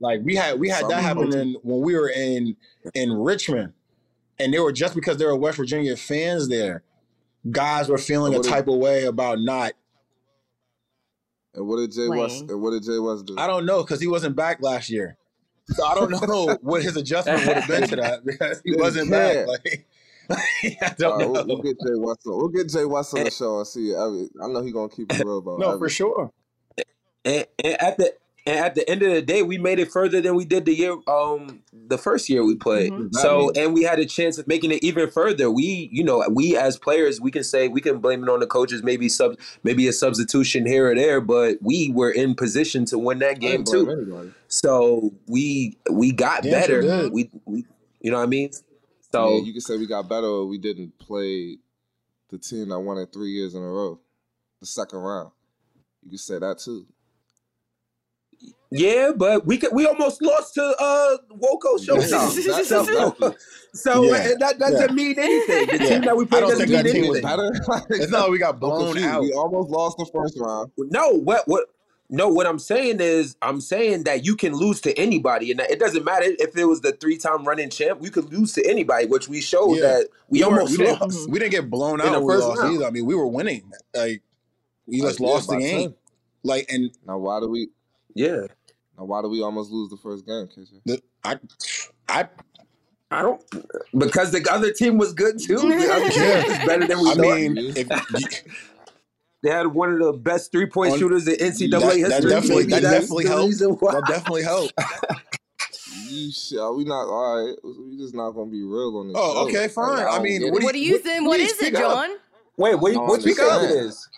Like 0.00 0.20
we 0.22 0.34
had, 0.34 0.58
we 0.58 0.68
had 0.68 0.84
that 0.84 1.02
Some- 1.02 1.02
happening 1.02 1.56
when 1.62 1.80
we 1.82 1.94
were 1.94 2.08
in 2.10 2.56
in 2.94 3.12
Richmond, 3.12 3.72
and 4.38 4.52
they 4.54 4.58
were 4.58 4.72
just 4.72 4.94
because 4.94 5.18
there 5.18 5.28
were 5.28 5.36
West 5.36 5.58
Virginia 5.58 5.96
fans 5.96 6.48
there, 6.48 6.82
guys 7.48 7.88
were 7.88 7.98
feeling 7.98 8.34
a 8.34 8.38
What 8.38 8.46
is- 8.46 8.52
type 8.52 8.68
of 8.68 8.76
way 8.78 9.04
about 9.04 9.38
not. 9.38 9.72
And 11.54 11.66
what 11.66 11.78
did 11.78 11.92
Jay 11.92 12.08
West? 12.08 12.42
And 12.48 12.62
what 12.62 12.70
did 12.70 12.84
Jay 12.84 12.98
West 12.98 13.26
do? 13.26 13.34
I 13.36 13.46
don't 13.46 13.66
know 13.66 13.82
because 13.82 14.00
he 14.00 14.06
wasn't 14.06 14.36
back 14.36 14.62
last 14.62 14.88
year. 14.88 15.16
So 15.66 15.84
I 15.84 15.94
don't 15.94 16.10
know 16.10 16.56
what 16.62 16.82
his 16.82 16.96
adjustment 16.96 17.44
would 17.46 17.56
have 17.56 17.68
been 17.68 17.88
to 17.88 17.96
that 17.96 18.24
because 18.24 18.60
he 18.64 18.74
wasn't 18.76 19.10
yeah. 19.10 19.44
back. 19.44 19.46
Like, 19.48 19.86
I 20.30 20.94
don't 20.96 21.18
right, 21.18 21.20
know. 21.26 21.32
we'll, 21.32 21.46
we'll 21.46 21.62
get 21.62 21.76
Jay 21.84 21.94
West. 21.96 22.20
On, 22.26 22.36
we'll 22.36 22.48
get 22.48 22.68
Jay 22.68 22.84
West 22.84 23.14
on 23.14 23.24
the 23.24 23.30
show 23.32 23.58
and 23.58 23.66
see. 23.66 23.92
Every, 23.94 24.28
I 24.40 24.46
know 24.46 24.62
he's 24.62 24.72
gonna 24.72 24.88
keep 24.88 25.12
it 25.12 25.24
real 25.24 25.38
about. 25.38 25.58
no, 25.58 25.76
for 25.76 25.88
sure. 25.88 26.30
And, 27.24 27.46
and 27.64 27.82
at 27.82 27.98
the 27.98 28.14
and 28.50 28.58
at 28.58 28.74
the 28.74 28.88
end 28.90 29.02
of 29.04 29.12
the 29.12 29.22
day, 29.22 29.42
we 29.42 29.58
made 29.58 29.78
it 29.78 29.92
further 29.92 30.20
than 30.20 30.34
we 30.34 30.44
did 30.44 30.64
the 30.64 30.74
year 30.74 30.96
um 31.06 31.60
the 31.72 31.96
first 31.96 32.28
year 32.28 32.44
we 32.44 32.56
played. 32.56 32.92
Mhm. 32.92 33.14
So 33.14 33.52
and 33.54 33.72
we 33.72 33.84
had 33.84 34.00
a 34.00 34.06
chance 34.06 34.38
of 34.38 34.48
making 34.48 34.72
it 34.72 34.82
even 34.82 35.08
further. 35.08 35.50
We 35.50 35.88
you 35.92 36.02
know 36.02 36.24
we 36.28 36.56
as 36.56 36.76
players 36.76 37.20
we 37.20 37.30
can 37.30 37.44
say 37.44 37.68
we 37.68 37.80
can 37.80 37.98
blame 37.98 38.24
it 38.24 38.28
on 38.28 38.40
the 38.40 38.46
coaches 38.46 38.82
maybe 38.82 39.08
sub 39.08 39.38
maybe 39.62 39.86
a 39.86 39.92
substitution 39.92 40.66
here 40.66 40.90
or 40.90 40.94
there, 40.96 41.20
but 41.20 41.58
we 41.60 41.92
were 41.92 42.10
in 42.10 42.34
position 42.34 42.84
to 42.86 42.98
win 42.98 43.20
that 43.20 43.38
game 43.38 43.62
too. 43.64 43.88
anybody. 43.88 44.32
So 44.48 45.14
we 45.28 45.78
we 45.88 46.10
got 46.10 46.42
Damn 46.42 46.52
better. 46.52 47.08
We 47.10 47.30
we 47.44 47.64
you 48.00 48.10
know 48.10 48.16
what 48.16 48.24
I 48.24 48.26
mean. 48.26 48.50
So 49.12 49.30
mean, 49.30 49.44
you 49.44 49.52
can 49.52 49.60
say 49.60 49.76
we 49.76 49.86
got 49.86 50.08
better. 50.08 50.26
or 50.26 50.46
We 50.46 50.58
didn't 50.58 50.98
play 50.98 51.58
the 52.30 52.38
team 52.38 52.70
that 52.70 52.80
won 52.80 52.98
it 52.98 53.12
three 53.12 53.30
years 53.30 53.54
in 53.54 53.62
a 53.62 53.68
row, 53.68 54.00
the 54.58 54.66
second 54.66 54.98
round. 54.98 55.30
You 56.02 56.10
can 56.10 56.18
say 56.18 56.38
that 56.38 56.58
too. 56.58 56.86
Yeah, 58.70 59.12
but 59.16 59.46
we 59.46 59.56
could 59.58 59.70
we 59.72 59.86
almost 59.86 60.22
lost 60.22 60.54
to 60.54 60.62
uh 60.78 61.16
Woco 61.36 61.78
Yeah, 61.80 62.00
So, 62.64 62.80
exactly. 62.80 63.28
so 63.74 64.04
Yeah. 64.04 64.34
that 64.38 64.58
doesn't 64.58 64.94
mean 64.94 65.18
anything. 65.18 65.66
The 65.66 65.84
Yeah. 65.84 65.88
team 65.90 66.00
that 66.02 66.16
we 66.16 66.24
played 66.26 66.42
doesn't 66.42 66.58
think 66.58 66.70
mean 66.70 66.82
that 66.84 66.92
team 66.92 67.08
was 67.08 67.18
anything. 67.18 67.22
better. 67.68 67.84
It's 68.02 68.12
not 68.12 68.22
like 68.22 68.30
we 68.30 68.38
got 68.38 68.54
I'm 68.54 68.60
blown 68.60 68.98
out. 68.98 69.22
We 69.22 69.32
almost 69.32 69.70
lost 69.70 69.96
the 69.98 70.06
first 70.12 70.38
round. 70.38 70.70
No, 70.78 71.10
what 71.10 71.46
what 71.48 71.66
no, 72.12 72.26
what 72.28 72.44
I'm 72.46 72.58
saying 72.58 72.98
is 73.00 73.36
I'm 73.40 73.60
saying 73.60 74.02
that 74.02 74.24
you 74.24 74.34
can 74.34 74.52
lose 74.52 74.80
to 74.80 74.92
anybody, 74.98 75.52
and 75.52 75.60
that 75.60 75.70
it 75.70 75.78
doesn't 75.78 76.04
matter 76.04 76.26
if 76.40 76.56
it 76.56 76.64
was 76.64 76.80
the 76.80 76.90
three 76.92 77.16
time 77.16 77.44
running 77.44 77.70
champ. 77.70 78.00
We 78.00 78.10
could 78.10 78.32
lose 78.32 78.52
to 78.54 78.68
anybody, 78.68 79.06
which 79.06 79.28
we 79.28 79.40
showed 79.40 79.74
Yeah. 79.76 79.82
that 79.82 80.08
we, 80.28 80.40
We, 80.40 80.42
almost 80.42 80.72
we, 80.72 80.78
didn't, 80.78 81.00
lost. 81.00 81.30
we 81.30 81.38
didn't 81.38 81.52
get 81.52 81.70
blown 81.70 82.00
out. 82.00 82.08
In 82.08 82.14
out 82.14 82.18
the 82.20 82.24
when 82.26 82.36
we 82.36 82.40
first 82.40 82.48
lost 82.48 82.62
round. 82.62 82.74
either. 82.74 82.84
I 82.86 82.90
mean, 82.90 83.06
we 83.06 83.14
were 83.14 83.28
winning. 83.28 83.70
Like 83.94 84.22
we 84.86 85.00
just 85.00 85.20
yeah, 85.20 85.26
lost 85.28 85.48
the 85.50 85.58
game. 85.58 85.90
10. 85.90 85.94
Like 86.42 86.66
and 86.68 86.90
Now 87.06 87.18
why 87.18 87.38
do 87.38 87.48
we? 87.48 87.68
Yeah, 88.16 88.46
Now 89.00 89.06
why 89.06 89.22
do 89.22 89.28
we 89.30 89.42
almost 89.42 89.70
lose 89.70 89.88
the 89.88 89.96
first 89.96 90.26
game, 90.26 90.46
KJ? 90.46 91.00
I, 91.24 91.38
I, 92.06 92.28
I 93.10 93.22
don't 93.22 93.42
because 93.96 94.30
the 94.30 94.46
other 94.52 94.72
team 94.72 94.98
was 94.98 95.14
good 95.14 95.38
too. 95.38 95.56
The 95.56 95.90
other 95.90 96.10
team 96.10 96.22
Yeah. 96.22 96.42
was 96.44 96.58
better 96.66 96.86
than 96.86 97.00
we 97.00 97.10
I 97.10 97.14
thought. 97.14 97.40
mean, 97.40 97.56
if 97.56 98.44
they 99.42 99.48
had 99.50 99.68
one 99.68 99.94
of 99.94 99.98
the 100.00 100.12
best 100.12 100.52
three 100.52 100.66
point 100.66 100.98
shooters 100.98 101.26
in 101.26 101.36
NCAA 101.36 101.70
that, 101.70 101.96
history. 101.96 102.08
that 102.08 102.22
definitely 102.28 102.66
Maybe 102.66 102.72
that 102.72 102.82
definitely 102.82 103.26
helped. 103.26 103.58
That 103.58 104.04
definitely 104.06 104.42
helped. 104.42 104.74
You 106.12 106.30
shit, 106.30 106.58
are 106.58 106.74
we 106.74 106.84
not 106.84 107.06
all 107.08 107.46
right? 107.46 107.56
We 107.64 107.96
just 107.96 108.14
not 108.14 108.32
gonna 108.32 108.50
be 108.50 108.62
real 108.62 108.98
on 108.98 109.08
this. 109.08 109.16
Oh, 109.18 109.32
show. 109.34 109.48
okay, 109.48 109.62
Like, 109.62 109.70
fine. 109.70 109.98
I 109.98 110.04
don't 110.16 110.22
mean, 110.22 110.42
what 110.52 110.60
it. 110.60 110.64
What 110.64 110.72
do 110.74 110.78
you 110.80 110.98
think? 110.98 111.26
What 111.26 111.38
please 111.40 111.52
is 111.52 111.62
it, 111.62 111.66
speak 111.68 111.74
up. 111.76 111.80
John? 111.94 112.10
Wait, 112.58 112.78
wait, 112.78 112.94
No, 112.96 113.04
what 113.04 113.14
I'm 113.14 113.20
speak 113.22 113.36
just 113.38 113.50
up 113.50 113.62
it 113.62 113.68
saying. 113.70 113.84
is? 113.86 114.08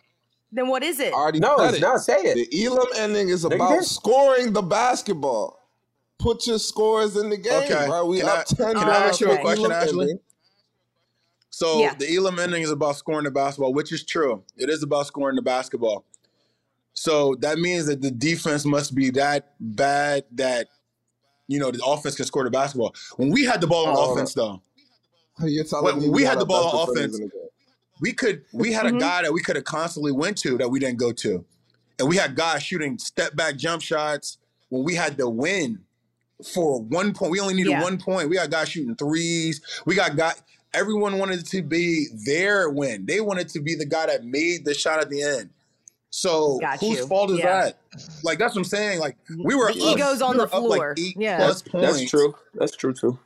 Then 0.53 0.69
what 0.69 0.83
is 0.83 1.01
it? 1.01 1.13
I 1.15 1.17
already 1.17 1.41
No, 1.41 1.57
said 1.57 1.69
it's 1.69 1.79
it. 1.79 1.81
not. 1.81 2.01
Say 2.01 2.17
it. 2.21 2.51
The 2.51 2.67
Elam 2.67 2.87
ending 2.97 3.31
is 3.31 3.45
Nigga, 3.45 3.55
about 3.55 3.79
this- 3.79 3.91
scoring 3.91 4.53
the 4.53 4.63
basketball. 4.63 5.59
Put 6.19 6.47
your 6.47 6.59
scores 6.59 7.17
in 7.17 7.31
the 7.31 7.37
game, 7.39 7.63
Okay. 7.65 7.87
bro. 7.87 8.05
We 8.07 8.21
Can 8.21 8.29
up 8.29 8.39
I- 8.41 8.43
ten. 8.55 8.75
can 8.75 8.89
I 8.89 8.97
ask 9.07 9.21
you 9.21 9.31
a 9.33 9.39
question, 9.39 9.65
Elam 9.67 9.73
Ashley? 9.83 10.01
ending. 10.03 10.21
So 11.51 11.79
Yeah. 11.81 11.95
the 11.95 12.15
Elam 12.17 12.39
ending 12.39 12.63
is 12.63 12.71
about 12.71 12.97
scoring 12.97 13.25
the 13.25 13.31
basketball, 13.31 13.73
which 13.73 13.93
is 13.93 14.05
true. 14.05 14.43
It 14.57 14.69
is 14.71 14.83
about 14.83 15.07
scoring 15.07 15.37
the 15.37 15.43
basketball. 15.43 16.05
So 16.95 17.35
that 17.41 17.59
means 17.59 17.87
that 17.87 18.03
the 18.03 18.11
defense 18.11 18.65
must 18.65 18.95
be 18.95 19.11
that 19.11 19.55
bad 19.59 20.25
that 20.33 20.69
you 21.49 21.59
know 21.59 21.71
the 21.71 21.83
offense 21.85 22.15
can 22.17 22.25
score 22.27 22.45
the 22.45 22.51
basketball. 22.51 22.95
When 23.17 23.31
we 23.31 23.45
had 23.45 23.61
the 23.61 23.67
ball 23.67 23.87
on 23.87 23.97
Oh, 23.97 24.13
offense, 24.13 24.35
though, 24.35 24.61
You're 25.41 25.65
telling 25.65 25.85
When 25.87 25.99
me 26.03 26.09
we 26.11 26.23
had 26.25 26.39
the 26.39 26.45
ball 26.47 26.65
best 26.65 26.75
on 26.75 26.91
offense, 26.91 27.17
in 27.19 27.25
the 27.25 27.29
game. 27.31 27.42
We 28.01 28.13
could 28.13 28.45
we 28.53 28.73
had 28.73 28.87
a 28.87 28.91
Mhm. 28.91 29.01
guy 29.01 29.23
that 29.23 29.33
we 29.33 29.41
could 29.43 29.57
have 29.57 29.65
constantly 29.65 30.13
went 30.13 30.37
to 30.39 30.59
that 30.59 30.69
we 30.71 30.79
didn't 30.81 30.99
go 30.99 31.13
to, 31.13 31.45
and 31.99 32.09
we 32.09 32.17
had 32.17 32.35
guys 32.35 32.63
shooting 32.63 32.99
step 32.99 33.35
back 33.37 33.57
jump 33.57 33.83
shots 33.83 34.39
when 34.71 34.83
we 34.85 34.95
had 34.95 35.17
to 35.19 35.29
win 35.29 35.81
for 36.55 36.81
one 36.81 37.13
point. 37.15 37.31
We 37.31 37.41
only 37.41 37.55
needed 37.55 37.71
Yeah. 37.71 37.83
one 37.83 37.99
point. 37.99 38.29
We 38.29 38.37
got 38.37 38.51
guys 38.51 38.69
shooting 38.69 38.97
threes. 38.97 39.61
We 39.87 39.95
got 39.95 40.17
guy. 40.17 40.33
Everyone 40.75 41.19
wanted 41.19 41.47
to 41.47 41.63
be 41.63 42.07
their 42.25 42.71
win. 42.71 43.05
They 43.07 43.21
wanted 43.21 43.49
to 43.51 43.61
be 43.61 43.75
the 43.75 43.85
guy 43.85 44.07
that 44.07 44.25
made 44.25 44.65
the 44.65 44.73
shot 44.75 45.01
at 45.01 45.11
the 45.11 45.23
end. 45.23 45.51
So 46.15 46.59
Got 46.61 46.81
whose 46.81 46.99
you. 46.99 47.07
fault 47.07 47.31
is 47.31 47.39
Yeah. 47.39 47.65
that? 47.67 47.79
Like 48.23 48.39
that's 48.39 48.55
what 48.55 48.61
I'm 48.63 48.65
saying. 48.65 48.99
Like 48.99 49.17
we 49.45 49.55
were 49.55 49.73
The 49.73 49.83
up- 49.83 49.97
ego's 49.99 50.23
on 50.23 50.37
were 50.37 50.47
the 50.47 50.55
up, 50.55 50.63
like, 50.65 50.79
floor. 50.79 50.95
Yeah. 50.99 51.37
plus 51.39 51.63
points. 51.63 51.99
That's 51.99 52.11
true. 52.11 52.35
That's 52.55 52.77
true 52.77 52.93
too. 52.95 53.19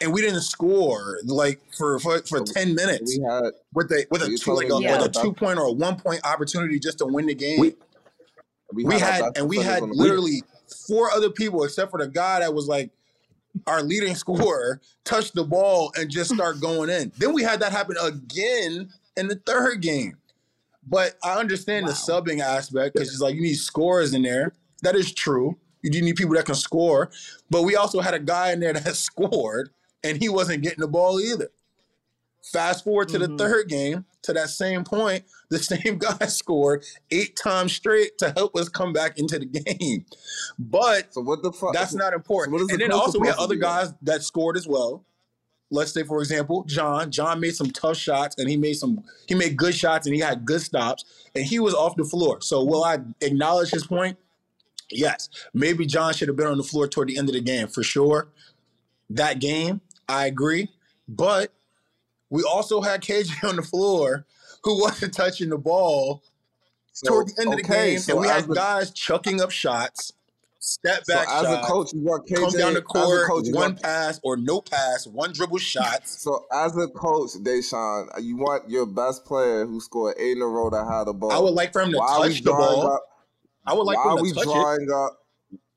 And 0.00 0.12
we 0.12 0.20
didn't 0.20 0.42
score 0.42 1.18
like 1.24 1.60
for 1.76 1.98
for, 1.98 2.20
for 2.22 2.40
ten 2.40 2.74
minutes 2.74 3.16
We 3.18 3.24
had 3.24 3.52
with 3.72 3.90
a 3.92 4.06
with 4.10 4.22
a 4.22 4.36
two 4.36 4.52
like 4.54 4.66
a, 4.70 4.78
yeah. 4.82 4.98
with 4.98 5.16
a 5.16 5.22
two 5.22 5.32
point 5.32 5.58
or 5.58 5.64
a 5.66 5.72
one 5.72 5.96
point 5.98 6.20
opportunity 6.24 6.78
just 6.78 6.98
to 6.98 7.06
win 7.06 7.26
the 7.26 7.34
game. 7.34 7.60
We- 7.60 7.74
We, 8.72 8.84
our 8.84 8.92
had 8.98 9.20
best 9.22 9.38
and 9.38 9.48
we 9.48 9.58
had 9.58 9.82
literally 9.82 10.42
four 10.86 11.10
other 11.12 11.30
people 11.30 11.62
except 11.64 11.90
for 11.92 12.00
the 12.00 12.08
guy 12.08 12.40
that 12.40 12.52
was 12.52 12.66
like 12.66 12.90
our 13.66 13.82
leading 13.82 14.14
scorer 14.24 14.80
touch 15.04 15.32
the 15.32 15.44
ball 15.44 15.92
and 15.96 16.10
just 16.10 16.34
start 16.34 16.60
going 16.60 16.90
in. 16.90 17.10
Then 17.16 17.32
we 17.32 17.42
had 17.42 17.60
that 17.60 17.72
happen 17.72 17.96
again 18.02 18.90
in 19.16 19.28
the 19.28 19.36
third 19.46 19.80
game. 19.80 20.16
But 20.88 21.14
I 21.24 21.34
understand 21.38 21.88
the 21.88 21.92
subbing 21.92 22.40
aspect 22.40 22.94
because 22.94 23.08
it's 23.08 23.20
like 23.20 23.34
you 23.34 23.40
need 23.40 23.54
scorers 23.54 24.14
in 24.14 24.22
there. 24.22 24.52
That 24.82 24.94
is 24.94 25.12
true. 25.12 25.56
You 25.82 25.90
do 25.90 26.00
need 26.02 26.16
people 26.16 26.34
that 26.34 26.44
can 26.44 26.54
score. 26.54 27.10
But 27.50 27.62
we 27.62 27.76
also 27.76 28.00
had 28.00 28.14
a 28.14 28.18
guy 28.20 28.52
in 28.52 28.60
there 28.60 28.72
that 28.72 28.94
scored 28.96 29.70
and 30.06 30.18
he 30.22 30.28
wasn't 30.28 30.62
getting 30.62 30.80
the 30.80 30.88
ball 30.88 31.20
either. 31.20 31.50
Fast 32.52 32.84
forward 32.84 33.08
to 33.08 33.18
Mhm. 33.18 33.36
the 33.36 33.44
third 33.44 33.68
game, 33.68 34.04
to 34.22 34.32
that 34.32 34.50
same 34.50 34.84
point, 34.84 35.24
the 35.50 35.58
same 35.58 35.98
guy 35.98 36.16
scored 36.26 36.84
eight 37.10 37.36
times 37.36 37.72
straight 37.72 38.18
to 38.18 38.30
help 38.30 38.54
us 38.56 38.68
come 38.68 38.92
back 38.92 39.18
into 39.18 39.38
the 39.38 39.46
game. 39.46 40.06
But 40.58 41.12
So 41.12 41.22
what 41.22 41.42
the 41.42 41.52
fuck? 41.52 41.72
that's 41.74 41.94
not 41.94 42.10
So 42.12 42.16
important. 42.16 42.52
what 42.52 42.62
is 42.62 42.68
the 42.68 42.74
and 42.74 42.82
then 42.82 42.92
also 42.92 43.18
we 43.18 43.26
had 43.26 43.36
other 43.36 43.54
do 43.54 43.60
then? 43.60 43.68
guys 43.68 43.92
that 44.02 44.22
scored 44.22 44.56
as 44.56 44.66
well. 44.66 45.04
Let's 45.72 45.90
say, 45.92 46.04
for 46.04 46.20
example, 46.20 46.62
John. 46.68 47.10
John 47.10 47.40
made 47.40 47.56
some 47.56 47.70
tough 47.72 47.96
shots, 47.96 48.36
and 48.38 48.48
he 48.48 48.56
made 48.56 48.74
some. 48.74 49.02
He 49.26 49.34
made 49.34 49.56
good 49.56 49.74
shots, 49.74 50.06
and 50.06 50.14
he 50.14 50.20
had 50.20 50.44
good 50.44 50.60
stops, 50.62 51.04
and 51.34 51.44
he 51.44 51.58
was 51.58 51.74
off 51.74 51.96
the 51.96 52.04
floor. 52.04 52.40
So, 52.40 52.62
will 52.62 52.84
I 52.84 52.98
acknowledge 53.20 53.70
his 53.70 53.84
point? 53.84 54.16
Yes. 54.92 55.28
Maybe 55.52 55.84
John 55.84 56.14
should 56.14 56.28
have 56.28 56.36
been 56.36 56.46
on 56.46 56.56
the 56.58 56.62
floor 56.62 56.86
toward 56.86 57.08
the 57.08 57.18
end 57.18 57.28
of 57.28 57.34
the 57.34 57.40
game 57.40 57.66
for 57.66 57.82
sure. 57.82 58.28
That 59.10 59.40
game, 59.40 59.80
I 60.08 60.26
agree, 60.26 60.68
but 61.08 61.52
we 62.30 62.42
also 62.42 62.80
had 62.80 63.00
KJ 63.02 63.44
on 63.48 63.56
the 63.56 63.62
floor 63.62 64.24
who 64.62 64.80
wasn't 64.80 65.14
touching 65.14 65.50
the 65.50 65.58
ball 65.58 66.22
So, 66.92 67.08
toward 67.10 67.28
the 67.28 67.40
end 67.42 67.52
of 67.52 67.56
the 67.58 67.62
game, 67.62 67.98
so 67.98 68.12
and 68.12 68.20
we 68.22 68.28
had 68.28 68.46
the- 68.46 68.54
guys 68.54 68.90
chucking 68.90 69.40
up 69.40 69.50
shots, 69.50 70.12
step 70.60 71.04
So 71.04 71.14
back 71.14 71.28
as 71.28 71.42
shots, 71.44 71.68
a 71.68 71.70
coach, 71.72 71.92
you 71.92 72.00
want 72.00 72.26
KJ 72.28 72.34
come 72.36 72.52
down 72.52 72.74
the 72.74 72.82
court, 72.82 73.28
coach, 73.28 73.44
one 73.46 73.54
want- 73.54 73.82
pass 73.82 74.20
or 74.22 74.36
no 74.36 74.60
pass, 74.60 75.06
one 75.06 75.32
dribble 75.32 75.58
shots. 75.58 76.22
So 76.22 76.46
as 76.52 76.76
a 76.76 76.86
coach, 76.88 77.32
Da'Sean, 77.34 78.08
you 78.22 78.36
want 78.36 78.68
your 78.70 78.86
best 78.86 79.24
player 79.24 79.66
who 79.66 79.80
scored 79.80 80.16
eight 80.18 80.36
in 80.36 80.42
a 80.42 80.46
row 80.46 80.70
to 80.70 80.84
have 80.84 81.06
the 81.06 81.14
ball. 81.14 81.32
I 81.32 81.38
would 81.38 81.54
like 81.54 81.72
for 81.72 81.82
him 81.82 81.92
to 81.92 81.98
Why 81.98 82.28
touch 82.28 82.42
the 82.42 82.50
ball. 82.50 82.86
Up, 82.92 83.02
I 83.66 83.74
would 83.74 83.82
like 83.84 83.98
why 83.98 84.14
for 84.14 84.18
him 84.20 84.24
to 84.26 84.34
touch 84.34 84.80
it. 84.80 84.90
up? 84.90 85.18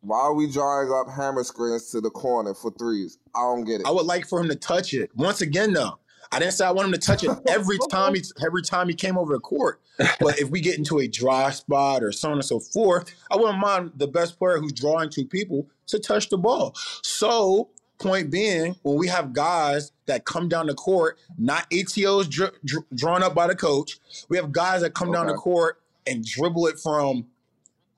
Why 0.01 0.19
are 0.19 0.33
we 0.33 0.49
drawing 0.49 0.91
up 0.91 1.09
hammer 1.09 1.43
screens 1.43 1.91
to 1.91 2.01
the 2.01 2.09
corner 2.09 2.53
for 2.53 2.71
threes? 2.71 3.17
I 3.35 3.41
don't 3.41 3.65
get 3.65 3.81
it. 3.81 3.87
I 3.87 3.91
would 3.91 4.05
like 4.05 4.27
for 4.27 4.39
him 4.39 4.47
to 4.49 4.55
touch 4.55 4.93
it. 4.93 5.11
Once 5.15 5.41
again, 5.41 5.73
though, 5.73 5.99
I 6.31 6.39
didn't 6.39 6.53
say 6.53 6.65
I 6.65 6.71
want 6.71 6.87
him 6.87 6.93
to 6.93 6.99
touch 6.99 7.23
it 7.23 7.31
every 7.49 7.77
time 7.89 8.15
he 8.15 8.23
every 8.43 8.61
time 8.61 8.87
he 8.87 8.95
came 8.95 9.17
over 9.17 9.33
the 9.33 9.39
court. 9.39 9.81
But 10.19 10.39
if 10.39 10.49
we 10.49 10.61
get 10.61 10.77
into 10.77 10.99
a 10.99 11.07
dry 11.07 11.49
spot 11.51 12.03
or 12.03 12.11
so 12.13 12.29
on 12.29 12.35
and 12.35 12.45
so 12.45 12.59
forth, 12.59 13.13
I 13.29 13.35
wouldn't 13.35 13.59
mind 13.59 13.91
the 13.97 14.07
best 14.07 14.39
player 14.39 14.57
who's 14.59 14.71
drawing 14.71 15.09
two 15.09 15.25
people 15.25 15.67
to 15.87 15.99
touch 15.99 16.29
the 16.29 16.37
ball. 16.37 16.73
So 17.03 17.69
point 17.97 18.31
being, 18.31 18.77
when 18.83 18.97
we 18.97 19.09
have 19.09 19.33
guys 19.33 19.91
that 20.05 20.23
come 20.23 20.47
down 20.47 20.67
the 20.67 20.73
court, 20.73 21.19
not 21.37 21.69
ATOs 21.71 22.29
dr- 22.29 22.53
dr- 22.63 22.85
drawn 22.95 23.21
up 23.21 23.35
by 23.35 23.47
the 23.47 23.55
coach, 23.55 23.99
we 24.29 24.37
have 24.37 24.53
guys 24.53 24.81
that 24.81 24.93
come 24.93 25.11
down 25.11 25.27
the 25.27 25.33
court 25.33 25.81
and 26.07 26.23
dribble 26.23 26.67
it 26.67 26.79
from 26.79 27.27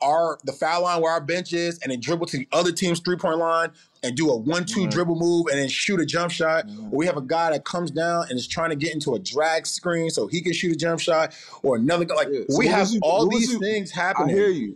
our 0.02 0.38
the 0.44 0.52
foul 0.52 0.84
line 0.84 1.02
where 1.02 1.12
our 1.12 1.22
bench 1.22 1.54
is, 1.54 1.80
and 1.80 1.92
then 1.92 2.00
dribble 2.00 2.26
to 2.28 2.38
the 2.38 2.48
other 2.52 2.72
team's 2.72 3.00
three 3.00 3.16
point 3.18 3.38
line 3.38 3.72
and 4.04 4.16
do 4.18 4.30
a 4.30 4.36
one 4.36 4.66
2 4.66 4.82
Mhm. 4.82 4.92
dribble 4.92 5.16
move 5.16 5.46
and 5.52 5.60
then 5.60 5.70
shoot 5.70 6.00
a 6.00 6.06
jump 6.06 6.32
shot. 6.32 6.68
Mhm. 6.68 6.92
Or 6.92 6.98
we 6.98 7.06
have 7.06 7.18
a 7.18 7.22
guy 7.22 7.52
that 7.52 7.66
comes 7.66 7.92
down 7.92 8.26
and 8.30 8.38
is 8.40 8.48
trying 8.48 8.72
to 8.72 8.76
get 8.76 8.94
into 8.94 9.14
a 9.14 9.20
drag 9.20 9.68
screen 9.68 10.10
so 10.10 10.28
he 10.28 10.42
can 10.42 10.54
shoot 10.54 10.72
a 10.72 10.76
jump 10.76 11.00
shot, 11.00 11.34
or 11.64 11.76
another 11.76 12.06
guy. 12.06 12.16
Like 12.16 12.30
Yeah. 12.32 12.40
So 12.50 12.58
we 12.58 12.68
have 12.68 12.90
you- 12.90 13.00
all 13.04 13.28
these 13.30 13.52
you- 13.52 13.60
things 13.60 13.92
I 13.94 13.96
happening. 14.02 14.36
hear 14.36 14.50
you. 14.50 14.76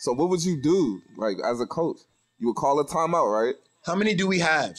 So 0.00 0.12
what 0.12 0.28
would 0.30 0.44
you 0.44 0.60
do, 0.60 1.00
like 1.16 1.38
as 1.44 1.60
a 1.60 1.66
coach? 1.66 1.98
You 2.38 2.48
would 2.48 2.56
call 2.56 2.80
a 2.80 2.84
timeout, 2.86 3.30
right? 3.30 3.54
How 3.84 3.94
many 3.94 4.14
do 4.14 4.26
we 4.26 4.38
have? 4.40 4.78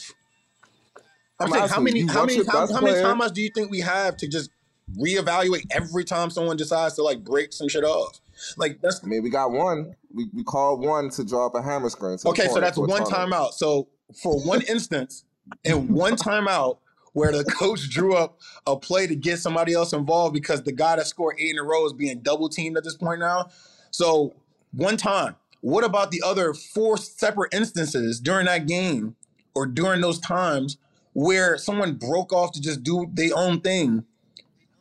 I'm, 1.40 1.46
I'm 1.46 1.52
saying, 1.52 1.68
how 1.68 1.80
many 1.80 2.00
how 2.06 2.24
many 2.24 2.44
how, 2.44 2.72
how 2.72 2.80
many 2.80 2.96
timeouts 2.98 3.32
do 3.34 3.40
you 3.42 3.50
think 3.54 3.70
we 3.70 3.80
have 3.80 4.16
to 4.18 4.28
just 4.28 4.50
reevaluate 4.98 5.64
every 5.70 6.04
time 6.04 6.30
someone 6.30 6.56
decides 6.56 6.94
to 6.96 7.02
like 7.02 7.24
break 7.24 7.52
some 7.52 7.68
shit 7.68 7.84
off? 7.84 8.20
Like 8.56 8.80
that's 8.80 9.02
I 9.04 9.06
mean, 9.06 9.22
we 9.22 9.30
got 9.30 9.50
one. 9.52 9.94
We 10.12 10.28
we 10.34 10.44
called 10.44 10.84
one 10.84 11.10
to 11.10 11.24
draw 11.24 11.46
up 11.46 11.54
a 11.54 11.62
hammer 11.62 11.90
screen. 11.90 12.18
Okay, 12.24 12.48
so 12.48 12.60
that's 12.60 12.78
one 12.78 13.04
timeout. 13.04 13.52
So 13.52 13.88
for 14.22 14.40
one 14.40 14.62
instance, 14.62 15.24
in 15.64 15.88
one 15.88 16.16
timeout 16.16 16.78
where 17.12 17.32
the 17.32 17.44
coach 17.44 17.90
drew 17.90 18.14
up 18.14 18.38
a 18.66 18.76
play 18.76 19.06
to 19.06 19.14
get 19.14 19.38
somebody 19.38 19.74
else 19.74 19.92
involved 19.92 20.34
because 20.34 20.62
the 20.62 20.72
guy 20.72 20.96
that 20.96 21.06
scored 21.06 21.36
eight 21.38 21.50
in 21.50 21.58
a 21.58 21.62
row 21.62 21.84
is 21.86 21.92
being 21.92 22.20
double 22.20 22.48
teamed 22.48 22.76
at 22.76 22.84
this 22.84 22.96
point 22.96 23.20
now. 23.20 23.48
So 23.90 24.34
one 24.72 24.96
time. 24.96 25.36
What 25.60 25.84
about 25.84 26.10
the 26.10 26.22
other 26.26 26.54
four 26.54 26.96
separate 26.96 27.54
instances 27.54 28.18
during 28.18 28.46
that 28.46 28.66
game 28.66 29.14
or 29.54 29.64
during 29.64 30.00
those 30.00 30.18
times 30.18 30.76
where 31.12 31.56
someone 31.56 31.94
broke 31.94 32.32
off 32.32 32.50
to 32.52 32.60
just 32.60 32.82
do 32.82 33.08
their 33.12 33.30
own 33.36 33.60
thing? 33.60 34.04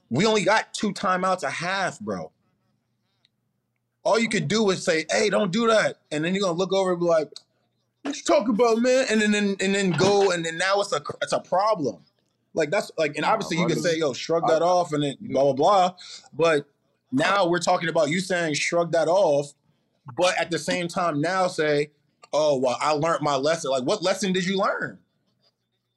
We 0.10 0.26
only 0.26 0.44
got 0.44 0.74
two 0.74 0.92
timeouts 0.92 1.44
a 1.44 1.52
half, 1.52 2.00
bro. 2.00 2.32
All 4.04 4.20
you 4.20 4.30
could 4.30 4.48
do 4.48 4.70
is 4.72 4.84
say, 4.84 5.06
"Hey, 5.10 5.30
don't 5.30 5.52
do 5.52 5.68
that," 5.68 5.98
and 6.12 6.24
then 6.24 6.34
you're 6.34 6.44
gonna 6.44 6.58
look 6.58 6.74
over 6.74 6.92
and 6.92 7.00
be 7.00 7.06
like, 7.06 7.30
"What 8.02 8.16
you 8.16 8.24
talking 8.24 8.54
about, 8.56 8.80
man?" 8.80 9.06
And 9.10 9.22
then 9.22 9.34
and, 9.36 9.62
and 9.62 9.76
then 9.76 9.92
go, 9.92 10.32
and 10.32 10.44
then 10.44 10.58
now 10.58 10.82
it's 10.82 10.92
a 10.92 11.02
it's 11.22 11.34
a 11.34 11.40
problem. 11.40 12.04
Like 12.54 12.72
that's 12.72 12.92
like, 12.98 13.16
and 13.16 13.26
obviously 13.26 13.58
you 13.58 13.68
can 13.68 13.80
say, 13.80 13.98
"Yo, 13.98 14.14
shrug 14.14 14.48
that 14.48 14.62
off," 14.62 14.92
and 14.92 15.04
then 15.04 15.16
blah 15.22 15.44
blah 15.44 15.54
blah. 15.54 15.96
But 16.34 16.66
now 17.12 17.48
we're 17.48 17.60
talking 17.60 17.90
about 17.90 18.10
you 18.10 18.20
saying 18.20 18.56
shrug 18.56 18.92
that 18.94 19.08
off, 19.08 19.54
but 20.18 20.38
at 20.40 20.50
the 20.52 20.60
same 20.60 20.88
time 20.88 21.22
now 21.22 21.48
say, 21.48 21.92
"Oh, 22.34 22.58
well, 22.58 22.78
I 22.82 22.92
learned 22.92 23.22
my 23.22 23.36
lesson." 23.36 23.72
Like, 23.72 23.84
what 23.84 24.02
lesson 24.02 24.34
did 24.34 24.46
you 24.46 24.58
learn? 24.58 25.00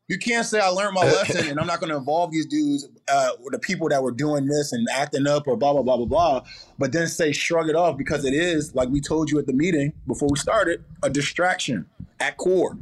You 0.06 0.18
can't 0.18 0.44
say 0.44 0.60
I 0.60 0.68
learned 0.68 0.94
my 0.94 1.04
lesson 1.04 1.48
and 1.48 1.58
I'm 1.58 1.66
not 1.66 1.80
going 1.80 1.90
to 1.90 1.96
involve 1.96 2.30
these 2.30 2.44
dudes, 2.44 2.86
uh, 3.08 3.30
or 3.42 3.50
the 3.50 3.58
people 3.58 3.88
that 3.88 4.02
were 4.02 4.10
doing 4.10 4.46
this 4.46 4.72
and 4.72 4.86
acting 4.92 5.26
up 5.26 5.46
or 5.46 5.56
blah 5.56 5.72
blah 5.72 5.82
blah 5.82 5.96
blah 5.96 6.06
blah. 6.06 6.42
But 6.78 6.92
then 6.92 7.08
say 7.08 7.32
shrug 7.32 7.70
it 7.70 7.76
off 7.76 7.96
because 7.96 8.24
it 8.24 8.34
is 8.34 8.74
like 8.74 8.90
we 8.90 9.00
told 9.00 9.30
you 9.30 9.38
at 9.38 9.46
the 9.46 9.54
meeting 9.54 9.94
before 10.06 10.28
we 10.30 10.38
started 10.38 10.84
a 11.02 11.08
distraction 11.08 11.86
at 12.20 12.36
core. 12.36 12.76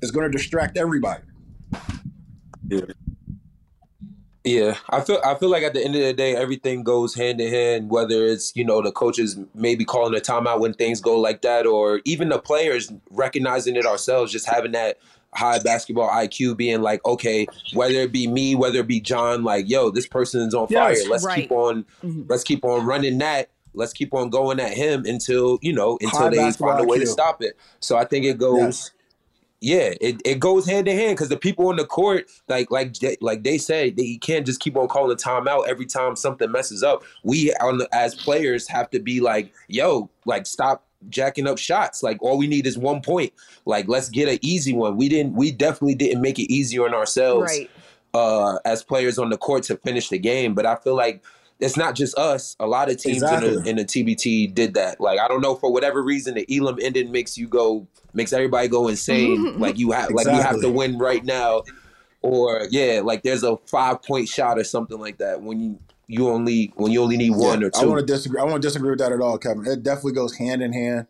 It's 0.00 0.12
going 0.12 0.30
to 0.30 0.36
distract 0.36 0.76
everybody. 0.76 1.22
Yeah, 4.44 4.76
I 4.90 5.00
feel 5.00 5.20
I 5.24 5.36
feel 5.36 5.50
like 5.50 5.62
at 5.62 5.72
the 5.72 5.84
end 5.84 5.94
of 5.94 6.02
the 6.02 6.12
day, 6.12 6.34
everything 6.34 6.82
goes 6.82 7.14
hand 7.14 7.40
in 7.40 7.52
hand. 7.52 7.90
Whether 7.90 8.26
it's 8.26 8.54
you 8.56 8.64
know 8.64 8.82
the 8.82 8.90
coaches 8.90 9.38
maybe 9.54 9.84
calling 9.84 10.16
a 10.16 10.20
timeout 10.20 10.60
when 10.60 10.74
things 10.74 11.00
go 11.00 11.18
like 11.18 11.42
that, 11.42 11.64
or 11.64 12.00
even 12.04 12.28
the 12.28 12.38
players 12.38 12.92
recognizing 13.10 13.76
it 13.76 13.86
ourselves, 13.86 14.32
just 14.32 14.48
having 14.48 14.72
that 14.72 14.98
high 15.34 15.58
basketball 15.58 16.08
IQ, 16.10 16.56
being 16.56 16.82
like, 16.82 17.04
okay, 17.06 17.46
whether 17.72 17.94
it 17.94 18.12
be 18.12 18.26
me, 18.26 18.54
whether 18.54 18.80
it 18.80 18.86
be 18.86 19.00
John, 19.00 19.44
like, 19.44 19.68
yo, 19.68 19.90
this 19.90 20.06
person 20.06 20.42
is 20.42 20.54
on 20.54 20.68
fire. 20.68 20.92
Yes. 20.92 21.08
Let's 21.08 21.24
Right. 21.24 21.42
keep 21.42 21.52
on, 21.52 21.84
Mhm. 22.04 22.26
let's 22.28 22.44
keep 22.44 22.64
on 22.64 22.84
running 22.86 23.18
that. 23.18 23.48
Let's 23.74 23.94
keep 23.94 24.12
on 24.12 24.28
going 24.28 24.60
at 24.60 24.72
him 24.74 25.04
until 25.06 25.58
you 25.62 25.72
know 25.72 25.96
until 26.02 26.18
High 26.18 26.28
they 26.28 26.52
find 26.52 26.80
a 26.80 26.84
way 26.84 26.98
to 26.98 27.06
stop 27.06 27.42
it. 27.42 27.56
So 27.80 27.96
I 27.96 28.04
think 28.04 28.26
it 28.26 28.36
goes 28.36 28.58
Yes. 28.58 28.90
yeah, 29.62 29.94
it, 30.00 30.20
it 30.26 30.40
goes 30.40 30.66
hand 30.66 30.88
in 30.88 30.98
hand 30.98 31.16
because 31.16 31.30
the 31.30 31.38
people 31.38 31.68
on 31.68 31.76
the 31.76 31.86
court, 31.86 32.26
like 32.48 32.70
like 32.70 32.92
they- 32.98 33.16
like 33.22 33.44
they 33.44 33.56
say, 33.56 33.88
they 33.88 34.02
you 34.02 34.18
can't 34.18 34.44
just 34.44 34.60
keep 34.60 34.76
on 34.76 34.88
calling 34.88 35.16
timeout 35.16 35.66
every 35.68 35.86
time 35.86 36.16
something 36.16 36.52
messes 36.52 36.82
up. 36.82 37.02
We 37.24 37.54
on 37.62 37.78
the, 37.78 37.88
as 37.94 38.14
players 38.14 38.68
have 38.68 38.90
to 38.90 39.00
be 39.00 39.20
like, 39.20 39.50
yo, 39.68 40.10
like 40.26 40.44
stop 40.46 40.84
jacking 41.08 41.46
up 41.46 41.58
shots. 41.58 42.02
Like 42.02 42.22
all 42.22 42.38
we 42.38 42.46
need 42.46 42.66
is 42.66 42.76
one 42.78 43.00
point. 43.00 43.32
Like 43.64 43.88
let's 43.88 44.08
get 44.08 44.28
an 44.28 44.38
easy 44.42 44.72
one. 44.72 44.96
We 44.96 45.08
didn't. 45.08 45.34
We 45.34 45.52
definitely 45.52 45.94
didn't 45.94 46.20
make 46.20 46.38
it 46.38 46.52
easier 46.52 46.84
on 46.84 46.94
ourselves 46.94 47.50
Right. 47.52 47.70
uh, 48.14 48.58
as 48.64 48.82
players 48.82 49.18
on 49.18 49.30
the 49.30 49.36
court 49.38 49.64
to 49.64 49.76
finish 49.76 50.08
the 50.08 50.18
game. 50.18 50.54
But 50.54 50.66
I 50.66 50.76
feel 50.76 50.96
like 50.96 51.22
it's 51.60 51.76
not 51.76 51.94
just 51.94 52.18
us. 52.18 52.56
A 52.58 52.66
lot 52.66 52.90
of 52.90 52.96
teams 52.96 53.22
in, 53.22 53.40
the, 53.40 53.62
in 53.64 53.76
the 53.76 53.84
TBT 53.84 54.52
did 54.52 54.74
that. 54.74 55.00
Like 55.00 55.20
I 55.20 55.28
don't 55.28 55.40
know 55.40 55.54
for 55.54 55.72
whatever 55.72 56.02
reason 56.02 56.34
the 56.34 56.46
Elam 56.54 56.78
ending 56.82 57.12
makes 57.12 57.38
you 57.38 57.46
go 57.46 57.86
makes 58.14 58.32
everybody 58.32 58.68
go 58.68 58.88
insane. 58.88 59.58
like 59.60 59.78
you 59.78 59.92
have 59.92 60.10
like 60.10 60.26
you 60.26 60.32
have 60.40 60.60
to 60.60 60.68
win 60.68 60.98
right 60.98 61.24
now, 61.24 61.62
or 62.20 62.66
yeah, 62.70 63.00
like 63.04 63.22
there's 63.22 63.42
a 63.44 63.56
five 63.66 64.02
point 64.02 64.28
shot 64.28 64.58
or 64.58 64.64
something 64.64 64.98
like 64.98 65.18
that 65.18 65.40
when 65.42 65.60
you 65.60 65.78
you 66.06 66.28
only 66.28 66.72
when 66.76 66.92
you 66.92 67.02
only 67.02 67.16
need 67.16 67.30
one 67.30 67.60
Yeah, 67.60 67.68
or 67.68 67.70
I 67.76 67.80
two. 67.80 67.88
want 67.88 68.00
to 68.00 68.06
disagree. 68.06 68.40
I 68.40 68.44
want 68.44 68.62
to 68.62 68.66
disagree 68.68 68.90
with 68.90 68.98
that 68.98 69.12
at 69.12 69.20
all, 69.20 69.38
Kevin. 69.38 69.66
It 69.66 69.82
definitely 69.82 70.12
goes 70.12 70.36
hand 70.36 70.62
in 70.62 70.72
hand. 70.72 71.06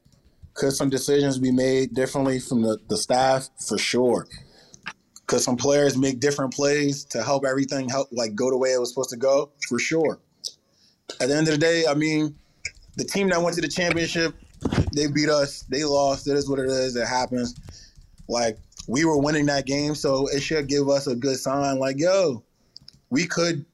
Could 0.55 0.73
some 0.73 0.91
decisions 0.91 1.39
be 1.39 1.51
made 1.51 1.95
differently 1.95 2.39
from 2.39 2.63
the, 2.63 2.79
the 2.89 2.97
staff? 2.97 3.49
For 3.67 3.79
sure. 3.79 4.27
Could 5.27 5.41
some 5.41 5.57
players 5.57 5.97
make 5.97 6.21
different 6.21 6.53
plays 6.53 7.05
to 7.07 7.23
help 7.23 7.45
everything 7.47 7.89
help 7.89 8.09
like 8.13 8.35
go 8.35 8.51
the 8.51 8.59
way 8.59 8.73
it 8.73 8.79
was 8.79 8.91
supposed 8.91 9.11
to 9.11 9.17
go? 9.17 9.51
For 9.69 9.79
sure. 9.79 10.19
At 11.21 11.29
the 11.29 11.37
end 11.37 11.49
of 11.49 11.55
the 11.55 11.59
day, 11.59 11.85
I 11.89 11.95
mean, 11.95 12.35
the 12.97 13.05
team 13.05 13.29
that 13.31 13.41
went 13.41 13.57
to 13.57 13.63
the 13.63 13.69
championship, 13.69 14.35
they 14.95 15.07
beat 15.07 15.31
us. 15.31 15.63
They 15.63 15.85
lost. 15.85 16.29
It 16.29 16.37
is 16.37 16.49
what 16.51 16.59
it 16.59 16.67
is. 16.69 16.97
It 16.97 17.07
happens. 17.07 17.55
Like 18.29 18.59
we 18.89 19.05
were 19.05 19.19
winning 19.19 19.47
that 19.47 19.67
game, 19.67 19.95
so 19.95 20.27
it 20.29 20.41
should 20.41 20.69
give 20.69 20.89
us 20.89 21.07
a 21.07 21.15
good 21.17 21.39
sign. 21.39 21.79
Like, 21.79 21.99
yo, 21.99 22.43
we 23.11 23.27
could 23.27 23.65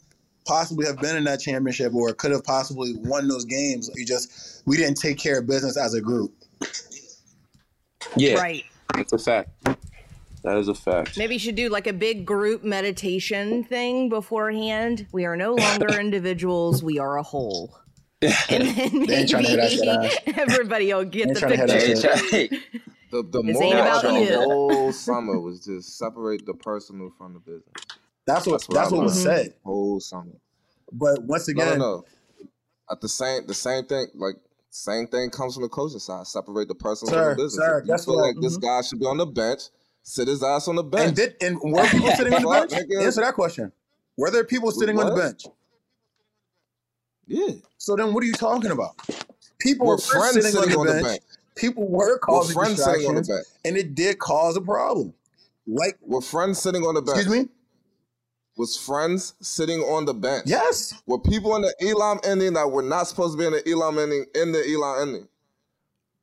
possibly 0.48 0.86
have 0.86 0.98
been 0.98 1.16
in 1.16 1.24
that 1.24 1.38
championship 1.40 1.94
or 1.94 2.12
could 2.14 2.32
have 2.32 2.42
possibly 2.42 2.94
won 2.96 3.28
those 3.28 3.44
games. 3.44 3.90
We 3.94 4.04
just 4.04 4.62
we 4.66 4.76
didn't 4.76 4.96
take 4.96 5.18
care 5.18 5.38
of 5.38 5.46
business 5.46 5.76
as 5.76 5.94
a 5.94 6.00
group. 6.00 6.32
yeah, 8.16 8.34
Right. 8.34 8.64
that's 8.94 9.12
a 9.12 9.18
fact. 9.18 9.50
That 10.44 10.56
is 10.56 10.68
a 10.68 10.74
fact. 10.74 11.18
Maybe 11.18 11.34
you 11.34 11.38
should 11.40 11.56
do 11.56 11.68
like 11.68 11.86
a 11.86 11.92
big 11.92 12.24
group 12.24 12.64
meditation 12.64 13.64
thing 13.64 14.08
beforehand. 14.08 15.06
We 15.12 15.24
are 15.26 15.36
no 15.36 15.54
longer 15.54 15.88
individuals, 16.00 16.82
we 16.82 16.98
are 16.98 17.18
a 17.18 17.22
whole. 17.22 17.76
And 18.22 18.32
then 18.48 19.06
They 19.06 19.14
ain't 19.16 19.28
to 19.30 19.40
maybe 19.42 20.10
everybody 20.38 20.92
will 20.92 21.04
get 21.04 21.26
Ain't 21.28 21.34
the 21.34 21.40
trying 21.40 21.66
to 21.66 21.78
hear 21.78 21.94
that 21.96 22.18
picture. 22.20 22.28
shit. 22.28 22.50
The 23.10 23.22
the 23.22 23.42
moral 23.42 23.72
of 23.82 24.02
the 24.02 24.36
whole 24.38 24.92
summer 24.92 25.38
was 25.40 25.64
just 25.64 25.96
separate 25.98 26.44
the 26.46 26.54
personal 26.54 27.10
from 27.16 27.34
the 27.34 27.38
business. 27.40 27.97
That's 28.28 28.46
what 28.46 28.60
That's 28.60 28.68
what 28.68 28.74
that's 28.74 28.92
I 28.92 28.94
what 28.94 29.02
was 29.04 29.14
mm-hmm. 29.14 29.22
said. 29.24 29.54
Whole 29.64 30.00
summer. 30.00 30.32
But 30.92 31.22
once 31.24 31.48
again, 31.48 31.78
no, 31.78 31.96
no. 31.96 32.04
At 32.90 33.00
the 33.00 33.08
same 33.08 33.46
the 33.46 33.54
same 33.54 33.84
thing 33.86 34.06
like 34.14 34.36
same 34.70 35.06
thing 35.06 35.30
comes 35.30 35.54
from 35.54 35.62
the 35.62 35.68
coaching 35.68 35.98
side. 35.98 36.26
Separate 36.26 36.68
the 36.68 36.74
personal 36.74 37.12
Sir, 37.12 37.30
from 37.30 37.38
the 37.38 37.44
business. 37.44 37.64
sir, 37.66 37.78
If 37.78 37.86
you 37.86 37.92
guess 37.92 38.04
feel 38.04 38.16
what? 38.16 38.22
like 38.26 38.36
this 38.40 38.56
mm-hmm. 38.58 38.66
guy 38.66 38.82
should 38.82 39.00
be 39.00 39.06
on 39.06 39.16
the 39.16 39.26
bench, 39.26 39.62
sit 40.02 40.28
his 40.28 40.42
ass 40.42 40.68
on 40.68 40.76
the 40.76 40.82
bench. 40.82 41.06
and 41.08 41.16
did 41.16 41.36
and 41.40 41.58
were 41.72 41.84
people 41.88 42.10
sitting 42.12 42.34
on 42.34 42.42
the 42.42 42.48
bench? 42.48 42.70
nigga. 42.72 43.02
Answer 43.04 43.20
that 43.22 43.34
question. 43.34 43.72
Were 44.18 44.30
there 44.30 44.44
people 44.44 44.70
sitting 44.72 44.98
on 44.98 45.06
the 45.08 45.14
bench? 45.16 45.46
yeah. 47.26 47.54
So 47.78 47.96
then 47.96 48.12
what 48.12 48.22
are 48.22 48.26
you 48.26 48.32
talking 48.32 48.70
about? 48.70 48.96
People 49.58 49.86
We're 49.86 49.94
were 49.94 49.98
friends 50.00 50.34
sitting, 50.34 50.50
sitting 50.52 50.76
on, 50.78 50.86
the, 50.86 50.92
bench. 50.92 51.04
bench. 51.06 51.22
People 51.56 51.88
were 51.88 51.96
We're 52.14 52.18
causing 52.18 52.54
friends 52.54 52.82
sitting 52.82 53.06
on 53.06 53.14
the 53.16 53.20
distractions, 53.22 53.28
bench. 53.28 53.62
and 53.64 53.76
it 53.76 53.94
did 53.94 54.18
cause 54.18 54.56
a 54.56 54.60
problem. 54.60 55.14
Like, 55.66 55.98
We're 56.00 56.20
friends 56.20 56.58
sitting 56.60 56.82
on 56.84 56.94
the 56.94 57.02
bench. 57.02 57.18
excuse 57.18 57.44
me? 57.44 57.48
Was 58.58 58.76
friends 58.76 59.34
sitting 59.40 59.80
on 59.80 60.04
the 60.04 60.12
bench. 60.12 60.42
Yes. 60.46 61.00
Were 61.06 61.20
people 61.20 61.54
in 61.54 61.62
the 61.62 61.72
Elam 61.80 62.18
ending 62.24 62.54
that 62.54 62.68
were 62.70 62.82
not 62.82 63.06
supposed 63.06 63.34
to 63.34 63.38
be 63.38 63.46
in 63.46 63.52
the 63.52 63.62
Elam 63.70 63.98
ending 63.98 64.26
in 64.34 64.50
the 64.50 64.58
Elam 64.58 65.08
ending? 65.08 65.28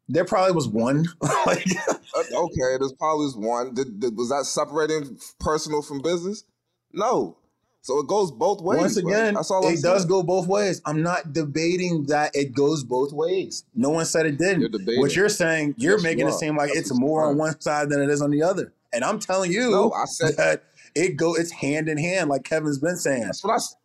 There 0.10 0.26
probably 0.26 0.52
was 0.52 0.68
one. 0.68 1.06
like, 1.46 1.66
Uh, 2.14 2.24
Okay, 2.34 2.78
there's 2.78 2.94
probably 2.94 3.30
one. 3.36 3.74
Did, 3.74 4.00
did, 4.00 4.18
was 4.18 4.30
that 4.30 4.44
separating 4.46 5.18
personal 5.40 5.82
from 5.82 6.02
business? 6.02 6.44
No. 6.92 7.38
So 7.82 8.00
it 8.00 8.08
goes 8.08 8.32
both 8.32 8.62
ways. 8.62 8.80
Once 8.80 8.98
again, 8.98 9.36
that's 9.36 9.52
all 9.52 9.66
I'm 9.66 9.76
it 9.76 9.82
does 9.82 10.06
go 10.06 10.24
both 10.24 10.48
ways. 10.48 10.82
I'm 10.86 11.04
not 11.04 11.34
debating 11.34 12.06
that 12.08 12.36
it 12.36 12.54
goes 12.54 12.84
both 12.84 13.14
ways. 13.14 13.64
No 13.76 13.92
one 13.92 14.06
said 14.06 14.26
it 14.26 14.38
didn't. 14.38 14.74
You're. 14.88 15.00
What 15.00 15.16
you're 15.16 15.30
saying, 15.30 15.76
you're 15.78 15.94
Yes, 15.94 16.04
making 16.04 16.20
you 16.28 16.30
it 16.30 16.34
seem 16.34 16.58
like 16.58 16.70
That's 16.74 16.92
it's 16.92 17.00
more 17.00 17.26
on 17.26 17.38
one 17.38 17.60
side 17.62 17.90
than 17.90 18.02
it 18.02 18.10
is 18.10 18.22
on 18.22 18.32
the 18.32 18.42
other. 18.42 18.74
And 18.92 19.04
I'm 19.04 19.20
telling 19.20 19.52
you 19.52 19.70
No, 19.70 19.92
I 19.92 20.06
said 20.06 20.36
that 20.38 20.64
it 20.96 21.18
go 21.18 21.36
it's 21.36 21.52
hand 21.52 21.90
in 21.90 21.98
hand, 21.98 22.30
like 22.30 22.44
Kevin's 22.44 22.80
been 22.80 22.98
saying. 22.98 23.24
That's 23.24 23.44
what 23.44 23.54
I. 23.54 23.56
s- 23.56 23.76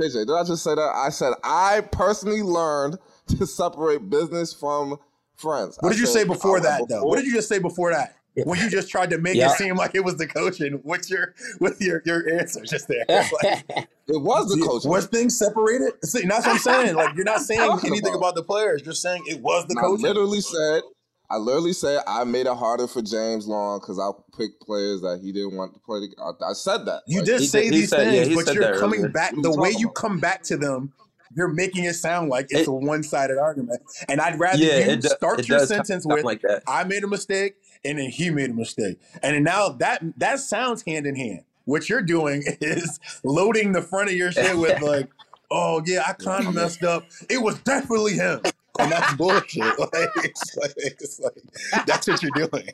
JJ, 0.00 0.26
did 0.26 0.30
I 0.32 0.44
just 0.44 0.62
say 0.62 0.74
that? 0.76 0.92
I 0.94 1.08
said 1.08 1.32
I 1.42 1.80
personally 1.92 2.42
learned 2.42 2.98
to 3.38 3.46
separate 3.46 4.08
business 4.08 4.52
from 4.54 4.96
friends. 5.36 5.76
What 5.80 5.88
I 5.88 5.92
did 5.92 6.00
you 6.00 6.06
said- 6.06 6.12
say 6.22 6.24
before 6.24 6.58
I- 6.58 6.62
that 6.62 6.82
though? 6.88 7.02
What 7.04 7.16
did 7.16 7.26
you 7.26 7.34
just 7.34 7.48
say 7.48 7.58
before 7.58 7.92
that? 7.92 8.14
When 8.44 8.56
you 8.60 8.70
just 8.70 8.88
tried 8.88 9.10
to 9.10 9.18
make 9.18 9.34
Yeah. 9.34 9.50
it 9.50 9.56
seem 9.56 9.74
like 9.74 9.96
it 9.96 10.04
was 10.04 10.16
the 10.16 10.26
coaching, 10.28 10.74
what's 10.84 11.10
your 11.10 11.34
with 11.58 11.80
your 11.80 12.02
your 12.06 12.38
answer 12.38 12.60
just 12.64 12.86
there? 12.86 13.04
Like, 13.08 13.64
It 14.06 14.22
was 14.22 14.48
the 14.54 14.64
coach. 14.64 14.84
was 14.84 15.06
things 15.06 15.36
separated? 15.36 15.94
See, 16.04 16.24
that's 16.24 16.46
what 16.46 16.52
I'm 16.54 16.58
saying. 16.58 16.94
Like 16.94 17.16
you're 17.16 17.24
not 17.24 17.40
saying 17.48 17.60
anything 17.84 18.10
about? 18.14 18.16
about 18.18 18.34
the 18.36 18.44
players. 18.44 18.82
You're 18.84 18.94
saying 18.94 19.24
it 19.26 19.40
was 19.40 19.66
the 19.66 19.74
And 19.76 19.84
I 19.84 19.88
literally 19.88 20.40
said, 20.40 20.82
I 21.30 21.36
literally 21.36 21.72
said 21.74 22.02
I 22.06 22.24
made 22.24 22.46
it 22.46 22.54
harder 22.56 22.86
for 22.86 23.02
James 23.02 23.46
Long 23.46 23.80
because 23.80 23.98
I 23.98 24.10
picked 24.36 24.62
players 24.62 25.02
that 25.02 25.20
he 25.22 25.30
didn't 25.32 25.56
want 25.56 25.74
to 25.74 25.80
play. 25.80 26.00
The, 26.00 26.08
I, 26.22 26.50
I 26.50 26.52
said 26.54 26.86
that. 26.86 27.02
You 27.06 27.18
Like, 27.18 27.26
did 27.26 27.48
say 27.48 27.64
did- 27.64 27.72
he 27.74 27.80
these 27.80 27.90
said- 27.90 28.10
things, 28.10 28.28
he 28.28 28.34
but 28.34 28.54
you're 28.54 28.78
coming 28.78 29.00
earlier. 29.00 29.12
back 29.12 29.34
the 29.36 29.54
way 29.54 29.70
you 29.76 29.90
come 29.90 30.18
back 30.20 30.42
to 30.44 30.56
them. 30.56 30.92
You're 31.36 31.48
making 31.48 31.84
it 31.84 31.92
sound 31.94 32.30
like 32.30 32.46
it's 32.48 32.62
It- 32.62 32.68
a 32.68 32.72
one-sided 32.72 33.36
argument, 33.36 33.82
and 34.08 34.18
I'd 34.20 34.40
rather 34.40 34.56
yeah, 34.64 34.78
you 34.78 34.92
it, 34.92 35.02
do- 35.02 35.08
start 35.08 35.40
it 35.40 35.48
your 35.48 35.58
sentence 35.66 36.06
with 36.06 36.24
like 36.24 36.40
that. 36.40 36.62
"I 36.66 36.84
made 36.84 37.04
a 37.04 37.06
mistake" 37.06 37.56
and 37.84 37.98
then 37.98 38.08
he 38.08 38.30
made 38.30 38.48
a 38.48 38.54
mistake, 38.54 38.98
and 39.22 39.36
then 39.36 39.42
now 39.44 39.68
that 39.68 40.02
that 40.16 40.40
sounds 40.40 40.82
hand 40.86 41.06
in 41.06 41.14
hand. 41.16 41.42
What 41.66 41.90
you're 41.90 42.00
doing 42.00 42.42
is 42.62 42.98
loading 43.22 43.72
the 43.72 43.82
front 43.82 44.08
of 44.08 44.16
your 44.16 44.32
shit 44.32 44.56
with 44.56 44.80
like, 44.92 45.10
"Oh 45.50 45.82
yeah, 45.84 46.02
I 46.06 46.14
kind 46.14 46.46
of 46.48 46.54
messed 46.54 46.82
up. 46.82 47.04
It 47.28 47.42
was 47.42 47.58
definitely 47.60 48.14
him," 48.14 48.40
and 48.78 48.92
that's 48.92 49.14
bullshit. 49.14 49.64
Like, 49.78 49.90
it's 50.24 50.56
like, 50.56 50.72
it's 50.76 51.20
like 51.20 51.86
that's 51.86 52.06
what 52.08 52.22
you're 52.22 52.48
doing. 52.48 52.68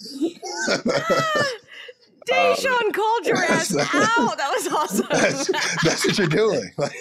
Da'Sean 2.28 2.92
called 2.92 3.26
your 3.26 3.38
ass 3.38 3.68
that's- 3.68 3.94
out. 4.18 4.36
That 4.36 4.50
was 4.52 4.68
awesome. 4.68 5.06
that's, 5.10 5.50
that's 5.82 6.06
what 6.06 6.18
you're 6.18 6.26
doing. 6.28 6.70
Like, 6.78 6.92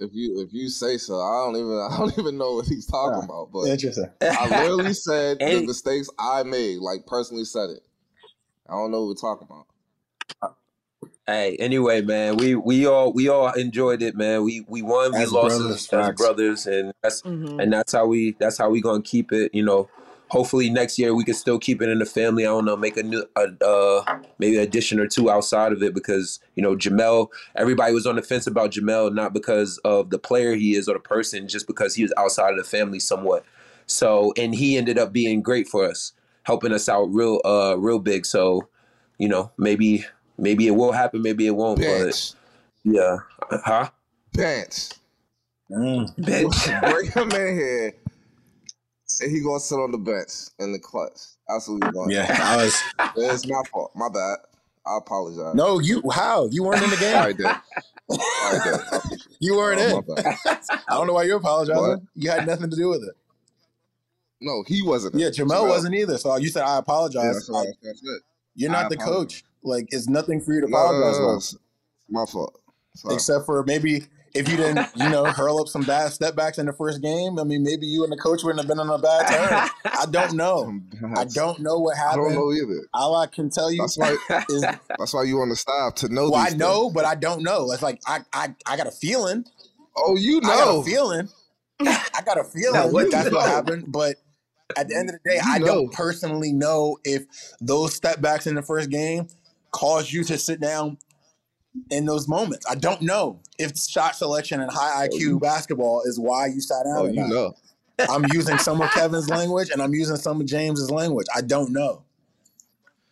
If 0.00 0.14
you 0.14 0.40
if 0.40 0.52
you 0.52 0.68
say 0.68 0.96
so, 0.96 1.20
I 1.20 1.44
don't 1.44 1.56
even 1.56 1.76
I 1.78 1.96
don't 1.98 2.16
even 2.18 2.38
know 2.38 2.54
what 2.54 2.66
he's 2.66 2.86
talking 2.86 3.22
about. 3.24 3.50
But 3.52 3.64
interesting. 3.66 4.08
I 4.20 4.48
literally 4.68 4.94
said 4.94 5.38
the 5.40 5.62
mistakes 5.66 6.08
I 6.18 6.44
made. 6.44 6.78
Like 6.78 7.04
personally 7.06 7.44
said 7.44 7.70
it. 7.70 7.80
I 8.68 8.72
don't 8.74 8.90
know 8.92 9.00
what 9.04 9.08
we're 9.08 9.14
talking 9.14 9.48
about. 9.50 9.66
Hey, 11.28 11.56
anyway, 11.56 12.00
man, 12.00 12.38
we 12.38 12.54
we 12.54 12.86
all 12.86 13.12
we 13.12 13.28
all 13.28 13.52
enjoyed 13.52 14.00
it, 14.00 14.16
man. 14.16 14.44
We 14.44 14.64
we 14.66 14.80
won, 14.80 15.12
we 15.12 15.24
As 15.24 15.30
lost 15.30 15.58
brothers, 15.60 15.88
as, 15.92 16.08
as 16.08 16.16
brothers, 16.16 16.66
and 16.66 16.90
that's 17.02 17.20
Mhm. 17.20 17.62
and 17.62 17.70
that's 17.70 17.92
how 17.92 18.06
we 18.06 18.34
that's 18.40 18.56
how 18.56 18.70
we 18.70 18.80
gonna 18.80 19.02
keep 19.02 19.30
it. 19.30 19.54
You 19.54 19.62
know, 19.62 19.90
hopefully 20.28 20.70
next 20.70 20.98
year 20.98 21.14
we 21.14 21.24
can 21.24 21.34
still 21.34 21.58
keep 21.58 21.82
it 21.82 21.90
in 21.90 21.98
the 21.98 22.06
family. 22.06 22.46
I 22.46 22.48
don't 22.48 22.64
know, 22.64 22.78
make 22.78 22.96
a 22.96 23.02
new 23.02 23.26
a, 23.36 23.42
uh 23.62 24.04
maybe 24.38 24.56
an 24.56 24.62
addition 24.62 24.98
or 25.00 25.06
two 25.06 25.30
outside 25.30 25.72
of 25.72 25.82
it 25.82 25.92
because 25.92 26.40
you 26.54 26.62
know 26.62 26.74
Jamel. 26.74 27.28
Everybody 27.56 27.92
was 27.92 28.06
on 28.06 28.16
the 28.16 28.22
fence 28.22 28.46
about 28.46 28.70
Jamel, 28.70 29.12
not 29.14 29.34
because 29.34 29.76
of 29.84 30.08
the 30.08 30.18
player 30.18 30.54
he 30.54 30.76
is 30.76 30.88
or 30.88 30.94
the 30.94 30.98
person, 31.00 31.46
just 31.46 31.66
because 31.66 31.94
he 31.94 32.02
was 32.02 32.12
outside 32.16 32.52
of 32.52 32.56
the 32.56 32.64
family 32.64 33.00
somewhat. 33.00 33.44
So 33.84 34.32
and 34.38 34.54
he 34.54 34.78
ended 34.78 34.98
up 34.98 35.12
being 35.12 35.42
great 35.42 35.68
for 35.68 35.84
us, 35.84 36.14
helping 36.44 36.72
us 36.72 36.88
out 36.88 37.04
real 37.12 37.42
uh 37.44 37.76
real 37.78 37.98
big. 37.98 38.24
So 38.24 38.66
you 39.18 39.28
know 39.28 39.50
maybe 39.58 40.06
maybe 40.38 40.66
it 40.66 40.70
will 40.72 40.92
happen, 40.92 41.22
maybe 41.22 41.46
it 41.46 41.50
won't. 41.50 41.78
Bench. 41.80 42.32
But 42.84 42.92
yeah, 42.94 43.16
huh? 43.64 43.90
Bench. 44.32 44.90
Mm. 45.70 46.24
Bench. 46.24 46.54
Bring 46.92 47.10
him 47.10 47.30
in 47.32 47.54
here. 47.58 47.94
And 49.20 49.30
he 49.30 49.40
gonna 49.42 49.60
sit 49.60 49.76
on 49.76 49.90
the 49.90 49.98
bench 49.98 50.30
in 50.58 50.72
the 50.72 50.78
clutch. 50.78 51.18
That's 51.48 51.66
what 51.68 51.82
we 51.84 51.92
going. 51.92 52.10
Yeah, 52.10 52.26
I 52.40 52.56
was. 52.56 52.82
It's 53.16 53.46
my 53.46 53.62
fault. 53.72 53.92
My 53.94 54.08
bad. 54.08 54.36
I 54.86 54.98
apologize. 54.98 55.54
No, 55.54 55.78
you 55.80 56.02
how 56.10 56.46
you 56.48 56.62
weren't 56.62 56.82
in 56.82 56.90
the 56.90 56.96
game. 56.96 57.12
Sorry, 57.12 57.34
Dave. 57.34 57.56
Sorry, 58.10 58.58
Dave. 58.64 59.20
You 59.40 59.56
weren't 59.56 59.80
Oh, 59.80 60.02
in. 60.16 60.24
I 60.88 60.94
don't 60.94 61.06
know 61.06 61.12
why 61.14 61.24
you're 61.24 61.38
apologizing. 61.38 61.82
What? 61.82 62.00
You 62.14 62.30
had 62.30 62.46
nothing 62.46 62.70
to 62.70 62.76
do 62.76 62.88
with 62.88 63.02
it. 63.02 63.14
No, 64.40 64.62
he 64.66 64.82
wasn't. 64.82 65.14
Yeah, 65.16 65.28
Jamel 65.28 65.68
wasn't 65.68 65.94
either. 65.94 66.16
So 66.16 66.36
you 66.36 66.48
said 66.48 66.62
I 66.62 66.74
Yeah, 66.74 66.78
apologize. 66.78 67.34
that's, 67.34 67.50
right. 67.50 67.68
that's 67.82 68.00
it. 68.02 68.22
You're 68.54 68.70
I 68.70 68.82
not 68.82 68.90
the 68.90 68.96
apologize. 68.96 69.42
coach. 69.42 69.44
Like 69.62 69.86
it's 69.90 70.08
nothing 70.08 70.40
for 70.40 70.52
you 70.54 70.60
to 70.62 70.68
No, 70.68 70.76
no, 70.78 70.84
apologize 70.84 71.18
no, 71.20 71.26
no, 71.26 71.32
about. 71.34 71.54
my 72.10 72.24
fault. 72.30 72.60
Sorry. 72.96 73.14
Except 73.14 73.46
for 73.46 73.62
maybe 73.64 74.04
if 74.34 74.48
you 74.48 74.56
didn't, 74.56 74.88
you 74.96 75.08
know, 75.08 75.24
hurl 75.26 75.60
up 75.60 75.68
some 75.68 75.82
bad 75.82 76.12
step 76.12 76.36
backs 76.36 76.58
in 76.58 76.66
the 76.66 76.72
first 76.72 77.00
game. 77.02 77.38
I 77.38 77.44
mean, 77.44 77.62
maybe 77.62 77.86
you 77.86 78.02
and 78.04 78.12
the 78.12 78.16
coach 78.16 78.42
wouldn't 78.42 78.60
have 78.60 78.68
been 78.68 78.78
on 78.78 78.88
a 78.90 78.98
bad 78.98 79.26
term. 79.28 79.70
I 79.84 80.06
don't 80.10 80.32
know. 80.36 80.80
I 81.16 81.24
don't 81.24 81.60
know 81.60 81.78
what 81.78 81.96
happened. 81.96 82.20
I 82.22 82.24
don't 82.24 82.34
know 82.34 82.52
either. 82.52 82.86
All 82.94 83.16
I 83.16 83.26
can 83.26 83.50
tell 83.50 83.70
you 83.70 83.78
That's 83.82 83.96
why. 83.98 84.16
is 84.50 84.62
That's 84.98 85.14
why 85.14 85.22
you 85.24 85.40
on 85.40 85.48
the 85.48 85.56
staff 85.56 85.94
to 85.96 86.08
know. 86.08 86.30
well, 86.30 86.36
I 86.46 86.50
know, 86.50 86.82
things. 86.84 86.94
but 86.94 87.04
I 87.04 87.14
don't 87.14 87.42
know. 87.42 87.70
It's 87.72 87.82
like 87.82 88.00
I 88.06 88.20
I, 88.32 88.54
I 88.66 88.76
got 88.76 88.86
a 88.86 88.92
feeling. 88.92 89.44
Oh, 89.96 90.16
you 90.16 90.40
know, 90.40 90.48
I 90.50 90.56
got 90.56 90.64
know. 90.66 90.80
a 90.80 90.84
feeling. 90.84 91.28
I 91.80 92.22
got 92.24 92.38
a 92.38 92.44
feeling 92.44 92.72
Now, 92.74 92.88
what 92.88 93.10
that's 93.10 93.30
you 93.30 93.36
what 93.36 93.48
happened. 93.48 93.84
But 93.88 94.16
at 94.76 94.88
the 94.88 94.96
end 94.96 95.08
of 95.10 95.14
the 95.22 95.30
day, 95.30 95.36
You 95.36 95.42
I 95.44 95.58
know. 95.58 95.66
don't 95.66 95.92
personally 95.92 96.52
know 96.52 96.98
if 97.04 97.24
those 97.60 97.94
step 97.94 98.20
backs 98.20 98.46
in 98.46 98.54
the 98.56 98.62
first 98.62 98.90
game 98.90 99.28
caused 99.70 100.12
you 100.12 100.24
to 100.24 100.38
sit 100.38 100.60
down 100.60 100.98
in 101.90 102.04
those 102.04 102.28
moments. 102.28 102.66
I 102.68 102.74
don't 102.74 103.02
know 103.02 103.40
if 103.58 103.76
shot 103.76 104.16
selection 104.16 104.60
and 104.60 104.70
high 104.70 105.08
IQ 105.08 105.34
oh, 105.34 105.38
basketball 105.38 106.02
is 106.04 106.18
why 106.18 106.46
you 106.46 106.60
sat 106.60 106.84
down. 106.84 106.98
Oh, 106.98 107.06
you 107.06 107.20
not. 107.20 107.28
know. 107.28 107.54
I'm 108.08 108.24
using 108.32 108.58
some 108.58 108.80
of 108.80 108.90
Kevin's 108.94 109.28
language 109.28 109.70
and 109.70 109.82
I'm 109.82 109.94
using 109.94 110.16
some 110.16 110.40
of 110.40 110.46
James's 110.46 110.90
language. 110.90 111.26
I 111.34 111.40
don't 111.40 111.72
know. 111.72 112.04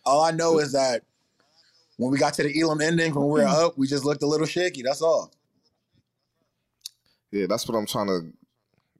All 0.04 0.22
I 0.22 0.30
know 0.30 0.58
is 0.58 0.72
that 0.72 1.02
when 1.96 2.10
we 2.10 2.18
got 2.18 2.34
to 2.34 2.42
the 2.42 2.60
Elam 2.60 2.80
ending, 2.80 3.14
when 3.14 3.28
we 3.28 3.40
were 3.40 3.46
up, 3.48 3.76
we 3.76 3.86
just 3.86 4.04
looked 4.04 4.22
a 4.22 4.26
little 4.26 4.46
shaky. 4.46 4.82
That's 4.82 5.02
all. 5.02 5.32
Yeah, 7.32 7.46
that's 7.48 7.68
what 7.68 7.76
I'm 7.76 7.86
trying 7.86 8.06
to 8.06 8.32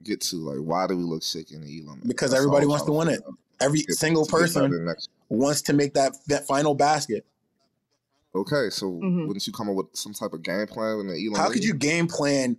get 0.02 0.20
to. 0.22 0.36
Like, 0.36 0.58
why 0.58 0.86
do 0.86 0.96
we 0.96 1.04
look 1.04 1.22
sick 1.22 1.52
in 1.52 1.62
the 1.62 1.82
Elam? 1.82 2.02
Because 2.06 2.32
That's 2.32 2.42
everybody 2.42 2.66
wants 2.66 2.84
to 2.86 2.92
win 2.92 3.08
it. 3.08 3.20
Every 3.60 3.80
single 3.88 4.26
to 4.26 4.30
get 4.30 4.54
better 4.54 4.68
person 4.68 4.94
wants 5.28 5.62
to 5.62 5.72
make 5.72 5.94
that 5.94 6.16
that 6.26 6.46
final 6.46 6.74
basket. 6.74 7.24
Okay, 8.36 8.68
so 8.70 8.86
Mhm. 9.02 9.26
wouldn't 9.26 9.46
you 9.46 9.52
come 9.52 9.70
up 9.70 9.76
with 9.76 9.86
some 9.94 10.12
type 10.12 10.32
of 10.34 10.42
game 10.42 10.66
plan 10.66 11.00
in 11.00 11.06
the 11.08 11.14
Elam? 11.14 11.40
How 11.40 11.48
could 11.50 11.64
you 11.64 11.72
game 11.74 12.06
plan 12.06 12.58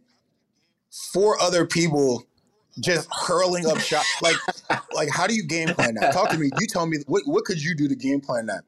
for 1.11 1.39
other 1.39 1.65
people 1.65 2.25
just 2.79 3.07
hurling 3.13 3.65
up 3.67 3.79
shots? 3.79 4.07
Like, 4.21 4.37
like 4.95 5.09
how 5.09 5.27
do 5.27 5.35
you 5.35 5.43
game 5.43 5.73
plan 5.73 5.95
that? 5.95 6.11
Talk 6.13 6.31
to 6.31 6.37
me. 6.37 6.49
You 6.57 6.65
tell 6.67 6.85
me 6.87 6.97
what 7.07 7.27
what 7.27 7.45
could 7.45 7.63
you 7.63 7.75
do 7.75 7.87
to 7.87 7.95
game 7.95 8.21
plan 8.21 8.47
that? 8.47 8.63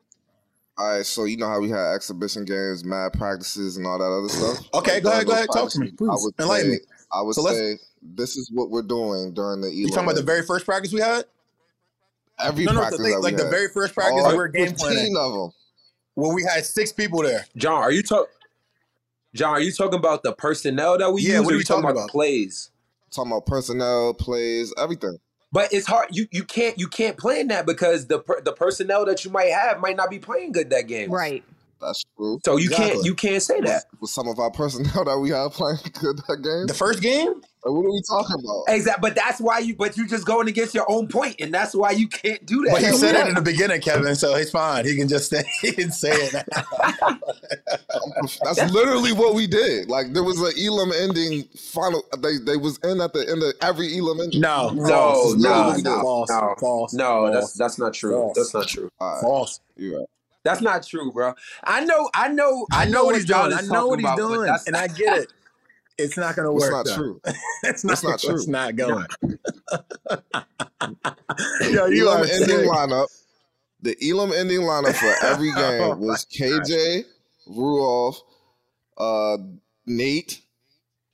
All 0.78 0.95
right, 0.97 1.05
so 1.05 1.26
you 1.26 1.36
know 1.36 1.47
how 1.47 1.60
we 1.60 1.70
had 1.70 1.93
exhibition 1.93 2.45
games, 2.45 2.86
mad 2.86 3.12
practices, 3.14 3.76
and 3.76 3.86
all 3.86 3.97
that 3.97 4.05
other 4.05 4.30
stuff. 4.30 4.66
Okay, 4.76 4.93
Like, 4.93 5.03
go 5.03 5.10
ahead, 5.12 5.26
go 5.28 5.34
ahead, 5.34 5.47
talk 5.51 5.70
to 5.72 5.80
me, 5.80 5.88
practices, 5.88 6.10
I 6.10 6.14
please. 6.14 6.24
would 6.24 6.34
Enlighten 6.39 6.72
say, 6.72 6.78
me. 6.78 6.80
I 7.12 7.22
would 7.22 7.36
So 7.36 7.41
say 7.51 7.80
this 8.01 8.38
is 8.38 8.49
what 8.53 8.70
we're 8.70 8.82
doing 8.84 9.34
during 9.34 9.62
the 9.62 9.68
Elam. 9.68 9.78
You 9.78 9.88
talking 9.89 10.03
about 10.03 10.16
the 10.16 10.22
very 10.22 10.43
first 10.43 10.66
practice 10.66 10.93
we 10.93 11.01
had? 11.01 11.26
every 12.39 12.66
No, 12.66 12.72
no, 12.72 12.80
the 12.80 12.82
practice 12.82 13.01
thing, 13.01 13.12
that 13.12 13.20
we 13.20 13.24
like 13.24 13.38
the 13.38 13.49
very 13.49 13.68
first 13.68 13.93
practice 13.93 14.24
All 14.24 14.30
we 14.30 14.36
were 14.38 14.47
game 14.47 14.68
15 14.70 14.78
planning 14.78 15.18
of 15.18 15.34
them. 15.34 15.51
Where 16.16 16.34
we 16.34 16.43
had 16.43 16.66
six 16.66 16.91
people 16.91 17.22
there. 17.24 17.45
John, 17.55 17.82
are 17.82 17.91
you 17.91 18.03
talking? 18.03 18.32
John, 19.34 19.51
are 19.51 19.62
you 19.62 19.72
talking 19.72 19.99
about 19.99 20.24
the 20.24 20.34
personnel 20.34 20.97
that 20.97 21.12
we 21.12 21.22
Yeah, 21.22 21.38
use? 21.38 21.45
what 21.45 21.51
are 21.51 21.53
you 21.53 21.57
we 21.60 21.64
talking 21.64 21.84
talking 21.84 21.91
about, 21.91 21.99
about? 22.01 22.07
the 22.07 22.12
plays? 22.12 22.72
Talking 23.12 23.32
about 23.32 23.45
personnel, 23.45 24.14
plays, 24.14 24.74
everything. 24.78 25.20
But 25.51 25.74
it's 25.74 25.88
hard. 25.88 26.10
You 26.12 26.28
you 26.32 26.43
can't 26.43 26.78
you 26.78 26.88
can't 26.88 27.18
plan 27.18 27.47
that 27.47 27.66
because 27.66 28.05
the 28.07 28.20
per, 28.20 28.39
the 28.41 28.53
personnel 28.53 29.05
that 29.05 29.26
you 29.26 29.32
might 29.32 29.51
have 29.51 29.80
might 29.80 29.95
not 29.95 30.10
be 30.12 30.20
playing 30.20 30.51
good 30.51 30.70
that 30.70 30.88
game. 30.88 31.12
Right. 31.12 31.43
That's 31.82 32.03
true. 32.17 32.39
So 32.43 32.57
you 32.57 32.69
can't 32.69 33.03
you 33.05 33.15
can't 33.15 33.41
say 33.41 33.61
that. 33.61 33.86
With 33.99 34.09
some 34.09 34.27
of 34.27 34.39
our 34.39 34.51
personnel 34.51 35.03
that 35.05 35.17
we 35.19 35.30
have 35.30 35.53
playing 35.53 35.80
good 35.99 36.17
that 36.27 36.41
game. 36.43 36.67
The 36.67 36.73
first 36.73 37.01
game? 37.01 37.41
Like, 37.65 37.73
what 37.73 37.86
are 37.86 37.91
we 37.91 38.01
talking 38.07 38.38
about? 38.41 38.63
Exactly. 38.73 39.01
But 39.09 39.15
that's 39.15 39.41
why 39.41 39.59
you. 39.59 39.75
But 39.75 39.97
you're 39.97 40.07
just 40.07 40.25
going 40.25 40.47
against 40.47 40.73
your 40.73 40.89
own 40.89 41.09
point, 41.09 41.36
and 41.41 41.53
that's 41.53 41.75
why 41.75 41.91
you 41.91 42.07
can't 42.07 42.45
do 42.45 42.63
that. 42.63 42.71
But 42.71 42.82
he 42.82 42.93
said 42.93 43.15
it 43.15 43.27
in 43.27 43.36
the 43.36 43.41
beginning, 43.41 43.82
Kevin, 43.82 44.15
so 44.15 44.34
he's 44.36 44.49
fine. 44.49 44.86
He 44.86 44.95
can 44.95 45.09
just 45.09 45.30
say 45.30 45.43
he 45.61 45.73
can 45.73 45.91
say 45.91 46.11
it. 46.11 46.45
That's 48.43 48.71
literally 48.71 49.11
what 49.11 49.36
we 49.36 49.45
did. 49.45 49.89
Like 49.89 50.13
there 50.13 50.23
was 50.23 50.39
an 50.39 50.53
Elam 50.57 50.93
ending 50.93 51.43
final. 51.57 52.01
They 52.19 52.38
they 52.38 52.55
was 52.55 52.77
in 52.84 53.01
at 53.01 53.11
the 53.11 53.30
end 53.30 53.43
of 53.43 53.53
every 53.61 53.97
Elam 53.97 54.21
ending. 54.21 54.39
No, 54.39 54.69
No, 54.69 54.88
false, 54.88 55.36
no, 55.36 55.49
false, 55.49 55.84
no, 55.84 56.01
false, 56.01 56.30
no, 56.30 56.55
false, 56.59 56.93
no, 56.93 57.03
false, 57.03 57.34
that's 57.34 57.53
that's 57.53 57.80
not 57.80 57.93
true. 57.93 58.11
False. 58.13 58.38
That's 58.38 58.53
not 58.53 58.67
true. 58.69 58.89
All 59.01 59.11
right, 59.11 59.21
false. 59.21 59.59
you're 59.75 59.99
right. 59.99 60.07
That's 60.43 60.61
not 60.61 60.83
true, 60.83 61.11
bro. 61.11 61.33
I 61.63 61.83
know. 61.85 62.09
I 62.13 62.29
know. 62.29 62.65
I 62.71 62.85
know 62.85 63.03
what 63.05 63.15
he's 63.15 63.25
doing. 63.25 63.53
I 63.53 63.61
know 63.61 63.87
what 63.87 63.99
he's 63.99 64.05
about, 64.07 64.17
doing, 64.17 64.41
that's- 64.41 64.67
and 64.67 64.75
I 64.75 64.87
get 64.87 65.17
it. 65.19 65.33
It's 65.97 66.15
not 66.17 66.35
going 66.37 66.47
to 66.47 66.55
It's 66.55 66.63
work. 66.63 66.71
not 66.71 66.85
though. 66.85 66.95
true. 66.95 67.21
it's 67.63 67.83
not. 67.83 67.93
It's 67.93 68.03
not 68.03 68.19
true. 68.21 68.35
It's 68.35 68.47
not 68.47 68.75
going. 68.77 69.05
Yo, 71.71 71.85
you 71.87 72.07
Elam 72.07 72.21
are 72.21 72.25
ending 72.25 72.47
sick. 72.47 72.67
lineup. 72.69 73.07
The 73.81 73.95
Elam 74.09 74.31
ending 74.33 74.61
lineup 74.61 74.95
for 74.95 75.13
every 75.25 75.51
Oh 75.55 75.95
game 75.95 75.99
was 75.99 76.25
KJ, 76.25 77.03
Ruoff, 77.49 78.15
uh, 78.97 79.37
Nate. 79.85 80.41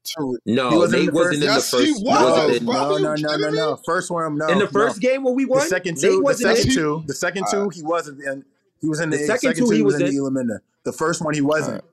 Tariq. 0.05 0.35
No, 0.45 0.69
He 0.69 0.77
wasn't 0.77 0.99
in 0.99 1.05
Nate 1.05 1.13
the 1.13 1.19
wasn't 1.19 1.33
in 1.35 1.39
the 1.41 1.47
first- 1.47 1.71
first. 1.71 1.83
Yes, 1.87 1.95
he 1.95 1.99
he 1.99 2.05
was. 2.05 2.21
wasn't 2.21 2.63
No, 2.63 2.95
in- 2.95 3.01
no, 3.03 3.15
no, 3.15 3.37
no, 3.37 3.37
no, 3.37 3.49
no. 3.49 3.75
First 3.85 4.11
one, 4.11 4.37
no. 4.37 4.47
in 4.49 4.59
the 4.59 4.65
no. 4.65 4.69
first 4.71 4.99
game 5.01 5.23
when 5.23 5.33
we 5.35 5.45
won. 5.45 5.61
the 5.61 5.65
second 5.65 5.97
two, 5.99 6.21
the 6.23 6.33
second 6.35 6.71
two, 6.73 7.03
the 7.07 7.13
second 7.15 7.45
two, 7.49 7.69
he 7.69 7.81
wasn't 7.81 8.21
in. 8.23 8.45
He 8.81 8.87
was 8.89 8.99
in 8.99 9.09
the, 9.09 9.17
The 9.17 9.23
second, 9.25 9.39
second 9.39 9.55
two. 9.55 9.65
two 9.65 9.71
He 9.71 9.77
he 9.77 9.83
was 9.83 9.93
was 9.95 10.01
in 10.01 10.07
in. 10.07 10.15
the 10.15 10.19
Elam 10.19 10.59
The 10.83 10.91
first 10.91 11.23
one 11.23 11.33
he 11.33 11.41
wasn't. 11.41 11.67
Alright. 11.69 11.83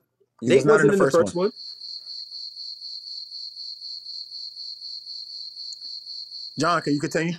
He 0.41 0.49
Nate 0.49 0.57
was 0.57 0.65
not 0.65 0.73
wasn't 0.73 0.93
in 0.93 0.99
the 0.99 1.11
first, 1.11 1.35
one. 1.35 1.45
one. 1.45 1.51
John, 6.59 6.81
can 6.81 6.93
you 6.93 6.99
continue? 6.99 7.33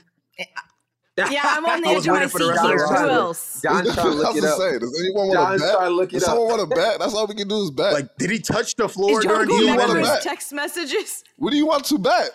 Yeah, 1.16 1.42
I'm 1.44 1.64
on 1.64 1.80
the 1.80 1.88
I 1.88 1.90
edge 1.92 1.96
was 1.96 2.06
of 2.06 2.12
my 2.12 2.14
waiting 2.14 2.28
for 2.28 2.38
the 2.40 2.46
seat 2.46 2.50
rest 2.50 2.64
of 2.64 2.70
here. 2.70 2.78
the 2.78 2.84
Who 2.86 2.94
roster. 2.94 3.10
else? 3.10 3.60
John's 3.62 3.94
trying 3.94 4.10
to 4.10 4.16
look 4.18 4.36
it 4.36 4.44
up. 4.44 4.58
I'm. 4.58 4.78
Does 4.80 5.00
anyone 5.00 5.28
want 5.28 5.38
John's 5.38 5.60
to 5.60 5.66
bet? 5.66 5.76
trying 5.76 5.88
to 5.90 5.94
look 5.94 6.10
it 6.10 6.12
Does 6.14 6.22
up. 6.24 6.28
someone 6.30 6.48
want 6.48 6.60
to 6.70 6.74
bet? 6.74 6.98
That's 6.98 7.14
all 7.14 7.26
we 7.26 7.34
can 7.36 7.48
do 7.48 7.62
is 7.62 7.70
bet. 7.70 7.92
Like, 7.92 8.16
did 8.18 8.30
he 8.30 8.38
touch 8.40 8.74
the 8.74 8.88
floor 8.88 9.18
Is 9.20 9.24
John 9.24 9.32
during 9.34 9.46
the 9.46 9.52
going 9.54 9.60
you 9.68 9.76
wanna 9.76 9.92
through 9.92 10.02
bet? 10.02 10.22
text 10.22 10.52
messages? 10.52 11.22
what 11.36 11.50
do 11.50 11.56
you 11.56 11.66
want 11.66 11.84
to 11.84 11.98
bet? 11.98 12.30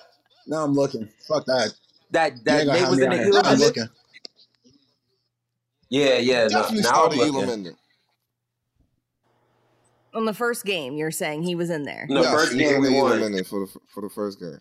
No, 0.47 0.63
I'm 0.63 0.73
looking. 0.73 1.09
Fuck 1.27 1.45
that. 1.47 1.73
That 2.11 2.33
You 2.33 2.39
that 2.45 2.59
ain't 2.59 2.71
Nate 2.71 2.79
have 2.79 2.89
was 2.89 2.99
me 2.99 3.03
in 3.03 3.09
out 3.09 3.17
the 3.17 3.23
here. 3.23 3.31
Elam 3.33 3.45
I'm 3.45 3.53
Ender? 3.53 3.65
looking. 3.65 3.89
Yeah, 5.89 6.17
yeah. 6.17 6.47
Definitely 6.47 6.81
now 6.81 6.89
started 6.89 7.17
looking. 7.17 7.35
Elam 7.35 7.49
Ender. 7.49 7.73
On 10.13 10.25
the 10.25 10.33
first 10.33 10.65
game, 10.65 10.95
you're 10.95 11.11
saying 11.11 11.43
he 11.43 11.55
was 11.55 11.69
in 11.69 11.83
there. 11.83 12.07
No, 12.09 12.21
Yes, 12.21 12.33
first 12.33 12.57
game 12.57 12.75
in 12.75 12.81
we 12.81 12.89
the 12.89 12.97
Elam 12.97 13.21
won. 13.21 13.43
For 13.43 13.59
the 13.59 13.79
for 13.87 14.01
the 14.01 14.09
first 14.09 14.39
game. 14.39 14.59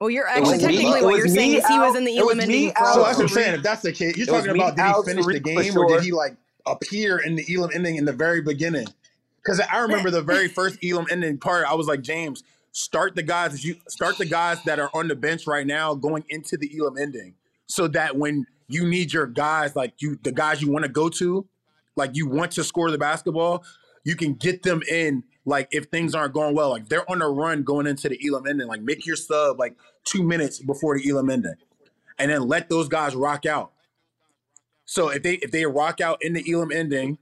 Well, 0.00 0.10
you're 0.10 0.28
actually 0.28 0.58
was 0.58 0.64
me- 0.64 0.76
technically 0.76 1.02
what 1.02 1.16
you're 1.16 1.26
saying 1.26 1.52
me, 1.52 1.56
is 1.58 1.66
he 1.66 1.78
was 1.78 1.96
in 1.96 2.04
the 2.04 2.16
it 2.16 2.20
Elam 2.20 2.40
ending 2.40 2.68
So 2.68 3.02
that's 3.02 3.16
what 3.16 3.20
I'm 3.20 3.28
saying. 3.28 3.54
If 3.54 3.62
that's 3.62 3.82
the 3.82 3.92
case, 3.92 4.16
you're 4.16 4.26
talking 4.26 4.50
about 4.50 4.76
did 4.76 4.82
Al, 4.82 5.02
he 5.02 5.10
finish 5.10 5.26
the 5.26 5.40
Tariq, 5.40 5.54
for 5.54 5.62
game 5.62 5.76
or 5.76 5.88
did 5.88 6.04
he 6.04 6.12
like 6.12 6.36
appear 6.66 7.18
in 7.18 7.34
the 7.34 7.44
Elam 7.52 7.70
ending 7.74 7.96
in 7.96 8.04
the 8.04 8.12
very 8.12 8.40
beginning? 8.40 8.86
Because 9.42 9.60
I 9.60 9.78
remember 9.78 10.10
the 10.10 10.22
very 10.22 10.46
first 10.46 10.78
Elam 10.84 11.06
ending 11.10 11.38
part. 11.38 11.66
I 11.66 11.74
was 11.74 11.88
like, 11.88 12.02
James, 12.02 12.44
start 12.72 13.16
the 13.16 13.22
guys 13.22 13.52
that 13.52 13.64
you 13.64 13.76
start 13.88 14.18
the 14.18 14.26
guys 14.26 14.62
that 14.64 14.78
are 14.78 14.90
on 14.94 15.08
the 15.08 15.16
bench 15.16 15.46
right 15.46 15.66
now 15.66 15.94
going 15.94 16.24
into 16.28 16.56
the 16.56 16.70
Elam 16.78 16.96
ending, 16.96 17.34
so 17.66 17.88
that 17.88 18.16
when 18.16 18.46
you 18.68 18.86
need 18.86 19.12
your 19.12 19.26
guys, 19.26 19.74
like 19.74 19.94
you, 19.98 20.18
the 20.22 20.32
guys 20.32 20.62
you 20.62 20.70
want 20.70 20.84
to 20.84 20.90
go 20.90 21.08
to, 21.08 21.46
like 21.96 22.14
you 22.14 22.28
want 22.28 22.52
to 22.52 22.64
score 22.64 22.90
the 22.90 22.98
basketball, 22.98 23.64
you 24.04 24.14
can 24.14 24.34
get 24.34 24.62
them 24.62 24.82
in. 24.88 25.24
Like 25.44 25.68
if 25.70 25.86
things 25.86 26.14
aren't 26.14 26.34
going 26.34 26.54
well, 26.54 26.70
like 26.70 26.88
they're 26.88 27.10
on 27.10 27.22
a 27.22 27.28
run 27.28 27.62
going 27.62 27.86
into 27.86 28.08
the 28.08 28.20
Elam 28.26 28.46
ending, 28.46 28.68
like 28.68 28.82
make 28.82 29.06
your 29.06 29.16
sub 29.16 29.58
like 29.58 29.76
two 30.04 30.22
minutes 30.22 30.60
before 30.60 30.98
the 30.98 31.08
Elam 31.08 31.30
ending, 31.30 31.54
and 32.18 32.30
then 32.30 32.46
let 32.46 32.68
those 32.68 32.88
guys 32.88 33.16
rock 33.16 33.46
out. 33.46 33.72
So 34.84 35.08
if 35.08 35.22
they 35.22 35.34
if 35.36 35.50
they 35.50 35.64
rock 35.64 36.00
out 36.00 36.22
in 36.22 36.34
the 36.34 36.44
Elam 36.52 36.70
ending, 36.70 37.18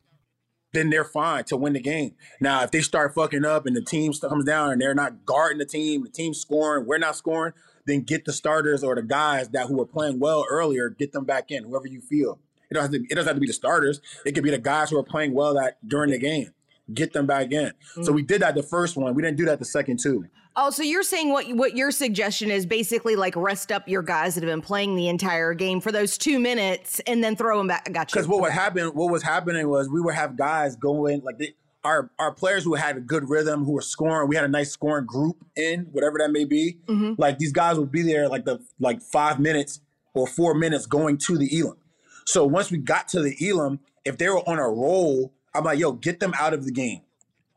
then 0.73 0.91
they're 0.91 1.05
fine 1.05 1.45
to 1.45 1.57
win 1.57 1.73
the 1.73 1.81
game. 1.81 2.15
Now, 2.41 2.63
if 2.63 2.71
they 2.71 2.81
start 2.81 3.15
fucking 3.15 3.45
up 3.45 3.67
and 3.67 3.75
the 3.75 3.83
team 3.83 4.13
comes 4.13 4.45
down 4.45 4.73
and 4.73 4.81
they're 4.81 4.95
not 4.95 5.25
guarding 5.25 5.59
the 5.59 5.65
team, 5.65 6.03
the 6.03 6.11
team's 6.11 6.41
scoring, 6.41 6.87
we're 6.87 6.99
not 6.99 7.17
scoring, 7.17 7.55
then 7.87 8.03
get 8.03 8.25
the 8.25 8.33
starters 8.33 8.83
or 8.83 8.95
the 8.95 9.03
guys 9.03 9.49
that 9.51 9.67
who 9.69 9.77
were 9.77 9.87
playing 9.87 10.19
well 10.19 10.45
earlier, 10.51 10.89
get 10.91 11.13
them 11.13 11.25
back 11.25 11.51
in, 11.51 11.65
whoever 11.65 11.87
you 11.87 12.01
feel. 12.01 12.39
It 12.71 12.75
doesn't 12.75 12.93
have 12.93 13.03
to, 13.03 13.07
it 13.09 13.15
doesn't 13.15 13.29
have 13.29 13.37
to 13.37 13.41
be 13.41 13.47
the 13.47 13.53
starters. 13.53 14.01
It 14.25 14.33
could 14.33 14.45
be 14.45 14.51
the 14.51 14.59
guys 14.59 14.91
who 14.91 14.99
are 14.99 15.05
playing 15.05 15.35
well 15.35 15.55
that 15.55 15.79
during 15.87 16.11
the 16.11 16.19
game. 16.19 16.53
Get 16.93 17.13
them 17.13 17.27
back 17.27 17.51
in. 17.51 17.73
So 18.03 18.13
we 18.13 18.23
mm. 18.23 18.29
did 18.29 18.43
that 18.43 18.55
the 18.55 18.63
first 18.63 18.97
one. 18.97 19.13
We 19.15 19.23
didn't 19.23 19.37
do 19.37 19.45
that 19.47 19.59
the 19.59 19.65
second 19.65 19.99
two. 19.99 20.27
Oh, 20.59 20.71
so 20.71 20.83
you're 20.83 21.03
saying 21.03 21.31
what 21.31 21.47
what 21.55 21.77
your 21.77 21.91
suggestion 21.91 22.51
is 22.51 22.65
basically 22.65 23.15
like 23.15 23.37
rest 23.37 23.71
up 23.71 23.87
your 23.89 24.03
guys 24.03 24.37
that 24.37 24.43
have 24.43 24.51
been 24.51 24.63
playing 24.63 24.95
the 24.95 25.09
entire 25.09 25.53
game 25.53 25.81
for 25.81 25.93
those 25.93 26.17
two 26.17 26.39
minutes 26.39 27.01
and 27.07 27.23
then 27.23 27.37
throw 27.37 27.59
them 27.59 27.67
back. 27.67 27.93
Got 27.93 28.11
you. 28.11 28.15
Because 28.15 28.29
what 28.29 28.41
would 28.41 28.53
happen, 28.53 28.87
what 28.95 29.13
was 29.13 29.23
happening 29.23 29.69
was 29.69 29.89
we 29.89 30.01
would 30.01 30.15
have 30.15 30.37
guys 30.37 30.77
going 30.77 31.21
like 31.23 31.39
they, 31.39 31.55
our 31.87 32.11
our 32.19 32.33
players 32.33 32.65
who 32.65 32.75
had 32.75 32.97
a 32.97 33.01
good 33.01 33.29
rhythm, 33.31 33.65
who 33.65 33.73
were 33.73 33.81
scoring. 33.81 34.29
We 34.29 34.37
had 34.37 34.45
a 34.45 34.49
nice 34.49 34.71
scoring 34.73 35.07
group 35.07 35.37
in 35.57 35.83
whatever 35.93 36.19
that 36.19 36.31
may 36.33 36.45
be. 36.45 36.79
Mhm. 36.89 37.15
Like 37.19 37.39
these 37.39 37.53
guys 37.53 37.79
would 37.79 37.93
be 37.93 38.03
there 38.03 38.29
like 38.29 38.45
the 38.45 38.59
like 38.81 39.01
five 39.01 39.39
minutes 39.39 39.81
or 40.15 40.27
four 40.27 40.55
minutes 40.55 40.87
going 40.87 41.19
to 41.19 41.39
the 41.39 41.49
Elam. 41.61 41.77
So 42.25 42.45
once 42.45 42.71
we 42.71 42.79
got 42.79 43.07
to 43.09 43.21
the 43.23 43.37
Elam, 43.49 43.79
if 44.05 44.19
they 44.19 44.29
were 44.29 44.47
on 44.49 44.59
a 44.59 44.69
roll, 44.69 45.33
I'm 45.55 45.65
like, 45.65 45.79
yo, 45.79 45.93
get 45.93 46.19
them 46.21 46.33
out 46.39 46.53
of 46.55 46.65
the 46.65 46.73
game. 46.73 47.03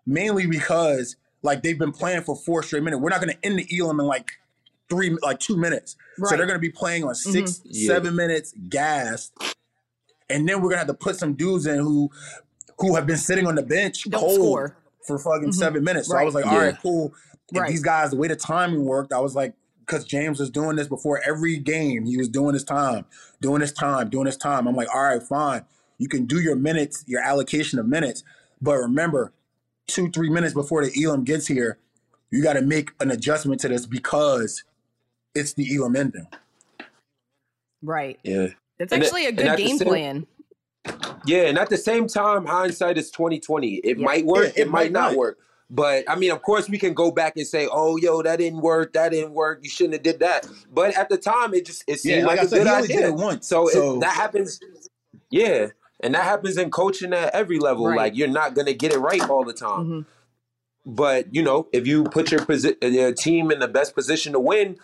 Mainly 0.06 0.46
because 0.46 1.16
like 1.42 1.64
they've 1.64 1.80
been 1.80 1.92
playing 1.94 2.22
for 2.24 2.36
four 2.36 2.62
straight 2.64 2.84
minutes. 2.84 3.02
We're 3.02 3.10
not 3.10 3.22
going 3.22 3.34
to 3.34 3.46
end 3.46 3.58
the 3.60 3.80
Elam 3.80 4.00
in 4.00 4.06
like 4.06 4.32
three, 4.90 5.16
like 5.22 5.40
two 5.40 5.56
minutes. 5.58 5.96
So 6.24 6.30
they're 6.36 6.46
going 6.46 6.60
to 6.60 6.60
be 6.60 6.70
playing 6.72 7.04
on 7.06 7.16
6 7.16 7.62
Yeah. 7.64 7.88
seven 7.88 8.16
minutes 8.16 8.54
gas, 8.70 9.32
and 10.30 10.48
then 10.50 10.62
we're 10.62 10.70
gonna 10.70 10.80
have 10.80 10.88
to 10.88 10.94
put 10.94 11.16
some 11.16 11.34
dudes 11.34 11.66
in 11.66 11.80
who 11.80 12.12
who 12.80 12.96
have 12.96 13.06
been 13.06 13.18
sitting 13.18 13.46
on 13.48 13.56
the 13.56 13.62
bench 13.64 14.04
Don't 14.10 14.20
cold 14.20 14.34
score. 14.36 14.76
for 15.06 15.20
fucking 15.20 15.50
Mhm. 15.50 15.54
seven 15.54 15.84
minutes. 15.84 16.08
So 16.10 16.18
I 16.18 16.24
was 16.24 16.34
like, 16.34 16.46
all 16.46 16.54
Yeah. 16.54 16.64
right, 16.66 16.76
cool. 16.82 17.14
If 17.52 17.58
Right. 17.60 17.70
these 17.70 17.82
guys, 17.84 18.12
the 18.12 18.18
way 18.18 18.28
the 18.28 18.36
timing 18.36 18.86
worked, 18.86 19.12
I 19.14 19.20
was 19.20 19.36
like, 19.36 19.54
because 19.86 20.06
James 20.06 20.40
was 20.40 20.50
doing 20.50 20.76
this 20.76 20.88
before 20.88 21.20
every 21.26 21.58
game, 21.58 22.06
he 22.06 22.16
was 22.18 22.30
doing 22.30 22.54
his 22.54 22.64
time, 22.64 23.06
doing 23.42 23.62
his 23.62 23.72
time, 23.74 24.10
doing 24.10 24.28
his 24.28 24.38
time. 24.38 24.68
I'm 24.68 24.76
like, 24.76 24.88
all 24.94 25.02
right, 25.04 25.22
fine. 25.22 25.66
You 25.98 26.08
can 26.08 26.26
do 26.26 26.40
your 26.40 26.56
minutes, 26.56 27.04
your 27.08 27.22
allocation 27.22 27.80
of 27.80 27.88
minutes, 27.88 28.24
but 28.62 28.78
remember, 28.78 29.34
two, 29.88 30.10
three 30.12 30.30
minutes 30.30 30.54
before 30.54 30.86
the 30.86 31.04
Elam 31.04 31.24
gets 31.24 31.48
here, 31.48 31.80
you 32.32 32.44
got 32.44 32.54
to 32.54 32.62
make 32.62 32.92
an 33.00 33.10
adjustment 33.10 33.60
to 33.62 33.68
this 33.68 33.88
because 33.88 34.64
it's 35.34 35.54
the 35.54 35.76
Elam 35.76 35.96
ending. 35.96 36.28
right. 37.82 38.20
Yeah. 38.24 38.48
That's 38.78 38.94
And 38.94 39.04
actually 39.04 39.26
a 39.26 39.32
good 39.32 39.48
at 39.48 39.58
the 39.58 39.64
game 39.66 39.78
same- 39.78 39.88
plan. 39.88 40.28
Yeah, 41.26 41.44
and 41.44 41.58
at 41.58 41.70
the 41.70 41.78
same 41.78 42.08
time, 42.08 42.46
hindsight 42.46 42.98
is 42.98 43.12
twenty 43.12 43.40
twenty. 43.40 43.76
It 43.84 43.98
Yeah. 43.98 44.06
might 44.06 44.26
work, 44.26 44.54
Yeah, 44.56 44.64
it, 44.64 44.70
might 44.70 44.92
not 44.92 45.16
work. 45.16 45.38
But 45.70 46.06
I 46.10 46.16
mean, 46.16 46.32
of 46.32 46.42
course, 46.42 46.68
we 46.70 46.78
can 46.80 46.94
go 46.94 47.12
back 47.12 47.34
and 47.38 47.46
say, 47.46 47.68
"Oh, 47.72 47.98
yo, 47.98 48.22
that 48.24 48.38
didn't 48.40 48.62
work. 48.62 48.94
That 48.94 49.10
didn't 49.10 49.34
work. 49.34 49.60
You 49.62 49.70
shouldn't 49.70 49.94
have 49.94 50.04
did 50.04 50.20
that." 50.22 50.48
But 50.72 50.98
at 50.98 51.10
the 51.10 51.18
time, 51.18 51.54
it 51.54 51.66
just 51.66 51.84
it 51.88 52.00
seemed 52.00 52.22
Yeah, 52.22 52.26
like 52.28 52.38
like, 52.38 52.40
I 52.40 52.44
a 52.44 52.48
said, 52.48 52.58
good 52.64 52.68
idea. 52.68 52.96
did 52.98 53.06
it 53.10 53.14
once, 53.16 53.48
So, 53.48 53.68
so- 53.68 53.98
It, 53.98 54.00
that 54.02 54.14
happens. 54.16 54.60
Yeah, 55.30 55.68
and 56.00 56.16
that 56.16 56.24
happens 56.24 56.58
in 56.58 56.72
coaching 56.72 57.14
at 57.14 57.36
every 57.36 57.60
level. 57.60 57.86
Right. 57.88 57.98
Like 57.98 58.16
you're 58.16 58.28
not 58.28 58.56
gonna 58.56 58.74
get 58.74 58.94
it 58.94 59.00
right 59.00 59.22
all 59.30 59.44
the 59.44 59.54
time. 59.54 59.86
Mhm. 59.86 60.06
But 60.88 61.36
you 61.36 61.44
know, 61.44 61.68
if 61.72 61.86
you 61.86 62.06
put 62.06 62.32
your 62.32 62.40
posi- 62.40 62.78
your 62.82 63.12
team 63.12 63.52
in 63.52 63.60
the 63.60 63.68
best 63.68 63.94
position 63.94 64.34
to 64.34 64.40
win, 64.40 64.78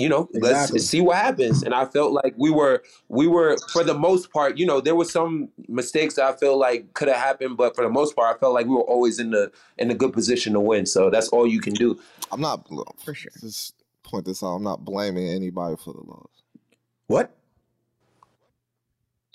you 0.00 0.08
know, 0.08 0.28
Exactly. 0.34 0.78
let's 0.78 0.86
see 0.86 1.00
what 1.00 1.16
happens. 1.16 1.62
And 1.62 1.74
I 1.74 1.84
felt 1.84 2.12
like 2.12 2.34
we 2.36 2.50
were 2.50 2.82
we 3.08 3.26
were 3.26 3.56
for 3.72 3.84
the 3.84 3.94
most 3.94 4.32
part, 4.32 4.56
you 4.58 4.64
know, 4.66 4.80
there 4.80 4.94
were 4.94 5.04
some 5.04 5.48
mistakes 5.68 6.14
that 6.14 6.24
I 6.24 6.36
feel 6.36 6.58
like 6.58 6.94
could 6.94 7.08
have 7.08 7.18
happened, 7.18 7.56
but 7.56 7.76
for 7.76 7.84
the 7.84 7.90
most 7.90 8.16
part, 8.16 8.34
I 8.34 8.38
felt 8.38 8.54
like 8.54 8.66
we 8.66 8.74
were 8.74 8.80
always 8.82 9.18
in 9.18 9.30
the 9.30 9.52
in 9.78 9.90
a 9.90 9.94
good 9.94 10.12
position 10.12 10.54
to 10.54 10.60
win. 10.60 10.86
So 10.86 11.10
that's 11.10 11.28
all 11.28 11.46
you 11.46 11.60
can 11.60 11.74
do. 11.74 12.00
I'm 12.32 12.40
not 12.40 12.66
For 13.04 13.14
sure. 13.14 13.30
Just 13.40 13.74
point 14.02 14.24
this 14.24 14.42
out. 14.42 14.54
I'm 14.54 14.64
not 14.64 14.84
blaming 14.84 15.28
anybody 15.28 15.76
for 15.76 15.92
the 15.92 16.00
loss. 16.00 16.30
What? 17.08 17.36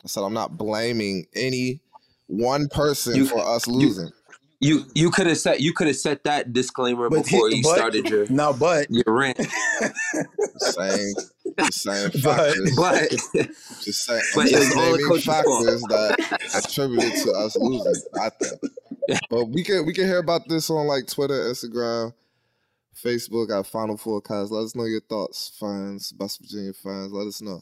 I 0.04 0.08
said 0.08 0.24
I'm 0.24 0.34
not 0.34 0.58
blaming 0.58 1.26
any 1.36 1.82
one 2.28 2.68
person 2.70 3.16
You- 3.16 3.26
for 3.28 3.40
us 3.40 3.68
losing. 3.68 4.06
You 4.08 4.12
you 4.66 4.86
you 4.96 5.12
could 5.12 5.28
have 5.28 5.38
set 5.38 5.62
you 5.62 5.74
could 5.74 5.88
have 5.88 5.96
set 5.96 6.24
that 6.24 6.54
disclaimer 6.54 7.10
But 7.10 7.24
before 7.24 7.50
he- 7.50 7.58
you 7.58 7.64
but- 7.64 7.76
started 7.76 8.10
your 8.10 8.28
No, 8.30 8.54
but 8.54 8.88
your 8.90 9.04
rant. 9.08 9.38
The 9.38 9.94
same, 11.70 11.72
same 11.72 12.12
But- 12.24 12.38
factors. 12.38 12.76
But 12.76 13.10
just 13.84 14.06
saying, 14.06 14.22
but 14.36 14.46
it's 14.48 14.76
all 14.76 14.92
the 14.92 14.98
naming 14.98 15.08
fault. 15.08 15.22
factors 15.24 15.82
that 15.90 16.64
attributed 16.66 17.14
to 17.24 17.32
us 17.32 17.56
losing. 17.58 18.02
I 18.22 18.30
think. 18.30 18.60
But 19.30 19.46
we 19.46 19.64
can 19.64 19.86
we 19.86 19.94
can 19.94 20.06
hear 20.06 20.20
about 20.20 20.48
this 20.48 20.70
on 20.70 20.88
like 20.88 21.08
Twitter, 21.08 21.36
Instagram, 21.52 22.14
Facebook 22.96 23.58
at 23.58 23.68
Final 23.68 23.98
Four 23.98 24.22
Forecast. 24.22 24.52
Let 24.52 24.64
us 24.64 24.76
know 24.76 24.86
your 24.86 25.02
thoughts, 25.02 25.52
fans, 25.60 26.14
West 26.18 26.40
Virginia 26.42 26.74
fans. 26.74 27.12
Let 27.12 27.28
us 27.28 27.42
know. 27.42 27.62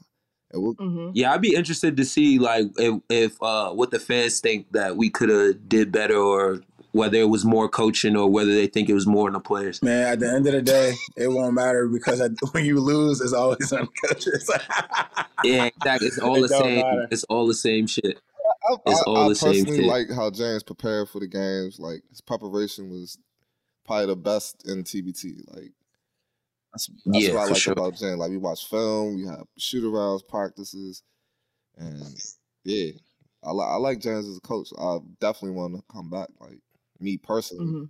And 0.51 0.61
we'll 0.61 0.73
hmm 0.73 1.09
Yeah, 1.13 1.33
I'd 1.33 1.41
be 1.41 1.55
interested 1.55 1.97
to 1.97 2.05
see 2.05 2.39
like 2.39 2.67
if, 2.77 3.01
if 3.09 3.41
uh 3.43 3.71
what 3.71 3.91
the 3.91 3.99
fans 3.99 4.39
think 4.39 4.71
that 4.71 4.95
we 4.95 5.09
could 5.09 5.29
have 5.29 5.67
did 5.67 5.91
better 5.91 6.17
or 6.17 6.61
whether 6.93 7.19
it 7.19 7.29
was 7.29 7.45
more 7.45 7.69
coaching 7.69 8.17
or 8.17 8.29
whether 8.31 8.55
they 8.55 8.67
think 8.67 8.89
it 8.89 8.95
was 8.95 9.07
more 9.07 9.29
in 9.29 9.35
the 9.35 9.41
players. 9.41 9.83
Man, 9.83 10.13
at 10.13 10.19
the 10.19 10.29
end 10.31 10.47
of 10.47 10.53
the 10.53 10.61
day, 10.63 10.99
it 11.17 11.29
won't 11.29 11.55
matter 11.55 11.87
because 11.87 12.21
at, 12.21 12.31
when 12.53 12.65
you 12.65 12.79
lose, 12.81 13.21
it's 13.21 13.33
always 13.33 13.73
on 13.73 13.89
coaches. 14.07 14.51
Yeah, 15.43 15.65
exactly. 15.65 16.07
It's 16.09 16.19
all 16.19 16.39
It 16.39 16.41
the 16.41 16.49
same. 16.49 16.85
matter. 16.91 17.09
It's 17.11 17.23
all 17.25 17.47
the 17.47 17.53
same 17.55 17.87
shit. 17.87 18.21
I, 18.69 18.75
It's 18.85 19.01
I, 19.01 19.03
all 19.03 19.25
I 19.25 19.27
the 19.27 19.35
same 19.35 19.67
personally 19.67 19.79
shit. 19.79 19.85
like 19.85 20.07
how 20.15 20.31
James 20.31 20.63
prepared 20.63 21.09
for 21.09 21.19
the 21.19 21.27
games. 21.27 21.79
Like 21.79 22.03
his 22.09 22.21
preparation 22.21 22.89
was 22.89 23.17
probably 23.85 24.07
the 24.07 24.15
best 24.17 24.67
in 24.67 24.83
TBT. 24.83 25.41
Like 25.55 25.73
that's, 26.73 26.89
that's 27.05 27.29
Yeah, 27.29 27.31
what 27.31 27.41
I 27.41 27.45
for 27.45 27.55
like 27.55 27.55
sure. 27.55 27.75
about 27.75 27.95
James. 27.95 28.17
Like 28.17 28.31
we 28.31 28.37
watch 28.37 28.67
film, 28.67 29.15
we 29.15 29.27
have 29.27 29.45
shoot 29.57 29.83
arounds, 29.83 30.27
practices, 30.27 31.03
and 31.77 32.17
yeah, 32.65 32.91
I 33.43 33.51
like 33.51 33.69
I 33.69 33.75
like 33.77 33.99
James 34.01 34.27
as 34.27 34.37
a 34.37 34.41
coach. 34.41 34.69
I 34.79 34.99
definitely 35.21 35.57
want 35.57 35.75
to 35.75 35.83
come 35.91 36.09
back. 36.09 36.29
Like 36.39 36.59
me 37.03 37.17
personally, 37.17 37.65
hmm 37.65 37.83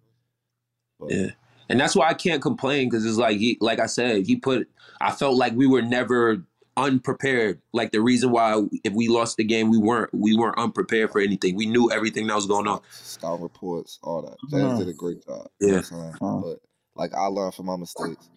but 1.00 1.12
Yeah. 1.12 1.28
And 1.70 1.80
that's 1.80 1.96
why 1.96 2.10
I 2.10 2.14
can't 2.14 2.42
complain 2.42 2.90
because 2.90 3.06
it's 3.06 3.18
like 3.18 3.38
he, 3.38 3.58
like 3.62 3.80
I 3.80 3.86
said, 3.86 4.26
he 4.26 4.36
put. 4.36 4.70
I 5.00 5.12
felt 5.12 5.38
like 5.38 5.54
we 5.54 5.66
were 5.66 5.82
never 5.82 6.44
unprepared. 6.76 7.62
Like 7.72 7.92
the 7.92 8.02
reason 8.02 8.32
why 8.32 8.62
if 8.84 8.94
we 8.94 9.08
lost 9.08 9.38
the 9.38 9.44
game, 9.46 9.70
we 9.70 9.78
weren't 9.78 10.14
we 10.14 10.36
weren't 10.36 10.58
unprepared 10.58 11.12
for 11.12 11.22
anything. 11.22 11.56
We 11.56 11.66
knew 11.66 11.90
everything 11.90 12.28
that 12.28 12.36
was 12.36 12.48
going 12.48 12.68
on. 12.68 12.82
scout 12.92 13.42
reports, 13.42 13.98
all 14.04 14.22
that. 14.24 14.38
James 14.50 14.74
Mhm. 14.74 14.78
did 14.80 14.88
a 14.90 14.94
great 14.94 15.26
job. 15.26 15.48
Yeah. 15.62 15.68
You 15.68 15.74
know 15.76 15.82
mm-hmm. 16.22 16.42
But 16.42 16.60
like 16.96 17.14
I 17.14 17.26
learned 17.28 17.56
from 17.56 17.68
my 17.68 17.78
mistakes. 17.78 18.30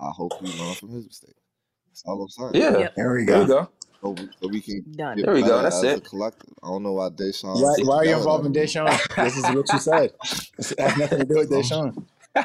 I 0.00 0.10
hope 0.10 0.32
he 0.40 0.46
learned 0.60 0.76
from 0.76 0.90
his 0.90 1.06
mistakes. 1.06 1.38
That's 1.86 2.02
all 2.04 2.22
I'm 2.22 2.28
saying. 2.28 2.50
Yeah. 2.54 2.78
Yep. 2.78 2.94
There 2.96 3.12
we 3.14 3.24
There 3.24 3.34
go. 3.36 3.40
you 3.42 3.46
go. 3.46 3.68
So, 4.02 4.16
so 4.40 4.48
we 4.48 4.60
can 4.60 4.84
Done. 4.96 5.20
There 5.20 5.34
we 5.34 5.42
go, 5.42 5.62
that's 5.62 5.76
as 5.76 5.82
a 5.84 5.92
it. 5.94 6.04
collective. 6.04 6.52
I 6.62 6.66
don't 6.68 6.82
know 6.82 6.92
why 6.92 7.08
Da'Sean. 7.10 7.62
Why, 7.62 7.76
keeps 7.76 7.88
why 7.88 7.96
are 7.96 8.04
you 8.04 8.10
yelling 8.10 8.22
involved 8.22 8.46
in 8.46 8.52
me. 8.52 8.58
Da'Sean? 8.58 9.24
this 9.24 9.36
is 9.36 9.50
what 9.50 9.72
you 9.72 9.78
said. 9.78 10.12
It 10.58 10.80
has 10.80 10.96
nothing 10.96 11.18
to 11.20 11.24
do 11.24 11.36
with 11.36 11.52
um, 11.52 11.62
Da'Sean. 11.62 12.04
I 12.34 12.42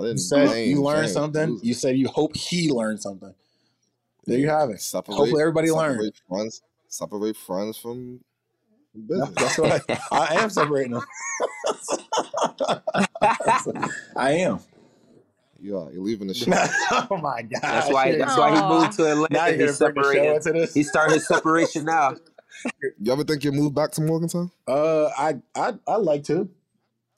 You 0.00 0.06
didn't 0.06 0.18
said 0.18 0.48
blame 0.48 0.70
you 0.70 0.82
learned 0.82 1.02
James. 1.04 1.12
something. 1.12 1.60
You 1.62 1.74
said 1.74 1.96
you 1.96 2.08
hope 2.08 2.36
he 2.36 2.70
learned 2.72 3.00
something. 3.00 3.32
There 4.26 4.38
you 4.38 4.48
have 4.48 4.70
it. 4.70 4.80
Separate, 4.80 5.14
Hopefully 5.14 5.40
everybody 5.42 5.68
separate 5.68 5.98
learned. 5.98 6.12
Friends, 6.28 6.62
separate 6.88 7.36
friends 7.36 7.76
from 7.78 8.20
from 8.92 9.02
business. 9.06 9.30
That's 9.36 9.58
what 9.58 9.84
I, 9.88 9.98
I 10.10 10.34
am 10.42 10.50
separating 10.50 10.92
them. 10.92 11.04
I 14.16 14.32
am. 14.32 14.58
You 15.60 15.78
are. 15.78 15.92
You're 15.92 16.02
leaving 16.02 16.28
the 16.28 16.34
show. 16.40 16.50
oh 17.10 17.18
my 17.18 17.42
god. 17.42 17.60
That's 17.62 17.92
why. 17.92 18.16
That's 18.16 18.36
why 18.36 18.54
he 18.54 18.62
moved 18.68 18.92
to 18.94 19.10
Atlanta. 19.10 19.56
you're 19.56 19.66
He's 19.68 19.78
gonna 19.78 19.92
bring 19.92 20.22
the 20.22 20.34
show 20.34 20.40
separating. 20.40 20.68
He 20.74 20.82
started 20.82 21.14
his 21.14 21.26
separation 21.28 21.84
now. 21.84 22.14
You 23.00 23.10
ever 23.12 23.24
think 23.24 23.42
you'll 23.42 23.54
move 23.54 23.74
back 23.74 23.92
to 23.92 24.02
Morgantown? 24.02 24.50
Uh, 24.68 25.06
I 25.16 25.36
I 25.54 25.74
I 25.86 25.96
like 25.96 26.24
to. 26.24 26.50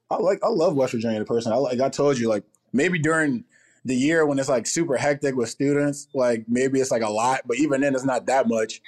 I 0.08 0.16
like 0.18 0.38
I 0.44 0.48
love 0.48 0.76
West 0.76 0.92
Virginia. 0.92 1.18
The 1.18 1.24
person 1.24 1.52
I 1.52 1.56
like. 1.56 1.80
I 1.80 1.88
told 1.88 2.16
you 2.18 2.28
like 2.28 2.44
maybe 2.72 2.98
during 3.00 3.44
the 3.84 3.96
year 3.96 4.24
when 4.24 4.38
it's 4.38 4.48
like 4.48 4.66
super 4.68 4.96
hectic 4.96 5.34
with 5.34 5.48
students, 5.48 6.06
like 6.14 6.44
maybe 6.46 6.80
it's 6.80 6.92
like 6.92 7.02
a 7.02 7.10
lot, 7.10 7.40
but 7.46 7.56
even 7.58 7.80
then 7.80 7.94
it's 7.94 8.04
not 8.04 8.26
that 8.26 8.46
much. 8.46 8.80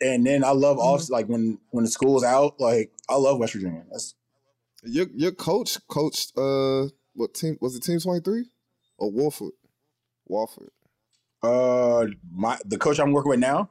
And 0.00 0.26
then 0.26 0.42
I 0.42 0.52
love 0.52 0.78
off 0.78 1.10
like 1.10 1.26
when 1.26 1.58
when 1.70 1.84
the 1.84 1.90
school's 1.90 2.24
out, 2.24 2.58
like 2.58 2.90
I 3.10 3.16
love 3.16 3.38
West 3.38 3.52
Virginia. 3.52 3.82
That's 3.90 4.14
Your 4.84 5.06
your 5.14 5.32
coach 5.32 5.76
coached 5.88 6.32
uh 6.38 6.86
what 7.12 7.34
team 7.34 7.58
was 7.60 7.76
it 7.76 7.82
team 7.82 8.00
twenty 8.00 8.20
three? 8.20 8.46
Or 9.00 9.10
Wolford? 9.10 9.52
Walford. 10.26 10.70
uh 11.42 12.06
my 12.32 12.58
the 12.64 12.78
coach 12.78 13.00
I'm 13.00 13.12
working 13.12 13.30
with 13.30 13.40
now. 13.40 13.70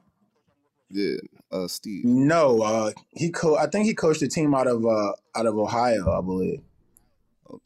Yeah. 0.89 1.17
Uh 1.51 1.67
Steve. 1.67 2.03
No, 2.03 2.61
uh 2.61 2.91
he 3.11 3.29
co- 3.31 3.55
I 3.57 3.67
think 3.67 3.85
he 3.85 3.93
coached 3.93 4.21
a 4.23 4.27
team 4.27 4.53
out 4.55 4.67
of 4.67 4.85
uh 4.85 5.13
out 5.35 5.45
of 5.45 5.57
Ohio, 5.57 6.11
I 6.11 6.21
believe. 6.21 6.61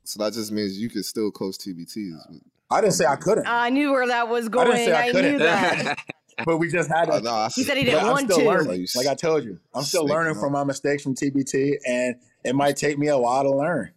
So 0.03 0.23
that 0.23 0.33
just 0.33 0.51
means 0.51 0.77
you 0.79 0.89
could 0.89 1.05
still 1.05 1.31
coach 1.31 1.57
TBTs. 1.57 2.39
I 2.69 2.81
didn't 2.81 2.93
say 2.93 3.05
I 3.05 3.15
couldn't, 3.17 3.45
I 3.47 3.69
knew 3.69 3.91
where 3.91 4.07
that 4.07 4.27
was 4.29 4.45
I 4.45 4.49
going. 4.49 4.71
didn't 4.71 4.85
say 4.85 4.93
I 4.93 5.07
I, 5.09 5.11
knew 5.31 5.37
that. 5.39 5.97
but 6.45 6.57
we 6.57 6.69
just 6.71 6.89
had 6.89 7.09
I 7.09 7.17
to. 7.19 7.23
know. 7.23 7.31
I 7.31 7.49
He 7.53 7.63
said 7.63 7.77
he 7.77 7.83
didn't 7.83 8.07
want 8.07 8.29
still 8.31 8.39
to. 8.39 8.49
learning. 8.49 8.87
Like 8.95 9.07
I 9.07 9.13
told 9.15 9.43
you, 9.43 9.59
I'm 9.73 9.83
still 9.83 10.01
Sneaking 10.01 10.15
learning 10.15 10.35
up. 10.37 10.41
from 10.41 10.53
my 10.53 10.63
mistakes 10.63 11.03
from 11.03 11.15
TBT, 11.15 11.75
and 11.85 12.15
it 12.43 12.55
might 12.55 12.75
take 12.77 12.97
me 12.97 13.07
a 13.09 13.17
while 13.17 13.43
to 13.43 13.51
learn. 13.51 13.91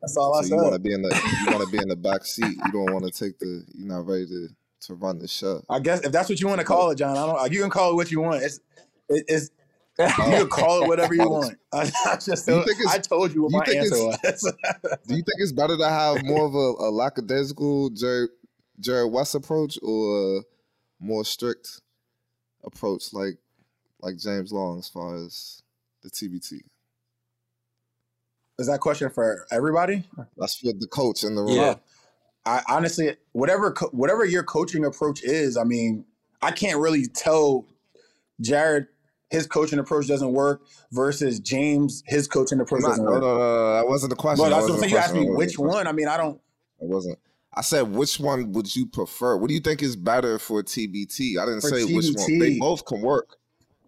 That's 0.00 0.16
all 0.16 0.34
I 0.34 0.42
So 0.42 0.48
you 0.48 0.56
want 0.56 0.68
to 0.68 0.72
said. 0.74 0.82
be 0.82 0.92
in 0.94 1.02
the 1.02 1.08
you 1.46 1.52
want 1.56 1.64
to 1.66 1.70
be 1.76 1.78
in 1.82 1.88
the 1.88 1.96
back 1.96 2.24
seat. 2.24 2.44
You 2.66 2.72
don't 2.72 2.92
want 2.92 3.04
to 3.04 3.10
take 3.10 3.38
the. 3.38 3.64
You're 3.74 3.88
not 3.88 4.06
ready 4.06 4.26
to 4.26 4.48
to 4.86 4.94
run 4.94 5.18
the 5.18 5.28
show. 5.28 5.62
I 5.68 5.78
guess 5.80 6.00
if 6.00 6.12
that's 6.12 6.28
what 6.28 6.40
you 6.40 6.48
want 6.48 6.60
to 6.60 6.64
call 6.66 6.90
it, 6.90 6.96
John, 6.96 7.16
I 7.16 7.26
don't. 7.26 7.52
You 7.52 7.60
can 7.60 7.70
call 7.70 7.92
it 7.92 7.94
what 7.96 8.10
you 8.10 8.20
want. 8.20 8.42
It's 8.42 8.60
it, 9.08 9.24
it's 9.28 9.50
you 9.98 10.06
can 10.06 10.48
call 10.48 10.82
it 10.84 10.88
whatever 10.88 11.12
you 11.14 11.28
want. 11.28 11.58
I, 11.72 11.90
I 12.06 12.16
just 12.16 12.46
Do 12.46 12.54
you 12.56 12.64
think 12.64 12.80
it's- 12.80 12.94
I 12.94 12.98
told 12.98 13.34
you 13.34 13.42
what 13.42 13.52
you 13.68 13.74
my 13.74 13.78
answer 13.80 14.04
was. 14.06 14.18
Do 15.06 15.14
you 15.14 15.22
think 15.22 15.36
it's 15.38 15.52
better 15.52 15.76
to 15.76 15.88
have 15.88 16.24
more 16.24 16.46
of 16.46 16.54
a, 16.54 16.84
a 16.84 16.88
lackadaisical 16.90 17.90
Jarrod, 17.90 18.28
Jarrod 18.80 19.10
West 19.10 19.34
approach 19.34 19.78
or 19.82 20.38
a 20.38 20.42
more 21.00 21.24
strict 21.24 21.82
approach 22.64 23.12
like 23.12 23.36
like 24.00 24.16
James 24.16 24.52
Long 24.52 24.78
as 24.78 24.88
far 24.88 25.16
as 25.16 25.62
the 26.02 26.08
TBT? 26.08 26.60
Is 28.60 28.66
that 28.66 28.80
question 28.80 29.08
for 29.08 29.46
everybody? 29.50 30.04
That's 30.36 30.56
for 30.56 30.72
the 30.78 30.86
coach 30.86 31.24
in 31.24 31.34
the 31.34 31.42
room. 31.42 31.56
Yeah. 31.56 31.74
I 32.44 32.62
honestly, 32.68 33.16
whatever 33.32 33.74
whatever 33.92 34.24
your 34.24 34.42
coaching 34.42 34.84
approach 34.84 35.22
is, 35.22 35.56
I 35.56 35.64
mean, 35.64 36.04
I 36.42 36.50
can't 36.50 36.78
really 36.78 37.06
tell 37.06 37.66
Jarrod 38.42 38.86
his 39.30 39.46
coaching 39.46 39.78
approach 39.78 40.08
doesn't 40.08 40.32
work 40.32 40.60
versus 40.92 41.40
James 41.40 42.02
his 42.06 42.28
coaching 42.28 42.60
approach 42.60 42.82
Not- 42.82 42.88
doesn't 42.90 43.04
no, 43.04 43.10
no, 43.12 43.16
work. 43.16 43.22
no, 43.22 43.38
no, 43.38 43.74
that 43.76 43.88
wasn't 43.88 44.10
the 44.10 44.16
question. 44.16 44.44
But 44.44 44.50
That 44.50 44.56
that's 44.56 44.62
what 44.62 44.68
I'm 44.68 44.74
wasn't 44.74 44.90
saying. 44.90 44.90
You 44.90 44.96
the 44.98 45.04
asked 45.04 45.14
me 45.30 45.36
which 45.36 45.58
one. 45.58 45.86
I 45.86 45.92
mean, 45.92 46.08
I 46.08 46.16
don't. 46.18 46.38
It 46.80 46.88
wasn't. 46.88 47.18
I 47.54 47.62
said 47.62 47.82
which 47.92 48.20
one 48.20 48.52
would 48.52 48.74
you 48.76 48.86
prefer? 48.86 49.36
What 49.38 49.48
do 49.48 49.54
you 49.54 49.60
think 49.60 49.82
is 49.82 49.96
better 49.96 50.38
for 50.38 50.62
TBT? 50.62 51.38
I 51.38 51.46
didn't 51.46 51.62
For 51.62 51.68
say 51.68 51.84
which 51.84 52.06
one. 52.14 52.38
They 52.38 52.58
both 52.58 52.84
can 52.84 53.00
work. 53.00 53.36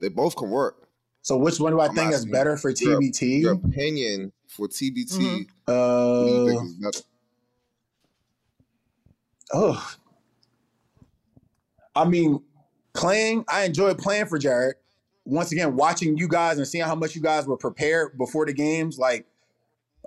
They 0.01 0.09
both 0.09 0.35
can 0.35 0.51
work. 0.51 0.82
So 1.23 1.37
which 1.37 1.61
one 1.61 1.73
do 1.73 1.81
I 1.81 1.87
I'm 1.87 1.95
think 1.95 2.13
is 2.13 2.27
better 2.27 2.57
for 2.57 2.73
TBT? 2.73 3.41
Your 3.43 3.53
opinion 3.55 4.33
for 4.49 4.67
TBT. 4.69 5.19
Mhm. 5.19 5.47
What 5.67 6.27
do 6.27 6.33
you 6.33 6.43
Uh, 6.43 6.47
think 6.47 6.65
is 6.65 6.75
better? 6.75 6.99
oh, 9.55 9.95
I 11.95 12.05
mean, 12.07 12.43
playing. 12.95 13.45
I 13.49 13.65
enjoyed 13.65 13.99
playing 13.99 14.27
for 14.27 14.39
Jarrod. 14.39 14.73
Once 15.25 15.53
again, 15.53 15.77
watching 15.77 16.17
you 16.17 16.27
guys 16.27 16.59
and 16.59 16.67
seeing 16.67 16.85
how 16.85 16.95
much 16.97 17.15
you 17.15 17.23
guys 17.23 17.47
were 17.47 17.57
prepared 17.57 18.19
before 18.19 18.45
the 18.47 18.53
games, 18.53 18.99
like 18.99 19.27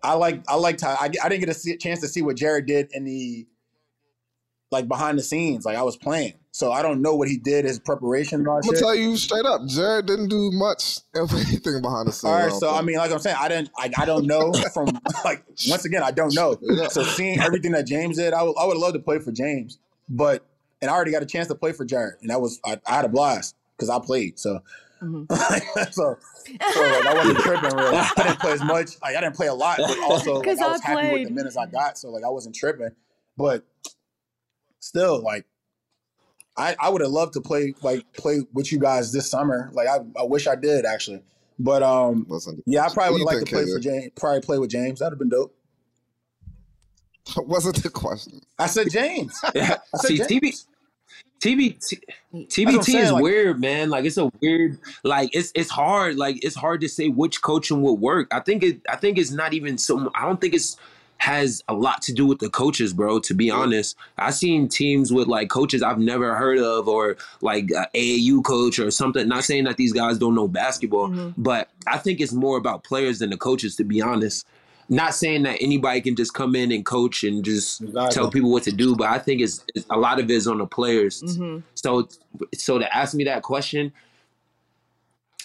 I 0.04 0.14
like. 0.14 0.44
I 0.50 0.56
liked 0.56 0.82
how 0.82 0.92
I, 1.00 1.06
I 1.24 1.30
didn't 1.30 1.40
get 1.40 1.50
a 1.50 1.54
see- 1.54 1.78
chance 1.78 2.02
to 2.02 2.08
see 2.10 2.22
what 2.22 2.36
Jarrod 2.36 2.66
did 2.68 2.92
in 2.92 3.06
the 3.06 3.48
like 4.72 4.88
behind 4.90 5.18
the 5.18 5.24
scenes. 5.24 5.64
Like 5.64 5.78
I 5.78 5.84
was 5.84 5.96
playing, 5.96 6.34
so 6.56 6.72
I 6.72 6.82
don't 6.82 7.02
know 7.02 7.14
what 7.18 7.28
he 7.28 7.36
did 7.36 7.66
his 7.66 7.80
preparation 7.80 8.40
I'm 8.40 8.46
gonna 8.46 8.64
shit. 8.64 8.80
tell 8.80 8.96
you 8.96 9.18
straight 9.18 9.44
up, 9.46 9.60
Jarrod 9.64 10.06
didn't 10.06 10.30
do 10.30 10.52
much 10.54 11.00
of 11.14 11.30
anything 11.34 11.82
behind 11.82 12.08
the 12.08 12.14
scenes. 12.14 12.24
All 12.24 12.32
right, 12.32 12.48
don't 12.50 12.60
so 12.62 12.74
I 12.74 12.82
mean, 12.82 12.96
like 12.96 13.12
I'm 13.12 13.20
saying, 13.20 13.36
I 13.38 13.50
didn't, 13.50 13.72
I, 13.78 13.92
I 13.98 14.06
don't 14.06 14.26
know 14.26 14.54
from 14.74 15.02
like 15.26 15.44
once 15.68 15.84
again, 15.84 16.02
I 16.02 16.12
don't 16.12 16.34
know. 16.34 16.58
So 16.92 17.04
seeing 17.04 17.42
everything 17.42 17.74
that 17.74 17.86
James 17.86 18.16
did, 18.16 18.32
I 18.34 18.42
would, 18.44 18.56
I 18.58 18.66
would 18.66 18.78
love 18.78 18.94
to 18.94 19.00
play 19.00 19.20
for 19.20 19.34
James, 19.34 19.80
but 20.08 20.46
and 20.82 20.90
I 20.90 20.94
already 20.94 21.12
got 21.12 21.24
a 21.24 21.26
chance 21.26 21.50
to 21.50 21.56
play 21.56 21.74
for 21.74 21.86
Jarrod, 21.86 22.22
and 22.22 22.30
that 22.30 22.40
was 22.40 22.62
I, 22.64 22.80
I 22.88 22.96
had 22.96 23.04
a 23.04 23.10
blast 23.10 23.54
because 23.76 23.90
I 23.90 24.00
played. 24.00 24.40
So, 24.40 24.62
Mhm. 25.04 25.28
so, 25.92 26.16
so 26.74 26.82
like, 26.88 27.06
I 27.06 27.16
wasn't 27.16 27.40
tripping. 27.40 27.76
Really, 27.76 27.98
I 27.98 28.12
didn't 28.16 28.40
play 28.40 28.52
as 28.54 28.64
much. 28.64 28.92
Like, 29.02 29.18
I 29.18 29.20
didn't 29.20 29.36
play 29.36 29.48
a 29.48 29.54
lot, 29.54 29.80
but 29.80 30.00
also 30.04 30.36
like, 30.36 30.46
'Cause 30.46 30.60
I 30.62 30.68
was 30.72 30.82
I 30.86 30.88
happy 30.88 31.12
with 31.12 31.24
the 31.26 31.32
minutes 31.32 31.58
I 31.58 31.66
got. 31.66 31.98
So 31.98 32.12
like 32.12 32.24
I 32.24 32.30
wasn't 32.30 32.56
tripping, 32.56 32.92
but 33.36 33.66
still 34.80 35.22
like. 35.22 35.44
I, 36.58 36.76
I 36.80 36.90
would 36.90 37.02
have 37.02 37.12
loved 37.12 37.34
to 37.34 37.42
play 37.42 37.74
like 37.82 38.12
play 38.14 38.42
with 38.54 38.72
you 38.72 38.80
guys 38.80 39.12
this 39.12 39.30
summer. 39.30 39.70
Like 39.74 39.88
I, 39.88 39.98
I 40.20 40.24
wish 40.24 40.48
I 40.48 40.56
did 40.56 40.86
actually. 40.86 41.22
But 41.60 41.84
um 41.84 42.26
wasn't. 42.30 42.64
yeah, 42.66 42.86
I 42.86 42.94
probably 42.94 43.20
would 43.20 43.26
like 43.26 43.40
to 43.40 43.46
play 43.46 43.64
think, 43.64 43.76
for 43.76 43.80
James. 43.80 44.12
Probably 44.16 44.42
play 44.42 44.60
with 44.60 44.70
James. 44.70 45.00
That'd 45.00 45.14
have 45.14 45.20
been 45.20 45.30
dope. 45.30 45.56
wasn't 47.38 47.82
the 47.82 47.90
question. 47.90 48.42
I 48.60 48.68
said 48.68 48.88
James. 48.92 49.40
Yeah. 49.56 49.78
I 49.94 49.98
said 49.98 50.28
See, 50.28 50.40
James. 50.40 50.68
TB, 51.44 51.78
TB, 51.78 52.48
TBT 52.48 52.84
saying, 52.84 52.98
is 53.04 53.12
like- 53.12 53.22
weird, 53.24 53.60
man. 53.60 53.90
Like 53.90 54.06
it's 54.06 54.18
a 54.18 54.32
weird, 54.42 54.80
like 55.04 55.30
it's 55.34 55.52
it's 55.54 55.70
hard. 55.70 56.16
Like 56.18 56.44
it's 56.44 56.56
hard 56.56 56.82
to 56.82 56.90
say 56.90 57.10
which 57.10 57.42
coaching 57.42 57.82
would 57.82 57.94
work. 57.94 58.28
I 58.34 58.40
think 58.40 58.64
it. 58.64 58.82
I 58.90 58.96
think 58.96 59.18
it's 59.18 59.32
not 59.32 59.54
even 59.54 59.78
so. 59.78 60.12
I 60.16 60.26
don't 60.26 60.40
think 60.42 60.54
it's 60.54 60.78
has 61.18 61.64
a 61.68 61.74
lot 61.74 62.02
to 62.04 62.14
do 62.14 62.26
with 62.28 62.40
the 62.40 62.50
coaches, 62.50 62.94
bro. 62.94 63.20
To 63.20 63.34
be 63.34 63.50
honest, 63.50 63.96
I've 64.18 64.36
seen 64.36 64.68
teams 64.68 65.12
with 65.12 65.28
like 65.28 65.50
coaches 65.50 65.82
I've 65.82 65.98
never 65.98 66.36
heard 66.36 66.60
of, 66.60 66.88
or 66.88 67.18
like 67.42 67.70
a 67.72 67.88
AAU 67.96 68.44
coach 68.44 68.78
or 68.80 68.92
something. 68.92 69.28
Not 69.28 69.44
saying 69.44 69.64
that 69.64 69.78
these 69.78 69.94
guys 69.94 70.18
don't 70.20 70.36
know 70.36 70.48
basketball, 70.48 71.10
Mhm. 71.10 71.34
but 71.38 71.70
I 71.88 71.98
think 71.98 72.20
it's 72.22 72.34
more 72.34 72.58
about 72.58 72.84
players 72.84 73.20
than 73.20 73.30
the 73.32 73.38
coaches. 73.38 73.76
To 73.78 73.84
be 73.84 74.02
honest, 74.02 74.46
not 74.88 75.16
saying 75.16 75.44
that 75.44 75.58
anybody 75.62 76.00
can 76.02 76.16
just 76.16 76.34
come 76.36 76.56
in 76.56 76.72
and 76.72 76.86
coach 76.86 77.24
and 77.24 77.44
just 77.44 77.82
Exactly. 77.82 78.14
tell 78.14 78.30
people 78.30 78.52
what 78.52 78.64
to 78.64 78.72
do, 78.72 78.96
but 78.96 79.08
I 79.08 79.18
think 79.18 79.42
it's, 79.42 79.64
it's 79.74 79.86
a 79.90 79.98
lot 79.98 80.20
of 80.20 80.26
it 80.30 80.32
is 80.34 80.48
on 80.48 80.60
the 80.60 80.68
players. 80.68 81.24
Mhm. 81.24 81.64
So, 81.74 82.08
so 82.54 82.78
to 82.78 82.96
ask 82.96 83.16
me 83.16 83.24
that 83.24 83.42
question, 83.42 83.92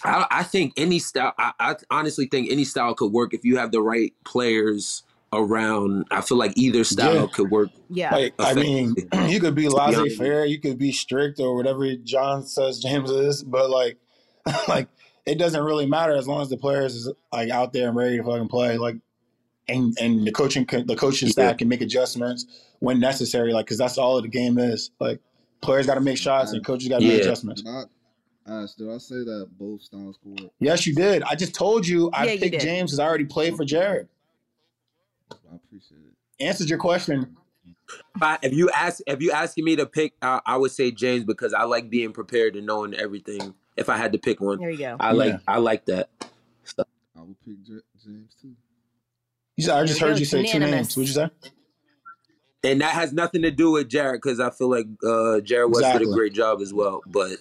I, 0.03 0.25
I 0.29 0.43
think 0.43 0.73
any 0.77 0.99
style. 0.99 1.33
I, 1.37 1.53
I 1.59 1.75
honestly 1.89 2.25
think 2.27 2.51
any 2.51 2.63
style 2.65 2.93
could 2.93 3.11
work 3.11 3.33
if 3.33 3.45
you 3.45 3.57
have 3.57 3.71
the 3.71 3.81
right 3.81 4.13
players 4.25 5.03
around. 5.33 6.05
I 6.11 6.21
feel 6.21 6.37
like 6.37 6.53
either 6.55 6.83
style 6.83 7.13
Yeah. 7.15 7.27
could 7.31 7.49
work. 7.51 7.69
Yeah. 7.89 8.13
Like 8.15 8.33
I 8.39 8.53
mean, 8.53 8.95
you 9.27 9.39
could 9.39 9.55
be 9.55 9.63
be 9.63 9.69
laissez 9.69 9.97
honest. 9.99 10.17
faire, 10.17 10.45
you 10.45 10.59
could 10.59 10.77
be 10.77 10.91
strict 10.91 11.39
or 11.39 11.55
whatever 11.55 11.93
John 11.95 12.45
says 12.45 12.79
James 12.79 13.09
is, 13.09 13.43
but 13.43 13.69
like, 13.69 13.97
like 14.67 14.87
it 15.25 15.35
doesn't 15.37 15.61
really 15.63 15.85
matter 15.85 16.13
as 16.15 16.27
long 16.27 16.41
as 16.41 16.49
the 16.49 16.57
players 16.57 16.95
is 16.95 17.11
like 17.31 17.49
out 17.49 17.73
there 17.73 17.87
and 17.87 17.95
ready 17.97 18.17
to 18.17 18.23
fucking 18.23 18.47
play. 18.49 18.77
Like, 18.77 18.95
and 19.67 19.95
and 20.01 20.25
the 20.27 20.31
coaching 20.31 20.65
can, 20.65 20.87
the 20.87 20.95
coaching 20.95 21.27
Yeah. 21.27 21.33
staff 21.33 21.57
can 21.57 21.69
make 21.69 21.81
adjustments 21.81 22.45
when 22.79 22.99
necessary. 22.99 23.53
Like, 23.53 23.65
because 23.67 23.77
that's 23.77 23.97
all 23.97 24.21
the 24.21 24.27
game 24.27 24.57
is. 24.57 24.91
Like, 24.99 25.19
players 25.61 25.85
got 25.85 25.95
to 25.95 26.01
make 26.01 26.17
shots 26.17 26.51
and 26.53 26.65
coaches 26.65 26.89
got 26.89 26.99
to 26.99 27.07
make 27.07 27.21
adjustments. 27.21 27.61
Did 27.61 27.69
I, 27.71 27.83
Ash, 28.47 28.73
did 28.73 28.89
I 28.89 28.97
say 28.97 29.15
that 29.17 29.47
both 29.59 29.83
styles 29.83 30.17
could 30.23 30.41
work? 30.41 30.51
Yes, 30.59 30.87
you 30.87 30.95
did. 30.95 31.21
I 31.23 31.35
just 31.35 31.53
told 31.53 31.87
you 31.87 32.09
I 32.11 32.25
Yeah, 32.25 32.31
picked 32.39 32.53
did. 32.53 32.61
James 32.61 32.89
because 32.89 32.99
I 32.99 33.05
already 33.05 33.25
played 33.25 33.55
for 33.55 33.63
Jarrod. 33.63 34.07
I 35.51 35.55
appreciate 35.55 35.99
it. 35.99 36.43
Answered 36.43 36.69
your 36.69 36.79
question. 36.79 37.37
If, 38.15 38.23
I, 38.23 38.37
if 38.41 38.53
you 38.53 38.69
ask, 38.71 39.01
if 39.05 39.21
you 39.21 39.31
asking 39.31 39.65
me 39.65 39.75
to 39.75 39.85
pick, 39.85 40.13
I, 40.21 40.41
I 40.45 40.57
would 40.57 40.71
say 40.71 40.91
James 40.91 41.23
because 41.25 41.53
I 41.53 41.63
like 41.63 41.89
being 41.89 42.13
prepared 42.13 42.55
and 42.55 42.65
knowing 42.65 42.93
everything. 42.93 43.53
If 43.77 43.89
I 43.89 43.97
had 43.97 44.13
to 44.13 44.17
pick 44.17 44.41
one, 44.41 44.59
There 44.59 44.69
you 44.69 44.77
go. 44.77 44.97
I 44.99 45.11
like 45.11 45.33
Yeah. 45.33 45.39
I 45.47 45.57
like 45.57 45.85
that. 45.85 46.09
I 46.77 47.21
would 47.21 47.39
pick 47.45 47.63
James 47.63 48.35
too. 48.41 48.55
You 49.57 49.63
said, 49.65 49.77
I 49.77 49.85
just 49.85 49.99
heard 49.99 50.17
you 50.17 50.25
say 50.25 50.45
two 50.45 50.59
names. 50.59 50.95
What'd 50.95 51.07
you 51.07 51.13
say? 51.13 51.29
And 52.63 52.79
that 52.81 52.93
has 52.93 53.11
nothing 53.11 53.41
to 53.41 53.49
do 53.49 53.71
with 53.71 53.89
Jarrod 53.89 54.13
because 54.13 54.39
I 54.39 54.51
feel 54.51 54.69
like 54.69 54.85
uh, 55.03 55.41
Jarrod 55.41 55.71
West 55.73 55.97
did 55.97 56.07
a 56.07 56.11
great 56.11 56.33
job 56.33 56.61
as 56.61 56.71
well. 56.71 57.01
But 57.07 57.31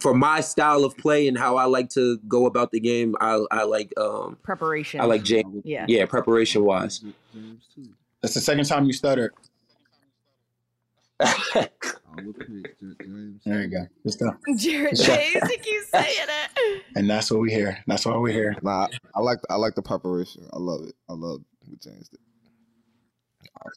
for 0.00 0.14
my 0.14 0.40
style 0.40 0.84
of 0.84 0.96
play 0.96 1.26
and 1.26 1.36
how 1.36 1.56
I 1.56 1.64
like 1.64 1.88
to 1.90 2.18
go 2.28 2.46
about 2.46 2.70
the 2.70 2.78
game, 2.78 3.16
I, 3.20 3.44
I 3.50 3.64
like 3.64 3.92
um, 3.96 4.38
Preparation. 4.44 5.00
I 5.00 5.04
like 5.04 5.24
James. 5.24 5.62
Yeah. 5.64 5.84
Yeah, 5.88 6.06
preparation 6.06 6.62
wise. 6.64 7.02
That's 8.22 8.34
the 8.34 8.40
second 8.40 8.66
time 8.66 8.84
you 8.84 8.92
stuttered. 8.92 9.32
I 11.20 11.68
would 12.24 12.38
pick 12.38 12.78
J- 12.78 12.86
James. 13.04 13.42
There 13.44 13.62
you 13.62 13.68
go. 13.68 13.86
Good 14.04 14.12
stuff. 14.12 14.36
Jarrod 14.48 15.04
James, 15.04 15.50
you 15.50 15.58
keep 15.60 15.82
saying 15.92 16.06
it. 16.28 16.82
And 16.96 17.08
that's 17.08 17.30
what 17.30 17.40
we 17.40 17.52
hear. 17.52 17.78
That's 17.86 18.04
why 18.06 18.16
we're 18.16 18.32
here. 18.32 18.56
Nah, 18.62 18.84
I, 18.86 18.88
I 19.16 19.20
like 19.20 19.38
I 19.50 19.54
like 19.56 19.74
the 19.74 19.82
preparation. 19.82 20.48
I 20.52 20.58
love 20.58 20.82
it. 20.88 20.94
I 21.08 21.12
love 21.12 21.40
what 21.66 21.80
James 21.80 22.08
did. 22.08 22.18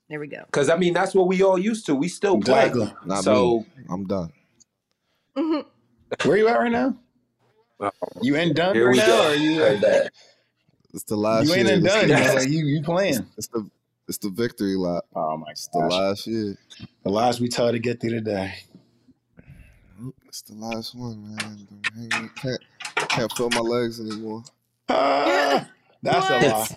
There 0.09 0.20
we 0.20 0.28
go. 0.28 0.43
Because 0.45 0.70
I 0.70 0.76
mean, 0.78 0.93
that's 0.93 1.14
what 1.16 1.28
we 1.28 1.41
all 1.43 1.57
used 1.57 1.86
to. 1.88 1.95
We 1.95 2.07
still 2.07 2.39
play. 2.39 2.68
Exactly. 2.68 2.93
Not 3.05 3.24
So 3.24 3.59
me. 3.78 3.84
I'm 3.89 4.05
done. 4.05 4.32
Mhm. 5.38 5.66
Where 6.26 6.38
you 6.38 6.47
at 6.47 6.59
right 6.59 6.72
now? 6.72 6.95
You 8.22 8.36
ain't 8.36 8.55
done 8.55 8.76
here 8.76 8.86
right 8.88 8.91
we 8.91 8.97
now, 8.99 9.05
go. 9.07 9.30
or 9.32 9.36
you? 9.36 9.59
Heard 9.59 9.82
that. 9.82 10.12
It's 10.93 11.03
the 11.05 11.16
last 11.16 11.47
You 11.47 11.53
ain't 11.55 11.68
year. 11.68 11.76
even 11.78 11.86
It's 11.86 11.93
done. 11.95 12.07
the- 12.07 12.18
You, 12.18 12.24
know, 12.28 12.34
like, 12.36 12.49
you 12.49 12.66
you 12.66 12.82
playing? 12.84 13.26
It's 13.38 13.47
the 13.47 13.70
it's 14.07 14.18
the 14.18 14.30
victory 14.30 14.76
lap. 14.76 15.03
Oh 15.16 15.38
my 15.38 15.51
It's 15.51 15.68
the 15.70 15.80
last 15.80 16.28
year. 16.28 16.57
The 17.03 17.09
last 17.09 17.39
we 17.39 17.47
tell 17.47 17.72
to 17.72 17.80
get 17.80 18.01
through 18.01 18.12
today. 18.12 18.53
It's 20.28 20.41
the 20.43 20.55
last 20.55 20.95
one, 20.95 21.24
man. 21.36 21.68
I'm 21.72 22.30
Can't 22.36 22.62
can't 23.09 23.32
feel 23.34 23.49
my 23.49 23.59
legs 23.59 23.99
anymore. 23.99 24.43
Ah, 24.89 25.68
that's 26.03 26.30
What? 26.30 26.43
a 26.43 26.47
lie. 26.49 26.68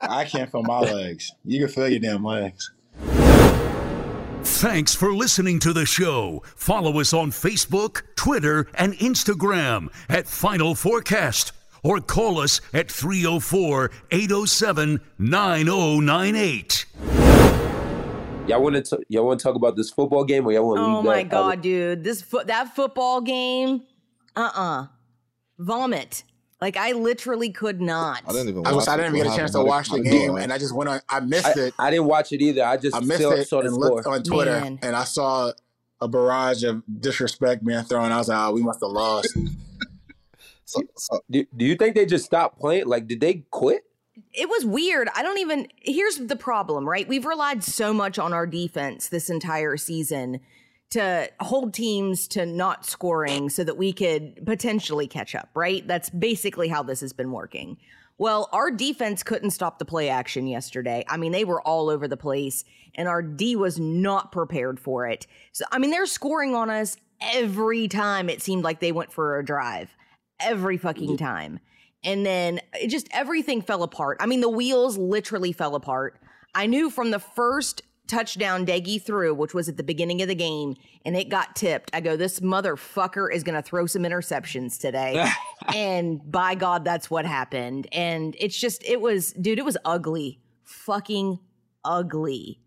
I 0.00 0.24
can't 0.24 0.50
feel 0.50 0.62
my 0.62 0.80
legs. 0.80 1.32
You 1.44 1.58
can 1.60 1.68
feel 1.68 1.88
your 1.88 2.00
damn 2.00 2.24
legs. 2.24 2.70
Thanks 4.42 4.94
for 4.94 5.12
listening 5.12 5.58
to 5.60 5.72
the 5.72 5.84
show. 5.84 6.42
Follow 6.56 7.00
us 7.00 7.12
on 7.12 7.30
Facebook, 7.30 8.02
Twitter, 8.16 8.66
and 8.74 8.94
Instagram 8.94 9.88
at 10.08 10.26
Final 10.26 10.74
Fourcast 10.74 11.52
or 11.82 12.00
call 12.00 12.40
us 12.40 12.60
at 12.72 12.90
304 12.90 13.90
807 14.10 15.00
9098. 15.18 16.86
Y'all 18.46 18.62
want 18.62 18.82
to 18.82 18.98
y'all 19.08 19.26
want 19.26 19.38
to 19.38 19.44
talk 19.44 19.56
about 19.56 19.76
this 19.76 19.90
football 19.90 20.24
game 20.24 20.46
or 20.46 20.52
y'all 20.52 20.66
want 20.66 20.78
to 20.78 20.86
leave 20.86 20.96
Oh 20.96 21.02
my 21.02 21.22
that 21.22 21.28
god, 21.28 21.60
dude. 21.60 22.02
This 22.02 22.22
foot 22.22 22.46
that 22.46 22.74
football 22.74 23.20
game, 23.20 23.82
uh-uh. 24.34 24.86
Vomit. 25.58 26.22
Like 26.60 26.76
I 26.76 26.92
literally 26.92 27.50
could 27.50 27.80
not. 27.80 28.22
I 28.26 28.32
didn't 28.32 28.48
even. 28.48 28.66
I, 28.66 28.72
was, 28.72 28.86
watch 28.86 28.88
I 28.88 28.96
didn't 28.96 29.14
even 29.14 29.26
get 29.26 29.34
a 29.34 29.36
chance 29.36 29.52
to 29.52 29.62
watch 29.62 29.90
the 29.90 29.98
did- 29.98 30.06
how 30.06 30.12
did 30.12 30.16
it 30.16 30.26
game, 30.26 30.36
and 30.36 30.52
I 30.52 30.58
just 30.58 30.74
went 30.74 30.90
on. 30.90 31.00
I 31.08 31.20
missed 31.20 31.56
I, 31.56 31.60
it. 31.60 31.74
I 31.78 31.90
didn't 31.90 32.06
watch 32.06 32.32
it 32.32 32.42
either. 32.42 32.64
I 32.64 32.76
just 32.76 32.96
I 32.96 33.00
missed 33.00 33.22
saw, 33.22 33.30
it 33.30 33.48
saw 33.48 33.62
the 33.62 33.68
and 33.68 33.76
looked 33.76 34.06
on 34.06 34.22
Twitter, 34.22 34.60
Man. 34.60 34.78
and 34.82 34.96
I 34.96 35.04
saw 35.04 35.52
a 36.00 36.08
barrage 36.08 36.64
of 36.64 36.82
disrespect 37.00 37.64
being 37.64 37.82
thrown. 37.84 38.10
I 38.10 38.18
was 38.18 38.28
like, 38.28 38.38
oh, 38.38 38.52
we 38.52 38.62
must 38.62 38.80
have 38.80 38.90
lost. 38.90 39.36
So, 40.64 40.82
so, 40.98 41.20
Do, 41.30 41.46
do 41.56 41.64
you 41.64 41.76
think 41.76 41.94
they 41.94 42.04
just 42.04 42.26
stopped 42.26 42.60
playing? 42.60 42.88
Like, 42.88 43.06
did 43.06 43.22
they 43.22 43.46
quit? 43.50 43.84
it 44.34 44.48
was 44.48 44.64
weird. 44.64 45.08
I 45.14 45.22
don't 45.22 45.38
even. 45.38 45.68
Here's 45.80 46.18
the 46.18 46.36
problem, 46.36 46.88
right? 46.88 47.08
We've 47.08 47.24
relied 47.24 47.64
so 47.64 47.92
much 47.94 48.18
on 48.18 48.32
our 48.32 48.46
defense 48.46 49.08
this 49.08 49.30
entire 49.30 49.76
season 49.76 50.40
to 50.90 51.30
hold 51.40 51.74
teams 51.74 52.26
to 52.28 52.46
not 52.46 52.86
scoring 52.86 53.50
so 53.50 53.62
that 53.64 53.76
we 53.76 53.92
could 53.92 54.44
potentially 54.46 55.06
catch 55.06 55.34
up, 55.34 55.50
right? 55.54 55.86
That's 55.86 56.10
basically 56.10 56.68
how 56.68 56.82
this 56.82 57.00
has 57.00 57.12
been 57.12 57.30
working. 57.30 57.76
Well, 58.16 58.48
our 58.52 58.70
defense 58.70 59.22
couldn't 59.22 59.50
stop 59.50 59.78
the 59.78 59.84
play 59.84 60.08
action 60.08 60.46
yesterday. 60.46 61.04
I 61.08 61.16
mean, 61.16 61.30
they 61.30 61.44
were 61.44 61.62
all 61.62 61.88
over 61.88 62.08
the 62.08 62.16
place, 62.16 62.64
and 62.94 63.06
our 63.06 63.22
D 63.22 63.54
was 63.54 63.78
not 63.78 64.32
prepared 64.32 64.80
for 64.80 65.06
it. 65.06 65.26
So, 65.52 65.64
I 65.70 65.78
mean, 65.78 65.90
they're 65.90 66.06
scoring 66.06 66.54
on 66.54 66.68
us 66.68 66.96
every 67.20 67.86
time 67.86 68.28
it 68.28 68.42
seemed 68.42 68.64
like 68.64 68.80
they 68.80 68.92
went 68.92 69.12
for 69.12 69.38
a 69.38 69.44
drive. 69.44 69.94
Every 70.40 70.78
fucking 70.78 71.16
time. 71.16 71.60
And 72.04 72.24
then 72.24 72.60
it 72.74 72.88
just 72.88 73.08
everything 73.12 73.60
fell 73.60 73.82
apart. 73.82 74.18
I 74.20 74.26
mean, 74.26 74.40
the 74.40 74.48
wheels 74.48 74.96
literally 74.96 75.52
fell 75.52 75.74
apart. 75.74 76.20
I 76.54 76.66
knew 76.66 76.90
from 76.90 77.10
the 77.10 77.18
first 77.18 77.82
touchdown 78.08 78.66
Doege 78.66 79.02
threw, 79.02 79.34
which 79.34 79.54
was 79.54 79.68
at 79.68 79.76
the 79.76 79.82
beginning 79.82 80.22
of 80.22 80.28
the 80.28 80.34
game, 80.34 80.76
and 81.04 81.16
it 81.16 81.28
got 81.28 81.54
tipped. 81.54 81.90
I 81.92 82.00
go, 82.00 82.16
this 82.16 82.40
motherfucker 82.40 83.32
is 83.32 83.42
going 83.44 83.54
to 83.54 83.62
throw 83.62 83.86
some 83.86 84.02
interceptions 84.02 84.78
today. 84.78 85.24
and 85.74 86.20
by 86.30 86.54
God, 86.54 86.84
that's 86.84 87.10
what 87.10 87.26
happened. 87.26 87.86
And 87.92 88.34
it's 88.38 88.58
just, 88.58 88.82
it 88.84 89.00
was, 89.00 89.32
dude, 89.32 89.58
it 89.58 89.64
was 89.64 89.76
ugly. 89.84 90.40
Fucking 90.64 91.38
ugly. 91.84 92.60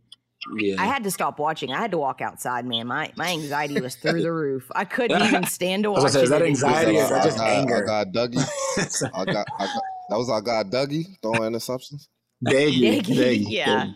Yeah. 0.58 0.76
I 0.80 0.86
had 0.86 1.04
to 1.04 1.12
stop 1.12 1.38
watching. 1.40 1.72
I 1.72 1.78
had 1.78 1.92
to 1.92 1.98
walk 1.98 2.20
outside, 2.22 2.66
man. 2.66 2.88
My 2.88 3.12
my 3.16 3.30
anxiety 3.30 3.80
was 3.80 3.96
through 3.96 4.24
the 4.24 4.32
roof. 4.32 4.72
I 4.74 4.86
couldn't 4.86 5.22
even 5.28 5.44
stand 5.44 5.84
to 5.84 5.92
watch 5.92 6.00
gonna 6.00 6.10
say, 6.10 6.20
it. 6.22 6.24
is 6.24 6.30
that 6.32 6.42
anxiety 6.42 6.98
or 6.98 7.02
oh, 7.02 7.04
is 7.04 7.10
that 7.10 7.22
I 7.22 7.24
just 7.26 7.38
got, 7.38 7.48
anger? 7.48 7.84
I 7.84 8.04
got 8.06 8.08
Dougie. 8.12 9.12
I 9.14 9.26
got, 9.26 9.46
I 9.60 9.66
got 9.66 9.82
that 10.10 10.18
was 10.18 10.30
our 10.30 10.42
guy 10.42 10.64
Dougie 10.64 11.06
throwing 11.22 11.54
interceptions. 11.54 12.08
Daggy, 12.44 13.02
Deggy, 13.02 13.04
Daggy. 13.04 13.46
yeah. 13.50 13.92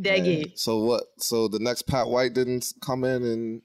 Doege. 0.00 0.40
Yeah. 0.40 0.52
So 0.54 0.78
what? 0.78 1.04
So 1.18 1.48
the 1.48 1.58
next 1.58 1.82
Pat 1.82 2.08
White 2.08 2.34
didn't 2.34 2.72
come 2.80 3.04
in 3.04 3.22
and 3.22 3.62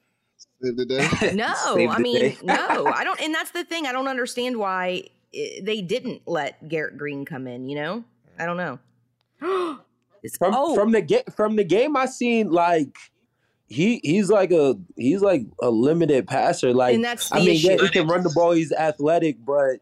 save 0.62 0.78
the 0.78 0.86
day. 0.86 1.08
No, 1.34 1.54
Save 1.74 1.90
I 1.90 1.98
mean, 2.00 2.38
no, 2.44 2.88
I 2.96 3.04
don't. 3.04 3.20
And 3.22 3.34
that's 3.34 3.52
the 3.52 3.64
thing. 3.64 3.86
I 3.88 3.92
don't 3.92 4.08
understand 4.08 4.58
why 4.58 5.04
they 5.34 5.82
didn't 5.82 6.22
let 6.26 6.68
Garrett 6.70 6.98
Greene 6.98 7.26
come 7.26 7.48
in. 7.48 7.68
You 7.68 7.76
know, 7.76 8.04
I 8.40 8.46
don't 8.46 8.58
know. 8.58 8.80
It's- 10.24 10.38
from 10.40 10.56
oh, 10.56 10.74
from 10.74 10.92
the 10.92 11.02
get 11.02 11.32
from 11.36 11.56
the 11.56 11.64
game 11.64 11.96
I 11.96 12.08
seen 12.08 12.52
like 12.52 12.98
he 13.68 14.00
he's 14.04 14.28
like 14.32 14.52
a 14.52 14.76
he's 14.96 15.22
like 15.22 15.46
a 15.62 15.70
limited 15.70 16.28
passer. 16.28 16.74
Like 16.74 16.96
And 16.96 17.04
that's 17.04 17.32
I 17.32 17.40
the 17.42 17.46
mean, 17.46 17.60
yeah, 17.62 17.78
he 17.78 17.90
can 17.90 18.08
run 18.08 18.24
the 18.24 18.32
ball. 18.34 18.52
He's 18.52 18.72
athletic, 18.72 19.38
but 19.46 19.78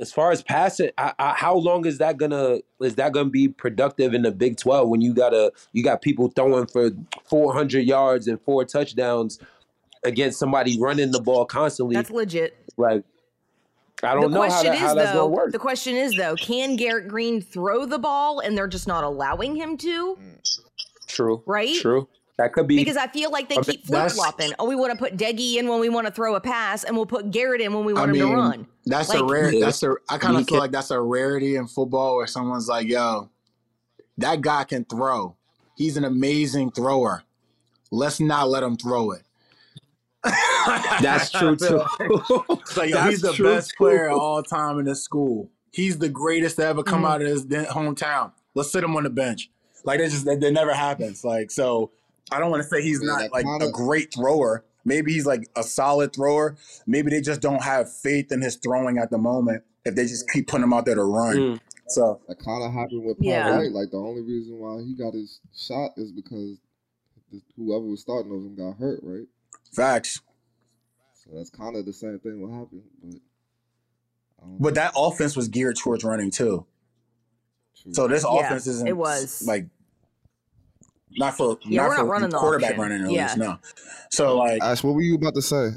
as 0.00 0.12
far 0.12 0.30
as 0.30 0.42
passing, 0.42 0.90
I, 0.98 1.12
I, 1.18 1.34
how 1.36 1.56
long 1.56 1.84
is 1.86 1.98
that 1.98 2.16
gonna 2.16 2.58
is 2.80 2.94
that 2.96 3.12
gonna 3.12 3.30
be 3.30 3.48
productive 3.48 4.14
in 4.14 4.22
the 4.22 4.30
Big 4.30 4.56
Twelve 4.56 4.88
when 4.88 5.00
you 5.00 5.12
gotta 5.14 5.52
you 5.72 5.82
got 5.82 6.02
people 6.02 6.28
throwing 6.28 6.66
for 6.66 6.90
four 7.24 7.52
hundred 7.52 7.80
yards 7.80 8.28
and 8.28 8.40
four 8.42 8.64
touchdowns 8.64 9.38
against 10.04 10.38
somebody 10.38 10.78
running 10.80 11.10
the 11.10 11.20
ball 11.20 11.44
constantly? 11.44 11.96
that's 11.96 12.10
legit. 12.10 12.56
like 12.76 13.02
I 14.02 14.14
don't 14.14 14.30
the 14.30 14.36
know 14.36 14.42
how, 14.42 14.48
question 14.48 14.72
that, 14.72 14.78
how 14.78 14.88
is 14.90 14.94
that's 14.94 15.10
though. 15.12 15.18
gonna 15.22 15.34
work. 15.34 15.52
The 15.52 15.58
question 15.58 15.96
is 15.96 16.14
though, 16.16 16.36
can 16.36 16.76
Garrett 16.76 17.08
Greene 17.08 17.40
throw 17.40 17.84
the 17.84 17.98
ball 17.98 18.38
and 18.40 18.56
they're 18.56 18.68
just 18.68 18.86
not 18.86 19.02
allowing 19.04 19.56
him 19.56 19.76
to? 19.78 20.16
True, 21.08 21.42
Right? 21.46 21.74
True. 21.80 22.08
That 22.38 22.52
could 22.52 22.68
be 22.68 22.76
Because 22.76 22.96
I 22.96 23.08
feel 23.08 23.32
like 23.32 23.48
they 23.48 23.56
keep 23.56 23.84
flip 23.84 24.12
flopping. 24.12 24.52
Oh, 24.60 24.68
we 24.68 24.76
want 24.76 24.92
to 24.92 24.96
put 24.98 25.16
Doege 25.16 25.56
in 25.56 25.66
when 25.68 25.80
we 25.80 25.88
want 25.88 26.06
to 26.06 26.12
throw 26.12 26.36
a 26.36 26.40
pass, 26.40 26.84
and 26.84 26.96
we'll 26.96 27.04
put 27.04 27.32
Garrett 27.32 27.60
in 27.60 27.72
when 27.74 27.84
we 27.84 27.92
I 27.92 27.96
want 27.96 28.10
him 28.14 28.18
mean, 28.20 28.28
to 28.30 28.36
run. 28.36 28.66
that's 28.86 29.12
a 29.12 29.18
Like- 29.24 29.30
rare. 29.32 29.52
Yeah. 29.52 29.64
That's 29.66 29.82
a. 29.82 29.94
I 30.08 30.18
kind 30.18 30.36
of 30.36 30.42
feel 30.46 30.54
can- 30.54 30.58
like 30.60 30.70
that's 30.70 30.92
a 30.92 31.00
rarity 31.00 31.56
in 31.56 31.66
football 31.66 32.14
where 32.16 32.28
someone's 32.28 32.68
like, 32.68 32.86
"Yo, 32.86 33.28
that 34.18 34.40
guy 34.40 34.62
can 34.64 34.84
throw. 34.84 35.34
He's 35.76 35.96
an 35.96 36.04
amazing 36.04 36.70
thrower. 36.70 37.24
Let's 37.90 38.20
not 38.20 38.48
let 38.48 38.62
him 38.62 38.76
throw 38.76 39.10
it." 39.10 39.22
that's 41.00 41.30
true 41.30 41.56
too. 41.56 41.82
It's 42.00 42.76
like, 42.76 42.90
yo, 42.90 42.96
That's 42.96 43.10
he's 43.10 43.20
the 43.22 43.42
best 43.42 43.70
too. 43.70 43.76
player 43.78 44.08
of 44.10 44.18
all 44.18 44.42
time 44.42 44.78
in 44.78 44.84
this 44.84 45.02
school. 45.02 45.48
He's 45.72 45.98
the 45.98 46.08
greatest 46.08 46.56
to 46.56 46.64
ever 46.66 46.82
Mm-hmm. 46.82 46.90
come 46.90 47.04
out 47.04 47.20
of 47.22 47.28
his 47.28 47.46
hometown. 47.46 48.32
Let's 48.54 48.70
sit 48.70 48.82
him 48.84 48.96
on 48.96 49.04
the 49.04 49.10
bench. 49.10 49.50
Like 49.84 50.00
that 50.00 50.10
just 50.10 50.24
that, 50.24 50.40
that 50.40 50.52
never 50.52 50.74
happens. 50.74 51.24
Like 51.24 51.50
so, 51.50 51.92
I 52.30 52.38
don't 52.38 52.50
want 52.50 52.62
to 52.62 52.68
say 52.68 52.82
he's 52.82 53.00
Yeah, 53.02 53.06
not 53.08 53.18
that 53.20 53.32
like 53.32 53.44
kinda- 53.44 53.66
a 53.68 53.70
great 53.72 54.12
thrower. 54.14 54.64
Maybe 54.84 55.12
he's 55.12 55.26
like 55.26 55.48
a 55.56 55.62
solid 55.62 56.12
thrower. 56.14 56.56
Maybe 56.86 57.10
they 57.10 57.20
just 57.20 57.40
don't 57.40 57.62
have 57.62 57.92
faith 57.92 58.32
in 58.32 58.40
his 58.42 58.56
throwing 58.56 58.98
at 58.98 59.10
the 59.10 59.18
moment. 59.18 59.64
If 59.84 59.94
they 59.94 60.06
just 60.06 60.30
keep 60.30 60.48
putting 60.48 60.64
him 60.64 60.72
out 60.72 60.86
there 60.86 60.94
to 60.94 61.04
run, 61.04 61.36
Mm. 61.36 61.60
so 61.88 62.20
That 62.28 62.38
kind 62.38 62.62
of 62.62 62.72
happened 62.72 63.04
with 63.04 63.18
Pat 63.18 63.26
Yeah. 63.26 63.56
White. 63.58 63.72
Like 63.72 63.90
the 63.90 63.98
only 63.98 64.22
reason 64.22 64.58
why 64.58 64.82
he 64.82 64.94
got 64.94 65.14
his 65.14 65.40
shot 65.54 65.92
is 65.96 66.12
because 66.12 66.58
whoever 67.56 67.84
was 67.84 68.00
starting 68.00 68.32
over 68.32 68.46
him 68.46 68.54
got 68.54 68.76
hurt, 68.78 69.00
right? 69.02 69.26
facts. 69.72 70.20
So 71.14 71.30
that's 71.34 71.50
kind 71.50 71.76
of 71.76 71.84
the 71.84 71.92
same 71.92 72.18
thing 72.20 72.40
what 72.40 72.50
happened. 72.58 72.82
But, 73.02 74.58
But 74.60 74.74
that 74.76 74.92
offense 74.96 75.36
was 75.36 75.48
geared 75.48 75.76
towards 75.76 76.04
running 76.04 76.30
too. 76.30 76.64
True. 77.82 77.92
So 77.94 78.08
this 78.08 78.24
Yeah, 78.24 78.40
offense 78.46 78.66
isn't 78.66 78.88
it 78.88 78.96
was. 78.96 79.46
like 79.46 79.66
not 81.16 81.36
for 81.36 81.58
Yeah, 81.64 81.82
not 81.82 81.88
we're 81.88 81.96
not 81.96 82.00
for 82.02 82.06
running 82.06 82.30
the 82.30 82.38
quarterback 82.38 82.70
option. 82.78 82.82
running 82.82 83.04
at 83.06 83.10
Yeah. 83.12 83.24
least. 83.26 83.38
No. 83.38 83.58
So 84.10 84.36
like 84.38 84.62
Ash, 84.62 84.82
what 84.82 84.94
were 84.94 85.02
you 85.02 85.14
about 85.14 85.34
to 85.34 85.42
say 85.42 85.70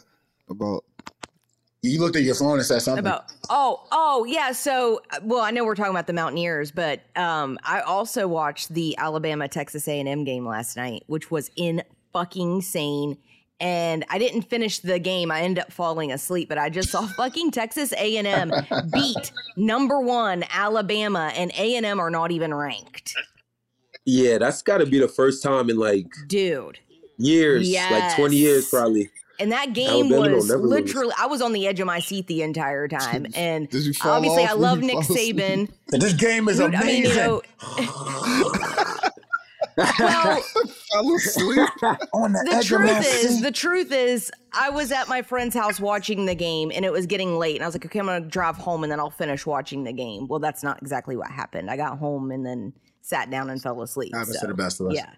about? 0.49 0.83
you 1.83 1.99
looked 1.99 2.15
at 2.15 2.21
your 2.21 2.35
phone 2.35 2.59
and 2.59 2.65
said 2.65 2.79
something. 2.79 2.99
About 3.03 3.25
oh 3.49 3.83
oh 3.91 4.23
yeah 4.25 4.51
so 4.51 5.01
uh, 5.09 5.17
well 5.23 5.41
I 5.41 5.49
know 5.49 5.65
we're 5.65 5.73
talking 5.73 5.89
about 5.89 6.05
the 6.05 6.13
Mountaineers 6.13 6.69
but 6.71 7.01
um 7.15 7.57
I 7.63 7.79
also 7.81 8.27
watched 8.27 8.71
the 8.73 8.95
Alabama 8.99 9.47
Texas 9.47 9.87
A&M 9.87 10.23
game 10.23 10.45
last 10.45 10.77
night 10.77 11.01
which 11.07 11.31
was 11.31 11.49
in 11.55 11.81
fucking 12.13 12.61
sane 12.61 13.17
and 13.59 14.05
I 14.09 14.19
didn't 14.19 14.43
finish 14.43 14.77
the 14.77 14.99
game 14.99 15.31
I 15.31 15.41
ended 15.41 15.63
up 15.63 15.71
falling 15.71 16.11
asleep 16.11 16.49
but 16.49 16.59
I 16.59 16.69
just 16.69 16.89
saw 16.91 17.07
fucking 17.17 17.49
Texas 17.49 17.93
A&M 17.93 18.51
beat 18.93 19.31
number 19.57 19.99
1 19.99 20.45
Alabama 20.51 21.31
and 21.35 21.51
A&M 21.57 21.99
are 21.99 22.11
not 22.11 22.29
even 22.31 22.53
ranked 22.53 23.15
Yeah, 24.05 24.37
that's 24.39 24.61
got 24.61 24.79
to 24.79 24.85
be 24.85 24.99
the 24.99 25.07
first 25.07 25.43
time 25.43 25.69
in 25.69 25.77
like 25.77 26.07
Dude. 26.27 26.79
years, 27.17 27.71
like 27.73 28.15
twenty 28.15 28.37
years 28.37 28.69
probably. 28.69 29.09
And 29.39 29.51
that 29.51 29.73
game 29.73 30.11
Alabama 30.13 30.35
was 30.35 30.49
never 30.49 30.61
lose. 30.61 30.69
literally, 30.93 31.13
I 31.19 31.25
was 31.25 31.41
on 31.41 31.51
the 31.53 31.65
edge 31.67 31.79
of 31.79 31.87
my 31.87 31.99
seat 31.99 32.27
the 32.27 32.43
entire 32.43 32.87
time. 32.87 33.25
And 33.35 33.67
Did 33.69 33.85
you 33.85 33.93
fall 33.93 34.13
obviously, 34.13 34.43
off 34.43 34.49
I 34.51 34.53
when 34.53 34.61
love 34.61 34.81
you 34.83 34.87
Nick? 34.87 34.97
Saban. 34.99 35.69
This 35.87 36.13
game 36.13 36.47
is 36.47 36.57
Dude, 36.57 36.75
I 36.75 36.81
amazing. 36.81 37.03
mean, 37.03 37.11
you 37.11 37.15
know, 37.17 37.41
well, 37.77 38.51
Fell 40.91 41.15
asleep. 41.15 41.69
on 42.13 42.33
the, 42.33 42.45
the 42.49 42.55
edge 42.55 42.71
of 42.71 42.81
my 42.81 42.87
truth 42.93 42.99
is, 43.23 43.35
seat. 43.35 43.41
the 43.43 43.51
truth 43.51 43.91
is, 43.91 44.31
I 44.53 44.69
was 44.69 44.91
at 44.91 45.07
my 45.07 45.21
friend's 45.21 45.55
house 45.55 45.79
watching 45.79 46.25
the 46.25 46.35
game, 46.35 46.71
and 46.75 46.83
it 46.85 46.91
was 46.91 47.05
getting 47.05 47.39
late, 47.39 47.55
and 47.55 47.63
I 47.63 47.67
was 47.67 47.75
like, 47.75 47.85
okay, 47.85 47.99
I'm 47.99 48.05
gonna 48.07 48.25
drive 48.25 48.57
home, 48.57 48.83
and 48.83 48.91
then 48.91 48.99
I'll 48.99 49.09
finish 49.09 49.45
watching 49.45 49.83
the 49.85 49.93
game. 49.93 50.27
Well, 50.27 50.39
that's 50.39 50.61
not 50.61 50.81
exactly 50.81 51.15
what 51.15 51.31
happened. 51.31 51.69
I 51.69 51.77
got 51.77 51.97
home 51.99 52.31
and 52.31 52.45
then 52.45 52.73
sat 53.01 53.29
down 53.29 53.49
and 53.49 53.61
fell 53.61 53.81
asleep. 53.81 54.13
Happens 54.13 54.39
so, 54.39 54.47
the 54.47 54.53
best 54.53 54.79
of 54.79 54.87
us. 54.87 54.95
Yeah. 54.95 55.09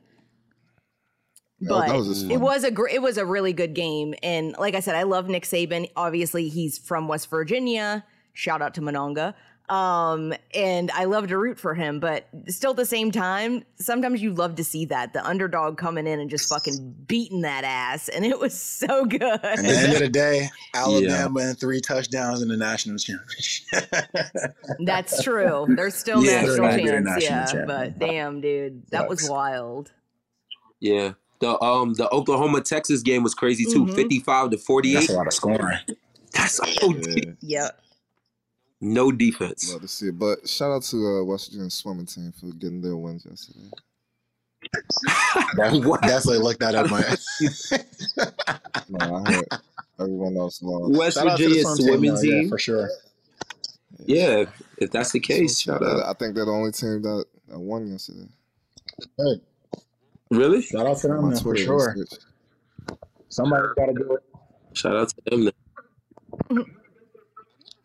That- 1.62 1.70
But 1.70 1.88
that 1.88 1.96
was 1.96 2.24
it 2.24 2.38
was 2.38 2.64
a 2.64 2.72
gr- 2.72 2.90
it 2.90 3.02
was 3.02 3.18
a 3.18 3.26
really 3.26 3.54
good 3.54 3.74
game, 3.74 4.16
and 4.22 4.56
like 4.60 4.76
I 4.76 4.82
said, 4.82 4.96
I 4.96 5.04
love 5.04 5.30
Nick 5.30 5.44
Saban. 5.44 5.90
Obviously, 5.96 6.50
he's 6.50 6.78
from 6.78 7.08
West 7.08 7.30
Virginia. 7.30 8.04
Shout 8.34 8.62
out 8.62 8.74
to 8.74 8.82
Monongah. 8.82 9.34
Um, 9.74 10.36
and 10.54 10.92
I 10.92 11.06
love 11.06 11.30
to 11.30 11.38
root 11.38 11.58
for 11.60 11.74
him, 11.74 12.00
but 12.00 12.28
still 12.48 12.72
at 12.72 12.78
the 12.78 12.86
same 12.86 13.12
time, 13.12 13.64
sometimes 13.78 14.22
you 14.22 14.32
love 14.32 14.56
to 14.58 14.64
see 14.64 14.86
that 14.86 15.14
the 15.14 15.26
underdog 15.26 15.78
coming 15.80 16.06
in 16.06 16.20
and 16.20 16.30
just 16.30 16.48
fucking 16.48 16.94
beating 17.08 17.42
that 17.42 17.64
ass, 17.64 18.08
and 18.08 18.24
it 18.24 18.40
was 18.40 18.54
so 18.60 19.06
good. 19.06 19.24
At 19.24 19.58
the 19.58 19.68
end 19.76 19.94
of 19.94 20.00
the 20.00 20.10
day, 20.10 20.50
Alabama 20.76 21.40
and 21.40 21.60
three 21.60 21.82
touchdowns 21.82 22.44
in 22.44 22.50
the 22.50 22.58
national 22.58 22.98
championship. 22.98 23.90
That's 24.86 25.24
true. 25.24 25.66
There's 25.76 25.96
still 25.96 26.24
Yeah, 26.24 26.42
national 26.42 26.56
they're 26.56 26.58
gonna 26.58 26.78
be 26.78 26.84
the 26.84 26.92
chance, 26.92 27.06
national 27.06 27.22
yeah. 27.40 27.46
champion. 27.46 27.66
But 27.66 28.00
damn, 28.00 28.42
dude, 28.42 28.84
that 28.92 29.10
was 29.10 29.28
wild. 29.28 29.92
Yeah. 30.80 31.14
The 31.40 31.60
um 31.64 31.96
the 31.96 32.10
Oklahoma 32.14 32.62
Texas 32.62 33.02
game 33.02 33.24
was 33.24 33.34
crazy 33.34 33.66
too, 33.66 33.86
Mhm. 33.86 33.96
55 33.96 34.52
to 34.52 34.58
48. 34.58 34.94
That's 34.94 35.10
a 35.10 35.14
lot 35.14 35.28
of 35.28 35.34
scoring. 35.34 35.80
That's 36.34 36.54
so 36.58 36.64
Yeah, 36.66 37.24
Yep. 37.42 37.80
No 38.84 39.12
defense. 39.12 39.72
love 39.72 39.82
to 39.82 39.88
see 39.88 40.08
it. 40.08 40.20
But 40.20 40.48
shout 40.48 40.72
out 40.72 40.84
to 40.84 40.98
uh, 40.98 41.24
West 41.24 41.52
Virginia 41.52 41.70
swimming 41.70 42.06
team 42.06 42.34
for 42.40 42.48
getting 42.48 42.82
their 42.82 42.98
wins 42.98 43.26
yesterday. 43.30 43.70
That, 45.56 46.00
definitely 46.02 46.40
look 46.40 46.58
that 46.60 46.74
up, 46.74 46.90
man. 46.90 47.04
No, 48.90 49.24
I 49.26 49.34
heard 49.34 49.46
everyone 50.00 50.38
else 50.38 50.62
lost. 50.64 50.98
West 50.98 51.18
Shout 51.18 51.28
out 51.28 51.38
to 51.38 51.44
the 51.44 51.50
Virginia 51.50 51.64
swim 51.64 51.88
swimming 51.88 52.16
though, 52.16 52.22
yeah, 52.22 52.42
team. 52.42 52.50
for 52.50 52.58
sure. 52.58 52.90
Yeah, 54.06 54.46
if 54.78 54.92
that's 54.92 55.12
the 55.12 55.20
case, 55.20 55.62
So, 55.62 55.74
shout 55.74 55.84
out. 55.84 56.04
I 56.04 56.14
think 56.14 56.36
they're 56.36 56.46
the 56.46 56.52
only 56.52 56.72
team 56.72 57.02
that, 57.02 57.26
that 57.50 57.60
won 57.60 57.92
yesterday. 57.92 58.28
Good. 59.18 59.42
Really? 60.32 60.62
Shout 60.62 60.88
out 60.88 60.98
to 60.98 61.08
them 61.08 61.30
man, 61.30 61.40
for 61.40 61.56
sure. 61.56 61.96
Somebody's 63.30 63.74
got 63.76 63.88
to 63.88 63.94
do 63.94 64.16
it. 64.16 64.24
Shout 64.74 64.96
out 64.96 65.14
to 65.28 65.52
them. 66.50 66.66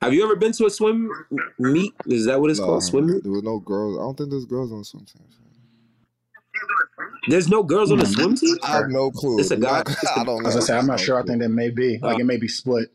Then. 0.01 0.07
Have 0.11 0.14
you 0.14 0.24
ever 0.24 0.36
been 0.36 0.53
to 0.53 0.66
a 0.66 0.70
swim 0.70 1.11
meet? 1.59 1.92
Is 2.07 2.26
that 2.26 2.40
what 2.40 2.51
it's 2.51 2.61
No, 2.61 2.66
called? 2.66 2.82
Swim 2.84 3.07
meet? 3.07 3.22
there 3.22 3.32
were 3.32 3.42
no 3.42 3.59
girls. 3.59 3.99
I 3.99 4.03
don't 4.03 4.16
think 4.16 4.30
there's 4.30 4.44
girls 4.46 4.72
on 4.72 4.78
the 4.78 4.84
swim 4.84 5.05
team. 5.05 5.22
There's 7.28 7.49
no 7.49 7.62
girls 7.62 7.92
on 7.92 7.99
the 7.99 8.07
swim 8.07 8.34
team. 8.36 8.57
I 8.62 8.72
have 8.78 8.88
no 8.88 9.11
clue. 9.11 9.38
It's 9.38 9.51
a 9.51 9.57
guy- 9.57 9.82
I 10.16 10.24
don't 10.24 10.42
know. 10.42 10.49
As 10.49 10.57
I 10.57 10.61
say, 10.61 10.76
I'm 10.76 10.86
not 10.86 10.99
sure. 11.01 11.18
I 11.18 11.22
think 11.24 11.40
there 11.40 11.49
may 11.49 11.70
be. 11.70 11.99
Like 11.99 12.16
uh, 12.16 12.20
it 12.20 12.24
may 12.24 12.36
be 12.38 12.49
split. 12.49 12.90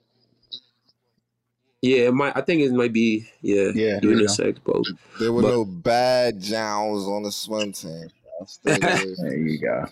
Yeah, 1.82 2.08
it 2.08 2.14
might. 2.14 2.36
I 2.36 2.42
think 2.42 2.62
it 2.62 2.72
might 2.72 2.94
be. 2.94 3.28
Yeah, 3.42 3.72
Yeah, 3.76 4.00
there 4.02 4.12
you 4.12 4.20
go. 4.20 4.24
unisex 4.34 4.58
both. 4.64 4.86
there 5.20 5.32
were 5.34 5.42
but- 5.42 5.50
no 5.50 5.66
bad 5.66 6.42
jowls 6.42 7.08
on 7.08 7.24
the 7.24 7.32
swim 7.32 7.74
team. 7.74 8.08
I 8.42 8.46
stayed 8.46 8.84
away 8.84 8.98
from 8.98 9.16
There 9.18 9.38
you 9.38 9.60
go. 9.60 9.86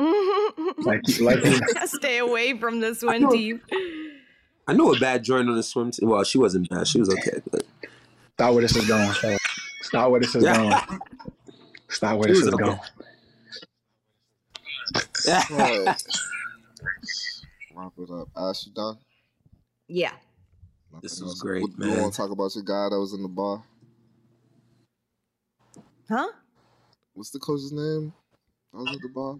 like, 0.78 1.02
Like, 1.20 1.44
like 1.44 1.88
stay 1.88 2.18
away 2.18 2.58
from 2.58 2.80
the 2.80 2.94
swim 2.94 3.28
team. 3.30 3.60
I 4.68 4.74
knew 4.74 4.92
a 4.94 4.98
bad 5.00 5.24
joint 5.24 5.48
on 5.48 5.56
the 5.56 5.62
swim 5.62 5.90
team. 5.90 6.10
Well, 6.10 6.22
she 6.24 6.36
wasn't 6.38 6.68
bad. 6.68 6.86
She 6.86 7.00
was 7.00 7.08
okay. 7.08 7.40
But 7.50 7.64
stop 8.34 8.52
where 8.52 8.60
this 8.62 8.76
is 8.76 8.86
going. 8.86 9.10
Stop, 9.12 9.40
stop 9.80 10.10
where 10.10 10.20
this 10.20 10.34
is 10.34 10.44
going. 10.44 10.74
Stop 11.88 12.18
where 12.18 12.28
this 12.28 12.38
is 12.40 12.48
okay. 12.48 12.64
going. 12.64 12.78
Alright. 15.52 16.02
Wrap 17.74 17.92
it 17.98 18.10
up. 18.10 18.28
Ash, 18.36 18.66
you 18.66 18.72
done? 18.74 18.98
Yeah. 19.88 20.12
Nothing 20.92 21.00
This 21.02 21.20
was 21.20 21.30
else. 21.30 21.40
great, 21.40 21.62
What- 21.62 21.70
You 21.78 21.86
man. 21.86 22.00
want 22.02 22.12
to 22.12 22.16
talk 22.16 22.30
about 22.30 22.54
your 22.54 22.64
guy 22.64 22.88
that 22.90 22.98
was 22.98 23.14
in 23.14 23.22
the 23.22 23.28
bar? 23.28 23.62
Huh? 26.08 26.28
What's 27.14 27.30
the 27.30 27.38
coach's 27.38 27.72
name? 27.72 28.12
That 28.72 28.78
was 28.80 28.96
at 28.96 29.02
the 29.02 29.08
bar. 29.08 29.36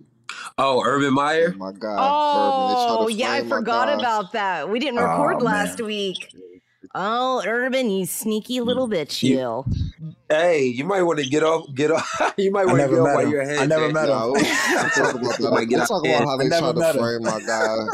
Oh, 0.58 0.82
Urban 0.84 1.12
Meyer. 1.14 1.52
Oh 1.54 1.58
my 1.58 1.72
guy. 1.72 1.96
Oh, 1.98 2.64
Urban. 2.64 2.68
They 2.68 2.74
tried 2.74 2.96
to 2.96 2.98
oh, 3.04 3.08
yeah, 3.08 3.32
I 3.32 3.48
forgot 3.48 3.88
guy. 3.88 3.94
about 3.94 4.32
that. 4.32 4.68
We 4.70 4.78
didn't 4.78 4.98
Oh, 5.00 5.04
record 5.04 5.36
man. 5.36 5.44
last 5.44 5.80
week. 5.80 6.34
Oh, 6.94 7.42
Urban, 7.46 7.90
you 7.90 8.06
sneaky 8.06 8.58
mm. 8.60 8.64
little 8.64 8.88
bitch, 8.88 9.22
You- 9.22 9.38
you. 9.38 9.64
Hey, 10.30 10.64
you 10.64 10.84
might 10.84 11.02
want 11.02 11.18
to 11.18 11.26
get 11.26 11.42
off. 11.42 11.66
Get 11.74 11.90
off. 11.90 12.34
you 12.36 12.50
might 12.50 12.66
want 12.66 12.80
to 12.80 12.88
get 12.88 12.98
off 12.98 13.06
met 13.06 13.14
while 13.16 13.24
him. 13.24 13.30
you're. 13.30 13.58
I 13.60 13.66
never 13.66 13.90
met 13.92 14.08
him. 14.08 14.16
we'll, 14.18 14.32
we'll 14.32 14.42
talk 14.42 15.14
about 15.14 15.38
that. 15.38 15.50
Might 15.52 15.68
get 15.68 15.74
We'll 15.76 15.82
out 15.82 15.88
talk 15.88 16.06
about 16.06 16.24
how 16.24 16.36
they 16.36 16.48
never 16.48 16.72
tried 16.72 16.72
to 16.72 16.78
met 16.80 16.94
him. 16.96 17.02
frame 17.02 17.22
my 17.22 17.40
guy. 17.40 17.86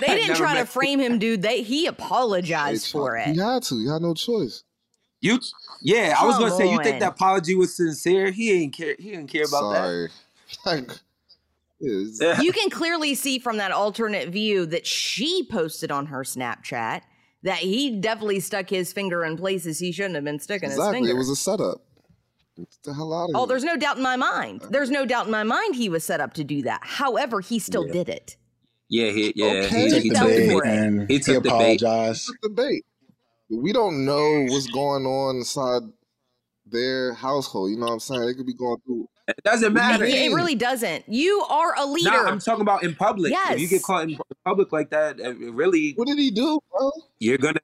They 0.00 0.06
didn't 0.16 0.36
try 0.36 0.54
to 0.58 0.64
frame 0.66 1.00
him, 1.00 1.18
dude. 1.18 1.42
They 1.42 1.62
he 1.62 1.86
apologized 1.86 2.90
tried- 2.90 3.00
for 3.00 3.16
He 3.16 3.38
had 3.38 3.62
to. 3.64 3.78
He 3.78 3.86
had 3.88 4.02
no 4.02 4.14
choice. 4.14 4.64
You. 5.20 5.38
Yeah, 5.82 6.14
I 6.18 6.26
was 6.26 6.38
gonna 6.38 6.50
say. 6.56 6.70
You 6.70 6.78
think 6.82 6.94
on. 6.94 7.00
that 7.00 7.12
apology 7.12 7.54
was 7.54 7.74
sincere? 7.76 8.30
He 8.30 8.52
ain't 8.52 8.74
care. 8.74 8.94
He 8.98 9.10
didn't 9.10 9.28
care 9.28 9.44
about 9.44 9.72
that. 9.72 10.10
Sorry. 10.66 10.80
Like, 10.82 10.90
yeah. 11.80 12.40
You 12.40 12.52
can 12.52 12.70
clearly 12.70 13.14
see 13.14 13.38
from 13.38 13.58
that 13.58 13.70
alternate 13.70 14.30
view 14.30 14.66
that 14.66 14.86
she 14.86 15.46
posted 15.50 15.90
on 15.90 16.06
her 16.06 16.22
Snapchat 16.22 17.02
that 17.42 17.58
he 17.58 18.00
definitely 18.00 18.40
stuck 18.40 18.70
his 18.70 18.92
finger 18.92 19.24
in 19.24 19.36
places 19.36 19.78
he 19.78 19.92
shouldn't 19.92 20.14
have 20.14 20.24
been 20.24 20.40
sticking 20.40 20.70
his 20.70 20.78
exactly. 20.78 20.98
finger. 21.00 21.10
It 21.10 21.18
was 21.18 21.28
a 21.28 21.36
setup. 21.36 21.82
Get 22.56 22.68
the 22.84 22.94
hell 22.94 23.12
out 23.12 23.24
of 23.24 23.30
oh, 23.34 23.38
here. 23.38 23.42
Oh, 23.42 23.46
there's 23.46 23.64
no 23.64 23.76
doubt 23.76 23.98
in 23.98 24.02
my 24.02 24.16
mind. 24.16 24.64
Uh. 24.64 24.68
There's 24.70 24.90
no 24.90 25.04
doubt 25.04 25.26
in 25.26 25.32
my 25.32 25.42
mind 25.42 25.76
he 25.76 25.88
was 25.90 26.02
set 26.02 26.20
up 26.20 26.32
to 26.34 26.44
do 26.44 26.62
that. 26.62 26.80
However, 26.82 27.40
he 27.40 27.58
still 27.58 27.86
Yeah. 27.86 27.92
did 27.92 28.08
it. 28.08 28.36
Yeah, 28.88 29.10
he, 29.10 29.32
yeah. 29.36 29.46
Okay. 29.66 29.84
He, 29.84 29.90
Took 29.90 30.02
he 30.02 30.08
the 30.08 30.14
took 30.14 30.28
the 30.28 30.36
bait 30.36 30.52
for 30.52 30.62
bait. 30.62 30.70
it. 30.70 30.78
and 30.78 31.08
He 31.08 31.14
he, 31.14 31.20
took 31.20 31.42
the 31.42 31.50
bait. 31.50 31.82
apologized. 31.82 32.32
We 33.50 33.72
don't 33.72 34.04
know 34.04 34.46
what's 34.48 34.66
going 34.68 35.04
on 35.06 35.36
inside 35.36 35.82
their 36.64 37.12
household. 37.14 37.70
You 37.70 37.76
know 37.78 37.86
what 37.86 37.92
I'm 37.92 38.00
saying? 38.00 38.26
They 38.26 38.34
could 38.34 38.46
be 38.46 38.54
going 38.54 38.78
through. 38.86 39.08
It 39.28 39.42
doesn't 39.44 39.72
matter. 39.72 40.04
it 40.04 40.32
really 40.32 40.54
doesn't. 40.54 41.04
You 41.08 41.40
are 41.50 41.74
a 41.76 41.84
leader. 41.86 42.10
Nah, 42.10 42.24
I'm 42.30 42.38
talking 42.38 42.60
about 42.62 42.82
in 42.84 42.94
public. 42.94 43.32
If 43.50 43.60
you 43.60 43.68
get 43.68 43.82
caught 43.82 44.08
in 44.08 44.18
public 44.44 44.70
like 44.72 44.90
that, 44.90 45.20
uh, 45.20 45.34
really, 45.52 45.92
What 45.96 46.06
did 46.06 46.18
he 46.18 46.30
do, 46.30 46.60
bro? 46.70 46.92
you're 47.18 47.38
gonna. 47.38 47.58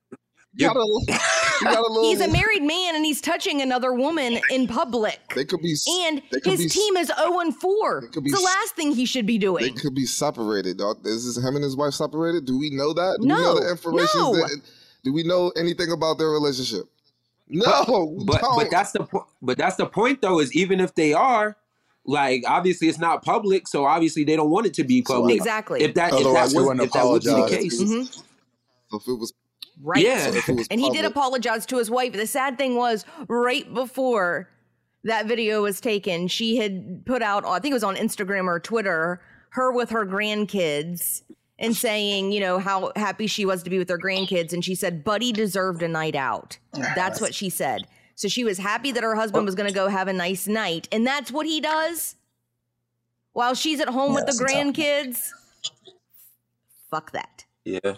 You 0.55 0.67
You're, 0.67 0.75
got 0.75 0.81
a, 0.83 0.87
you 0.87 1.17
got 1.65 1.79
a 1.79 1.81
little. 1.93 2.03
he's 2.11 2.21
a 2.21 2.29
married 2.29 2.63
man 2.63 2.95
and 2.95 3.07
he's 3.07 3.23
touching 3.23 3.63
another 3.63 3.95
woman 3.95 4.39
in 4.51 4.67
public. 4.69 5.19
They 5.35 5.47
could 5.47 5.63
be. 5.63 5.75
And 6.07 6.21
could 6.31 6.45
his 6.45 6.65
be- 6.65 6.69
team 6.69 6.97
is 6.99 7.11
0 7.19 7.41
and 7.41 7.57
4. 7.57 8.01
They 8.03 8.07
could 8.09 8.25
be 8.25 8.29
It's 8.31 8.39
the 8.39 8.45
last 8.45 8.75
thing 8.77 8.93
he 8.93 9.07
should 9.07 9.25
be 9.25 9.39
doing. 9.39 9.65
They 9.65 9.81
could 9.81 9.95
be 9.95 10.05
separated. 10.05 10.77
dog. 10.77 11.07
Is 11.07 11.25
this 11.25 11.43
him 11.43 11.55
and 11.55 11.65
his 11.65 11.75
wife 11.75 11.95
separated? 11.95 12.45
Do 12.45 12.59
we 12.59 12.69
know 12.69 12.93
that? 12.93 13.17
Do 13.23 13.23
we 13.23 13.29
No, 13.29 13.37
know 13.41 13.61
the 13.61 13.71
information? 13.71 14.21
no. 14.21 14.35
That, 14.35 14.61
do 15.05 15.13
we 15.15 15.23
know 15.23 15.53
anything 15.57 15.91
about 15.91 16.19
their 16.19 16.29
relationship? 16.29 16.85
No, 17.53 18.15
we 18.19 18.25
but 18.25 18.41
but 18.57 18.71
that's 18.71 18.93
the 18.93 19.05
point. 19.05 19.25
But 19.43 19.59
that's 19.59 19.77
the 19.77 19.87
point, 19.87 20.23
though. 20.23 20.41
Is 20.41 20.55
even 20.55 20.81
if 20.81 20.95
they 20.95 21.13
are, 21.13 21.57
like, 22.05 22.43
obviously 22.47 22.89
it's 22.89 22.99
not 22.99 23.23
public, 23.25 23.69
so 23.69 23.85
obviously 23.85 24.25
they 24.25 24.37
don't 24.37 24.51
want 24.51 24.67
it 24.67 24.75
to 24.75 24.85
be 24.85 25.03
public. 25.03 25.37
Exactly. 25.37 25.83
If 25.83 25.95
that 25.95 26.13
if 26.15 26.25
that 26.25 26.45
was 26.45 26.55
wouldn't 26.55 26.81
if 26.81 26.93
that 26.93 27.05
would 27.05 27.23
be 27.23 27.29
the 27.29 27.35
apologize. 27.37 27.63
case, 27.63 27.83
Mhm. 27.83 28.23
If 28.95 29.09
it 29.09 29.13
was, 29.19 29.33
Right. 29.83 30.05
Yeah. 30.05 30.31
so 30.31 30.37
if 30.37 30.49
it 30.49 30.57
was 30.57 30.67
And 30.71 30.81
he 30.81 30.91
did 30.91 31.05
apologize 31.05 31.67
to 31.67 31.79
his 31.79 31.91
wife. 31.91 32.13
The 32.13 32.27
sad 32.27 32.57
thing 32.59 32.77
was, 32.77 33.05
right 33.29 33.73
before 33.73 34.49
that 35.05 35.27
video 35.27 35.63
was 35.63 35.81
taken, 35.81 36.29
she 36.29 36.57
had 36.57 37.05
put 37.07 37.23
out, 37.23 37.45
I 37.45 37.59
think 37.59 37.73
it 37.73 37.75
was 37.75 37.85
on 37.85 37.97
Instagram 37.97 38.47
or 38.47 38.61
Twitter, 38.61 39.21
her 39.51 39.73
with 39.73 39.91
her 39.91 40.07
grandkids 40.07 41.23
and 41.63 41.77
saying, 41.77 42.33
you 42.33 42.41
know, 42.41 42.59
how 42.59 42.93
happy 42.97 43.29
she 43.29 43.47
was 43.47 43.63
to 43.63 43.71
be 43.71 43.79
with 43.79 43.89
her 43.89 43.99
grandkids. 43.99 44.53
And 44.53 44.65
she 44.65 44.75
said, 44.75 45.05
Buddy 45.05 45.33
deserved 45.33 45.83
a 45.83 45.89
night 45.89 46.17
out. 46.17 46.59
That's 46.95 47.21
what 47.21 47.35
she 47.35 47.49
said. 47.49 47.87
So 48.17 48.29
she 48.29 48.45
was 48.45 48.59
happy 48.59 48.93
that 48.93 49.03
her 49.03 49.15
husband 49.15 49.47
was 49.47 49.55
going 49.55 49.69
to 49.69 49.75
go 49.75 49.89
have 49.89 50.09
a 50.09 50.13
nice 50.13 50.47
night. 50.47 50.89
And 50.93 51.07
that's 51.07 51.31
what 51.31 51.47
he 51.47 51.61
does 51.61 52.17
while 53.33 53.55
she's 53.55 53.81
at 53.81 53.89
home 53.89 54.13
with 54.13 54.27
the 54.27 54.31
it's 54.33 54.41
a 54.41 54.45
tough 54.45 54.55
one. 54.55 54.73
grandkids. 54.75 55.29
Fuck 56.91 57.13
that. 57.13 57.45
yeah, 57.65 57.95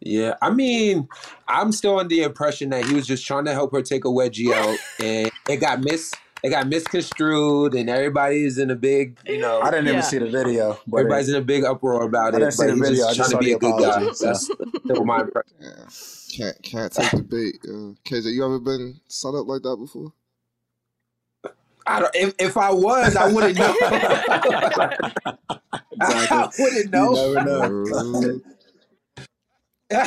yeah. 0.00 0.34
I 0.42 0.50
mean, 0.50 1.08
I'm 1.46 1.70
still 1.70 1.98
under 1.98 2.08
the 2.08 2.22
impression 2.22 2.70
that 2.70 2.84
he 2.84 2.94
was 2.94 3.06
just 3.06 3.24
trying 3.24 3.44
to 3.44 3.52
help 3.52 3.70
her 3.72 3.80
take 3.80 4.04
a 4.04 4.08
wedgie 4.08 4.52
out, 4.54 4.76
and 4.98 5.30
it 5.48 5.58
got 5.58 5.84
mis 5.84 6.12
it 6.44 6.50
got 6.50 6.68
misconstrued, 6.68 7.74
and 7.74 7.90
everybody's 7.90 8.58
in 8.58 8.70
a 8.70 8.76
big, 8.76 9.18
you 9.26 9.40
know, 9.40 9.62
I 9.62 9.70
didn't 9.70 9.86
Yeah. 9.86 9.92
even 9.92 10.02
see 10.04 10.18
the 10.18 10.28
video. 10.30 10.78
But 10.86 10.98
everybody's 10.98 11.30
in 11.30 11.36
a 11.36 11.40
big 11.40 11.64
uproar 11.64 12.04
about 12.04 12.34
I 12.34 12.36
it. 12.36 12.40
didn't 12.40 12.52
see 12.52 12.66
But 12.66 12.68
the 12.68 12.74
he's 12.76 12.88
video, 12.90 13.06
I 13.06 13.14
just 13.14 13.16
just 13.16 13.30
trying 13.30 13.30
to 13.30 13.36
saw 13.36 13.40
be 13.40 13.52
a 13.52 13.54
the 13.54 13.60
good 13.60 13.78
guy. 13.78 13.88
apology, 13.88 14.16
That's 14.20 14.50
still 14.84 15.04
my 15.04 15.20
impression. 15.22 15.56
yeah, 15.60 15.86
can't 16.36 16.62
can't 16.62 16.92
take 16.92 17.10
the 17.12 17.22
bait. 17.22 17.58
Uh, 17.64 17.94
KJ, 18.04 18.32
you 18.34 18.44
ever 18.44 18.58
been 18.60 19.00
set 19.08 19.34
up 19.34 19.46
like 19.48 19.62
that 19.62 19.76
before? 19.76 20.12
I 21.86 22.00
don't, 22.00 22.14
if, 22.14 22.34
if 22.38 22.56
I 22.56 22.70
was, 22.72 23.16
I 23.16 23.32
wouldn't 23.32 23.58
know. 23.58 23.74
I 26.00 26.48
wouldn't 26.58 26.92
know. 26.92 27.10
You 27.12 27.34
never 27.34 27.44
know. 27.44 28.40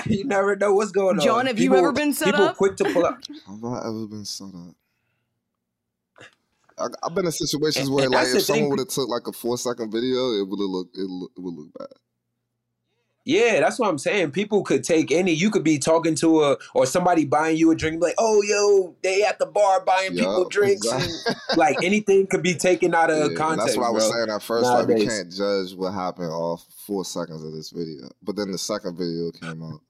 You 0.08 0.24
never 0.26 0.56
know 0.56 0.74
what's 0.74 0.92
going 0.92 1.20
on. 1.20 1.26
John, 1.26 1.46
have 1.46 1.60
you 1.60 1.76
ever 1.76 1.92
been 1.92 2.14
set 2.14 2.26
people 2.26 2.46
up? 2.46 2.54
People 2.56 2.68
quick 2.68 2.78
to 2.78 2.86
pull 2.94 3.06
up. 3.06 3.20
have 3.48 3.64
I 3.64 3.80
ever 3.88 4.08
been 4.08 4.26
set 4.26 4.48
up? 4.48 4.76
I, 6.80 6.88
I've 7.04 7.16
been 7.16 7.26
in 7.26 7.32
situations 7.32 7.88
And- 7.88 7.96
where, 7.96 8.06
and 8.06 8.14
like, 8.14 8.28
if 8.28 8.42
someone 8.44 8.70
would 8.70 8.80
have 8.80 8.88
took 8.90 9.10
like 9.10 9.28
a 9.28 9.32
four 9.34 9.58
second 9.58 9.92
video, 9.92 10.32
it 10.34 10.48
would 10.48 10.60
have 10.60 10.70
looked, 10.70 10.98
it, 10.98 11.02
look, 11.08 11.32
it 11.36 11.42
would 11.42 11.54
look 11.56 11.70
bad. 11.78 11.88
Yeah, 13.26 13.60
that's 13.60 13.78
what 13.78 13.90
I'm 13.90 13.98
saying. 13.98 14.32
People 14.32 14.64
could 14.64 14.86
take 14.86 15.12
any. 15.12 15.34
You 15.34 15.52
could 15.52 15.64
be 15.66 15.80
talking 15.80 16.16
to 16.16 16.44
a 16.46 16.58
or 16.74 16.86
somebody 16.86 17.26
buying 17.26 17.58
you 17.58 17.70
a 17.72 17.76
drink, 17.76 18.02
like, 18.02 18.16
oh, 18.18 18.42
yo, 18.42 18.96
they 19.04 19.22
at 19.24 19.38
the 19.38 19.46
bar 19.46 19.84
buying 19.84 20.12
people 20.16 20.48
drinks. 20.48 20.86
exactly. 20.88 21.14
And, 21.28 21.36
like 21.58 21.76
anything 21.84 22.28
could 22.28 22.42
be 22.42 22.56
taken 22.56 22.96
out 22.96 23.10
of 23.10 23.32
Yeah, 23.32 23.38
context. 23.38 23.66
that's 23.66 23.78
what 23.78 23.88
I 23.88 23.90
was 23.90 24.08
bro. 24.08 24.14
saying 24.14 24.30
at 24.30 24.42
first. 24.42 24.64
Like, 24.66 24.88
we 24.88 25.06
can't 25.06 25.30
judge 25.30 25.74
what 25.76 25.94
happened 25.94 26.30
off 26.32 26.66
four 26.86 27.04
seconds 27.04 27.44
of 27.44 27.52
this 27.52 27.70
video. 27.72 28.08
But 28.24 28.38
then 28.38 28.50
the 28.54 28.58
second 28.58 28.96
video 28.98 29.30
came 29.32 29.62
out. 29.62 29.82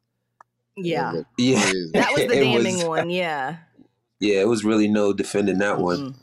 Yeah. 0.75 1.21
Yeah. 1.37 1.63
That 1.93 2.13
was 2.13 2.21
the 2.27 2.27
damning 2.29 2.77
was- 2.77 2.85
one. 2.85 3.09
Yeah. 3.11 3.57
Yeah, 4.19 4.41
it 4.41 4.47
was 4.47 4.65
really 4.65 4.87
no 4.87 5.13
defending 5.13 5.59
that 5.59 5.77
one. 5.77 6.15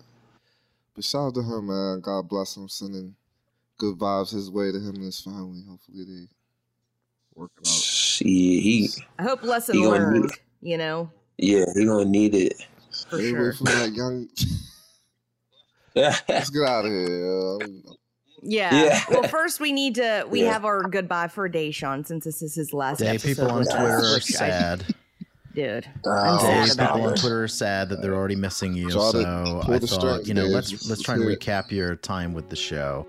But 0.94 1.04
shout 1.04 1.26
out 1.28 1.34
to 1.34 1.42
her, 1.42 1.60
man. 1.62 2.00
God 2.00 2.28
bless 2.28 2.56
him. 2.56 2.68
Sending 2.68 3.14
good 3.78 3.96
vibes 3.98 4.32
his 4.32 4.50
way 4.50 4.70
to 4.72 4.78
him 4.78 4.94
and 4.96 5.04
his 5.04 5.20
family. 5.20 5.62
Hopefully 5.68 6.04
they 6.04 6.28
work 7.34 7.50
it 7.60 7.66
out. 7.66 7.72
She, 7.72 8.60
he, 8.60 8.88
I 9.18 9.22
hope 9.24 9.42
lesson 9.42 9.76
He 9.76 9.82
gonna 9.82 9.96
learned. 9.96 10.22
need- 10.22 10.30
You 10.60 10.78
know, 10.78 11.10
yeah, 11.38 11.64
he 11.74 11.84
gonna 11.84 12.04
need 12.04 12.34
it. 12.34 12.54
for 13.10 13.18
Stay 13.18 13.30
away 13.30 13.30
sure. 13.30 13.52
from 13.54 13.64
that 13.66 13.92
young. 13.92 14.28
Let's 15.96 16.50
get 16.50 16.62
out 16.62 16.84
of 16.86 16.90
here. 16.92 17.58
Yeah. 18.42 18.74
Yeah. 18.84 19.04
Well, 19.10 19.22
first 19.24 19.58
we 19.60 19.72
need 19.72 19.94
to 19.96 20.26
we 20.28 20.42
Yeah. 20.42 20.52
have 20.52 20.64
our 20.64 20.82
goodbye 20.82 21.28
for 21.28 21.48
Da'Sean 21.48 22.06
since 22.06 22.24
this 22.24 22.42
is 22.42 22.54
his 22.54 22.72
last 22.72 22.98
Day 22.98 23.06
episode. 23.08 23.28
people 23.28 23.50
on 23.50 23.64
Twitter 23.64 23.98
us, 23.98 24.16
are 24.16 24.20
sad. 24.20 24.94
Dude. 25.54 25.86
Oh, 26.04 26.10
I'm 26.10 26.38
sad 26.40 26.66
Day 26.66 26.72
about 26.72 26.94
people 26.94 27.06
on 27.08 27.12
it. 27.14 27.20
Twitter 27.20 27.44
are 27.44 27.48
sad 27.48 27.88
that 27.90 28.02
they're 28.02 28.14
already 28.14 28.36
missing 28.36 28.74
you. 28.74 28.90
Try 28.90 29.00
to 29.00 29.10
So 29.10 29.60
pull 29.64 29.74
I 29.74 29.78
the 29.78 29.86
thought, 29.86 30.00
strings, 30.00 30.28
you 30.28 30.34
know, 30.34 30.44
Dave. 30.44 30.52
let's 30.52 30.72
Let's 30.72 30.88
let's 30.88 31.02
try 31.02 31.14
and 31.14 31.24
hear 31.24 31.36
recap 31.36 31.70
your 31.70 31.96
time 31.96 32.34
with 32.34 32.48
the 32.48 32.56
show. 32.56 33.06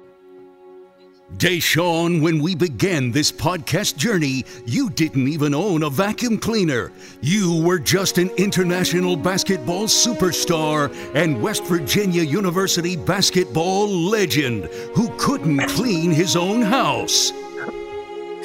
Da'Sean, 1.38 2.22
when 2.22 2.40
we 2.40 2.54
began 2.54 3.12
this 3.12 3.32
podcast 3.32 3.98
journey, 3.98 4.46
you 4.68 4.92
didn't 4.92 5.28
even 5.28 5.56
own 5.56 5.82
a 5.82 5.90
vacuum 5.90 6.38
cleaner. 6.38 6.92
You 7.22 7.64
were 7.64 7.80
just 7.80 8.20
an 8.20 8.30
international 8.38 9.18
basketball 9.18 9.86
superstar 9.86 10.94
and 11.16 11.42
West 11.42 11.64
Virginia 11.66 12.22
University 12.22 12.96
basketball 12.96 13.88
legend 13.90 14.66
who 14.94 15.10
couldn't 15.18 15.66
clean 15.70 16.12
his 16.12 16.36
own 16.36 16.62
house. 16.62 17.32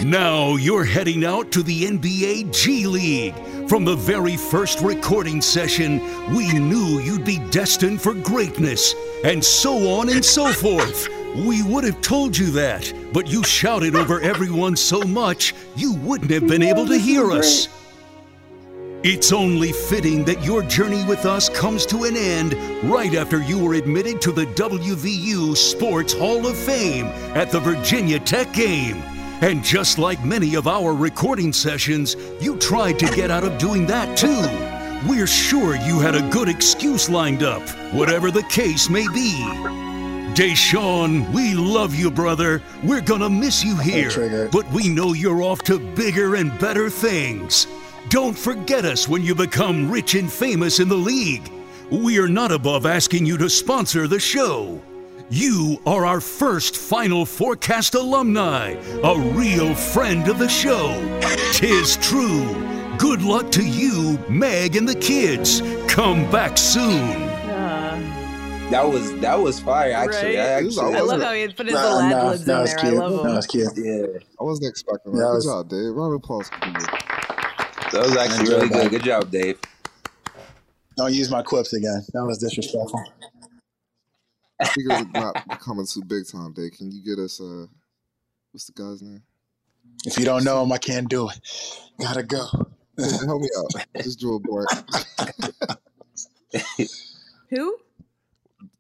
Now 0.05 0.57
you're 0.57 0.85
heading 0.85 1.27
out 1.27 1.53
to 1.53 1.63
the 1.63 1.85
NBA 1.85 2.55
G 2.55 2.87
League. 2.87 3.35
From 3.69 3.85
the 3.85 3.97
very 3.97 4.35
first 4.35 4.81
recording 4.81 5.43
session, 5.43 6.01
we 6.35 6.59
knew 6.59 7.01
you'd 7.01 7.27
be 7.27 7.39
destined 7.51 8.01
for 8.01 8.15
greatness, 8.15 8.95
and 9.25 9.45
so 9.45 9.91
on 9.91 10.09
and 10.09 10.25
so 10.25 10.55
forth. 10.55 11.07
We 11.37 11.63
would 11.63 11.85
have 11.85 12.01
told 12.01 12.37
you 12.37 12.51
that, 12.53 12.91
but 13.13 13.29
you 13.29 13.45
shouted 13.45 13.95
over 13.95 14.23
everyone 14.23 14.75
so 14.75 15.03
much 15.03 15.55
you 15.77 15.93
wouldn't 15.97 16.31
have 16.31 16.49
been 16.49 16.63
able 16.63 16.87
to 16.87 16.97
hear 16.97 17.31
us. 17.31 17.69
It's 19.03 19.33
only 19.33 19.73
fitting 19.73 20.25
that 20.25 20.43
your 20.43 20.63
journey 20.63 21.05
with 21.05 21.27
us 21.27 21.51
comes 21.51 21.85
to 21.87 22.05
an 22.05 22.17
end 22.17 22.55
right 22.91 23.15
after 23.15 23.43
you 23.43 23.63
were 23.63 23.75
admitted 23.75 24.23
to 24.23 24.33
the 24.33 24.47
WVU 24.47 25.55
Sports 25.55 26.15
Hall 26.15 26.47
of 26.47 26.57
Fame 26.57 27.07
at 27.37 27.51
the 27.51 27.61
Virginia 27.61 28.19
Tech 28.19 28.51
game. 28.55 29.03
And 29.43 29.65
just 29.65 29.99
like 29.99 30.23
many 30.23 30.55
of 30.55 30.67
our 30.69 30.93
recording 30.93 31.53
sessions, 31.53 32.15
you 32.41 32.59
tried 32.59 32.99
to 32.99 33.07
get 33.07 33.31
out 33.31 33.43
of 33.43 33.57
doing 33.57 33.87
that 33.87 34.17
too. 34.17 35.09
We're 35.09 35.27
sure 35.27 35.77
you 35.77 35.99
had 35.99 36.15
a 36.15 36.29
good 36.29 36.47
excuse 36.47 37.09
lined 37.09 37.43
up, 37.43 37.67
whatever 37.95 38.31
the 38.31 38.43
case 38.45 38.91
may 38.91 39.09
be. 39.09 39.33
Da'Sean, 40.35 41.33
we 41.33 41.55
love 41.55 41.95
you, 41.95 42.11
brother. 42.11 42.63
We're 42.85 43.01
gonna 43.01 43.31
miss 43.31 43.65
you 43.65 43.77
here, 43.79 44.49
but 44.53 44.71
we 44.73 44.91
know 44.91 45.15
you're 45.15 45.43
off 45.43 45.63
to 45.63 45.79
bigger 45.79 46.35
and 46.35 46.57
better 46.59 46.91
things. 46.91 47.67
Don't 48.11 48.37
forget 48.39 48.85
us 48.85 49.09
when 49.09 49.23
you 49.23 49.35
become 49.35 49.91
rich 49.91 50.15
and 50.17 50.31
famous 50.31 50.81
in 50.81 50.89
the 50.89 50.95
league. 50.95 51.51
We 51.91 52.19
are 52.19 52.29
not 52.29 52.53
above 52.53 52.85
asking 52.85 53.25
you 53.25 53.39
to 53.39 53.49
sponsor 53.49 54.07
the 54.07 54.21
show. 54.21 54.83
You 55.31 55.81
are 55.87 56.05
our 56.07 56.21
first 56.21 56.77
Final 56.77 57.25
Fourcast 57.25 57.95
alumni, 57.95 58.71
a 59.05 59.17
real 59.19 59.75
friend 59.77 60.27
of 60.29 60.39
the 60.41 60.49
show. 60.49 60.91
Tis 61.53 61.97
true. 61.99 62.47
Good 62.99 63.23
luck 63.23 63.51
to 63.53 63.65
you, 63.65 64.19
Meg, 64.29 64.75
and 64.75 64.89
the 64.89 64.95
kids. 64.97 65.61
Come 65.89 66.29
back 66.33 66.59
soon. 66.59 67.29
That 68.71 68.85
was 68.89 69.13
that 69.21 69.39
was 69.41 69.59
fire. 69.61 69.93
Actually, 69.93 70.37
Right? 70.37 70.49
I 70.59 70.63
This 70.63 70.79
actually, 70.79 70.95
I 70.95 70.99
love 70.99 71.07
wasn't- 71.07 71.23
how 71.25 71.33
he 71.33 71.49
put 71.49 71.67
his 71.67 71.75
Nah, 71.75 71.83
little 71.83 72.01
ad 72.01 72.11
nah, 72.11 72.21
in 72.21 72.27
was 72.31 72.45
there. 72.45 72.57
I 72.57 72.61
love 72.61 73.13
That 73.17 73.23
them. 73.25 73.35
was 73.37 73.47
cute. 73.47 73.73
yeah, 73.77 74.07
I 74.41 74.45
wasn't 74.45 74.69
expecting 74.69 75.13
that. 75.13 75.19
That 75.19 75.27
Good 75.27 75.35
was- 75.35 75.45
job, 75.45 75.69
Dave. 75.69 75.95
Round 75.95 76.15
of 76.15 76.21
applause. 76.23 76.49
for 76.49 76.67
you. 76.67 76.73
that 76.73 78.03
was 78.07 78.17
actually 78.17 78.49
really 78.49 78.69
that. 78.69 78.83
good. 78.83 78.91
Good 78.91 79.03
job, 79.05 79.31
Dave. 79.31 79.59
Don't 80.97 81.13
use 81.13 81.31
my 81.31 81.43
quips 81.43 81.73
again. 81.73 82.05
That 82.15 82.25
was 82.25 82.39
disrespectful. 82.39 83.03
Speaking 84.65 84.93
of 84.93 85.13
not 85.13 85.49
becoming 85.49 85.87
too 85.87 86.03
big 86.05 86.27
time, 86.27 86.53
Dave, 86.53 86.73
can 86.73 86.91
you 86.91 87.03
get 87.03 87.19
us 87.23 87.41
uh, 87.41 87.67
what's 88.53 88.67
the 88.67 88.73
guy's 88.73 89.03
name? 89.03 89.23
If 90.05 90.19
you 90.19 90.25
don't 90.25 90.45
know 90.45 90.63
him, 90.63 90.73
I 90.73 90.79
can't 90.79 91.09
do 91.09 91.29
it. 91.29 91.41
Gotta 91.99 92.23
go. 92.23 92.47
Help 92.99 93.41
me 93.43 93.49
out. 93.59 93.87
Just 94.03 94.21
do 94.21 94.35
a 94.35 94.39
blank. 94.41 94.69
Who? 97.51 97.77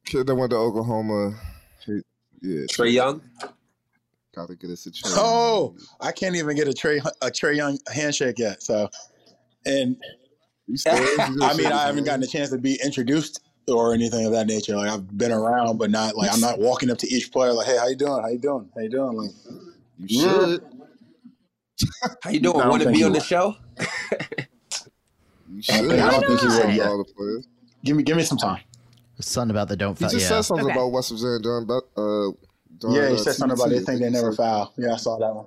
Kid 0.04 0.26
that 0.26 0.34
went 0.34 0.50
to 0.50 0.56
Oklahoma. 0.56 1.38
He- 1.86 2.02
yeah, 2.42 2.66
Trae 2.66 2.92
Young. 2.92 3.22
Gotta 4.34 4.54
get 4.56 4.70
us 4.70 4.86
a 4.86 4.90
Trae. 4.90 5.12
Oh, 5.16 5.76
I 6.00 6.12
can't 6.12 6.36
even 6.36 6.56
get 6.56 6.68
a 6.68 6.72
Trae 6.72 7.04
a 7.22 7.30
Trae 7.30 7.56
Young 7.56 7.78
handshake 7.92 8.38
yet. 8.38 8.62
So, 8.62 8.88
and 9.66 9.96
You 10.66 10.76
scared? 10.76 11.00
You 11.00 11.16
gonna 11.38 11.44
I 11.52 11.54
mean, 11.54 11.66
I 11.66 11.86
haven't 11.86 12.04
gotten 12.04 12.22
a 12.22 12.26
chance 12.26 12.50
to 12.50 12.58
be 12.58 12.78
introduced 12.82 13.40
or 13.68 13.94
anything 13.94 14.26
of 14.26 14.32
that 14.32 14.46
nature. 14.46 14.76
Like 14.76 14.90
I've 14.90 15.16
been 15.16 15.32
around, 15.32 15.78
but 15.78 15.90
not 15.90 16.16
like 16.16 16.32
I'm 16.32 16.40
not 16.40 16.58
walking 16.68 16.90
up 16.90 16.98
to 16.98 17.08
each 17.08 17.30
player 17.32 17.52
like, 17.52 17.66
"Hey, 17.66 17.76
how 17.78 17.88
you 17.88 17.96
doing? 17.96 18.20
How 18.22 18.28
you 18.28 18.38
doing? 18.38 18.68
How 18.74 18.80
you 18.82 18.90
doing?" 18.90 19.16
Like, 19.16 19.30
You 19.98 20.20
should. 20.20 20.64
How 22.22 22.28
you 22.30 22.40
doing? 22.40 22.56
Want 22.58 22.82
to 22.82 22.90
be 22.90 22.98
he 22.98 23.04
on 23.04 23.12
the 23.12 23.18
will. 23.18 23.24
show? 23.24 23.56
You 23.80 25.58
I 25.58 25.60
should. 25.62 25.72
don't 25.76 25.88
think- 25.88 26.02
I 26.02 26.10
don't 26.10 26.38
think 26.38 26.40
he 26.72 26.80
All 26.80 26.98
would 26.98 27.06
the 27.06 27.12
players. 27.16 27.48
give 27.84 27.96
me 27.96 28.02
give 28.02 28.16
me 28.18 28.22
some 28.22 28.36
time. 28.38 28.60
Something 29.20 29.50
about 29.50 29.68
the 29.68 29.76
don't 29.76 29.98
He 29.98 30.04
foul. 30.04 30.10
just 30.10 30.22
Yeah. 30.24 30.28
said 30.28 30.42
something 30.42 30.66
Okay. 30.66 30.74
about 30.74 30.92
West 30.92 31.10
Virginia 31.10 31.38
during, 31.40 31.66
bet- 31.66 31.82
uh, 31.96 32.30
during 32.78 32.96
Yeah, 32.96 33.08
he 33.08 33.14
uh, 33.14 33.16
said 33.18 33.34
something 33.34 33.58
about 33.58 33.68
they 33.70 33.80
think 33.80 34.00
they 34.00 34.08
never 34.10 34.32
said- 34.32 34.36
foul. 34.44 34.72
Yeah, 34.78 34.92
I 34.94 34.96
saw 34.96 35.18
that 35.18 35.34
one. 35.34 35.46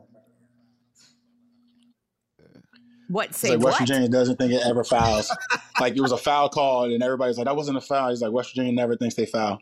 What? 3.14 3.30
It's 3.30 3.38
Say 3.40 3.50
like 3.56 3.60
West 3.60 3.80
what? 3.80 3.88
Virginia 3.88 4.10
doesn't 4.10 4.38
think 4.38 4.54
it 4.54 4.62
ever 4.66 4.84
fouls. 4.84 5.32
like 5.80 5.96
it 5.96 6.02
was 6.02 6.12
a 6.12 6.18
foul 6.18 6.50
call, 6.50 6.86
and 6.86 7.04
everybody's 7.04 7.38
like, 7.38 7.46
"That 7.46 7.56
wasn't 7.56 7.78
a 7.78 7.82
foul." 7.82 8.10
He's 8.10 8.22
like, 8.24 8.32
"West 8.32 8.50
Virginia 8.52 8.72
never 8.74 8.96
thinks 8.98 9.14
they 9.16 9.28
foul." 9.28 9.60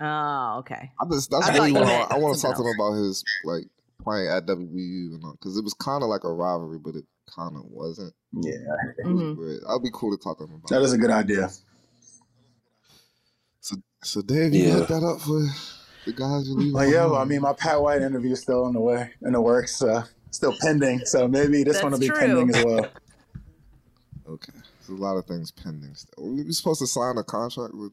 Oh, 0.00 0.56
okay. 0.60 0.90
I 0.98 1.04
just, 1.12 1.30
that's 1.30 1.48
I 1.48 1.52
really 1.52 1.68
you 1.68 1.74
what 1.74 1.84
I, 1.84 2.14
I 2.14 2.18
want 2.18 2.34
to 2.34 2.40
talk 2.40 2.52
to 2.52 2.56
something 2.56 2.66
him 2.66 2.80
about 2.80 2.92
his 2.94 3.22
like 3.44 3.64
playing 4.02 4.28
at 4.28 4.46
WVU 4.46 5.12
and 5.14 5.22
because 5.32 5.58
it 5.58 5.62
was 5.64 5.74
kind 5.74 6.02
of 6.02 6.08
like 6.08 6.24
a 6.24 6.32
rivalry, 6.32 6.78
but 6.78 6.94
it 6.96 7.04
kind 7.36 7.54
of 7.56 7.64
wasn't. 7.66 8.14
Yeah, 8.32 8.52
It 8.98 9.06
was 9.06 9.36
Mhm. 9.36 9.58
I'd 9.68 9.82
be 9.82 9.90
cool 9.92 10.16
to 10.16 10.22
talk 10.22 10.38
to 10.38 10.44
him 10.44 10.54
about. 10.54 10.68
that 10.70 10.80
is 10.80 10.94
a 10.94 10.98
good 10.98 11.10
idea. 11.10 11.50
So, 13.60 13.76
so 14.02 14.22
Dave, 14.22 14.54
you 14.54 14.68
Yeah. 14.68 14.76
look 14.76 14.88
that 14.88 15.02
up 15.04 15.20
for 15.20 15.40
the 16.06 16.12
guys 16.14 16.48
you 16.48 16.54
leave. 16.56 16.72
Like, 16.72 16.90
yeah, 16.90 17.04
well, 17.04 17.16
I 17.16 17.24
mean, 17.24 17.42
my 17.42 17.52
Pat 17.52 17.82
White 17.82 18.00
interview 18.00 18.32
is 18.32 18.40
still 18.40 18.66
in 18.68 18.72
the 18.72 18.80
way, 18.80 19.10
in 19.20 19.34
the 19.34 19.40
works, 19.42 19.82
uh, 19.82 20.04
still 20.30 20.54
pending. 20.60 21.00
So 21.04 21.28
maybe 21.28 21.64
this 21.64 21.82
one 21.82 21.92
will 21.92 21.98
be 21.98 22.08
true. 22.08 22.18
pending 22.18 22.54
as 22.54 22.64
well. 22.64 22.86
okay. 24.28 24.52
There's 24.86 24.98
a 24.98 25.02
lot 25.02 25.16
of 25.16 25.24
things 25.26 25.50
pending. 25.50 25.94
Still. 25.94 26.34
We 26.34 26.44
were 26.44 26.52
supposed 26.52 26.80
to 26.80 26.86
sign 26.86 27.16
a 27.18 27.24
contract 27.24 27.74
with. 27.74 27.92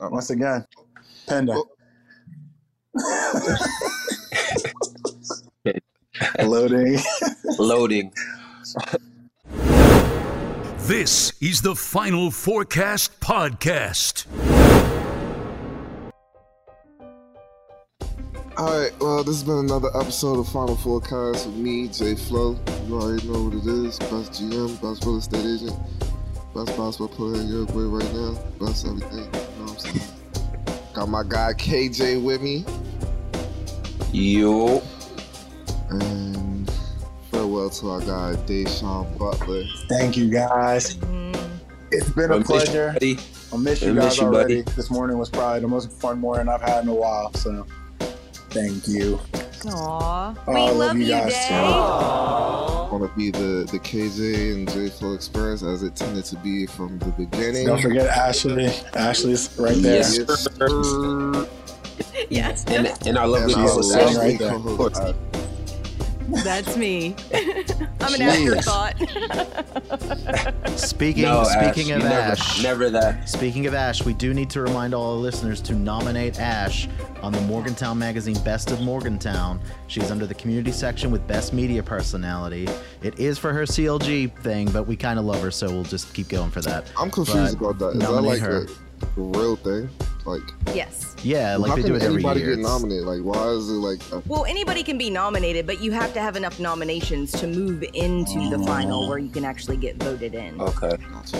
not- 0.00 0.12
Once 0.12 0.30
again, 0.30 0.64
pending. 1.26 1.54
Well- 1.54 1.68
Loading. 6.42 6.98
Loading. 7.58 8.12
This 10.80 11.32
is 11.40 11.62
the 11.62 11.74
Final 11.74 12.30
Fourcast 12.30 13.10
Podcast. 13.20 14.26
All 18.58 18.78
right. 18.78 18.92
Well, 19.00 19.24
this 19.24 19.36
has 19.36 19.44
been 19.44 19.58
another 19.58 19.88
episode 19.98 20.38
of 20.38 20.46
Final 20.48 20.76
Fourcast 20.76 21.46
with 21.46 21.56
me, 21.56 21.88
Jay 21.88 22.14
Flow. 22.14 22.58
You 22.86 23.00
already 23.00 23.26
know 23.26 23.44
what 23.44 23.54
it 23.54 23.66
is. 23.66 23.98
Best 23.98 24.32
GM, 24.32 24.80
best 24.82 25.04
real 25.06 25.16
estate 25.16 25.38
agent. 25.40 25.74
best 26.54 26.76
basketball 26.76 27.08
player 27.08 27.40
in 27.40 27.48
Uruguay 27.48 28.04
right 28.04 28.14
now. 28.14 28.38
Best 28.60 28.86
everything. 28.86 29.24
You 29.24 29.24
know 29.24 29.72
what 29.72 29.86
I'm 29.86 29.92
saying? 29.92 30.84
Got 30.92 31.08
my 31.08 31.22
guy 31.26 31.54
KJ 31.54 32.22
with 32.22 32.42
me. 32.42 32.66
Yo. 34.12 34.82
And 35.88 36.70
farewell 37.30 37.70
to 37.70 37.90
our 37.90 38.00
guy 38.00 38.36
Da'Sean 38.44 39.18
Butler. 39.18 39.64
Thank 39.88 40.18
you 40.18 40.28
guys. 40.30 40.96
Mm-hmm. 40.96 41.56
It's 41.90 42.10
been 42.10 42.30
a 42.30 42.34
I 42.34 42.38
miss 42.38 42.48
you, 42.48 42.54
pleasure. 42.54 42.94
I 43.00 43.56
miss 43.56 43.82
I 43.82 43.86
you 43.86 43.94
miss 43.94 44.04
guys 44.04 44.18
you, 44.18 44.26
already. 44.26 44.62
buddy. 44.62 44.76
This 44.76 44.90
morning 44.90 45.16
was 45.16 45.30
probably 45.30 45.60
the 45.60 45.68
most 45.68 45.90
fun 45.92 46.18
morning 46.18 46.48
I've 46.48 46.60
had 46.60 46.82
in 46.82 46.88
a 46.90 46.94
while. 46.94 47.32
So 47.34 47.66
thank 48.52 48.86
you. 48.88 49.18
Aw. 49.66 50.34
Oh, 50.46 50.52
we 50.52 50.60
I 50.60 50.64
love 50.66 50.76
love 50.76 50.96
you 50.98 51.04
you, 51.04 51.10
guys, 51.10 51.32
Dave. 51.32 51.48
too. 51.48 52.92
Want 52.92 53.02
to 53.10 53.16
be 53.16 53.30
the 53.30 53.66
the 53.70 53.78
KJ 53.78 54.54
and 54.54 54.70
J 54.70 54.88
Flow 54.88 55.14
experience 55.14 55.62
as 55.62 55.82
it 55.82 55.96
tended 55.96 56.24
to 56.26 56.36
be 56.36 56.66
from 56.66 56.98
the 56.98 57.06
beginning. 57.12 57.66
Don't 57.66 57.80
forget 57.80 58.06
Ashley. 58.08 58.66
Ashley's 58.94 59.56
right 59.58 59.76
there. 59.76 59.96
Yes. 59.98 60.48
Yes, 62.30 62.64
And 62.68 62.86
and 63.06 63.18
I 63.18 63.24
love 63.24 63.42
And 63.42 63.50
the 63.50 63.56
our 63.58 63.66
co-host, 63.68 63.94
right 63.94 64.14
lovely 64.14 64.36
there. 64.36 65.31
Co-host, 66.32 66.44
that's 66.44 66.76
me. 66.76 67.14
I'm 68.00 68.14
an 68.14 68.22
afterthought. 68.22 68.94
Speaking 70.78 71.22
No, 71.24 71.44
speaking 71.44 71.92
Ash, 71.92 71.96
of 71.96 72.02
you 72.02 72.08
never, 72.08 72.08
Ash, 72.32 72.62
never 72.62 72.90
that. 72.90 73.28
speaking 73.28 73.66
of 73.66 73.74
Ash, 73.74 74.04
we 74.04 74.14
do 74.14 74.32
need 74.34 74.48
to 74.50 74.60
remind 74.62 74.94
all 74.94 75.12
our 75.12 75.18
listeners 75.18 75.60
to 75.62 75.74
nominate 75.74 76.38
Ash 76.40 76.88
on 77.22 77.32
the 77.32 77.40
Morgantown 77.42 77.98
magazine 77.98 78.36
Best 78.44 78.70
of 78.70 78.80
Morgantown. 78.80 79.60
She's 79.86 80.10
under 80.10 80.26
the 80.26 80.34
community 80.34 80.72
section 80.72 81.10
with 81.10 81.26
Best 81.26 81.52
Media 81.52 81.82
Personality. 81.82 82.68
It 83.02 83.18
is 83.18 83.38
for 83.38 83.52
her 83.52 83.62
CLG 83.64 84.36
thing, 84.38 84.70
but 84.70 84.86
we 84.86 84.96
kind 84.96 85.18
of 85.18 85.24
love 85.24 85.42
her, 85.42 85.50
so 85.50 85.68
we'll 85.70 85.84
just 85.84 86.12
keep 86.14 86.28
going 86.28 86.50
for 86.50 86.60
that. 86.62 86.90
I'm 86.98 87.10
confused 87.10 87.58
But 87.58 87.66
about 87.70 87.78
that. 87.78 87.88
Is 87.88 87.98
that 87.98 88.10
nominate 88.10 88.30
like 88.30 88.40
her. 88.40 88.58
a, 88.62 88.64
a 88.64 88.66
real 89.16 89.56
thing? 89.56 89.88
Like, 90.24 90.42
yes. 90.74 91.16
Yeah, 91.22 91.56
like 91.56 91.70
how 91.70 91.76
they 91.76 91.82
can 91.82 91.90
do 91.90 91.96
it 91.96 92.02
every 92.02 92.14
anybody 92.16 92.40
year. 92.40 92.56
get 92.56 92.62
nominated? 92.62 93.04
Like, 93.06 93.22
why 93.22 93.48
is 93.48 93.68
it 93.68 93.72
like? 93.72 94.00
A, 94.12 94.22
Well, 94.26 94.44
anybody 94.44 94.82
can 94.82 94.96
be 94.98 95.10
nominated, 95.10 95.66
but 95.66 95.80
you 95.80 95.90
have 95.92 96.12
to 96.14 96.20
have 96.20 96.36
enough 96.36 96.60
nominations 96.60 97.32
to 97.32 97.46
move 97.46 97.82
into 97.94 98.48
the 98.48 98.58
final 98.64 99.08
where 99.08 99.18
you 99.18 99.30
can 99.30 99.44
actually 99.44 99.76
get 99.76 99.96
voted 99.96 100.34
in. 100.34 100.60
Okay. 100.60 100.96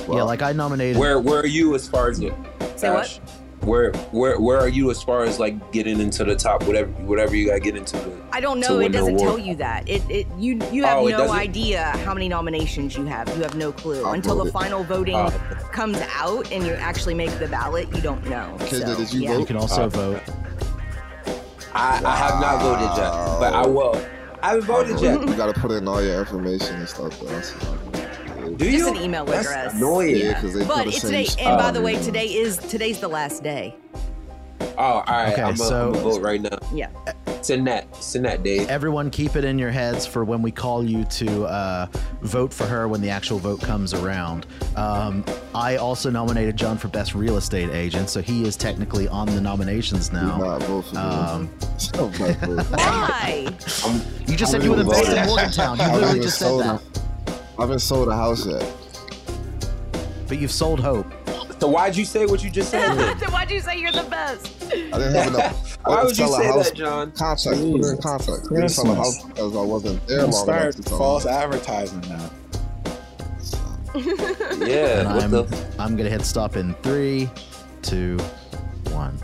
yeah, 0.08 0.22
like 0.22 0.42
I 0.42 0.52
nominated. 0.52 0.98
Where 0.98 1.18
where 1.20 1.40
are 1.40 1.46
you 1.46 1.74
as 1.74 1.88
far 1.88 2.10
as 2.10 2.20
it? 2.20 2.34
Say 2.76 2.90
what? 2.90 3.20
Where 3.64 3.92
where 4.10 4.40
where 4.40 4.58
are 4.58 4.68
you 4.68 4.90
as 4.90 5.00
far 5.02 5.22
as 5.22 5.38
like 5.38 5.70
getting 5.70 6.00
into 6.00 6.24
the 6.24 6.34
top? 6.34 6.64
Whatever 6.64 6.90
whatever 7.02 7.36
you 7.36 7.46
got 7.46 7.54
to 7.54 7.60
get 7.60 7.76
into. 7.76 7.96
The, 7.96 8.22
I 8.32 8.40
don't 8.40 8.58
know. 8.58 8.80
It 8.80 8.90
doesn't 8.90 9.18
tell 9.18 9.38
you 9.38 9.54
that. 9.56 9.88
It, 9.88 10.02
it 10.10 10.26
you 10.36 10.58
you 10.72 10.84
have 10.84 10.98
Oh, 10.98 11.06
no 11.08 11.30
idea 11.30 11.84
how 12.04 12.12
many 12.12 12.28
nominations 12.28 12.96
you 12.96 13.04
have. 13.04 13.28
You 13.36 13.42
have 13.42 13.54
no 13.54 13.70
clue 13.70 14.04
I 14.04 14.14
until 14.16 14.34
the 14.36 14.50
voted. 14.50 14.52
final 14.52 14.82
voting 14.82 15.14
Oh. 15.14 15.30
comes 15.72 15.98
out 16.16 16.50
and 16.50 16.66
you 16.66 16.72
actually 16.72 17.14
make 17.14 17.30
the 17.38 17.46
ballot. 17.46 17.88
You 17.94 18.00
don't 18.02 18.24
know. 18.28 18.56
Okay, 18.62 18.80
So, 18.80 18.96
did 18.96 19.12
you 19.12 19.20
yeah. 19.20 19.38
you 19.38 19.46
can 19.46 19.56
also 19.56 19.84
Uh, 19.84 19.88
vote. 19.88 20.22
I, 21.74 22.02
I 22.04 22.16
have 22.16 22.40
not 22.40 22.60
voted 22.62 22.96
yet, 22.98 23.12
but 23.40 23.54
I 23.54 23.66
will. 23.66 23.96
I 24.42 24.48
haven't 24.48 24.64
voted 24.64 25.00
yet. 25.00 25.20
you 25.20 25.34
got 25.36 25.54
to 25.54 25.58
put 25.60 25.70
in 25.70 25.86
all 25.86 26.02
your 26.02 26.18
information 26.18 26.76
and 26.76 26.88
stuff. 26.88 27.18
Though. 27.20 28.01
That's, 28.42 28.56
Do 28.56 28.70
Just 28.70 28.78
you? 28.78 28.88
an 28.88 28.96
email 29.02 29.24
That's 29.24 29.46
address. 29.46 29.74
Annoying. 29.74 30.16
yeah, 30.16 30.34
because 30.34 30.54
they 30.54 30.64
But 30.64 30.74
put 30.76 30.82
the 30.84 30.88
it's 30.90 31.00
same 31.02 31.24
today, 31.26 31.42
and 31.44 31.58
by 31.58 31.70
the 31.70 31.80
way, 31.80 31.96
today 32.02 32.26
is 32.26 32.56
today's 32.58 33.00
the 33.00 33.08
last 33.08 33.42
day. 33.42 33.74
Oh, 34.78 34.82
all 34.84 35.04
right. 35.06 35.32
Okay, 35.32 35.42
I'm 35.42 35.54
gonna 35.54 35.56
so- 35.56 35.92
vote 35.92 36.22
right 36.22 36.40
now. 36.40 36.58
Yeah. 36.72 36.88
Send 37.42 37.66
that. 37.66 37.94
Send 37.96 38.24
that, 38.24 38.44
Dave. 38.44 38.68
Everyone, 38.70 39.10
keep 39.10 39.34
it 39.34 39.42
in 39.44 39.58
your 39.58 39.72
heads 39.72 40.06
for 40.06 40.24
when 40.24 40.42
we 40.42 40.52
call 40.52 40.84
you 40.84 41.04
to 41.06 41.42
uh, 41.44 41.86
vote 42.22 42.54
for 42.54 42.64
her 42.66 42.86
when 42.86 43.00
the 43.00 43.10
actual 43.10 43.38
vote 43.40 43.60
comes 43.60 43.92
around. 43.94 44.46
Um, 44.76 45.24
I 45.52 45.74
also 45.76 46.08
nominated 46.08 46.56
John 46.56 46.78
for 46.78 46.86
best 46.86 47.16
real 47.16 47.36
estate 47.36 47.70
agent, 47.70 48.10
so 48.10 48.22
he 48.22 48.44
is 48.46 48.56
technically 48.56 49.08
on 49.08 49.26
the 49.26 49.40
nominations 49.40 50.12
now. 50.12 50.36
not 50.38 50.62
vote 50.62 50.82
for 50.82 50.98
Um, 50.98 51.42
me. 51.42 51.50
Don't 51.92 52.14
vote. 52.14 52.36
Why? 52.70 53.48
You 54.28 54.36
just 54.36 54.54
I'm 54.54 54.60
said 54.60 54.62
you 54.62 54.70
were 54.70 54.76
the 54.76 54.84
best 54.84 55.06
vote. 55.08 55.16
in 55.18 55.26
Morgantown. 55.26 55.78
You 55.80 55.86
literally 55.98 56.20
just 56.20 56.38
said 56.38 56.46
sold 56.46 56.62
that. 56.62 56.80
A- 57.56 57.60
I 57.60 57.62
haven't 57.64 57.78
sold 57.80 58.08
a 58.08 58.14
house 58.16 58.46
yet. 58.46 58.72
But 60.28 60.38
you've 60.38 60.52
sold 60.52 60.80
hope. 60.80 61.06
So 61.60 61.68
why'd 61.68 61.94
you 61.96 62.04
say 62.04 62.26
what 62.26 62.42
you 62.42 62.50
just 62.50 62.70
said? 62.72 62.94
then? 62.96 63.18
Then 63.18 63.30
Why'd 63.30 63.50
you 63.50 63.60
say 63.60 63.78
you're 63.78 63.92
the 63.92 64.02
best? 64.10 64.50
I 64.64 64.68
didn't 64.74 65.14
have 65.14 65.26
enough. 65.28 65.78
I 65.84 65.88
Why 65.90 65.94
didn't 65.96 66.06
would 66.06 66.18
you 66.18 66.26
sell 66.26 66.34
a 66.34 66.38
say 66.38 66.46
house 66.46 66.68
that, 66.70 66.76
John? 66.76 67.12
Context. 67.12 67.44
Put 67.46 67.54
it 67.54 67.60
in 67.62 67.72
Jesus 67.76 67.98
context. 68.04 68.46
I 68.50 68.54
didn't 68.56 68.68
sell 68.70 68.90
a 68.90 68.94
house 68.96 69.22
because 69.24 69.56
I 69.56 69.60
wasn't 69.60 70.06
there 70.08 70.22
long 70.22 70.32
start 70.32 70.74
enough 70.74 70.84
to 70.86 70.90
false 70.90 71.24
house. 71.24 71.32
advertising 71.44 72.00
now. 72.08 72.30
Yeah. 73.94 75.00
And 75.00 75.08
I'm 75.08 75.30
the? 75.30 75.66
I'm 75.78 75.96
gonna 75.96 76.08
hit 76.10 76.22
stop 76.22 76.56
in 76.56 76.74
three, 76.76 77.28
two, 77.82 78.16
one. 78.90 79.16